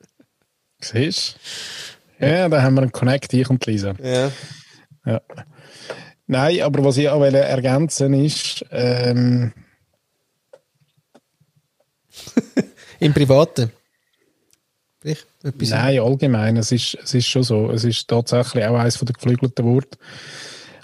Siehst 0.80 1.36
du? 2.20 2.26
Ja, 2.26 2.48
da 2.48 2.62
haben 2.62 2.74
wir 2.74 2.82
einen 2.82 2.92
Connect, 2.92 3.32
ich 3.34 3.50
und 3.50 3.66
Lisa. 3.66 3.94
ja. 4.02 4.30
Ja. 5.04 5.20
Nein, 6.28 6.60
aber 6.60 6.84
was 6.84 6.98
ich 6.98 7.08
auch 7.08 7.22
ergänzen 7.24 8.12
ist, 8.12 8.64
ähm, 8.70 9.52
Im 13.00 13.14
Privaten. 13.14 13.70
Vielleicht 15.00 15.26
etwas. 15.44 15.70
nein, 15.70 16.00
allgemein, 16.00 16.56
es 16.56 16.72
ist, 16.72 16.98
es 17.02 17.14
ist 17.14 17.26
schon 17.26 17.44
so, 17.44 17.70
es 17.70 17.84
ist 17.84 18.08
tatsächlich 18.08 18.64
auch 18.64 18.76
eines 18.76 18.98
der 18.98 19.12
geflügelten 19.12 19.64
Worte. 19.64 19.96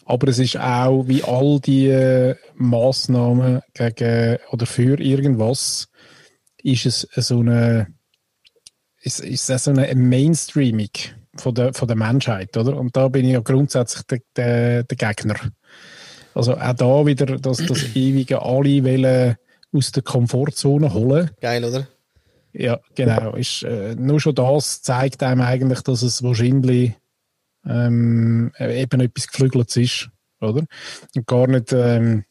Aber 0.05 0.29
es 0.29 0.39
ist 0.39 0.57
auch, 0.59 1.05
wie 1.09 1.25
all 1.25 1.59
die 1.61 1.89
äh, 1.89 2.37
Massnahmen 2.55 3.63
gegen 3.73 4.39
oder 4.51 4.67
für 4.67 5.01
irgendwas, 5.01 5.89
ist 6.63 6.87
es 6.87 7.09
so 7.17 7.41
eine, 7.41 7.89
ist, 9.01 9.21
ist 9.21 9.51
es 9.51 9.65
so 9.65 9.71
eine 9.73 9.93
Mainstreaming 9.95 10.91
von 11.37 11.55
der, 11.55 11.75
von 11.75 11.89
der 11.89 11.97
Menschheit, 11.97 12.57
oder? 12.57 12.77
Und 12.77 12.97
da 12.97 13.09
bin 13.09 13.25
ich 13.25 13.33
ja 13.33 13.41
grundsätzlich 13.41 14.05
der, 14.07 14.21
der, 14.37 14.85
der 14.85 14.97
Gegner. 14.97 15.37
Also 16.35 16.57
auch 16.57 16.75
da 16.75 17.07
wieder 17.07 17.27
das, 17.39 17.59
das 17.59 17.85
ewige 17.97 18.43
alle 18.43 18.85
wollen 18.85 19.37
aus 19.73 19.91
der 19.91 20.03
Komfortzone 20.03 20.93
holen. 20.93 21.31
Geil, 21.41 21.65
oder? 21.65 21.89
Ja, 22.55 22.81
genau. 22.95 23.35
Ist, 23.35 23.65
äh, 23.65 23.97
nur 23.97 24.21
schon 24.21 24.35
das 24.37 24.81
zeigt 24.81 25.23
einem 25.23 25.41
eigentlich, 25.41 25.83
dass 25.83 26.03
es 26.03 26.23
wahrscheinlich 26.23 26.95
ähm, 27.67 28.53
eben 28.59 29.01
etwas 29.01 29.27
Geflügeltes 29.27 29.77
ist, 29.77 30.11
oder? 30.41 30.65
Und 31.17 31.27
gar 31.27 31.49
nicht, 31.49 31.73
ähm, 31.73 32.25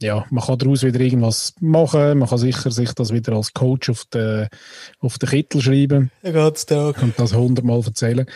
ja, 0.00 0.24
man 0.30 0.44
kann 0.44 0.58
daraus 0.58 0.82
wieder 0.82 1.00
irgendwas 1.00 1.54
machen. 1.60 2.18
Man 2.18 2.28
kann 2.28 2.38
sicher 2.38 2.70
sich 2.70 2.92
das 2.92 3.12
wieder 3.12 3.32
als 3.32 3.52
Coach 3.52 3.90
auf 3.90 4.04
den, 4.06 4.48
auf 5.00 5.18
den 5.18 5.28
Kittel 5.28 5.60
schreiben 5.60 6.10
Ja, 6.22 6.30
geht's 6.30 6.66
da. 6.66 6.88
und 6.90 7.18
das 7.18 7.34
hundertmal 7.34 7.80
erzählen. 7.84 8.26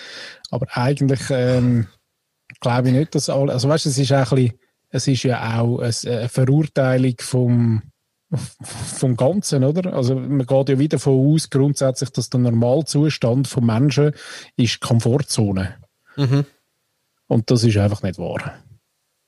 Aber 0.51 0.67
eigentlich 0.71 1.21
ähm, 1.31 1.87
glaube 2.61 2.89
ich 2.89 2.95
nicht, 2.95 3.15
dass 3.15 3.29
alle, 3.29 3.53
also 3.53 3.69
weißt 3.69 3.85
du, 3.85 3.89
es 3.91 3.99
ist 3.99 4.13
auch 4.13 4.33
ein 4.33 4.37
bisschen, 4.37 4.59
es 4.91 5.07
ist 5.07 5.23
ja 5.23 5.61
auch 5.61 5.79
eine 5.81 6.29
Verurteilung 6.29 7.15
vom, 7.21 7.83
vom 8.53 9.17
Ganzen, 9.17 9.65
oder? 9.65 9.93
Also 9.95 10.15
man 10.17 10.45
geht 10.47 10.69
ja 10.69 10.79
wieder 10.79 10.97
davon 10.99 11.35
aus, 11.35 11.49
grundsätzlich, 11.51 12.11
dass 12.11 12.29
der 12.31 12.41
Normalzustand 12.41 13.49
von 13.49 13.65
Menschen 13.65 14.13
ist 14.57 14.81
Komfortzone. 14.81 15.77
Mhm. 16.17 16.45
Und 17.27 17.51
das 17.51 17.65
ist 17.65 17.77
einfach 17.79 18.03
nicht 18.03 18.19
wahr, 18.19 18.55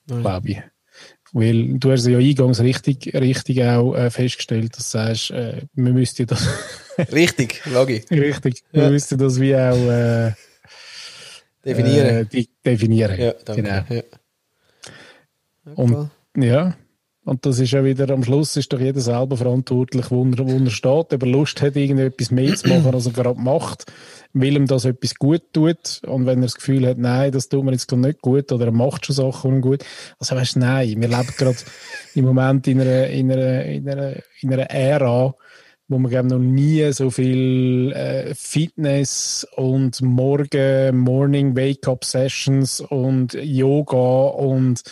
Nein. 0.06 0.20
glaube 0.20 0.48
ich. 0.50 0.62
Weil 1.32 1.78
du 1.78 1.92
hast 1.92 2.06
ja 2.06 2.18
eingangs 2.18 2.60
richtig, 2.60 3.14
richtig 3.14 3.62
auch 3.64 3.94
äh, 3.94 4.10
festgestellt, 4.10 4.76
dass 4.76 4.90
du 4.90 4.98
sagst, 4.98 5.30
äh, 5.30 5.62
wir 5.74 5.92
müssten 5.92 6.26
das 6.26 6.46
Richtig, 7.12 7.62
Logi. 7.66 8.04
richtig, 8.10 8.62
Ja. 8.72 8.82
wir 8.82 8.90
müssten 8.90 9.16
das 9.16 9.40
wie 9.40 9.54
auch 9.54 9.76
äh, 9.88 10.32
Definieren. 11.64 12.28
Äh, 12.32 12.44
definieren. 12.64 13.18
ja, 13.20 13.32
danke. 13.44 13.62
Genau. 13.62 13.84
Ja. 13.88 14.02
Und- 15.74 15.94
Okay. 15.94 16.46
Ja. 16.46 16.76
Und 17.30 17.46
das 17.46 17.60
ist 17.60 17.70
ja 17.70 17.84
wieder, 17.84 18.10
am 18.10 18.24
Schluss 18.24 18.56
ist 18.56 18.72
doch 18.72 18.80
jeder 18.80 19.00
selber 19.00 19.36
verantwortlich, 19.36 20.10
wo 20.10 20.24
er, 20.24 20.38
wo 20.48 20.64
er 20.64 20.70
steht, 20.70 21.14
ob 21.14 21.22
er 21.22 21.28
Lust 21.28 21.62
hat, 21.62 21.76
irgendetwas 21.76 22.32
mehr 22.32 22.56
zu 22.56 22.68
machen, 22.68 22.92
als 22.92 23.06
er 23.06 23.12
gerade 23.12 23.40
macht, 23.40 23.84
will 24.32 24.56
ihm 24.56 24.66
das 24.66 24.84
etwas 24.84 25.14
gut 25.14 25.44
tut. 25.52 26.00
Und 26.08 26.26
wenn 26.26 26.40
er 26.40 26.46
das 26.46 26.56
Gefühl 26.56 26.84
hat, 26.88 26.98
nein, 26.98 27.30
das 27.30 27.48
tut 27.48 27.64
mir 27.64 27.70
jetzt 27.70 27.86
gerade 27.86 28.02
nicht 28.02 28.20
gut, 28.20 28.50
oder 28.50 28.64
er 28.64 28.72
macht 28.72 29.06
schon 29.06 29.14
Sachen 29.14 29.52
ungut. 29.52 29.84
Also 30.18 30.34
weißt 30.34 30.56
du, 30.56 30.58
nein, 30.58 31.00
wir 31.00 31.06
leben 31.06 31.32
gerade 31.38 31.58
im 32.16 32.24
Moment 32.24 32.66
in 32.66 32.80
einer, 32.80 33.06
in 33.06 33.30
einer, 33.30 33.64
in 33.64 33.88
einer, 33.88 34.14
in 34.40 34.52
einer 34.52 34.68
Ära, 34.68 35.32
wo 35.86 35.98
man 36.00 36.10
glaube 36.10 36.30
noch 36.30 36.38
nie 36.40 36.90
so 36.90 37.10
viel 37.10 37.92
äh, 37.92 38.34
Fitness 38.34 39.46
und 39.54 40.02
Morgen, 40.02 40.96
Morning 40.96 41.54
Wake-up 41.54 42.04
Sessions 42.04 42.80
und 42.80 43.34
Yoga 43.34 44.30
und 44.30 44.82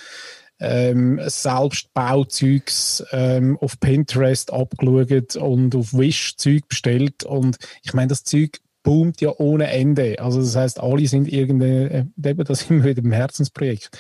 ähm, 0.61 1.21
Selbstbauzeugs 1.25 3.05
ähm, 3.13 3.59
auf 3.61 3.79
Pinterest 3.81 4.53
abgeschaut 4.53 5.37
und 5.37 5.75
auf 5.75 5.93
Wish 5.95 6.37
Zeug 6.37 6.69
bestellt 6.69 7.25
und 7.25 7.59
ich 7.83 7.95
meine, 7.95 8.09
das 8.09 8.25
Zeug 8.25 8.61
boomt 8.83 9.21
ja 9.21 9.33
ohne 9.37 9.71
Ende. 9.71 10.19
Also 10.19 10.41
das 10.41 10.57
heißt, 10.57 10.81
alle 10.81 11.07
sind 11.07 11.31
irgendeine, 11.31 12.09
äh, 12.23 12.31
eben 12.31 12.45
das 12.45 12.71
immer 12.71 12.85
wieder 12.85 13.03
im 13.03 13.13
Herzensprojekt. 13.13 13.91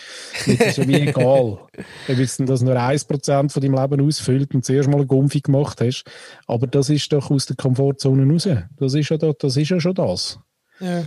Das 0.47 0.69
ist 0.69 0.79
ja 0.79 0.89
wie 0.89 1.01
egal, 1.01 1.59
ob 1.59 1.69
jetzt 2.09 2.41
das 2.41 2.63
nur 2.63 2.75
1% 2.75 3.53
von 3.53 3.63
deinem 3.63 3.75
Leben 3.75 4.07
ausfüllt 4.07 4.55
und 4.55 4.65
zuerst 4.65 4.89
mal 4.89 4.97
eine 4.97 5.07
Gumpfi 5.07 5.41
gemacht 5.41 5.81
hast, 5.83 6.05
aber 6.47 6.67
das 6.67 6.89
ist 6.89 7.13
doch 7.13 7.31
aus 7.31 7.45
der 7.45 7.57
Komfortzone 7.57 8.33
raus. 8.33 8.49
Das 8.79 8.95
ist 8.95 9.11
ja, 9.11 9.19
da, 9.19 9.33
das, 9.39 9.57
ist 9.57 9.69
ja 9.69 9.79
schon 9.79 9.95
das. 9.95 10.39
Ja. 10.81 11.05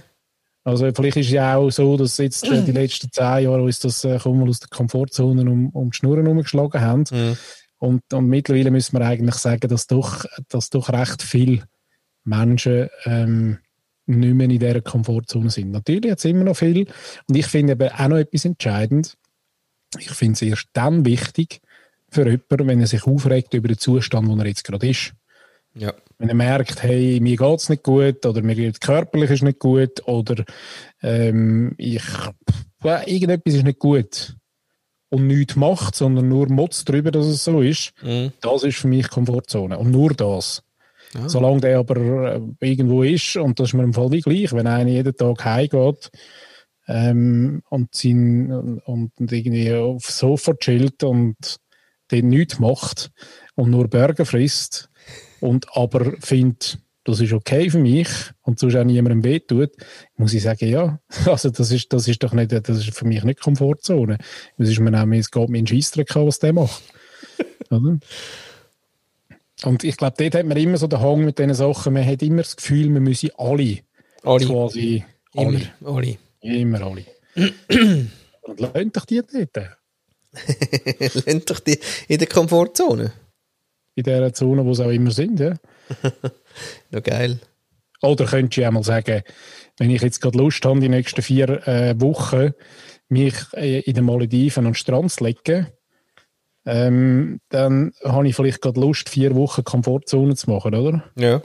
Also 0.64 0.91
vielleicht 0.93 1.18
ist 1.18 1.28
es 1.28 1.32
ja 1.32 1.55
auch 1.55 1.72
so, 1.72 1.97
dass 1.97 2.18
jetzt 2.18 2.47
äh, 2.47 2.62
die 2.64 2.72
letzten 2.72 3.12
zehn 3.12 3.43
Jahre 3.43 3.64
uns 3.64 3.80
das 3.80 4.03
äh, 4.03 4.20
mal 4.26 4.47
aus 4.47 4.59
der 4.59 4.70
Komfortzone 4.70 5.49
um, 5.49 5.70
um 5.70 5.91
die 5.91 5.97
Schnurren 5.97 6.26
herumgeschlagen 6.26 6.82
haben. 6.82 7.03
Mhm. 7.12 7.38
Und, 7.80 8.14
und 8.14 8.28
mittlerweile 8.28 8.70
müssen 8.70 8.97
wir 8.97 9.05
eigentlich 9.05 9.36
sagen, 9.36 9.68
dass 9.68 9.88
doch, 9.88 10.24
dass 10.49 10.70
doch 10.70 10.89
recht 10.89 11.24
viele 11.24 11.64
Menschen 12.24 12.89
ähm, 13.05 13.57
nicht 14.05 14.34
mehr 14.36 14.49
in 14.49 14.59
dieser 14.59 14.82
Komfortzone 14.82 15.49
sind. 15.49 15.72
Natürlich 15.72 16.12
hat 16.12 16.20
es 16.20 16.26
immer 16.26 16.43
noch 16.43 16.55
viel. 16.57 16.88
Und 17.28 17.36
ich 17.36 17.47
finde 17.47 17.74
aber 17.74 17.91
auch 17.99 18.07
noch 18.07 18.18
etwas 18.18 18.45
entscheidend. 18.45 19.18
Ich 19.97 20.12
finde 20.12 20.34
es 20.34 20.41
erst 20.43 20.68
dann 20.74 21.05
wichtig 21.05 21.62
für 22.09 22.26
jemanden, 22.26 22.68
wenn 22.68 22.82
er 22.82 22.88
sich 22.88 23.05
aufregt 23.05 23.53
über 23.53 23.68
den 23.68 23.78
Zustand, 23.78 24.28
wo 24.28 24.36
er 24.36 24.45
jetzt 24.45 24.64
gerade 24.64 24.88
ist. 24.88 25.14
Ja. 25.74 25.93
Wenn 26.17 26.30
er 26.30 26.36
merkt, 26.36 26.84
hey, 26.84 27.19
mir 27.22 27.38
geht 27.38 27.59
es 27.59 27.69
nicht 27.69 27.84
gut 27.84 28.26
oder 28.26 28.41
mir 28.41 28.55
geht 28.55 28.82
körperlich 28.82 29.32
ist 29.32 29.43
nicht 29.43 29.59
gut 29.59 30.05
oder 30.05 30.43
ähm, 31.01 31.74
ich, 31.78 32.03
ja, 32.84 33.07
irgendetwas 33.07 33.55
ist 33.55 33.63
nicht 33.63 33.80
gut 33.80 34.36
und 35.09 35.28
nichts 35.28 35.55
macht, 35.55 35.95
sondern 35.95 36.28
nur 36.30 36.49
motzt 36.49 36.88
darüber, 36.89 37.11
dass 37.11 37.26
es 37.26 37.43
so 37.43 37.61
ist, 37.61 37.93
Mhm. 38.01 38.32
das 38.41 38.63
ist 38.63 38.78
für 38.78 38.88
mich 38.88 39.09
Komfortzone. 39.09 39.78
Und 39.78 39.91
nur 39.91 40.13
das. 40.13 40.63
Ah. 41.13 41.28
Solange 41.28 41.61
der 41.61 41.80
aber 41.80 42.36
äh, 42.36 42.41
irgendwo 42.61 43.03
ist, 43.03 43.36
und 43.36 43.59
das 43.59 43.69
ist 43.69 43.74
mir 43.74 43.84
im 43.84 43.93
Fall 43.93 44.11
wie 44.11 44.22
gleich, 44.22 44.53
wenn 44.53 44.67
einer 44.67 44.89
jeden 44.89 45.15
Tag 45.15 45.43
heimgeht 45.43 46.09
ähm, 46.88 47.61
und, 47.69 47.93
sein, 47.93 48.51
und, 48.51 48.80
und 49.19 49.32
irgendwie 49.32 49.74
aufs 49.74 50.17
Sofa 50.19 50.53
chillt 50.53 51.03
und 51.03 51.57
den 52.11 52.30
nichts 52.30 52.59
macht 52.59 53.11
und 53.55 53.69
nur 53.72 53.88
Burger 53.88 54.26
frisst 54.26 54.89
und 55.42 55.76
aber 55.76 56.14
findet, 56.20 56.80
das 57.04 57.20
ist 57.20 57.34
okay 57.34 57.70
für 57.70 57.80
mich 57.80 58.08
und 58.44 58.60
sonst 58.60 58.76
auch 58.76 58.84
niemandem 58.84 59.24
weh 59.24 59.39
tut, 59.39 59.72
muss 60.16 60.34
ich 60.34 60.44
sagen, 60.44 60.70
ja, 60.70 61.00
also 61.26 61.50
das 61.50 61.72
ist, 61.72 61.92
das 61.94 62.08
ist 62.08 62.24
doch 62.24 62.34
nicht, 62.34 62.52
das 62.52 62.78
ist 62.78 62.96
für 62.96 63.06
mich 63.06 63.24
nicht 63.24 63.42
Komfortzone. 63.42 64.18
Das 64.58 64.70
ist 64.70 64.80
mir 64.80 64.92
nämlich, 64.92 65.22
es 65.22 65.32
geht 65.32 65.50
mir 65.50 65.60
in 65.60 65.68
Scheissdreck 65.68 66.16
was 66.16 66.39
der 66.39 66.54
macht. 66.54 66.82
Oder? 67.70 68.00
Und 69.64 69.84
ich 69.84 69.98
glaube, 69.98 70.16
dort 70.18 70.36
hat 70.36 70.46
man 70.46 70.58
immer 70.58 70.78
so 70.78 70.88
den 70.88 71.02
Hang 71.02 71.24
mit 71.26 71.38
diesen 71.38 71.54
Sachen, 71.54 71.94
man 71.94 72.06
hat 72.06 72.22
immer 72.24 72.42
das 72.42 72.56
Gefühl, 72.56 72.89
man 72.89 73.04
müsse 73.04 73.30
alle, 73.38 73.80
Alle. 74.24 74.46
quasi, 74.46 75.04
Immer. 75.34 75.60
alle, 75.84 75.96
Alle. 75.96 76.18
immer 76.42 76.82
alle. 76.82 77.06
und 78.42 78.60
lernt 78.60 78.98
doch 78.98 79.06
die 79.06 79.22
dort, 79.22 79.78
Lehnt 81.26 81.50
doch 81.50 81.60
die 81.60 81.80
in 82.08 82.18
der 82.18 82.28
Komfortzone. 82.28 83.12
In 84.08 84.14
dieser 84.14 84.34
Zone, 84.34 84.66
wo 84.66 84.74
sie 84.74 84.86
auch 84.86 84.91
immer 84.91 85.12
sind, 85.12 85.39
ja. 85.39 85.54
Ja, 86.91 86.99
geil. 86.99 87.39
Oder 88.02 88.26
könntest 88.26 88.58
du 88.58 88.62
ja 88.62 88.72
mal 88.72 88.84
sagen, 88.84 89.22
wenn 89.78 89.89
ich 89.89 90.02
jetzt 90.02 90.22
gerade 90.22 90.38
Lust 90.38 90.66
habe, 90.66 90.80
die 90.80 90.89
nächsten 90.89 91.22
vier 91.22 91.68
äh, 91.68 91.99
Wochen 91.99 92.52
mich 93.10 93.36
äh, 93.54 93.80
in 93.80 93.93
den 93.93 94.06
Malediven 94.06 94.66
an 94.66 94.72
den 94.72 94.76
Strand 94.76 95.12
zu 95.12 95.24
legen, 95.24 95.68
ähm, 96.66 97.39
dann 97.49 97.93
habe 98.04 98.28
ich 98.28 98.36
vielleicht 98.36 98.62
gerade 98.62 98.80
Lust, 98.80 99.10
vier 99.10 99.36
Wochen 99.36 99.64
Komfortzone 99.64 100.36
zu 100.36 100.49
machen, 100.49 100.76
oder? 100.76 101.04
Ja. 101.16 101.41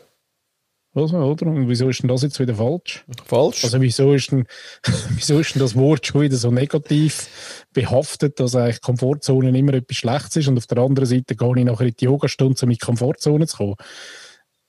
Also, 0.96 1.18
oder? 1.18 1.46
Und 1.46 1.68
wieso 1.68 1.90
ist 1.90 2.02
denn 2.02 2.08
das 2.08 2.22
jetzt 2.22 2.40
wieder 2.40 2.54
falsch? 2.54 3.04
Falsch. 3.26 3.64
Also 3.64 3.82
wieso 3.82 4.14
ist 4.14 4.32
denn, 4.32 4.46
wieso 5.10 5.38
ist 5.38 5.54
denn 5.54 5.60
das 5.60 5.76
Wort 5.76 6.06
schon 6.06 6.22
wieder 6.22 6.36
so 6.36 6.50
negativ 6.50 7.66
behaftet, 7.74 8.40
dass 8.40 8.56
eigentlich 8.56 8.80
Komfortzone 8.80 9.56
immer 9.56 9.74
etwas 9.74 9.98
Schlechtes 9.98 10.36
ist 10.36 10.48
und 10.48 10.56
auf 10.56 10.66
der 10.66 10.78
anderen 10.78 11.06
Seite 11.06 11.36
gehe 11.36 11.52
ich 11.54 11.64
nachher 11.64 11.86
in 11.86 11.94
die 12.00 12.06
Yogastunde, 12.06 12.58
um 12.62 12.70
in 12.70 12.74
die 12.74 12.78
Komfortzone 12.78 13.46
zu 13.46 13.56
kommen? 13.58 13.76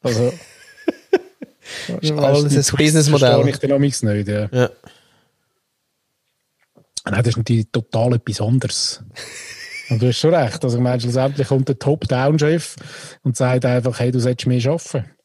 Also... 0.04 0.34
Ist 2.00 2.14
alles 2.14 2.72
ein 2.72 2.78
Businessmodell. 2.78 3.46
Ich 3.50 3.58
dynamics 3.58 4.02
nicht, 4.02 4.30
ja. 4.30 4.48
ja. 4.54 4.70
Nein, 7.04 7.24
das 7.24 7.28
ist 7.28 7.38
natürlich 7.38 7.68
total 7.72 8.14
etwas 8.14 8.40
anderes. 8.40 9.04
Und 9.90 10.02
du 10.02 10.08
hast 10.08 10.18
schon 10.18 10.34
recht. 10.34 10.64
Also, 10.64 10.78
ich 10.78 10.84
meine, 10.84 11.02
schlussendlich 11.02 11.48
kommt 11.48 11.68
der 11.68 11.78
Top-Down-Chef 11.78 12.78
und 13.24 13.36
sagt 13.36 13.66
einfach, 13.66 14.00
hey, 14.00 14.12
du 14.12 14.22
solltest 14.22 14.48
mehr 14.48 14.66
arbeiten. 14.66 15.17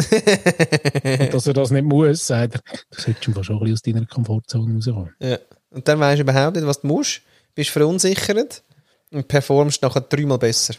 und 1.20 1.34
dass 1.34 1.46
er 1.46 1.52
das 1.52 1.70
nicht 1.70 1.84
muss, 1.84 2.26
sagt 2.26 2.54
er, 2.54 2.60
du 2.90 3.00
solltest 3.00 3.24
schon 3.24 3.34
ein 3.34 3.60
bisschen 3.60 3.72
aus 3.72 3.82
deiner 3.82 4.06
Komfortzone 4.06 4.74
rauskommen. 4.74 5.14
ja. 5.20 5.38
Und 5.70 5.86
dann 5.86 6.00
weißt 6.00 6.18
du 6.18 6.22
überhaupt 6.22 6.56
nicht, 6.56 6.66
was 6.66 6.80
du 6.80 6.88
musst. 6.88 7.22
Bist 7.54 7.70
verunsichert 7.70 8.62
und 9.10 9.28
performst 9.28 9.80
nachher 9.82 10.00
dreimal 10.00 10.38
besser. 10.38 10.74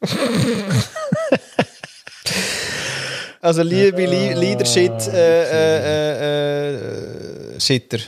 also 3.40 3.62
liebe 3.62 4.04
Li 4.04 4.34
Leadership 4.34 4.92
äh, 5.08 5.42
äh, 5.44 5.78
äh, 5.84 6.74
äh, 7.54 7.60
Shitter. 7.60 7.98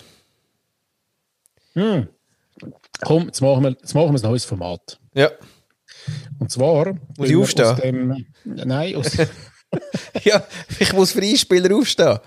Hm. 1.74 2.08
Komm, 3.02 3.26
jetzt 3.26 3.40
machen, 3.40 3.62
wir, 3.62 3.70
jetzt 3.70 3.94
machen 3.94 4.12
wir 4.12 4.18
ein 4.20 4.30
neues 4.30 4.44
Format. 4.44 4.98
Ja. 5.14 5.30
Und 6.38 6.50
zwar... 6.50 6.94
Muss 7.18 7.30
ich 7.30 7.36
aus 7.36 7.54
aufstehen? 7.56 8.26
Dem, 8.44 8.66
nein, 8.66 8.96
aus, 8.96 9.16
ja, 10.24 10.42
ich 10.78 10.92
muss 10.92 11.12
für 11.12 11.22
Einspieler 11.22 11.74
aufstehen. 11.74 12.18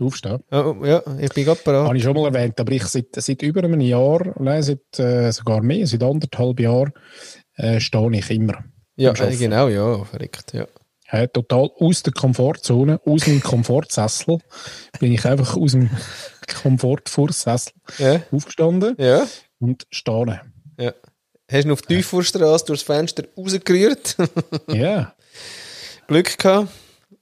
aufstehen. 0.00 0.42
Ja, 0.50 0.74
ja 0.84 1.02
ich 1.18 1.32
bin 1.32 1.44
gerade 1.44 1.60
Habe 1.60 1.64
bereit. 1.64 1.96
ich 1.96 2.02
schon 2.02 2.14
mal 2.14 2.34
erwähnt, 2.34 2.58
aber 2.58 2.72
ich 2.72 2.84
seit, 2.84 3.14
seit 3.14 3.42
über 3.42 3.62
einem 3.62 3.80
Jahr, 3.80 4.34
nein, 4.40 4.62
seit 4.62 4.98
äh, 4.98 5.30
sogar 5.32 5.62
mehr, 5.62 5.86
seit 5.86 6.02
anderthalb 6.02 6.58
Jahren, 6.60 6.92
äh, 7.56 7.80
stehe 7.80 8.10
ich 8.16 8.30
immer. 8.30 8.64
Ja, 8.96 9.12
äh, 9.12 9.36
genau, 9.36 9.68
ja, 9.68 10.04
verrückt. 10.04 10.52
Ja. 10.54 10.66
Ja, 11.10 11.26
total 11.26 11.70
aus 11.78 12.02
der 12.02 12.14
Komfortzone, 12.14 12.98
aus 13.04 13.24
dem 13.24 13.42
Komfortsessel, 13.42 14.38
bin 14.98 15.12
ich 15.12 15.26
einfach 15.26 15.56
aus 15.58 15.72
dem 15.72 15.90
Komfortfursessel 16.62 17.72
Ja, 17.98 18.22
aufgestanden 18.30 18.94
ja, 18.98 19.26
und 19.58 19.86
stehen. 19.90 20.40
ja. 20.78 20.92
Hast 21.52 21.64
du 21.64 21.68
ihn 21.68 21.72
auf 21.72 21.82
die 21.82 21.96
Teuforstrasse 21.96 22.64
durchs 22.64 22.82
Fenster 22.82 23.24
rausgerührt? 23.36 24.16
Ja, 24.68 25.14
Glück 26.06 26.38
gehabt. 26.38 26.68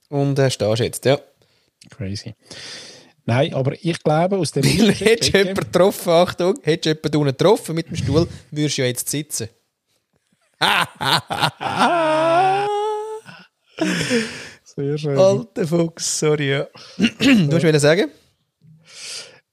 Und 0.08 0.38
äh, 0.38 0.48
stehst 0.50 0.78
jetzt, 0.78 1.04
ja. 1.04 1.18
crazy. 1.90 2.36
Nein, 3.24 3.52
aber 3.54 3.72
ich 3.82 4.00
glaube, 4.00 4.38
aus 4.38 4.52
dem 4.52 4.62
Weil 4.78 4.92
hättest 4.92 5.34
du 5.34 5.38
jemanden 5.38 5.64
getroffen, 5.64 6.10
Achtung, 6.10 6.54
hättest 6.62 6.84
du 6.86 6.90
jemanden 6.90 7.16
unten 7.16 7.36
getroffen 7.36 7.74
mit 7.74 7.88
dem 7.88 7.96
Stuhl, 7.96 8.28
würdest 8.52 8.78
du 8.78 8.82
ja 8.82 8.88
jetzt 8.88 9.08
sitzen. 9.08 9.48
Sehr 14.64 14.98
schön. 14.98 15.18
Alter 15.18 15.66
Fuchs, 15.66 16.20
sorry, 16.20 16.50
ja. 16.50 16.68
du 16.98 17.52
hast 17.52 17.64
wieder 17.64 17.80
sagen? 17.80 18.10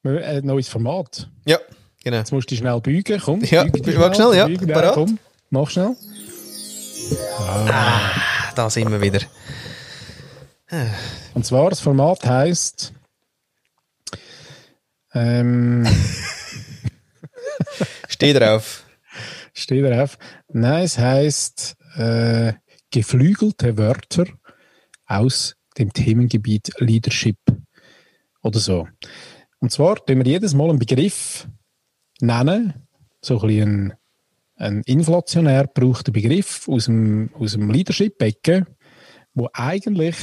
Ein 0.03 0.45
neues 0.45 0.69
Format. 0.69 1.27
Ja, 1.45 1.57
genau. 2.07 2.17
Jetzt 2.19 2.31
musst 2.31 2.49
du 2.49 2.55
schnell 2.55 2.79
beugen. 2.79 3.19
Komm, 3.23 3.41
Ja, 3.43 3.63
beug 3.65 3.83
dich 3.83 3.97
mach 3.97 4.13
schnell, 4.15 4.33
ja. 4.35 4.47
Beugen, 4.47 4.67
Parat? 4.67 4.93
komm, 4.93 5.19
mach 5.49 5.69
schnell. 5.69 5.95
Da 8.55 8.69
sind 8.69 8.89
wir 8.89 9.01
wieder. 9.01 9.19
Und 11.33 11.45
zwar, 11.45 11.69
das 11.69 11.79
Format 11.79 12.25
heisst. 12.25 12.93
Ähm, 15.13 15.85
Steh 18.07 18.33
drauf. 18.33 18.85
steht 19.53 19.85
drauf. 19.85 20.17
Nein, 20.49 20.83
es 20.83 20.97
heisst 20.97 21.75
äh, 21.95 22.53
geflügelte 22.91 23.77
Wörter 23.77 24.25
aus 25.05 25.55
dem 25.77 25.93
Themengebiet 25.93 26.71
Leadership 26.79 27.37
oder 28.41 28.59
so. 28.59 28.87
Und 29.59 29.71
zwar 29.71 29.95
tun 30.05 30.17
wir 30.17 30.25
jedes 30.25 30.53
Mal 30.53 30.69
einen 30.69 30.79
Begriff 30.79 31.47
nennen, 32.21 32.73
so 33.21 33.39
ein 33.41 33.47
bisschen 33.47 33.91
ein, 33.91 34.77
ein 34.77 34.81
inflationär 34.85 35.67
gebrauchter 35.67 36.11
Begriff 36.11 36.67
aus 36.67 36.85
dem, 36.85 37.29
aus 37.39 37.53
dem 37.53 37.69
Leadership-Becken, 37.69 38.65
wo 39.33 39.49
eigentlich 39.53 40.15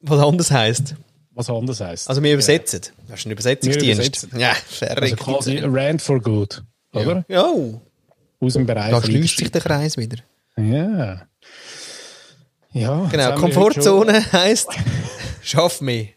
Was 0.00 0.20
anders 0.20 0.50
heisst. 0.50 0.94
was 1.32 1.50
anderes 1.50 1.80
heisst. 1.80 2.08
Also 2.08 2.22
wir 2.22 2.32
übersetzen. 2.34 2.80
Das 3.08 3.20
ist 3.20 3.26
ein 3.26 3.32
Übersetzungsdienst. 3.32 4.28
Ja, 4.36 4.50
Also 4.50 4.62
verrückt. 4.86 5.16
quasi 5.18 5.58
Rand 5.58 6.00
for 6.02 6.20
Good, 6.20 6.62
oder? 6.92 7.24
Ja, 7.28 7.44
oh, 7.46 7.80
Aus 8.40 8.54
dem 8.54 8.66
Bereich 8.66 8.90
da 8.90 9.02
schließt 9.02 9.36
sich 9.38 9.50
der 9.50 9.60
Kreis 9.60 9.96
wieder. 9.96 10.18
Ja. 10.56 11.26
Ja. 12.72 13.06
Genau, 13.10 13.34
Komfortzone 13.34 14.32
heisst, 14.32 14.68
schaff 15.42 15.80
Schon, 15.80 16.08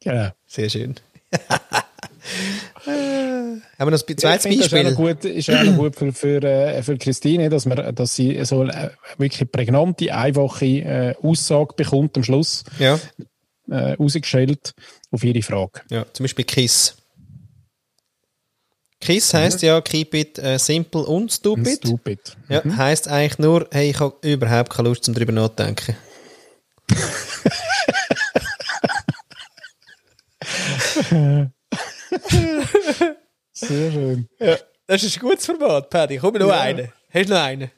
genau. 0.00 0.30
Sehr 0.46 0.70
schön. 0.70 0.94
Haben 2.86 3.62
wir 3.78 3.90
noch 3.90 4.08
ein 4.08 4.16
zweites 4.18 4.42
finde, 4.44 4.58
Das 4.58 4.66
ist 4.66 4.74
auch 4.74 4.82
Beispiel? 4.82 4.94
gut, 4.94 5.24
ist 5.24 5.50
auch 5.50 5.76
gut 5.76 5.96
für, 5.96 6.12
für, 6.12 6.42
äh, 6.42 6.82
für 6.82 6.96
Christine, 6.96 7.48
dass, 7.50 7.66
man, 7.66 7.94
dass 7.94 8.14
sie 8.14 8.42
so 8.44 8.62
eine 8.62 8.92
wirklich 9.18 9.50
prägnante, 9.50 10.14
einfache 10.14 10.64
äh, 10.66 11.14
Aussage 11.22 11.74
bekommt 11.76 12.16
am 12.16 12.24
Schluss, 12.24 12.64
Ja, 12.78 12.98
äh, 13.70 13.92
rausgestellt 13.94 14.74
auf 15.10 15.22
ihre 15.24 15.42
Frage. 15.42 15.80
ja, 15.90 16.04
zum 16.12 16.24
Beispiel 16.24 16.44
KISS. 16.44 16.96
KISS 19.00 19.34
heisst 19.34 19.62
ja 19.62 19.80
Keep 19.82 20.14
it 20.14 20.38
äh, 20.38 20.58
simple 20.58 21.02
und 21.02 21.30
stupid. 21.30 21.78
Stupid. 21.86 22.36
Ja, 22.48 22.62
heisst 22.76 23.06
eigentlich 23.08 23.38
nur, 23.38 23.68
hey, 23.70 23.90
ich 23.90 24.00
habe 24.00 24.14
überhaupt 24.22 24.70
keine 24.72 24.88
Lust, 24.88 25.06
um 25.08 25.14
darüber 25.14 25.32
nachzudenken. 25.32 25.94
Sehr 33.52 33.92
schön. 33.92 34.28
Ja, 34.40 34.56
das 34.86 35.02
ist 35.04 35.16
ein 35.16 35.20
gutes 35.20 35.46
Format, 35.46 35.88
Paddy. 35.90 36.18
Komm, 36.18 36.34
noch 36.34 36.48
Ja. 36.48 36.60
einen. 36.60 36.92
Hast 37.12 37.28
du 37.28 37.32
noch 37.34 37.40
einen? 37.40 37.70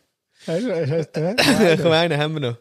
Hast 0.47 0.65
du- 0.65 0.75
hast 0.97 1.17
du- 1.17 1.83
Komm, 1.83 1.93
einen 1.93 2.19
haben 2.19 2.35
wir 2.35 2.41
noch. 2.41 2.57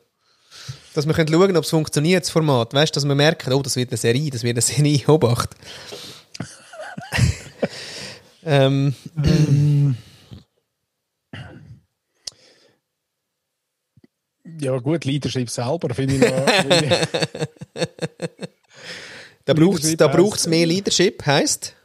Dass 0.93 1.05
wir 1.05 1.13
können 1.13 1.27
schauen 1.31 1.57
ob 1.57 1.63
es 1.63 1.69
funktioniert, 1.69 2.23
das 2.23 2.29
Format. 2.29 2.73
Weißt 2.73 2.95
du, 2.95 2.97
dass 2.99 3.05
wir 3.07 3.15
merken, 3.15 3.51
oh, 3.53 3.61
das 3.61 3.75
wird 3.75 3.89
eine 3.91 3.97
Serie, 3.97 4.29
das 4.29 4.43
wird 4.43 4.55
eine 4.55 4.61
Serie, 4.61 5.01
Obacht. 5.07 5.49
ähm, 8.45 8.95
Ja 14.59 14.77
gut, 14.77 15.05
Leadership 15.05 15.49
selber 15.49 15.93
finde 15.93 16.15
ich 16.15 16.21
noch... 16.21 16.45
da 19.45 19.53
braucht 19.53 20.37
es 20.37 20.47
mehr 20.47 20.65
Leadership, 20.65 21.25
heisst? 21.25 21.75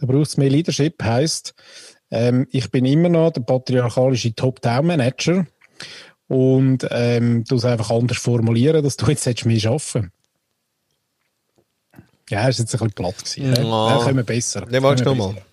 Da 0.00 0.06
braucht 0.06 0.28
es 0.28 0.36
mehr 0.36 0.48
Leadership, 0.50 1.02
heisst, 1.02 1.54
ähm, 2.10 2.46
ich 2.50 2.70
bin 2.70 2.84
immer 2.84 3.08
noch 3.08 3.32
der 3.32 3.40
patriarchalische 3.42 4.34
Top-Down-Manager 4.34 5.46
und 6.28 6.86
ähm, 6.90 7.44
du 7.44 7.56
es 7.56 7.64
einfach 7.64 7.90
anders 7.90 8.18
formulieren, 8.18 8.82
dass 8.82 8.96
du 8.96 9.06
jetzt 9.10 9.44
mehr 9.44 9.70
arbeiten 9.70 10.12
Ja, 12.30 12.48
ist 12.48 12.58
jetzt 12.60 12.74
ein 12.74 12.78
bisschen 12.78 12.92
platt 12.92 13.18
gewesen. 13.18 13.54
Ja. 13.54 13.62
Ja. 13.62 13.88
Dann 13.96 14.04
können 14.04 14.16
wir 14.18 14.24
besser. 14.24 14.60
Den 14.62 14.82
magst 14.82 15.00
du 15.00 15.04
Können 15.04 15.18
wir 15.18 15.26
noch 15.26 15.32
mal. 15.32 15.34
besser. 15.34 15.46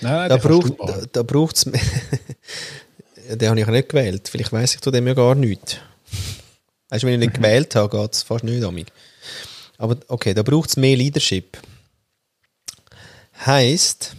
Nein, 0.00 0.28
Da 0.28 0.36
braucht 0.36 0.68
du 0.68 0.86
da, 0.86 1.00
da 1.12 1.22
braucht's 1.22 1.64
Den 3.28 3.48
habe 3.48 3.60
ich 3.60 3.66
nicht 3.66 3.88
gewählt. 3.88 4.28
Vielleicht 4.28 4.52
weiss 4.52 4.74
ich 4.74 4.80
zu 4.80 4.90
dem 4.90 5.06
ja 5.06 5.14
gar 5.14 5.34
nichts. 5.34 5.78
Weißt 6.90 7.02
du, 7.02 7.06
wenn 7.06 7.14
ich 7.20 7.28
nicht 7.28 7.34
gewählt 7.42 7.74
habe, 7.74 7.96
geht 7.96 8.12
es 8.14 8.22
fast 8.22 8.44
nicht 8.44 8.62
amig. 8.64 8.86
Aber 9.78 9.96
okay, 10.08 10.32
da 10.34 10.42
braucht 10.42 10.70
es 10.70 10.76
mehr 10.76 10.96
Leadership. 10.96 11.58
Heißt. 13.44 14.16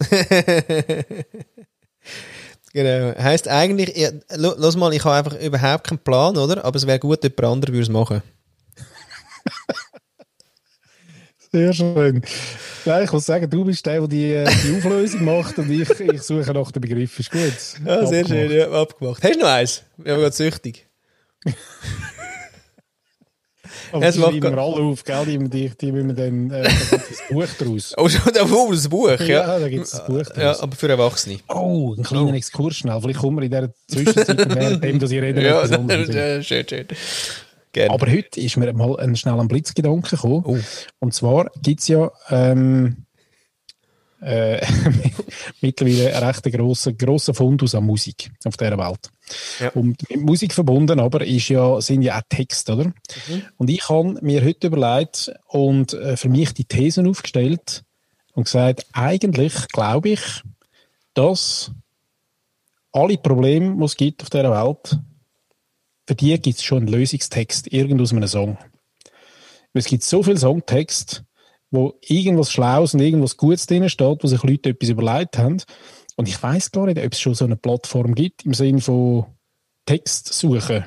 genau. 2.72 3.14
Heißt 3.18 3.48
eigentlich, 3.48 3.96
ja, 3.96 4.10
lo- 4.36 4.54
lass 4.56 4.76
mal, 4.76 4.92
ich 4.94 5.04
habe 5.04 5.16
einfach 5.16 5.40
überhaupt 5.40 5.86
keinen 5.88 5.98
Plan, 5.98 6.36
oder? 6.36 6.64
Aber 6.64 6.76
es 6.76 6.86
wäre 6.86 6.98
gut, 6.98 7.22
jemand 7.22 7.44
anderes 7.44 7.72
würde 7.72 7.82
es 7.82 7.88
machen. 7.88 8.22
Sehr 11.50 11.72
schön. 11.72 12.22
Nein, 12.84 13.04
ich 13.04 13.12
muss 13.12 13.24
sagen, 13.26 13.48
du 13.48 13.64
bist 13.64 13.84
der, 13.86 14.00
der 14.00 14.08
die, 14.08 14.32
äh, 14.34 14.44
die 14.64 14.76
Auflösung 14.76 15.24
macht 15.24 15.58
und 15.58 15.70
ich, 15.70 15.88
ich 15.98 16.22
suche 16.22 16.52
nach 16.52 16.70
dem 16.70 16.82
Begriff. 16.82 17.18
Ist 17.18 17.30
gut. 17.30 17.40
Ja, 17.86 18.06
sehr 18.06 18.20
Abgemacht. 18.22 18.28
schön, 18.28 18.50
ja, 18.52 18.70
abgemacht. 18.70 19.22
Hast 19.22 19.34
du 19.34 19.38
noch 19.40 19.48
eins? 19.48 19.82
Ich 19.96 20.04
bin 20.04 20.14
gerade 20.14 20.32
süchtig. 20.36 20.86
Aber 23.92 24.04
Es 24.06 24.14
die 24.14 24.20
schreiben 24.20 24.42
wir 24.42 24.58
alle 24.58 24.82
auf, 24.82 25.04
gell? 25.04 25.24
Die, 25.26 25.38
die, 25.48 25.70
die 25.80 25.92
müssen 25.92 26.08
wir 26.08 26.14
dann, 26.14 26.50
äh, 26.50 26.68
Buch 27.30 27.46
daraus. 27.58 27.94
Oh, 27.96 28.08
schon 28.08 28.20
oh, 28.52 28.70
das 28.72 28.88
Buch, 28.88 29.08
ja. 29.08 29.24
Ja, 29.24 29.58
da 29.58 29.68
gibt 29.68 29.86
es 29.86 29.98
ein 29.98 30.06
Buch 30.06 30.24
Ja, 30.36 30.52
draus. 30.52 30.60
aber 30.60 30.76
für 30.76 30.88
Erwachsene. 30.88 31.38
Oh, 31.48 31.94
ein 31.96 32.02
kleiner 32.02 32.34
Exkurs 32.34 32.76
schnell. 32.76 33.00
Vielleicht 33.00 33.20
kommen 33.20 33.36
wir 33.36 33.44
in 33.44 33.50
dieser 33.50 33.74
Zwischenzeit, 33.86 34.38
währenddem 34.54 34.98
dass 34.98 35.10
ich 35.10 35.20
rede, 35.20 35.42
Ja, 35.42 35.64
ja, 35.64 36.42
schön, 36.42 36.66
schön. 36.68 36.86
Gerne. 37.72 37.92
Aber 37.92 38.10
heute 38.10 38.40
ist 38.40 38.56
mir 38.56 38.72
mal 38.72 38.98
ein, 38.98 39.14
schnell 39.16 39.38
ein 39.38 39.48
Blitzgedanke 39.48 40.16
gekommen. 40.16 40.42
Oh. 40.44 40.58
Und 41.00 41.14
zwar 41.14 41.50
gibt 41.62 41.80
es 41.80 41.88
ja 41.88 42.10
ähm, 42.30 43.04
äh, 44.20 44.64
mittlerweile 45.60 46.14
einen 46.14 46.24
recht 46.24 46.44
grossen, 46.44 46.96
grossen 46.96 47.34
Fundus 47.34 47.74
an 47.74 47.84
Musik 47.84 48.30
auf 48.44 48.56
dieser 48.56 48.78
Welt. 48.78 49.10
Ja. 49.60 49.70
Und 49.70 50.08
mit 50.10 50.20
Musik 50.20 50.52
verbunden 50.52 51.00
aber 51.00 51.24
ist 51.24 51.48
ja, 51.48 51.80
sind 51.80 52.02
ja 52.02 52.18
auch 52.18 52.22
Texte, 52.28 52.74
oder? 52.74 52.92
Und 53.56 53.70
ich 53.70 53.88
habe 53.88 54.18
mir 54.22 54.44
heute 54.44 54.68
überlegt 54.68 55.32
und 55.46 55.92
äh, 55.92 56.16
für 56.16 56.28
mich 56.28 56.54
die 56.54 56.64
Thesen 56.64 57.06
aufgestellt 57.08 57.84
und 58.32 58.44
gesagt, 58.44 58.86
eigentlich 58.92 59.68
glaube 59.68 60.10
ich, 60.10 60.20
dass 61.14 61.72
alle 62.92 63.18
Probleme, 63.18 63.76
die 63.76 63.84
es 63.84 63.96
gibt 63.96 64.22
auf 64.22 64.30
dieser 64.30 64.50
Welt, 64.50 64.98
für 66.06 66.14
die 66.14 66.40
gibt 66.40 66.58
es 66.58 66.62
schon 66.62 66.78
einen 66.78 66.88
Lösungstext 66.88 67.72
irgendwo 67.72 68.04
aus 68.04 68.12
einem 68.12 68.26
Song. 68.26 68.58
Es 69.74 69.84
gibt 69.84 70.02
so 70.02 70.22
viele 70.22 70.38
Songtexte, 70.38 71.24
wo 71.70 71.94
irgendwas 72.02 72.50
Schlaues 72.50 72.94
und 72.94 73.00
irgendwas 73.00 73.36
Gutes 73.36 73.66
drin 73.66 73.88
steht, 73.88 74.22
wo 74.22 74.26
sich 74.26 74.42
Leute 74.42 74.70
etwas 74.70 74.88
überlegt 74.88 75.38
haben. 75.38 75.62
Und 76.16 76.28
ich 76.28 76.42
weiß 76.42 76.72
gar 76.72 76.86
nicht, 76.86 76.98
ob 76.98 77.12
es 77.12 77.20
schon 77.20 77.34
so 77.34 77.44
eine 77.44 77.56
Plattform 77.56 78.14
gibt 78.14 78.44
im 78.44 78.54
Sinne 78.54 78.80
von 78.80 79.26
Text 79.86 80.32
suchen. 80.32 80.84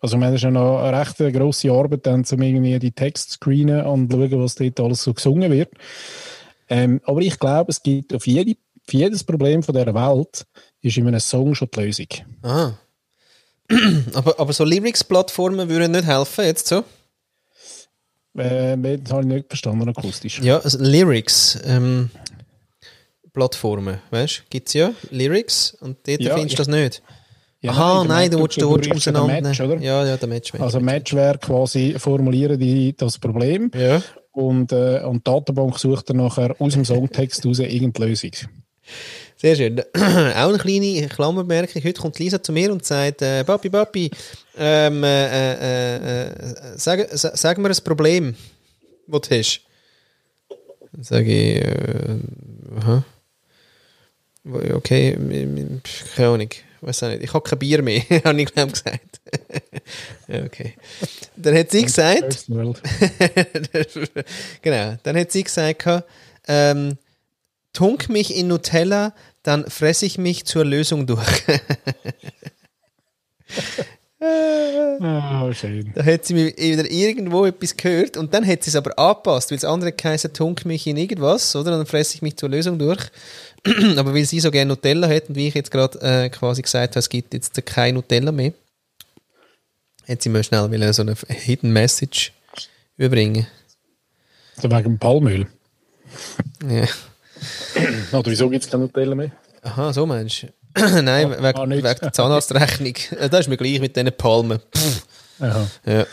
Also, 0.00 0.16
wir 0.16 0.26
haben 0.26 0.38
schon 0.38 0.54
noch 0.54 0.82
eine 0.82 0.98
recht 0.98 1.16
grosse 1.32 1.70
Arbeit, 1.70 2.06
dann, 2.06 2.24
um 2.30 2.42
irgendwie 2.42 2.78
die 2.78 2.90
Texte 2.90 3.28
zu 3.28 3.34
screenen 3.34 3.86
und 3.86 4.10
schauen, 4.10 4.42
was 4.42 4.56
dort 4.56 4.80
alles 4.80 5.02
so 5.04 5.14
gesungen 5.14 5.52
wird. 5.52 5.70
Ähm, 6.68 7.00
aber 7.04 7.20
ich 7.20 7.38
glaube, 7.38 7.70
es 7.70 7.82
gibt 7.82 8.14
auf 8.14 8.26
jede, 8.26 8.56
für 8.84 8.96
jedes 8.96 9.22
Problem 9.22 9.62
von 9.62 9.74
dieser 9.74 9.94
Welt 9.94 10.44
ist 10.80 10.96
in 10.96 11.06
einem 11.06 11.20
Song 11.20 11.54
schon 11.54 11.68
die 11.72 11.80
Lösung. 11.80 12.06
Ah. 12.42 12.72
aber, 14.14 14.40
aber 14.40 14.52
so 14.52 14.64
Lyrics-Plattformen 14.64 15.68
würden 15.68 15.92
nicht 15.92 16.06
helfen, 16.06 16.44
jetzt 16.46 16.66
so? 16.66 16.82
Äh, 18.36 18.98
das 18.98 19.12
habe 19.12 19.22
ich 19.22 19.28
nicht 19.28 19.46
verstanden, 19.48 19.88
akustisch. 19.88 20.40
Ja, 20.40 20.58
also 20.58 20.78
Lyrics. 20.78 21.58
Ähm, 21.64 22.10
Plattformen, 23.32 23.98
weißt 24.10 24.38
du? 24.38 24.42
Gibt 24.50 24.68
es 24.68 24.74
ja 24.74 24.92
Lyrics 25.10 25.74
und 25.80 25.96
dort 26.06 26.20
Ja, 26.20 26.34
findest 26.34 26.58
du 26.58 26.64
das 26.64 26.68
nicht. 26.68 27.02
Ja, 27.62 27.70
Aha, 27.70 28.04
nein, 28.04 28.30
du 28.30 28.40
willst, 28.40 28.60
du 28.60 28.74
willst 28.74 28.90
brichst 28.90 29.06
ja 29.06 29.12
den 29.12 29.20
auseinander. 29.22 29.48
Match, 29.48 29.60
oder? 29.60 29.76
Ja, 29.80 30.04
ja, 30.04 30.16
der 30.16 30.28
Match. 30.28 30.52
Match 30.52 30.62
Also. 30.62 30.80
Match 30.80 31.14
wäre 31.14 31.38
quasi, 31.38 31.94
formulieren 31.96 32.58
die 32.58 32.94
das 32.96 33.18
Problem 33.18 33.70
Ja. 33.74 34.02
und, 34.32 34.72
äh, 34.72 35.00
und 35.04 35.26
die 35.26 35.30
Datenbank 35.30 35.78
sucht 35.78 36.10
dann 36.10 36.16
nachher 36.18 36.54
aus 36.58 36.72
dem 36.74 36.84
Songtext 36.84 37.46
raus 37.46 37.60
irgendeine 37.60 38.10
Lösung. 38.10 38.32
Sehr 39.42 39.56
schön. 39.56 39.80
Auch 39.96 39.96
eine 39.96 40.58
kleine 40.58 41.08
Klammerbemerkung. 41.08 41.82
Heute 41.82 42.00
kommt 42.00 42.16
Lisa 42.20 42.40
zu 42.40 42.52
mir 42.52 42.70
und 42.70 42.84
sagt, 42.84 43.22
äh, 43.22 43.42
Papi, 43.42 43.70
Papi, 43.70 44.08
ähm, 44.56 45.02
äh, 45.02 45.26
äh, 45.26 46.26
äh, 46.26 46.30
sag, 46.76 47.08
sag, 47.10 47.58
mir 47.58 47.70
ein 47.70 47.76
Problem, 47.82 48.36
das 49.08 49.22
du 49.22 49.36
hast. 49.36 49.62
Dann 50.92 51.02
sage 51.02 51.24
ich, 51.24 51.56
äh, 51.56 52.20
aha. 52.76 53.04
Okay, 54.74 55.18
keine 56.14 56.28
Ahnung. 56.28 56.50
Weiß 56.80 57.02
auch 57.02 57.08
nicht. 57.08 57.24
Ich 57.24 57.34
habe 57.34 57.42
kein 57.42 57.58
Bier 57.58 57.82
mehr, 57.82 58.04
habe 58.24 58.40
ich 58.40 58.54
glaube 58.54 58.70
gesagt. 58.70 59.20
Okay. 60.28 60.74
Dann 61.36 61.58
hat 61.58 61.70
sie 61.70 61.82
gesagt, 61.82 62.46
genau, 64.62 64.96
dann 65.02 65.16
hat 65.16 65.32
sie 65.32 65.42
gesagt, 65.42 65.84
ähm, 66.46 66.96
tunk 67.72 68.08
mich 68.08 68.34
in 68.34 68.48
Nutella, 68.48 69.12
dann 69.42 69.68
fresse 69.68 70.06
ich 70.06 70.18
mich 70.18 70.44
zur 70.44 70.64
Lösung 70.64 71.06
durch. 71.06 71.42
Ah, 74.24 75.52
schön. 75.52 75.90
da 75.96 76.04
hat 76.04 76.24
sie 76.24 76.34
mir 76.34 76.56
wieder 76.56 76.88
irgendwo 76.88 77.44
etwas 77.44 77.76
gehört 77.76 78.16
und 78.16 78.32
dann 78.32 78.46
hat 78.46 78.62
sie 78.62 78.70
es 78.70 78.76
aber 78.76 78.96
angepasst, 78.96 79.50
weil 79.50 79.58
das 79.58 79.64
andere 79.64 79.90
geheißen, 79.90 80.32
tunk 80.32 80.64
mich 80.64 80.86
in 80.86 80.96
irgendwas, 80.96 81.56
oder? 81.56 81.72
Dann 81.72 81.86
fresse 81.86 82.14
ich 82.14 82.22
mich 82.22 82.36
zur 82.36 82.48
Lösung 82.48 82.78
durch. 82.78 83.00
aber 83.96 84.14
weil 84.14 84.24
sie 84.24 84.38
so 84.38 84.52
gerne 84.52 84.68
Nutella 84.68 85.08
hat 85.08 85.28
und 85.28 85.34
wie 85.34 85.48
ich 85.48 85.54
jetzt 85.54 85.72
gerade 85.72 86.00
äh, 86.00 86.28
quasi 86.30 86.62
gesagt 86.62 86.92
habe, 86.92 87.00
es 87.00 87.08
gibt 87.08 87.34
jetzt 87.34 87.66
kein 87.66 87.94
Nutella 87.94 88.30
mehr, 88.30 88.52
hat 90.06 90.22
sie 90.22 90.28
mir 90.28 90.44
schnell 90.44 90.92
so 90.92 91.02
eine 91.02 91.16
Hidden 91.28 91.72
Message 91.72 92.32
überbringen. 92.96 93.48
Also 94.56 94.70
wegen 94.70 94.98
Palmöl. 94.98 95.46
Ja. 96.68 96.86
Oder 98.12 98.30
wieso 98.30 98.48
gibt 98.48 98.64
es 98.64 98.70
keine 98.70 98.84
Nutella 98.84 99.14
mehr? 99.14 99.30
Aha, 99.62 99.92
so 99.92 100.06
meinst 100.06 100.42
du? 100.42 100.48
Nein, 101.02 101.32
Ah, 101.32 101.42
wegen, 101.42 101.58
ah, 101.58 101.68
wegen 101.68 101.82
der 101.82 102.12
Zahnarztrechnung. 102.12 102.94
Das 103.30 103.40
ist 103.40 103.48
mir 103.48 103.56
gleich 103.56 103.80
mit 103.80 103.94
diesen 103.96 104.12
Palmen. 104.16 104.60
Aha, 105.40 105.68
Ja. 105.86 106.06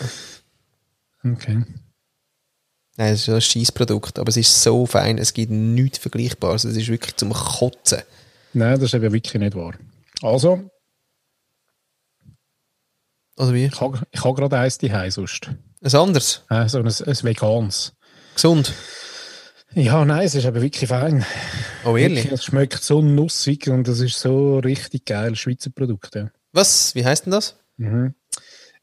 okay. 1.26 1.64
Nein, 2.98 3.14
es 3.14 3.22
ist 3.22 3.30
ein 3.30 3.40
Scheissprodukt, 3.42 4.20
aber 4.20 4.28
es 4.30 4.36
ist 4.38 4.62
so 4.62 4.86
fein, 4.86 5.18
es 5.18 5.34
gibt 5.34 5.52
nichts 5.52 6.00
Vergleichbares. 6.00 6.66
Es 6.66 6.76
ist 6.76 6.90
wirklich 6.90 7.16
zum 7.16 7.32
Kotzen. 7.32 8.02
Nein, 8.54 8.74
das 8.76 8.84
ist 8.90 8.94
eben 8.96 9.14
wirklich 9.14 9.34
nicht 9.42 9.56
wahr. 9.56 9.74
Also, 10.22 10.70
Oder 13.38 13.54
wie? 13.54 13.66
ich 13.68 13.80
habe 13.80 14.02
ich 14.12 14.24
hab 14.24 14.36
gerade 14.36 14.58
eins 14.58 14.78
daheim 14.78 15.12
sonst. 15.12 15.50
Ein 15.82 15.96
anderes. 15.96 16.44
Äh, 16.50 16.68
so 16.68 16.80
ein, 16.80 16.86
ein 16.88 17.24
veganes. 17.24 17.94
Gesund. 18.36 18.74
Ja, 19.76 20.04
nein, 20.04 20.26
es 20.26 20.36
ist 20.36 20.46
eben 20.46 20.62
wirklich 20.62 20.90
fein. 20.90 21.26
Oh, 21.86 21.94
Wirklich, 21.96 22.18
ehrlich? 22.26 22.32
Es 22.32 22.44
schmeckt 22.46 22.84
so 22.84 23.02
nussig 23.02 23.70
und 23.70 23.88
es 23.88 24.00
ist 24.00 24.20
so 24.20 24.60
richtig 24.60 25.06
geil. 25.06 25.36
Schweizer 25.36 25.70
Produkt, 25.70 26.16
ja. 26.16 26.30
Was? 26.54 26.96
Wie 26.96 27.06
heißt 27.06 27.26
denn 27.26 27.32
das? 27.32 27.56
Mhm. 27.78 28.16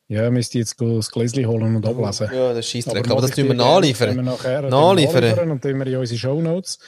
Ja, 0.08 0.30
müsst 0.30 0.54
ihr 0.54 0.60
jetzt 0.60 0.80
das 0.80 1.10
Gläschen 1.10 1.46
holen 1.48 1.74
und 1.74 1.84
ablesen. 1.84 2.28
Ja, 2.32 2.50
das 2.50 2.60
ist 2.60 2.70
Scheissdreck. 2.70 3.04
Aber, 3.06 3.16
mag 3.16 3.22
das 3.22 3.30
tun 3.32 3.48
wir 3.48 3.54
nachliefern. 3.54 4.08
tun 4.14 4.16
wir 4.18 4.22
nachher 4.22 4.62
Nachliefern. 4.62 5.14
nachliefern 5.24 5.50
und 5.50 5.62
tun 5.62 5.78
wir 5.80 5.86
in 5.88 5.96
unsere 5.96 6.18
Shownotes. 6.20 6.78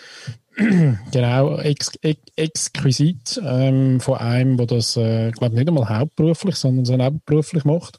genau, 1.12 1.58
ex, 1.58 1.90
ex, 2.02 2.20
exquisit 2.36 3.40
ähm, 3.44 3.98
von 3.98 4.18
einem, 4.18 4.56
der 4.56 4.66
das, 4.66 4.96
äh, 4.96 5.32
glaube 5.32 5.56
nicht 5.56 5.66
einmal 5.66 5.88
hauptberuflich, 5.88 6.54
sondern 6.54 6.84
so 6.84 6.96
nebenberuflich 6.96 7.64
macht. 7.64 7.98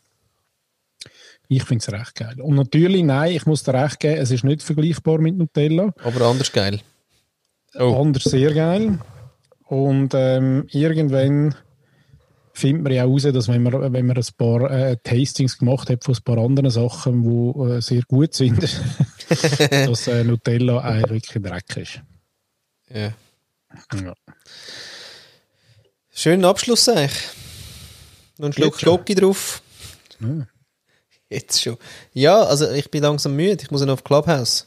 Ich 1.52 1.64
finde 1.64 1.84
es 1.86 1.92
recht 1.92 2.14
geil. 2.14 2.40
Und 2.40 2.56
natürlich, 2.56 3.04
nein, 3.04 3.36
ich 3.36 3.48
muss 3.48 3.64
dir 3.64 3.74
recht 3.74 4.00
geben, 4.00 4.22
es 4.22 4.30
ist 4.30 4.44
nicht 4.44 4.62
vergleichbar 4.62 5.18
mit 5.18 5.36
Nutella. 5.36 5.92
Aber 6.04 6.28
anders 6.28 6.52
geil. 6.52 6.80
Oh. 7.74 8.00
Anders 8.00 8.24
sehr 8.24 8.54
geil. 8.54 9.00
Und 9.66 10.14
ähm, 10.14 10.68
irgendwann 10.70 11.56
findet 12.54 12.84
man 12.84 12.94
ja 12.94 13.06
auch 13.06 13.10
raus, 13.10 13.24
dass 13.24 13.48
wenn 13.48 13.64
man, 13.64 13.94
wenn 13.94 14.06
man 14.06 14.18
ein 14.18 14.26
paar 14.38 14.70
äh, 14.70 14.98
Tastings 15.04 15.58
gemacht 15.58 15.90
hat 15.90 16.04
von 16.04 16.16
ein 16.16 16.24
paar 16.24 16.38
anderen 16.38 16.70
Sachen, 16.70 17.24
die 17.24 17.60
äh, 17.62 17.82
sehr 17.82 18.04
gut 18.08 18.36
sind, 18.36 18.62
dass 19.70 20.08
äh, 20.08 20.24
Nutella 20.24 20.82
eigentlich 20.82 21.34
wirklich 21.34 21.44
Dreck 21.44 21.78
ist. 21.78 22.02
Ja. 22.94 23.14
Ja. 24.00 24.14
Schönen 26.12 26.46
Abschluss 26.46 26.88
eigentlich. 26.90 27.28
Noch 28.38 28.46
einen 28.46 28.54
Schluck? 28.54 28.80
Schoki 28.80 29.16
drauf. 29.16 29.64
Ja. 30.20 30.46
Jetzt 31.30 31.62
schon. 31.62 31.78
Ja, 32.14 32.44
also 32.44 32.70
ich 32.72 32.90
bin 32.90 33.04
langsam 33.04 33.36
müde. 33.36 33.62
Ich 33.62 33.72
muss 33.72 33.82
noch 33.82 33.94
auf 33.94 34.04
Clubhouse. 34.04 34.66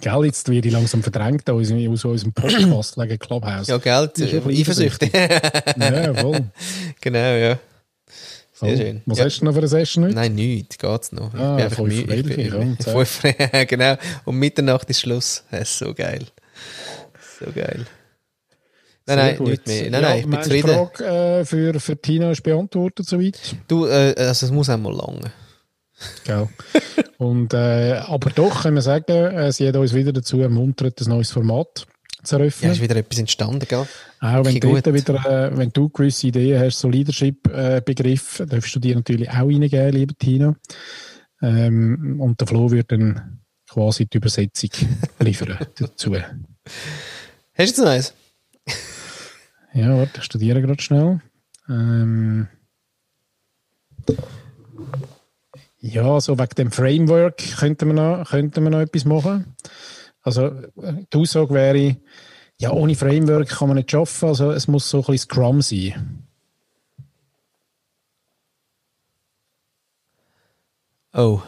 Gell, 0.00 0.24
jetzt 0.24 0.48
werde 0.48 0.68
ich 0.68 0.72
langsam 0.74 1.02
verdrängt 1.02 1.48
aus, 1.50 1.70
aus 1.70 2.04
unserem 2.04 2.32
Podcast 2.32 2.96
wegen 2.98 3.18
Clubhouse. 3.18 3.68
Ja, 3.68 3.76
ein 3.76 4.10
bisschen 4.10 4.48
Eifersüchtig. 4.50 5.12
Ja, 5.14 6.14
voll. 6.14 6.44
genau, 7.00 7.18
ja. 7.18 7.58
Sehr 8.52 8.76
schön. 8.76 9.02
Was 9.06 9.18
Ja. 9.18 9.24
hast 9.24 9.40
du 9.40 9.44
noch 9.46 9.52
für 9.52 9.58
eine 9.58 9.68
Session 9.68 10.04
heute? 10.04 10.14
Nein, 10.14 10.34
nichts, 10.34 10.78
geht's 10.78 11.12
noch. 11.12 11.34
Ich 11.34 11.40
Ah, 11.40 11.56
bin 11.56 11.64
einfach 11.64 11.84
müde. 11.84 12.14
Ich 12.14 12.22
bin, 12.36 12.46
ja, 12.46 12.54
und 12.56 12.82
fünf, 12.82 13.22
genau. 13.68 13.96
Um 14.24 14.38
Mitternacht 14.38 14.88
ist 14.90 15.00
Schluss. 15.00 15.44
Das 15.50 15.62
ist 15.62 15.78
so 15.78 15.92
geil. 15.92 16.24
So 17.40 17.50
geil. 17.52 17.86
Nein, 19.06 19.18
nein, 19.18 19.36
gut. 19.36 19.48
nicht 19.48 19.66
mehr. 19.66 19.90
Nein, 19.90 19.92
ja, 19.92 20.00
nein, 20.08 20.18
ich 20.18 20.22
bin 20.24 20.30
du, 20.32 20.36
die 20.38 20.42
zufrieden. 20.44 20.68
Frage 20.68 21.04
äh, 21.40 21.44
für, 21.44 21.80
für 21.80 21.96
Tina 22.00 22.30
ist 22.30 22.42
beantwortet 22.42 23.06
soweit. 23.06 23.38
Du, 23.68 23.86
äh, 23.86 24.14
also 24.16 24.46
es 24.46 24.52
muss 24.52 24.70
einmal 24.70 24.94
lange. 24.94 25.30
Gell. 26.24 26.48
Und, 27.18 27.54
äh, 27.54 28.00
aber 28.06 28.30
doch 28.30 28.62
können 28.62 28.76
wir 28.76 28.82
sagen, 28.82 29.12
äh, 29.12 29.52
sie 29.52 29.68
hat 29.68 29.76
uns 29.76 29.94
wieder 29.94 30.12
dazu 30.12 30.40
ermuntert, 30.40 31.00
ein 31.00 31.08
neues 31.08 31.30
Format 31.30 31.86
zu 32.22 32.36
Ja, 32.36 32.40
eröffnen. 32.40 32.72
ist 32.72 32.80
wieder 32.82 32.96
etwas 32.96 33.18
entstanden, 33.18 33.66
gell? 33.68 33.86
auch 34.20 34.44
wenn, 34.44 34.58
gut. 34.58 34.86
wieder, 34.86 35.14
äh, 35.50 35.56
wenn 35.56 35.70
du 35.70 35.88
gewisse 35.90 36.26
Ideen 36.28 36.58
hast, 36.60 36.78
so 36.78 36.88
Leadership-Begriff, 36.88 38.42
darfst 38.48 38.74
du 38.74 38.80
dir 38.80 38.94
natürlich 38.96 39.28
auch 39.30 39.46
reingeben, 39.46 39.92
liebe 39.92 40.14
Tina. 40.14 40.56
Ähm, 41.42 42.16
und 42.20 42.40
der 42.40 42.46
Flo 42.48 42.70
wird 42.70 42.90
dann 42.90 43.40
quasi 43.68 44.06
die 44.06 44.16
Übersetzung 44.16 44.70
liefern 45.20 45.58
dazu. 45.78 46.14
Hast 46.16 47.78
du 47.78 47.82
jetzt 47.82 47.84
eins? 47.84 48.14
Ja, 49.74 49.98
warte, 49.98 50.18
ich 50.18 50.24
studiere 50.24 50.62
gerade 50.62 50.80
schnell. 50.80 51.20
Ähm, 51.68 52.46
ja, 55.80 56.20
so 56.20 56.38
wegen 56.38 56.54
dem 56.54 56.70
Framework 56.70 57.38
könnten 57.58 57.88
wir 57.88 57.94
noch, 57.94 58.30
könnten 58.30 58.62
wir 58.62 58.70
noch 58.70 58.78
etwas 58.78 59.04
machen. 59.04 59.56
Also, 60.22 60.50
die 60.52 61.16
Aussage 61.16 61.52
wäre, 61.52 61.96
ja, 62.56 62.70
ohne 62.70 62.94
Framework 62.94 63.48
kann 63.48 63.68
man 63.68 63.76
nicht 63.76 63.92
arbeiten, 63.92 64.26
also 64.26 64.52
es 64.52 64.68
muss 64.68 64.88
so 64.88 64.98
ein 64.98 65.06
bisschen 65.06 65.28
Scrum 65.28 65.60
sein. 65.60 66.24
Oh. 71.12 71.42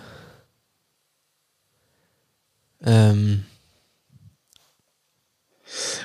Ähm, 2.82 3.44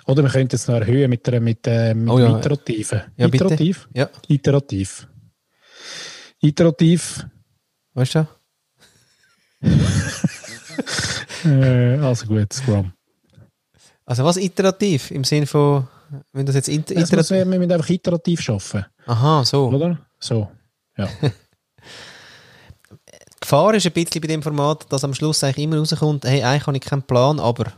Oder 0.05 0.23
wir 0.23 0.29
könnten 0.29 0.55
es 0.55 0.67
noch 0.67 0.75
erhöhen 0.75 1.09
mit, 1.09 1.25
der, 1.27 1.41
mit, 1.41 1.65
äh, 1.67 1.93
mit 1.93 2.09
Oh 2.09 2.19
ja. 2.19 2.37
Iterativen. 2.37 3.01
Ja. 3.17 3.27
Iterativ? 3.27 3.87
ja, 3.93 4.09
Iterativ. 4.27 5.07
Iterativ. 6.41 7.25
weißt 7.93 8.15
du? 8.15 8.27
Äh, 11.45 11.97
also 11.99 12.25
gut, 12.27 12.53
Scrum. 12.53 12.93
Also 14.05 14.23
was 14.23 14.37
iterativ? 14.37 15.11
Im 15.11 15.23
Sinne 15.23 15.47
von, 15.47 15.87
wenn 16.33 16.45
das 16.45 16.55
jetzt 16.55 16.67
Es 16.67 16.77
muss, 16.77 16.91
iterativ... 17.09 17.29
wir 17.31 17.45
müssen 17.45 17.71
einfach 17.71 17.89
iterativ 17.89 18.49
arbeiten, 18.49 18.85
Aha, 19.05 19.43
so. 19.45 19.69
oder? 19.69 19.97
So, 20.19 20.51
ja. 20.97 21.07
Die 21.21 21.31
Gefahr 23.39 23.73
ist 23.73 23.85
ein 23.85 23.93
bisschen 23.93 24.21
bei 24.21 24.27
dem 24.27 24.43
Format, 24.43 24.91
dass 24.91 25.03
am 25.03 25.13
Schluss 25.13 25.43
eigentlich 25.43 25.63
immer 25.63 25.77
rauskommt, 25.77 26.25
hey, 26.25 26.43
eigentlich 26.43 26.67
habe 26.67 26.77
ich 26.77 26.83
keinen 26.83 27.03
Plan, 27.03 27.39
aber... 27.39 27.71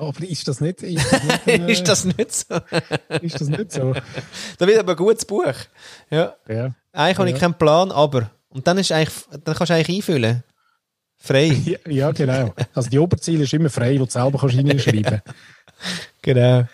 Aber 0.00 0.22
ist 0.26 0.48
das 0.48 0.60
nicht, 0.60 0.82
ist 0.82 1.12
das 1.12 1.22
nicht, 1.24 1.46
äh, 1.46 1.72
ist 1.72 1.88
das 1.88 2.04
nicht 2.04 2.32
so? 2.32 2.60
ist 3.22 3.40
das 3.40 3.48
nicht 3.48 3.72
so? 3.72 3.92
da 4.58 4.66
wird 4.66 4.78
aber 4.78 4.92
ein 4.92 4.96
gutes 4.96 5.24
Buch. 5.24 5.52
Ja. 6.10 6.34
Ja. 6.48 6.70
Eigentlich 6.92 7.18
habe 7.18 7.28
ich 7.28 7.34
Ja. 7.34 7.40
keinen 7.40 7.54
Plan, 7.54 7.92
aber... 7.92 8.30
Und 8.48 8.66
dann, 8.66 8.78
ist 8.78 8.90
eigentlich, 8.90 9.14
dann 9.44 9.54
kannst 9.54 9.70
du 9.70 9.74
eigentlich 9.74 9.96
einfüllen. 9.98 10.42
Frei. 11.18 11.48
Ja, 11.64 11.78
ja, 11.86 12.10
genau. 12.12 12.54
Also 12.74 12.88
die 12.90 12.98
Oberziele 12.98 13.44
ist 13.44 13.52
immer 13.52 13.70
frei, 13.70 14.00
wo 14.00 14.06
du 14.06 14.10
selber 14.10 14.38
kannst 14.38 14.56
reinschreiben 14.56 15.20
genau. 16.22 16.64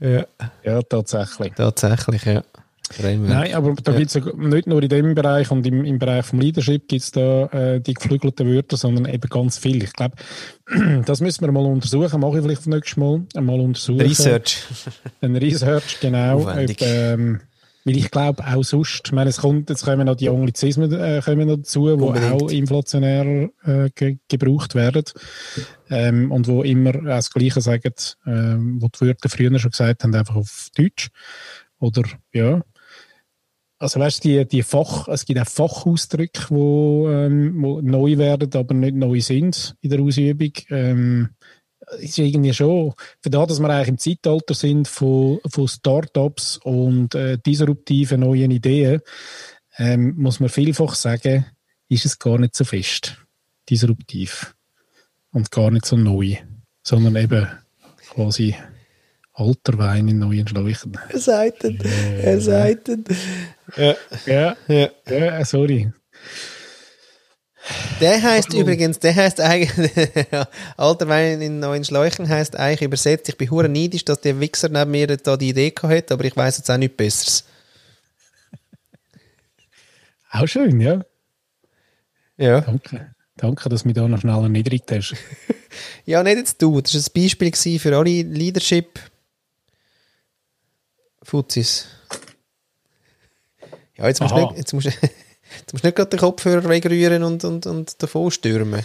Ja. 0.00 0.26
Ja, 0.64 0.82
tatsächlich. 0.82 1.52
Tatsächlich, 1.54 2.24
ja. 2.24 2.42
Framework. 2.90 3.30
Nein, 3.30 3.54
aber 3.54 3.74
da 3.82 3.92
Ja. 3.92 3.98
gibt's 3.98 4.14
ja 4.14 4.22
nicht 4.36 4.66
nur 4.66 4.82
in 4.82 4.88
dem 4.88 5.14
Bereich 5.14 5.50
und 5.50 5.66
im, 5.66 5.84
im 5.84 5.98
Bereich 5.98 6.24
vom 6.26 6.38
Leadership 6.40 6.86
gibt 6.88 7.02
es 7.02 7.10
da 7.10 7.46
äh, 7.46 7.80
die 7.80 7.94
geflügelten 7.94 8.46
Wörter, 8.52 8.76
sondern 8.76 9.06
eben 9.12 9.28
ganz 9.28 9.58
viel. 9.58 9.82
Ich 9.82 9.92
glaube, 9.92 10.16
das 11.06 11.20
müssen 11.20 11.44
wir 11.44 11.52
mal 11.52 11.64
untersuchen, 11.64 12.20
mache 12.20 12.38
ich 12.38 12.42
vielleicht 12.42 12.60
das 12.62 12.66
nächste 12.66 13.00
Mal, 13.00 13.22
einmal 13.34 13.60
untersuchen. 13.60 14.00
Research. 14.00 14.64
Ein 15.20 15.36
Research, 15.36 16.00
genau. 16.00 16.40
Ob, 16.40 16.82
ähm, 16.82 17.40
Weil 17.84 17.96
ich 17.96 18.10
glaube, 18.10 18.44
auch 18.44 18.64
sonst, 18.64 19.02
ich 19.04 19.12
meine, 19.12 19.30
es 19.30 19.36
kommt, 19.36 19.70
jetzt 19.70 19.84
kommen 19.84 20.06
noch 20.06 20.16
die 20.16 20.28
Anglizismen 20.28 20.92
äh, 20.92 21.22
kommen 21.24 21.46
noch 21.46 21.58
dazu, 21.58 21.96
die 21.96 22.32
auch 22.32 22.50
inflationär 22.50 23.48
äh, 23.64 23.90
ge 23.94 24.16
gebraucht 24.28 24.74
werden. 24.74 25.04
Ähm, 25.88 26.32
und 26.32 26.48
wo 26.48 26.64
immer 26.64 26.96
auch 26.96 27.04
das 27.04 27.30
Gleiche 27.30 27.60
sagen, 27.60 27.94
ähm, 28.26 28.82
wo 28.82 28.88
die 28.88 29.06
Wörter 29.06 29.28
früher 29.28 29.56
schon 29.60 29.70
gesagt 29.70 30.02
haben, 30.02 30.14
einfach 30.16 30.34
auf 30.34 30.70
Deutsch. 30.76 31.10
Oder, 31.78 32.02
ja. 32.32 32.60
Also 33.78 34.00
weißt 34.00 34.24
du, 34.24 34.28
die, 34.28 34.44
die 34.46 34.62
Fach, 34.62 35.06
es 35.08 35.26
gibt 35.26 35.38
auch 35.38 35.46
Fachausdrücke, 35.46 36.46
wo, 36.48 37.08
ähm, 37.10 37.62
wo 37.62 37.80
neu 37.82 38.16
werden, 38.16 38.50
aber 38.54 38.74
nicht 38.74 38.94
neu 38.94 39.20
sind 39.20 39.76
in 39.82 39.90
der 39.90 40.00
Ausübung. 40.00 40.52
Ähm, 40.70 41.30
ist 41.98 42.18
irgendwie 42.18 42.54
schon, 42.54 42.94
für 43.20 43.30
das, 43.30 43.48
dass 43.48 43.60
wir 43.60 43.68
eigentlich 43.68 43.88
im 43.88 43.98
Zeitalter 43.98 44.54
sind 44.54 44.88
von, 44.88 45.40
von 45.46 45.68
Startups 45.68 46.56
und 46.58 47.14
äh, 47.14 47.38
disruptiven 47.38 48.20
neuen 48.20 48.50
Ideen, 48.50 49.02
ähm, 49.78 50.14
muss 50.16 50.40
man 50.40 50.48
vielfach 50.48 50.94
sagen, 50.94 51.46
ist 51.88 52.06
es 52.06 52.18
gar 52.18 52.38
nicht 52.38 52.56
so 52.56 52.64
fest 52.64 53.18
disruptiv 53.68 54.54
und 55.32 55.50
gar 55.50 55.70
nicht 55.70 55.86
so 55.86 55.96
neu, 55.96 56.36
sondern 56.82 57.16
eben 57.16 57.48
quasi 58.10 58.54
alter 59.36 59.78
Wein 59.78 60.08
in 60.08 60.18
neuen 60.18 60.48
Schläuchen. 60.48 60.98
Er 61.10 61.18
sagt 61.18 61.64
es. 61.64 61.74
Er 62.22 62.40
sagt 62.40 62.88
es. 62.88 62.98
Ja, 63.76 63.94
Ja, 64.26 64.56
ja. 64.68 64.90
ja, 65.08 65.44
sorry. 65.44 65.92
Der 68.00 68.22
heißt 68.22 68.50
Hallo. 68.50 68.60
übrigens, 68.60 68.98
der 69.00 69.14
heißt 69.14 69.40
eigentlich, 69.40 69.90
alter 70.76 71.08
Wein 71.08 71.42
in 71.42 71.58
neuen 71.58 71.84
Schläuchen 71.84 72.28
heißt 72.28 72.56
eigentlich 72.56 72.82
übersetzt, 72.82 73.28
ich 73.28 73.36
bin 73.36 73.50
hure 73.50 73.68
neidisch, 73.68 74.04
dass 74.04 74.20
der 74.20 74.38
Wichser 74.40 74.68
neben 74.68 74.90
mir 74.92 75.08
da 75.16 75.36
die 75.36 75.48
Idee 75.48 75.70
gehabt 75.70 75.94
hat, 75.94 76.12
aber 76.12 76.24
ich 76.24 76.36
weiß 76.36 76.58
jetzt 76.58 76.70
auch 76.70 76.76
nichts 76.76 76.96
Besseres. 76.96 77.44
Auch 80.30 80.46
schön, 80.46 80.80
ja. 80.80 81.04
Ja. 82.36 82.60
Danke. 82.60 83.14
Danke, 83.36 83.68
dass 83.68 83.82
du 83.82 83.88
mich 83.88 83.96
da 83.96 84.06
noch 84.06 84.20
schnell 84.20 84.42
erniedrigt 84.42 84.90
hast. 84.92 85.14
Ja, 86.06 86.22
nicht 86.22 86.38
jetzt 86.38 86.62
du. 86.62 86.80
Das 86.80 86.94
war 86.94 87.00
ein 87.00 87.22
Beispiel 87.22 87.50
gewesen 87.50 87.78
für 87.80 87.94
alle 87.94 88.22
Leadership 88.22 88.98
Fuzis. 91.26 91.86
Ja, 93.96 94.06
jetzt 94.08 94.20
musst, 94.20 94.34
du 94.34 94.40
nicht, 94.40 94.56
jetzt, 94.56 94.72
musst, 94.72 94.86
jetzt 95.58 95.72
musst 95.72 95.84
nicht 95.84 95.96
gerade 95.96 96.10
den 96.10 96.20
Kopfhörer 96.20 96.68
wegrühren 96.68 97.22
und, 97.22 97.44
und, 97.44 97.66
und 97.66 98.02
davon 98.02 98.30
stürmen. 98.30 98.82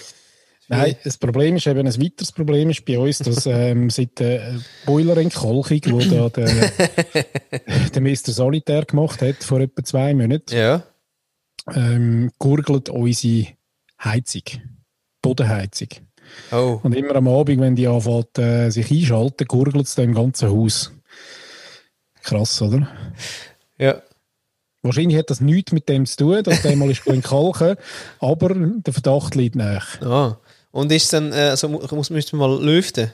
Nein, 0.68 0.96
das 1.04 1.18
Problem 1.18 1.58
ist 1.58 1.68
eben, 1.68 1.86
ein 1.86 2.02
weiteres 2.02 2.32
Problem 2.32 2.70
ist 2.70 2.86
bei 2.86 2.98
uns, 2.98 3.20
dass 3.20 3.46
ähm, 3.46 3.90
seit 3.92 4.20
der 4.20 4.56
Boilerentkalkung, 4.86 5.82
wo 5.88 6.00
da 6.00 6.30
der, 6.30 6.72
der 7.94 8.02
Mr. 8.02 8.32
Solitär 8.32 8.86
gemacht 8.86 9.22
hat, 9.22 9.44
vor 9.44 9.60
etwa 9.60 9.84
zwei 9.84 10.14
Monaten, 10.14 10.56
Ja. 10.56 10.84
ähm, 11.76 12.32
gurgelt 12.40 12.88
unsere 12.88 13.48
Heizung. 14.02 14.44
Bodenheizung. 15.22 15.90
Oh. 16.54 16.80
Und 16.82 16.96
immer 16.96 17.16
am 17.16 17.28
Abend, 17.28 17.60
wenn 17.60 17.76
die 17.76 17.88
anfängt, 17.88 18.38
äh, 18.40 18.70
sich 18.70 18.90
einschalten, 18.90 19.46
gurgelt 19.48 19.88
es 19.88 19.96
da 19.96 20.04
im 20.04 20.14
ganzen 20.14 20.50
Haus. 20.50 20.94
Krass, 22.24 22.62
oder? 22.62 22.88
Ja. 23.78 24.02
Wahrscheinlich 24.84 25.18
hat 25.18 25.30
das 25.30 25.42
nichts 25.42 25.72
mit 25.72 25.88
dem 25.90 26.06
zu 26.06 26.18
tun, 26.18 26.44
dass 26.44 26.62
der 26.64 26.76
mal 26.76 26.90
ist 26.90 27.06
entkalken, 27.08 27.76
aber 28.20 28.50
der 28.56 28.94
Verdacht 28.94 29.36
liegt 29.36 29.56
nach. 29.56 30.02
Ah. 30.02 30.40
Und 30.72 30.92
ist 30.92 31.12
dann, 31.14 31.32
äh, 31.34 31.56
so 31.56 31.70
mu- 31.70 31.86
muss, 31.92 32.10
müsste 32.10 32.36
man 32.36 32.50
mal 32.50 32.64
lüften. 32.64 33.12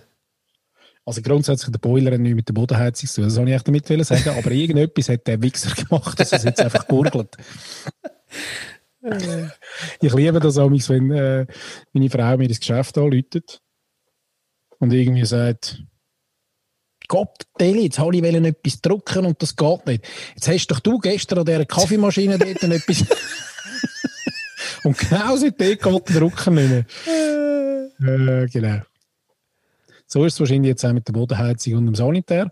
Also 1.05 1.21
grundsätzlich 1.21 1.71
der 1.71 1.79
Boiler 1.79 2.11
hat 2.11 2.19
nichts 2.19 2.35
mit 2.35 2.47
der 2.49 2.53
Bodenheizung 2.53 3.07
zu 3.07 3.15
tun, 3.15 3.23
das 3.25 3.37
wollte 3.37 3.51
ich 3.51 3.55
echt 3.55 3.67
damit 3.67 4.05
sagen, 4.05 4.29
aber 4.37 4.51
irgendetwas 4.51 5.09
hat 5.09 5.25
der 5.25 5.41
Wichser 5.41 5.71
gemacht, 5.83 6.19
dass 6.19 6.33
es 6.33 6.43
jetzt 6.43 6.59
einfach 6.59 6.85
gurgelt. 6.87 7.35
ich 10.01 10.13
liebe 10.13 10.39
das 10.39 10.57
auch, 10.57 10.69
wenn 10.69 11.11
äh, 11.11 11.45
meine 11.93 12.09
Frau 12.09 12.37
mir 12.37 12.47
das 12.47 12.59
Geschäft 12.59 12.97
anläutet 12.97 13.61
und 14.79 14.91
irgendwie 14.91 15.25
sagt, 15.25 15.81
Gott, 17.07 17.47
Deli, 17.59 17.83
jetzt 17.83 17.99
habe 17.99 18.15
ich 18.15 18.23
etwas 18.23 18.81
drucken 18.81 19.25
und 19.25 19.41
das 19.41 19.55
geht 19.55 19.87
nicht. 19.87 20.05
Jetzt 20.35 20.47
hast 20.47 20.67
doch 20.67 20.79
du 20.79 20.97
gestern 20.99 21.39
an 21.39 21.45
dieser 21.45 21.65
Kaffeemaschine 21.65 22.37
dort 22.39 22.63
etwas... 22.63 23.05
und 24.83 24.97
genau 24.97 25.35
seitdem 25.37 25.77
geht 25.77 26.09
der 26.09 26.19
Drucker 26.19 26.51
nicht 26.51 26.69
mehr. 26.69 26.85
Äh, 27.99 28.47
genau. 28.47 28.81
So 30.09 30.23
ist 30.23 30.33
es 30.35 30.39
wahrscheinlich 30.39 30.69
jetzt 30.69 30.85
auch 30.85 30.93
mit 30.93 31.07
der 31.07 31.13
Bodenheizung 31.13 31.73
und 31.75 31.85
dem 31.85 31.95
Sanitär. 31.95 32.49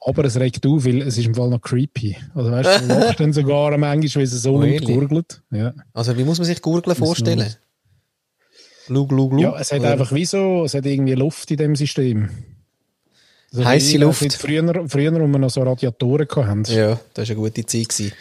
Aber 0.00 0.24
es 0.24 0.38
regt 0.38 0.64
auf, 0.66 0.84
weil 0.84 1.02
es 1.02 1.18
ist 1.18 1.26
im 1.26 1.34
Fall 1.34 1.48
noch 1.50 1.60
creepy. 1.60 2.16
Also 2.34 2.52
weißt 2.52 2.82
du, 2.82 2.88
du 2.88 3.00
lachst 3.00 3.20
dann 3.20 3.32
sogar 3.32 3.76
manchmal, 3.76 4.14
weil 4.16 4.22
es 4.22 4.42
so 4.42 4.52
laut 4.52 4.62
Really? 4.64 4.94
gurgelt. 4.94 5.42
Ja. 5.50 5.74
Also, 5.92 6.16
wie 6.16 6.22
muss 6.24 6.38
man 6.38 6.44
sich 6.44 6.62
Gurgeln 6.62 6.94
vorstellen? 6.94 7.52
Lug, 8.86 9.10
lug, 9.10 9.32
lug. 9.32 9.40
ja, 9.40 9.58
es 9.58 9.72
hat 9.72 9.80
Oder- 9.80 9.92
einfach 9.92 10.12
wie 10.12 10.24
so, 10.24 10.64
es 10.64 10.74
hat 10.74 10.86
irgendwie 10.86 11.14
Luft 11.14 11.50
in 11.50 11.56
dem 11.56 11.74
System. 11.74 12.28
Also 13.56 13.92
wie- 13.92 13.96
Luft. 13.98 14.32
Früher, 14.34 14.84
früher, 14.88 15.12
wo 15.12 15.26
wir 15.26 15.38
noch 15.38 15.50
so 15.50 15.62
Radiatoren 15.62 16.28
hatten, 16.28 16.64
ja. 16.72 16.90
Ja, 16.90 17.00
das 17.14 17.28
war 17.28 17.36
eine 17.36 17.44
gute 17.44 17.66
Zeit. 17.66 17.88
Gewesen. 17.88 18.12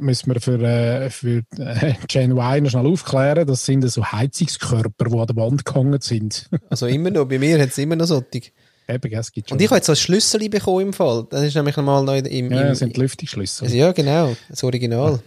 müssen 0.00 0.34
wir 0.34 0.40
für, 0.40 0.60
äh, 0.62 1.10
für 1.10 1.42
äh, 1.58 1.94
Gen 2.08 2.32
Y 2.32 2.62
noch 2.62 2.70
schnell 2.70 2.86
aufklären. 2.86 3.46
Das 3.46 3.64
sind 3.64 3.88
so 3.90 4.04
Heizungskörper, 4.04 5.04
die 5.06 5.18
an 5.18 5.26
der 5.26 5.36
Wand 5.36 5.64
gehangen 5.64 6.00
sind. 6.00 6.48
Also 6.70 6.86
immer 6.86 7.10
noch, 7.10 7.26
bei 7.26 7.38
mir 7.38 7.60
hat 7.60 7.68
es 7.70 7.78
immer 7.78 7.96
noch 7.96 8.06
solche. 8.06 8.50
Eben, 8.88 9.12
es 9.12 9.30
gibt 9.32 9.48
schon. 9.48 9.56
Und 9.56 9.62
ich 9.62 9.68
habe 9.68 9.76
jetzt 9.76 9.86
so 9.86 9.92
ein 9.92 9.96
Schlüssel 9.96 10.48
bekommen 10.48 10.88
im 10.88 10.92
Fall. 10.92 11.26
Das 11.30 11.42
ist 11.44 11.54
nämlich 11.54 11.76
nochmal 11.76 12.04
noch 12.04 12.14
im... 12.16 12.24
im, 12.26 12.52
ja, 12.52 12.64
das 12.64 12.80
sind 12.80 12.96
Lüftungsschlüssel. 12.96 13.66
also, 13.66 13.76
ja, 13.76 13.92
genau. 13.92 14.34
Das 14.48 14.62
Original. 14.64 15.20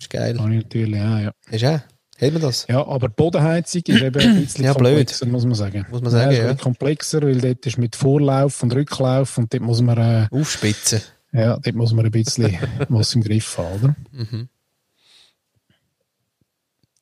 ist 0.00 0.10
geil. 0.10 0.38
Habe 0.38 0.54
ich 0.54 0.62
natürlich, 0.62 0.94
ja, 0.94 1.20
ja. 1.20 1.32
Du 1.50 1.74
auch? 1.74 1.80
Hat 2.20 2.32
man 2.32 2.42
das? 2.42 2.66
Ja, 2.68 2.86
aber 2.86 3.08
die 3.08 3.14
Bodenheizung 3.16 3.82
ist 3.86 4.02
eben 4.02 4.20
ein 4.20 4.40
bisschen 4.44 4.64
Ja, 4.64 4.72
blöd. 4.72 4.96
komplexer, 4.96 5.26
muss 5.26 5.44
man 5.44 5.54
sagen. 5.54 5.86
Muss 5.90 6.00
man 6.00 6.10
sagen, 6.10 6.30
ist 6.30 6.40
ein 6.40 6.46
ja. 6.46 6.54
komplexer, 6.54 7.22
weil 7.22 7.40
dort 7.40 7.66
ist 7.66 7.78
mit 7.78 7.96
Vorlauf 7.96 8.62
und 8.62 8.74
Rücklauf 8.74 9.36
und 9.38 9.52
dort 9.52 9.62
muss 9.62 9.82
man, 9.82 9.98
äh, 9.98 10.28
Aufspitzen. 10.30 11.00
ja, 11.32 11.56
dort 11.56 11.74
muss 11.74 11.92
man 11.92 12.04
ein 12.04 12.12
bisschen 12.12 12.56
was 12.88 13.14
im 13.14 13.22
Griff 13.22 13.58
haben, 13.58 13.82
oder? 13.82 13.96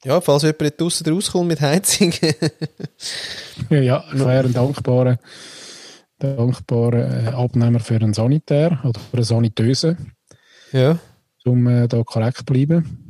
Ja, 0.05 0.21
falls 0.21 0.43
jemand 0.43 0.63
dort 0.63 0.81
draussen 0.81 1.13
rauskommt 1.13 1.49
mit 1.49 1.61
Heizung. 1.61 2.13
Ja, 3.69 3.81
ja 3.81 4.05
ich 4.13 4.19
wäre 4.19 4.47
ein 4.47 4.53
dankbarer, 4.53 5.19
dankbarer 6.19 7.25
äh, 7.25 7.29
Abnehmer 7.29 7.81
für 7.81 7.97
einen 7.97 8.15
Sanitär 8.15 8.81
oder 8.83 8.99
für 8.99 9.19
eine 9.19 9.25
Sanitöse, 9.25 9.97
ja. 10.73 10.99
um 11.45 11.67
äh, 11.67 11.87
da 11.87 12.03
korrekt 12.03 12.39
zu 12.39 12.45
bleiben 12.45 13.02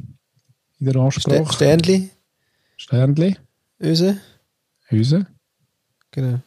in 0.83 0.93
der 0.93 0.97
Ansprache. 1.01 1.53
Sternli. 1.53 2.11
Sternli, 2.77 3.37
Öse. 3.81 4.19
Hüse. 4.89 5.27
Genau. 6.11 6.41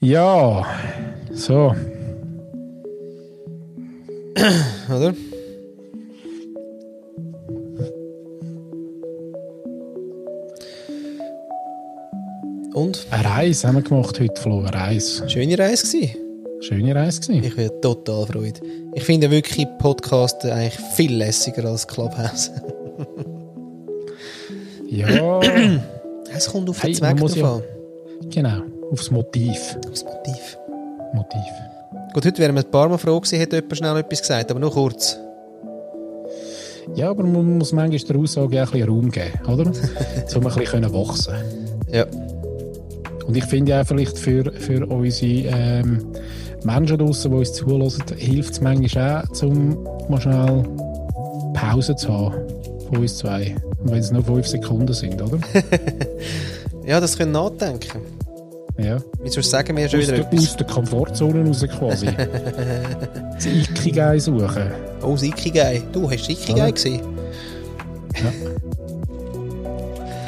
Ja, 0.00 0.66
so. 1.30 1.76
Oder? 4.88 5.14
Und? 12.74 13.06
Eine 13.10 13.24
Reise 13.24 13.68
haben 13.68 13.76
wir 13.76 13.82
gemacht 13.82 14.18
heute, 14.18 14.40
Flo, 14.40 14.58
eine 14.58 14.74
Reise. 14.74 15.28
Schöne 15.28 15.56
Reise 15.56 15.86
gewesen. 15.86 16.21
Schöne 16.62 16.94
Reise 16.94 17.20
gewesen. 17.20 17.44
Ich 17.44 17.56
bin 17.56 17.70
total 17.80 18.26
Freude. 18.26 18.60
Ich 18.94 19.02
finde 19.04 19.30
wirklich 19.30 19.66
Podcasts 19.78 20.44
eigentlich 20.44 20.78
viel 20.94 21.14
lässiger 21.16 21.64
als 21.68 21.86
Clubhouse. 21.86 22.50
Ja, 24.88 25.40
Es 26.36 26.48
kommt 26.50 26.68
auf 26.68 26.76
den 26.78 26.82
Hey, 26.82 26.92
Zweck 26.92 27.18
man 27.18 27.26
drauf 27.26 27.36
ja- 27.36 27.54
an. 27.54 27.62
genau, 28.28 28.60
aufs 28.90 29.10
Motiv. 29.10 29.78
Das 29.90 30.04
Motiv. 30.04 30.58
Motiv. 31.14 31.40
Gut, 32.12 32.26
heute 32.26 32.38
wären 32.42 32.54
wir 32.54 32.62
ein 32.62 32.70
paar 32.70 32.90
Mal 32.90 32.98
froh 32.98 33.18
gewesen, 33.18 33.38
hätte 33.38 33.56
jemand 33.56 33.76
schnell 33.78 33.96
etwas 33.96 34.20
gesagt, 34.20 34.50
aber 34.50 34.60
nur 34.60 34.70
kurz. 34.70 35.18
Ja, 36.94 37.08
aber 37.08 37.22
man 37.24 37.56
muss 37.56 37.72
manchmal 37.72 38.00
der 38.00 38.16
Aussage 38.16 38.62
auch 38.62 38.66
ein 38.66 38.70
bisschen 38.72 38.88
Raum 38.90 39.10
geben, 39.10 39.32
oder? 39.48 39.72
um 40.36 40.46
ein 40.46 40.54
bisschen 40.56 40.92
wachsen 40.94 41.34
Ja. 41.90 42.04
Und 43.26 43.34
ich 43.34 43.44
finde 43.44 43.70
ja 43.72 43.80
auch 43.80 43.86
vielleicht 43.86 44.18
für, 44.18 44.52
für 44.52 44.86
unsere 44.86 45.56
ähm, 45.56 46.06
Menschen 46.64 46.98
draussen, 46.98 47.30
die 47.30 47.36
uns 47.38 47.52
zulassen, 47.52 48.04
hilft 48.16 48.52
es 48.52 48.60
manchmal 48.60 49.24
auch, 49.24 49.42
um 49.42 49.78
mal 50.08 50.20
schnell 50.20 50.64
Pause 51.54 51.96
zu 51.96 52.08
haben 52.12 52.34
von 52.88 52.98
uns 52.98 53.18
zwei. 53.18 53.54
Und 53.80 53.90
wenn 53.90 53.98
es 53.98 54.10
nur 54.12 54.22
fünf 54.24 54.46
Sekunden 54.46 54.92
sind, 54.92 55.20
oder? 55.20 55.38
Ja, 56.84 56.98
das 56.98 57.16
können 57.16 57.30
nachdenken. 57.30 58.00
Ja. 58.76 58.96
Wie 59.22 59.28
soll 59.28 59.40
ich 59.42 59.48
sagen, 59.48 59.76
wir 59.76 59.88
schon 59.88 60.00
Aus 60.00 60.06
wieder 60.08 60.16
der, 60.16 60.26
etwas. 60.26 60.48
aus 60.48 60.56
der 60.56 60.66
Komfortzone 60.66 61.46
raus 61.46 61.64
quasi. 61.78 62.06
das 63.36 63.46
Ikigai 63.46 64.18
suchen. 64.18 64.72
Oh, 65.00 65.12
das 65.12 65.22
Ikigai. 65.22 65.80
Du, 65.92 66.10
hast 66.10 66.26
du 66.26 66.32
Ikigai 66.32 66.58
Ja. 66.58 66.70
gesehen? 66.72 67.00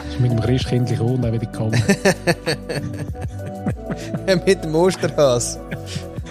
ist 0.08 0.20
mit 0.20 0.30
dem 0.30 0.40
Christkindlich 0.40 1.00
und 1.00 1.24
auch 1.26 1.32
wieder 1.32 1.46
gekommen. 1.46 1.82
Mit 4.46 4.62
dem 4.64 4.74
Osterhas. 4.76 5.58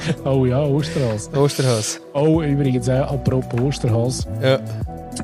Oh 0.26 0.46
ja, 0.46 0.64
Osterhase. 0.64 1.30
Osterhase. 1.38 2.00
Oh, 2.14 2.42
übrigens 2.42 2.88
auch 2.90 3.12
apropos 3.12 3.60
Osterhase. 3.60 4.26
Ja. 4.42 4.60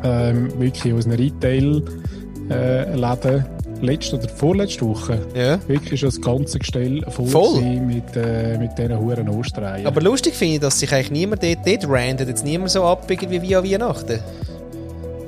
Ähm, 0.03 0.51
wirklich 0.59 0.85
in 0.85 0.93
unseren 0.93 1.13
Retail-Läden 1.13 3.45
letzte 3.81 4.17
oder 4.17 4.29
vorletzte 4.29 4.85
Woche 4.85 5.19
ja. 5.33 5.59
wirklich 5.67 5.99
schon 5.99 6.09
das 6.09 6.21
ganze 6.21 6.59
Gestell 6.59 7.03
voll, 7.09 7.27
Voll? 7.27 7.61
mit, 7.61 8.15
äh, 8.15 8.57
mit 8.57 8.77
diesen 8.77 8.99
huren 8.99 9.29
Ostereien. 9.29 9.87
Aber 9.87 10.01
lustig 10.01 10.35
finde 10.35 10.55
ich, 10.55 10.59
dass 10.59 10.79
sich 10.79 10.93
eigentlich 10.93 11.11
niemand 11.11 11.43
dort, 11.43 11.59
dort 11.65 11.89
randet, 11.89 12.27
jetzt 12.27 12.43
niemand 12.43 12.71
so 12.71 12.83
ab 12.83 13.09
irgendwie 13.09 13.41
wie 13.41 13.55
an 13.55 13.63
Weihnachten. 13.63 14.19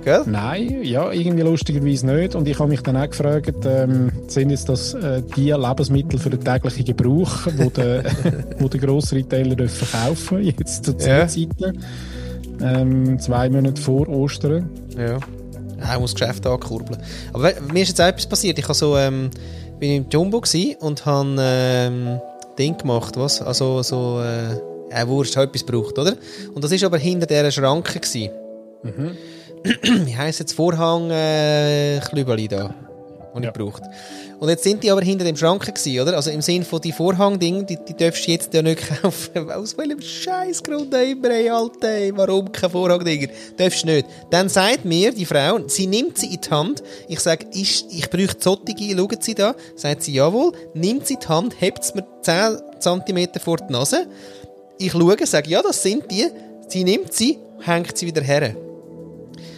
Gell? 0.04 0.24
Nein, 0.26 0.80
ja, 0.84 1.12
irgendwie 1.12 1.44
lustigerweise 1.44 2.08
nicht. 2.08 2.36
Und 2.36 2.48
ich 2.48 2.58
habe 2.58 2.70
mich 2.70 2.82
dann 2.82 2.98
auch 2.98 3.10
gefragt, 3.10 3.54
ähm, 3.66 4.11
sind 4.34 4.50
jetzt 4.50 4.70
das 4.70 4.94
äh, 4.94 5.22
die 5.36 5.52
Lebensmittel 5.52 6.20
für 6.20 6.30
den 6.30 6.44
täglichen 6.44 6.86
Gebrauch, 6.86 7.32
wo 7.58 7.70
der, 7.70 8.04
wo 8.60 8.68
der 8.68 8.80
Grossretailer 8.80 9.56
dürfen 9.56 9.88
kaufen 9.92 10.42
jetzt 10.44 10.86
zu 10.86 10.92
Ja. 11.00 11.28
Zeiten, 11.28 11.80
ähm, 12.62 13.20
zwei 13.20 13.50
Monate 13.50 13.82
vor 13.82 14.08
Ostern. 14.08 14.70
Ja. 14.98 15.18
Ich 15.94 16.00
muss 16.00 16.14
das 16.14 16.20
Geschäft 16.20 16.46
ankurbeln. 16.46 17.02
Aber 17.34 17.52
mir 17.74 17.82
ist 17.82 17.90
jetzt 17.90 18.02
auch 18.02 18.06
etwas 18.08 18.28
passiert. 18.28 18.60
Ich 18.60 18.68
war 18.68 18.76
so, 18.76 18.98
ähm, 18.98 19.32
bin 19.80 20.04
im 20.04 20.06
Jumbo 20.10 20.44
und 20.80 21.06
habe 21.06 21.36
ähm, 21.40 22.20
Ding 22.58 22.78
gemacht, 22.78 23.18
was? 23.18 23.42
Also 23.42 23.82
so, 23.82 24.22
äh, 24.22 24.60
ja, 24.92 25.08
Wurst, 25.08 25.36
hat 25.38 25.50
etwas 25.50 25.66
gebraucht, 25.66 25.98
oder? 25.98 26.14
Und 26.54 26.64
das 26.64 26.72
ist 26.72 26.84
aber 26.84 26.98
hinter 26.98 27.26
dieser 27.26 27.52
Schranke 27.52 28.00
gsi. 28.00 28.30
Wie 30.06 30.16
heisst 30.16 30.40
jetzt 30.40 30.54
Vorhang 30.54 31.10
äh, 31.12 32.00
Klübeli 32.00 32.48
da, 32.48 32.74
die 33.40 33.44
Ja. 33.44 33.50
ich 33.50 33.54
gebraucht. 33.54 33.84
Und 34.40 34.50
jetzt 34.50 34.64
sind 34.64 34.84
die 34.84 34.92
aber 34.92 35.02
hinter 35.02 35.24
dem 35.26 35.36
Schrank 35.38 35.66
gsi, 35.74 36.02
oder? 36.02 36.16
Also 36.16 36.32
im 36.32 36.42
Sinn 36.42 36.64
von 36.66 36.82
die 36.82 36.92
Vorhangding, 36.92 37.66
die, 37.66 37.78
die 37.88 37.96
darfst 37.96 38.28
du 38.28 38.32
jetzt 38.32 38.54
ja 38.54 38.62
nicht 38.62 38.82
kaufen. 39.02 39.52
Aus 39.52 39.78
welchem 39.78 40.02
Scheißgrund 40.02 40.94
immer, 40.94 41.30
ey, 41.30 41.50
Alter, 41.50 41.88
ey, 41.90 42.12
warum 42.16 42.52
kein 42.52 42.70
Vorhangdinger? 42.70 43.28
Darfst 43.58 43.84
du 43.84 43.88
nicht. 43.88 44.08
Dann 44.30 44.50
sagt 44.50 44.86
mir 44.86 45.12
die 45.14 45.26
Frau, 45.26 45.60
sie 45.68 45.88
nimmt 45.88 46.18
sie 46.18 46.34
in 46.34 46.42
die 46.42 46.50
Hand. 46.50 46.84
Ich 47.08 47.20
sage, 47.20 47.46
ich, 47.54 47.86
ich 47.92 48.10
bräuchte 48.10 48.40
zottige, 48.40 48.96
schauen 48.96 49.18
Sie 49.22 49.36
da. 49.36 49.56
Sagt 49.76 50.04
sie, 50.04 50.14
jawohl. 50.14 50.52
Nimmt 50.74 51.08
sie 51.08 51.14
in 51.16 51.20
die 51.22 51.28
Hand, 51.28 51.56
hebt 51.62 51.84
es 51.84 51.94
mir 51.94 52.06
10 52.22 52.58
cm 52.80 53.28
vor 53.44 53.58
die 53.58 53.72
Nase. 53.72 54.08
Ich 54.80 54.92
schaue, 54.94 55.16
sage, 55.28 55.50
ja, 55.50 55.62
das 55.62 55.84
sind 55.84 56.10
die. 56.10 56.26
Sie 56.68 56.84
nimmt 56.84 57.14
sie, 57.14 57.38
hängt 57.60 57.96
sie 57.98 58.08
wieder 58.08 58.22
her. 58.22 58.56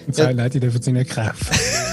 Und 0.05 0.17
Ja. 0.17 0.33
nein, 0.33 0.49
die 0.49 0.59
dürfen 0.59 0.81
sie 0.81 0.91
nicht 0.91 1.11
kaufen. 1.11 1.47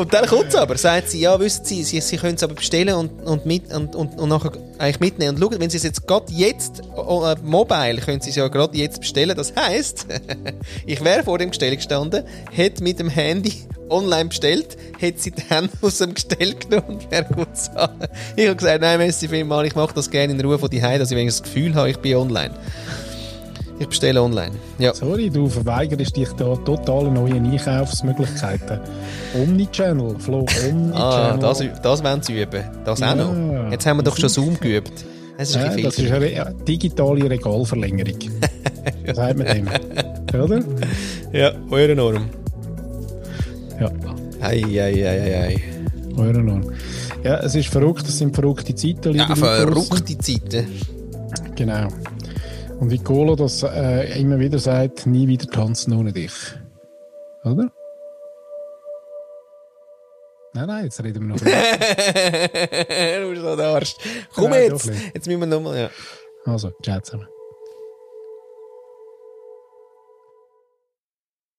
Und 0.00 0.14
dann 0.14 0.24
kommt 0.24 0.48
es 0.48 0.54
aber, 0.54 0.78
sagt 0.78 1.10
sie, 1.10 1.20
ja, 1.20 1.38
wissen 1.38 1.62
Sie, 1.66 1.84
Sie, 1.84 2.00
sie 2.00 2.16
können 2.16 2.36
es 2.36 2.42
aber 2.42 2.54
bestellen 2.54 2.94
und, 2.94 3.22
und, 3.22 3.44
mit, 3.44 3.70
und, 3.70 3.94
und, 3.94 4.18
und 4.18 4.28
nachher 4.30 4.52
eigentlich 4.78 4.98
mitnehmen. 4.98 5.34
Und 5.36 5.42
schauen, 5.42 5.60
wenn 5.60 5.68
Sie 5.68 5.76
es 5.76 5.82
jetzt 5.82 6.06
gerade 6.06 6.32
jetzt, 6.32 6.80
oh, 6.96 7.22
äh, 7.26 7.36
mobile, 7.42 8.00
können 8.00 8.22
Sie 8.22 8.30
es 8.30 8.36
ja 8.36 8.48
gerade 8.48 8.78
jetzt 8.78 9.00
bestellen. 9.00 9.36
Das 9.36 9.52
heisst, 9.54 10.06
ich 10.86 11.04
wäre 11.04 11.22
vor 11.22 11.36
dem 11.36 11.50
Gestell 11.50 11.76
gestanden, 11.76 12.24
hätte 12.50 12.82
mit 12.82 12.98
dem 12.98 13.10
Handy 13.10 13.52
online 13.90 14.30
bestellt, 14.30 14.78
hätte 14.98 15.20
sie 15.20 15.34
dann 15.50 15.68
aus 15.82 15.98
dem 15.98 16.14
Gestell 16.14 16.54
genommen 16.54 16.96
und 16.96 17.10
wäre 17.10 17.24
gut 17.24 17.54
zahlen. 17.54 18.06
Ich 18.36 18.46
habe 18.46 18.56
gesagt, 18.56 18.80
nein, 18.80 18.96
merci 18.96 19.28
vielmals, 19.28 19.68
ich 19.68 19.74
mache 19.74 19.92
das 19.94 20.10
gerne 20.10 20.32
in 20.32 20.40
Ruhe 20.40 20.58
von 20.58 20.70
die 20.70 20.80
dass 20.80 21.10
ich 21.10 21.16
wenigstens 21.16 21.42
das 21.42 21.52
Gefühl 21.52 21.74
habe, 21.74 21.90
ich 21.90 21.98
bin 21.98 22.16
online. 22.16 22.54
Ich 23.80 23.88
bestelle 23.88 24.22
online. 24.22 24.52
Ja. 24.78 24.94
Sorry, 24.94 25.30
du 25.30 25.48
verweigerst 25.48 26.14
dich 26.16 26.28
da 26.36 26.54
total 26.54 27.10
neue 27.10 27.34
Einkaufsmöglichkeiten. 27.34 28.78
Omnichannel, 29.34 30.16
Flo, 30.18 30.40
Omnichannel. 30.40 30.94
Ah, 30.94 31.36
das, 31.40 31.62
das 31.82 32.04
wollen 32.04 32.22
sie 32.22 32.42
üben. 32.42 32.62
Das 32.84 33.02
auch 33.02 33.06
Ja, 33.06 33.14
noch. 33.16 33.70
Jetzt 33.72 33.86
haben 33.86 33.96
wir 33.98 34.02
doch 34.04 34.14
schon 34.16 34.22
das 34.24 34.34
Zoom 34.34 34.60
geübt. 34.60 34.92
Das 35.38 35.48
ist 35.48 35.54
Ja, 35.56 35.74
das 35.76 35.98
ist 35.98 36.12
eine 36.12 36.20
re- 36.20 36.54
digitale 36.68 37.30
Regalverlängerung. 37.30 38.18
Was 39.06 39.16
sagt 39.16 39.38
man 39.38 39.46
dem? 39.46 39.68
Oder? 40.40 40.60
Ja, 41.32 41.52
eure 41.70 41.96
Norm. 41.96 42.28
Ja, 43.80 43.90
Ei, 44.42 44.62
ei, 44.62 44.78
ei, 44.78 45.06
ei, 45.06 45.42
ei. 45.42 45.62
eure 46.18 46.42
Norm. 46.42 46.70
Ja, 47.24 47.38
es 47.40 47.54
ist 47.54 47.68
verrückt, 47.68 48.06
es 48.06 48.18
sind 48.18 48.34
verrückte 48.34 48.74
Zeiten. 48.74 49.14
Ja, 49.14 49.34
verrückte 49.34 50.18
Zeiten. 50.18 50.66
Genau. 51.56 51.88
Und 52.80 52.90
wie 52.90 52.98
Colo 52.98 53.36
das 53.36 53.62
äh, 53.62 54.18
immer 54.18 54.38
wieder 54.38 54.58
sagt, 54.58 55.06
nie 55.06 55.28
wieder 55.28 55.46
tanzen 55.46 55.92
ohne 55.92 56.14
dich. 56.14 56.32
Oder? 57.44 57.70
Nein, 60.54 60.66
nein, 60.66 60.84
jetzt 60.84 61.04
reden 61.04 61.28
wir 61.28 61.34
noch. 61.34 61.40
du 61.40 63.30
bist 63.30 63.42
so 63.42 63.54
der 63.54 63.66
Arsch. 63.66 63.94
Komm 64.34 64.50
Nein, 64.50 64.70
jetzt. 64.70 64.90
Jetzt 65.14 65.26
müssen 65.26 65.40
wir 65.40 65.46
nochmal, 65.46 65.78
ja. 65.78 65.90
also, 66.44 66.72
ciao 66.82 67.00
zusammen. 67.00 67.28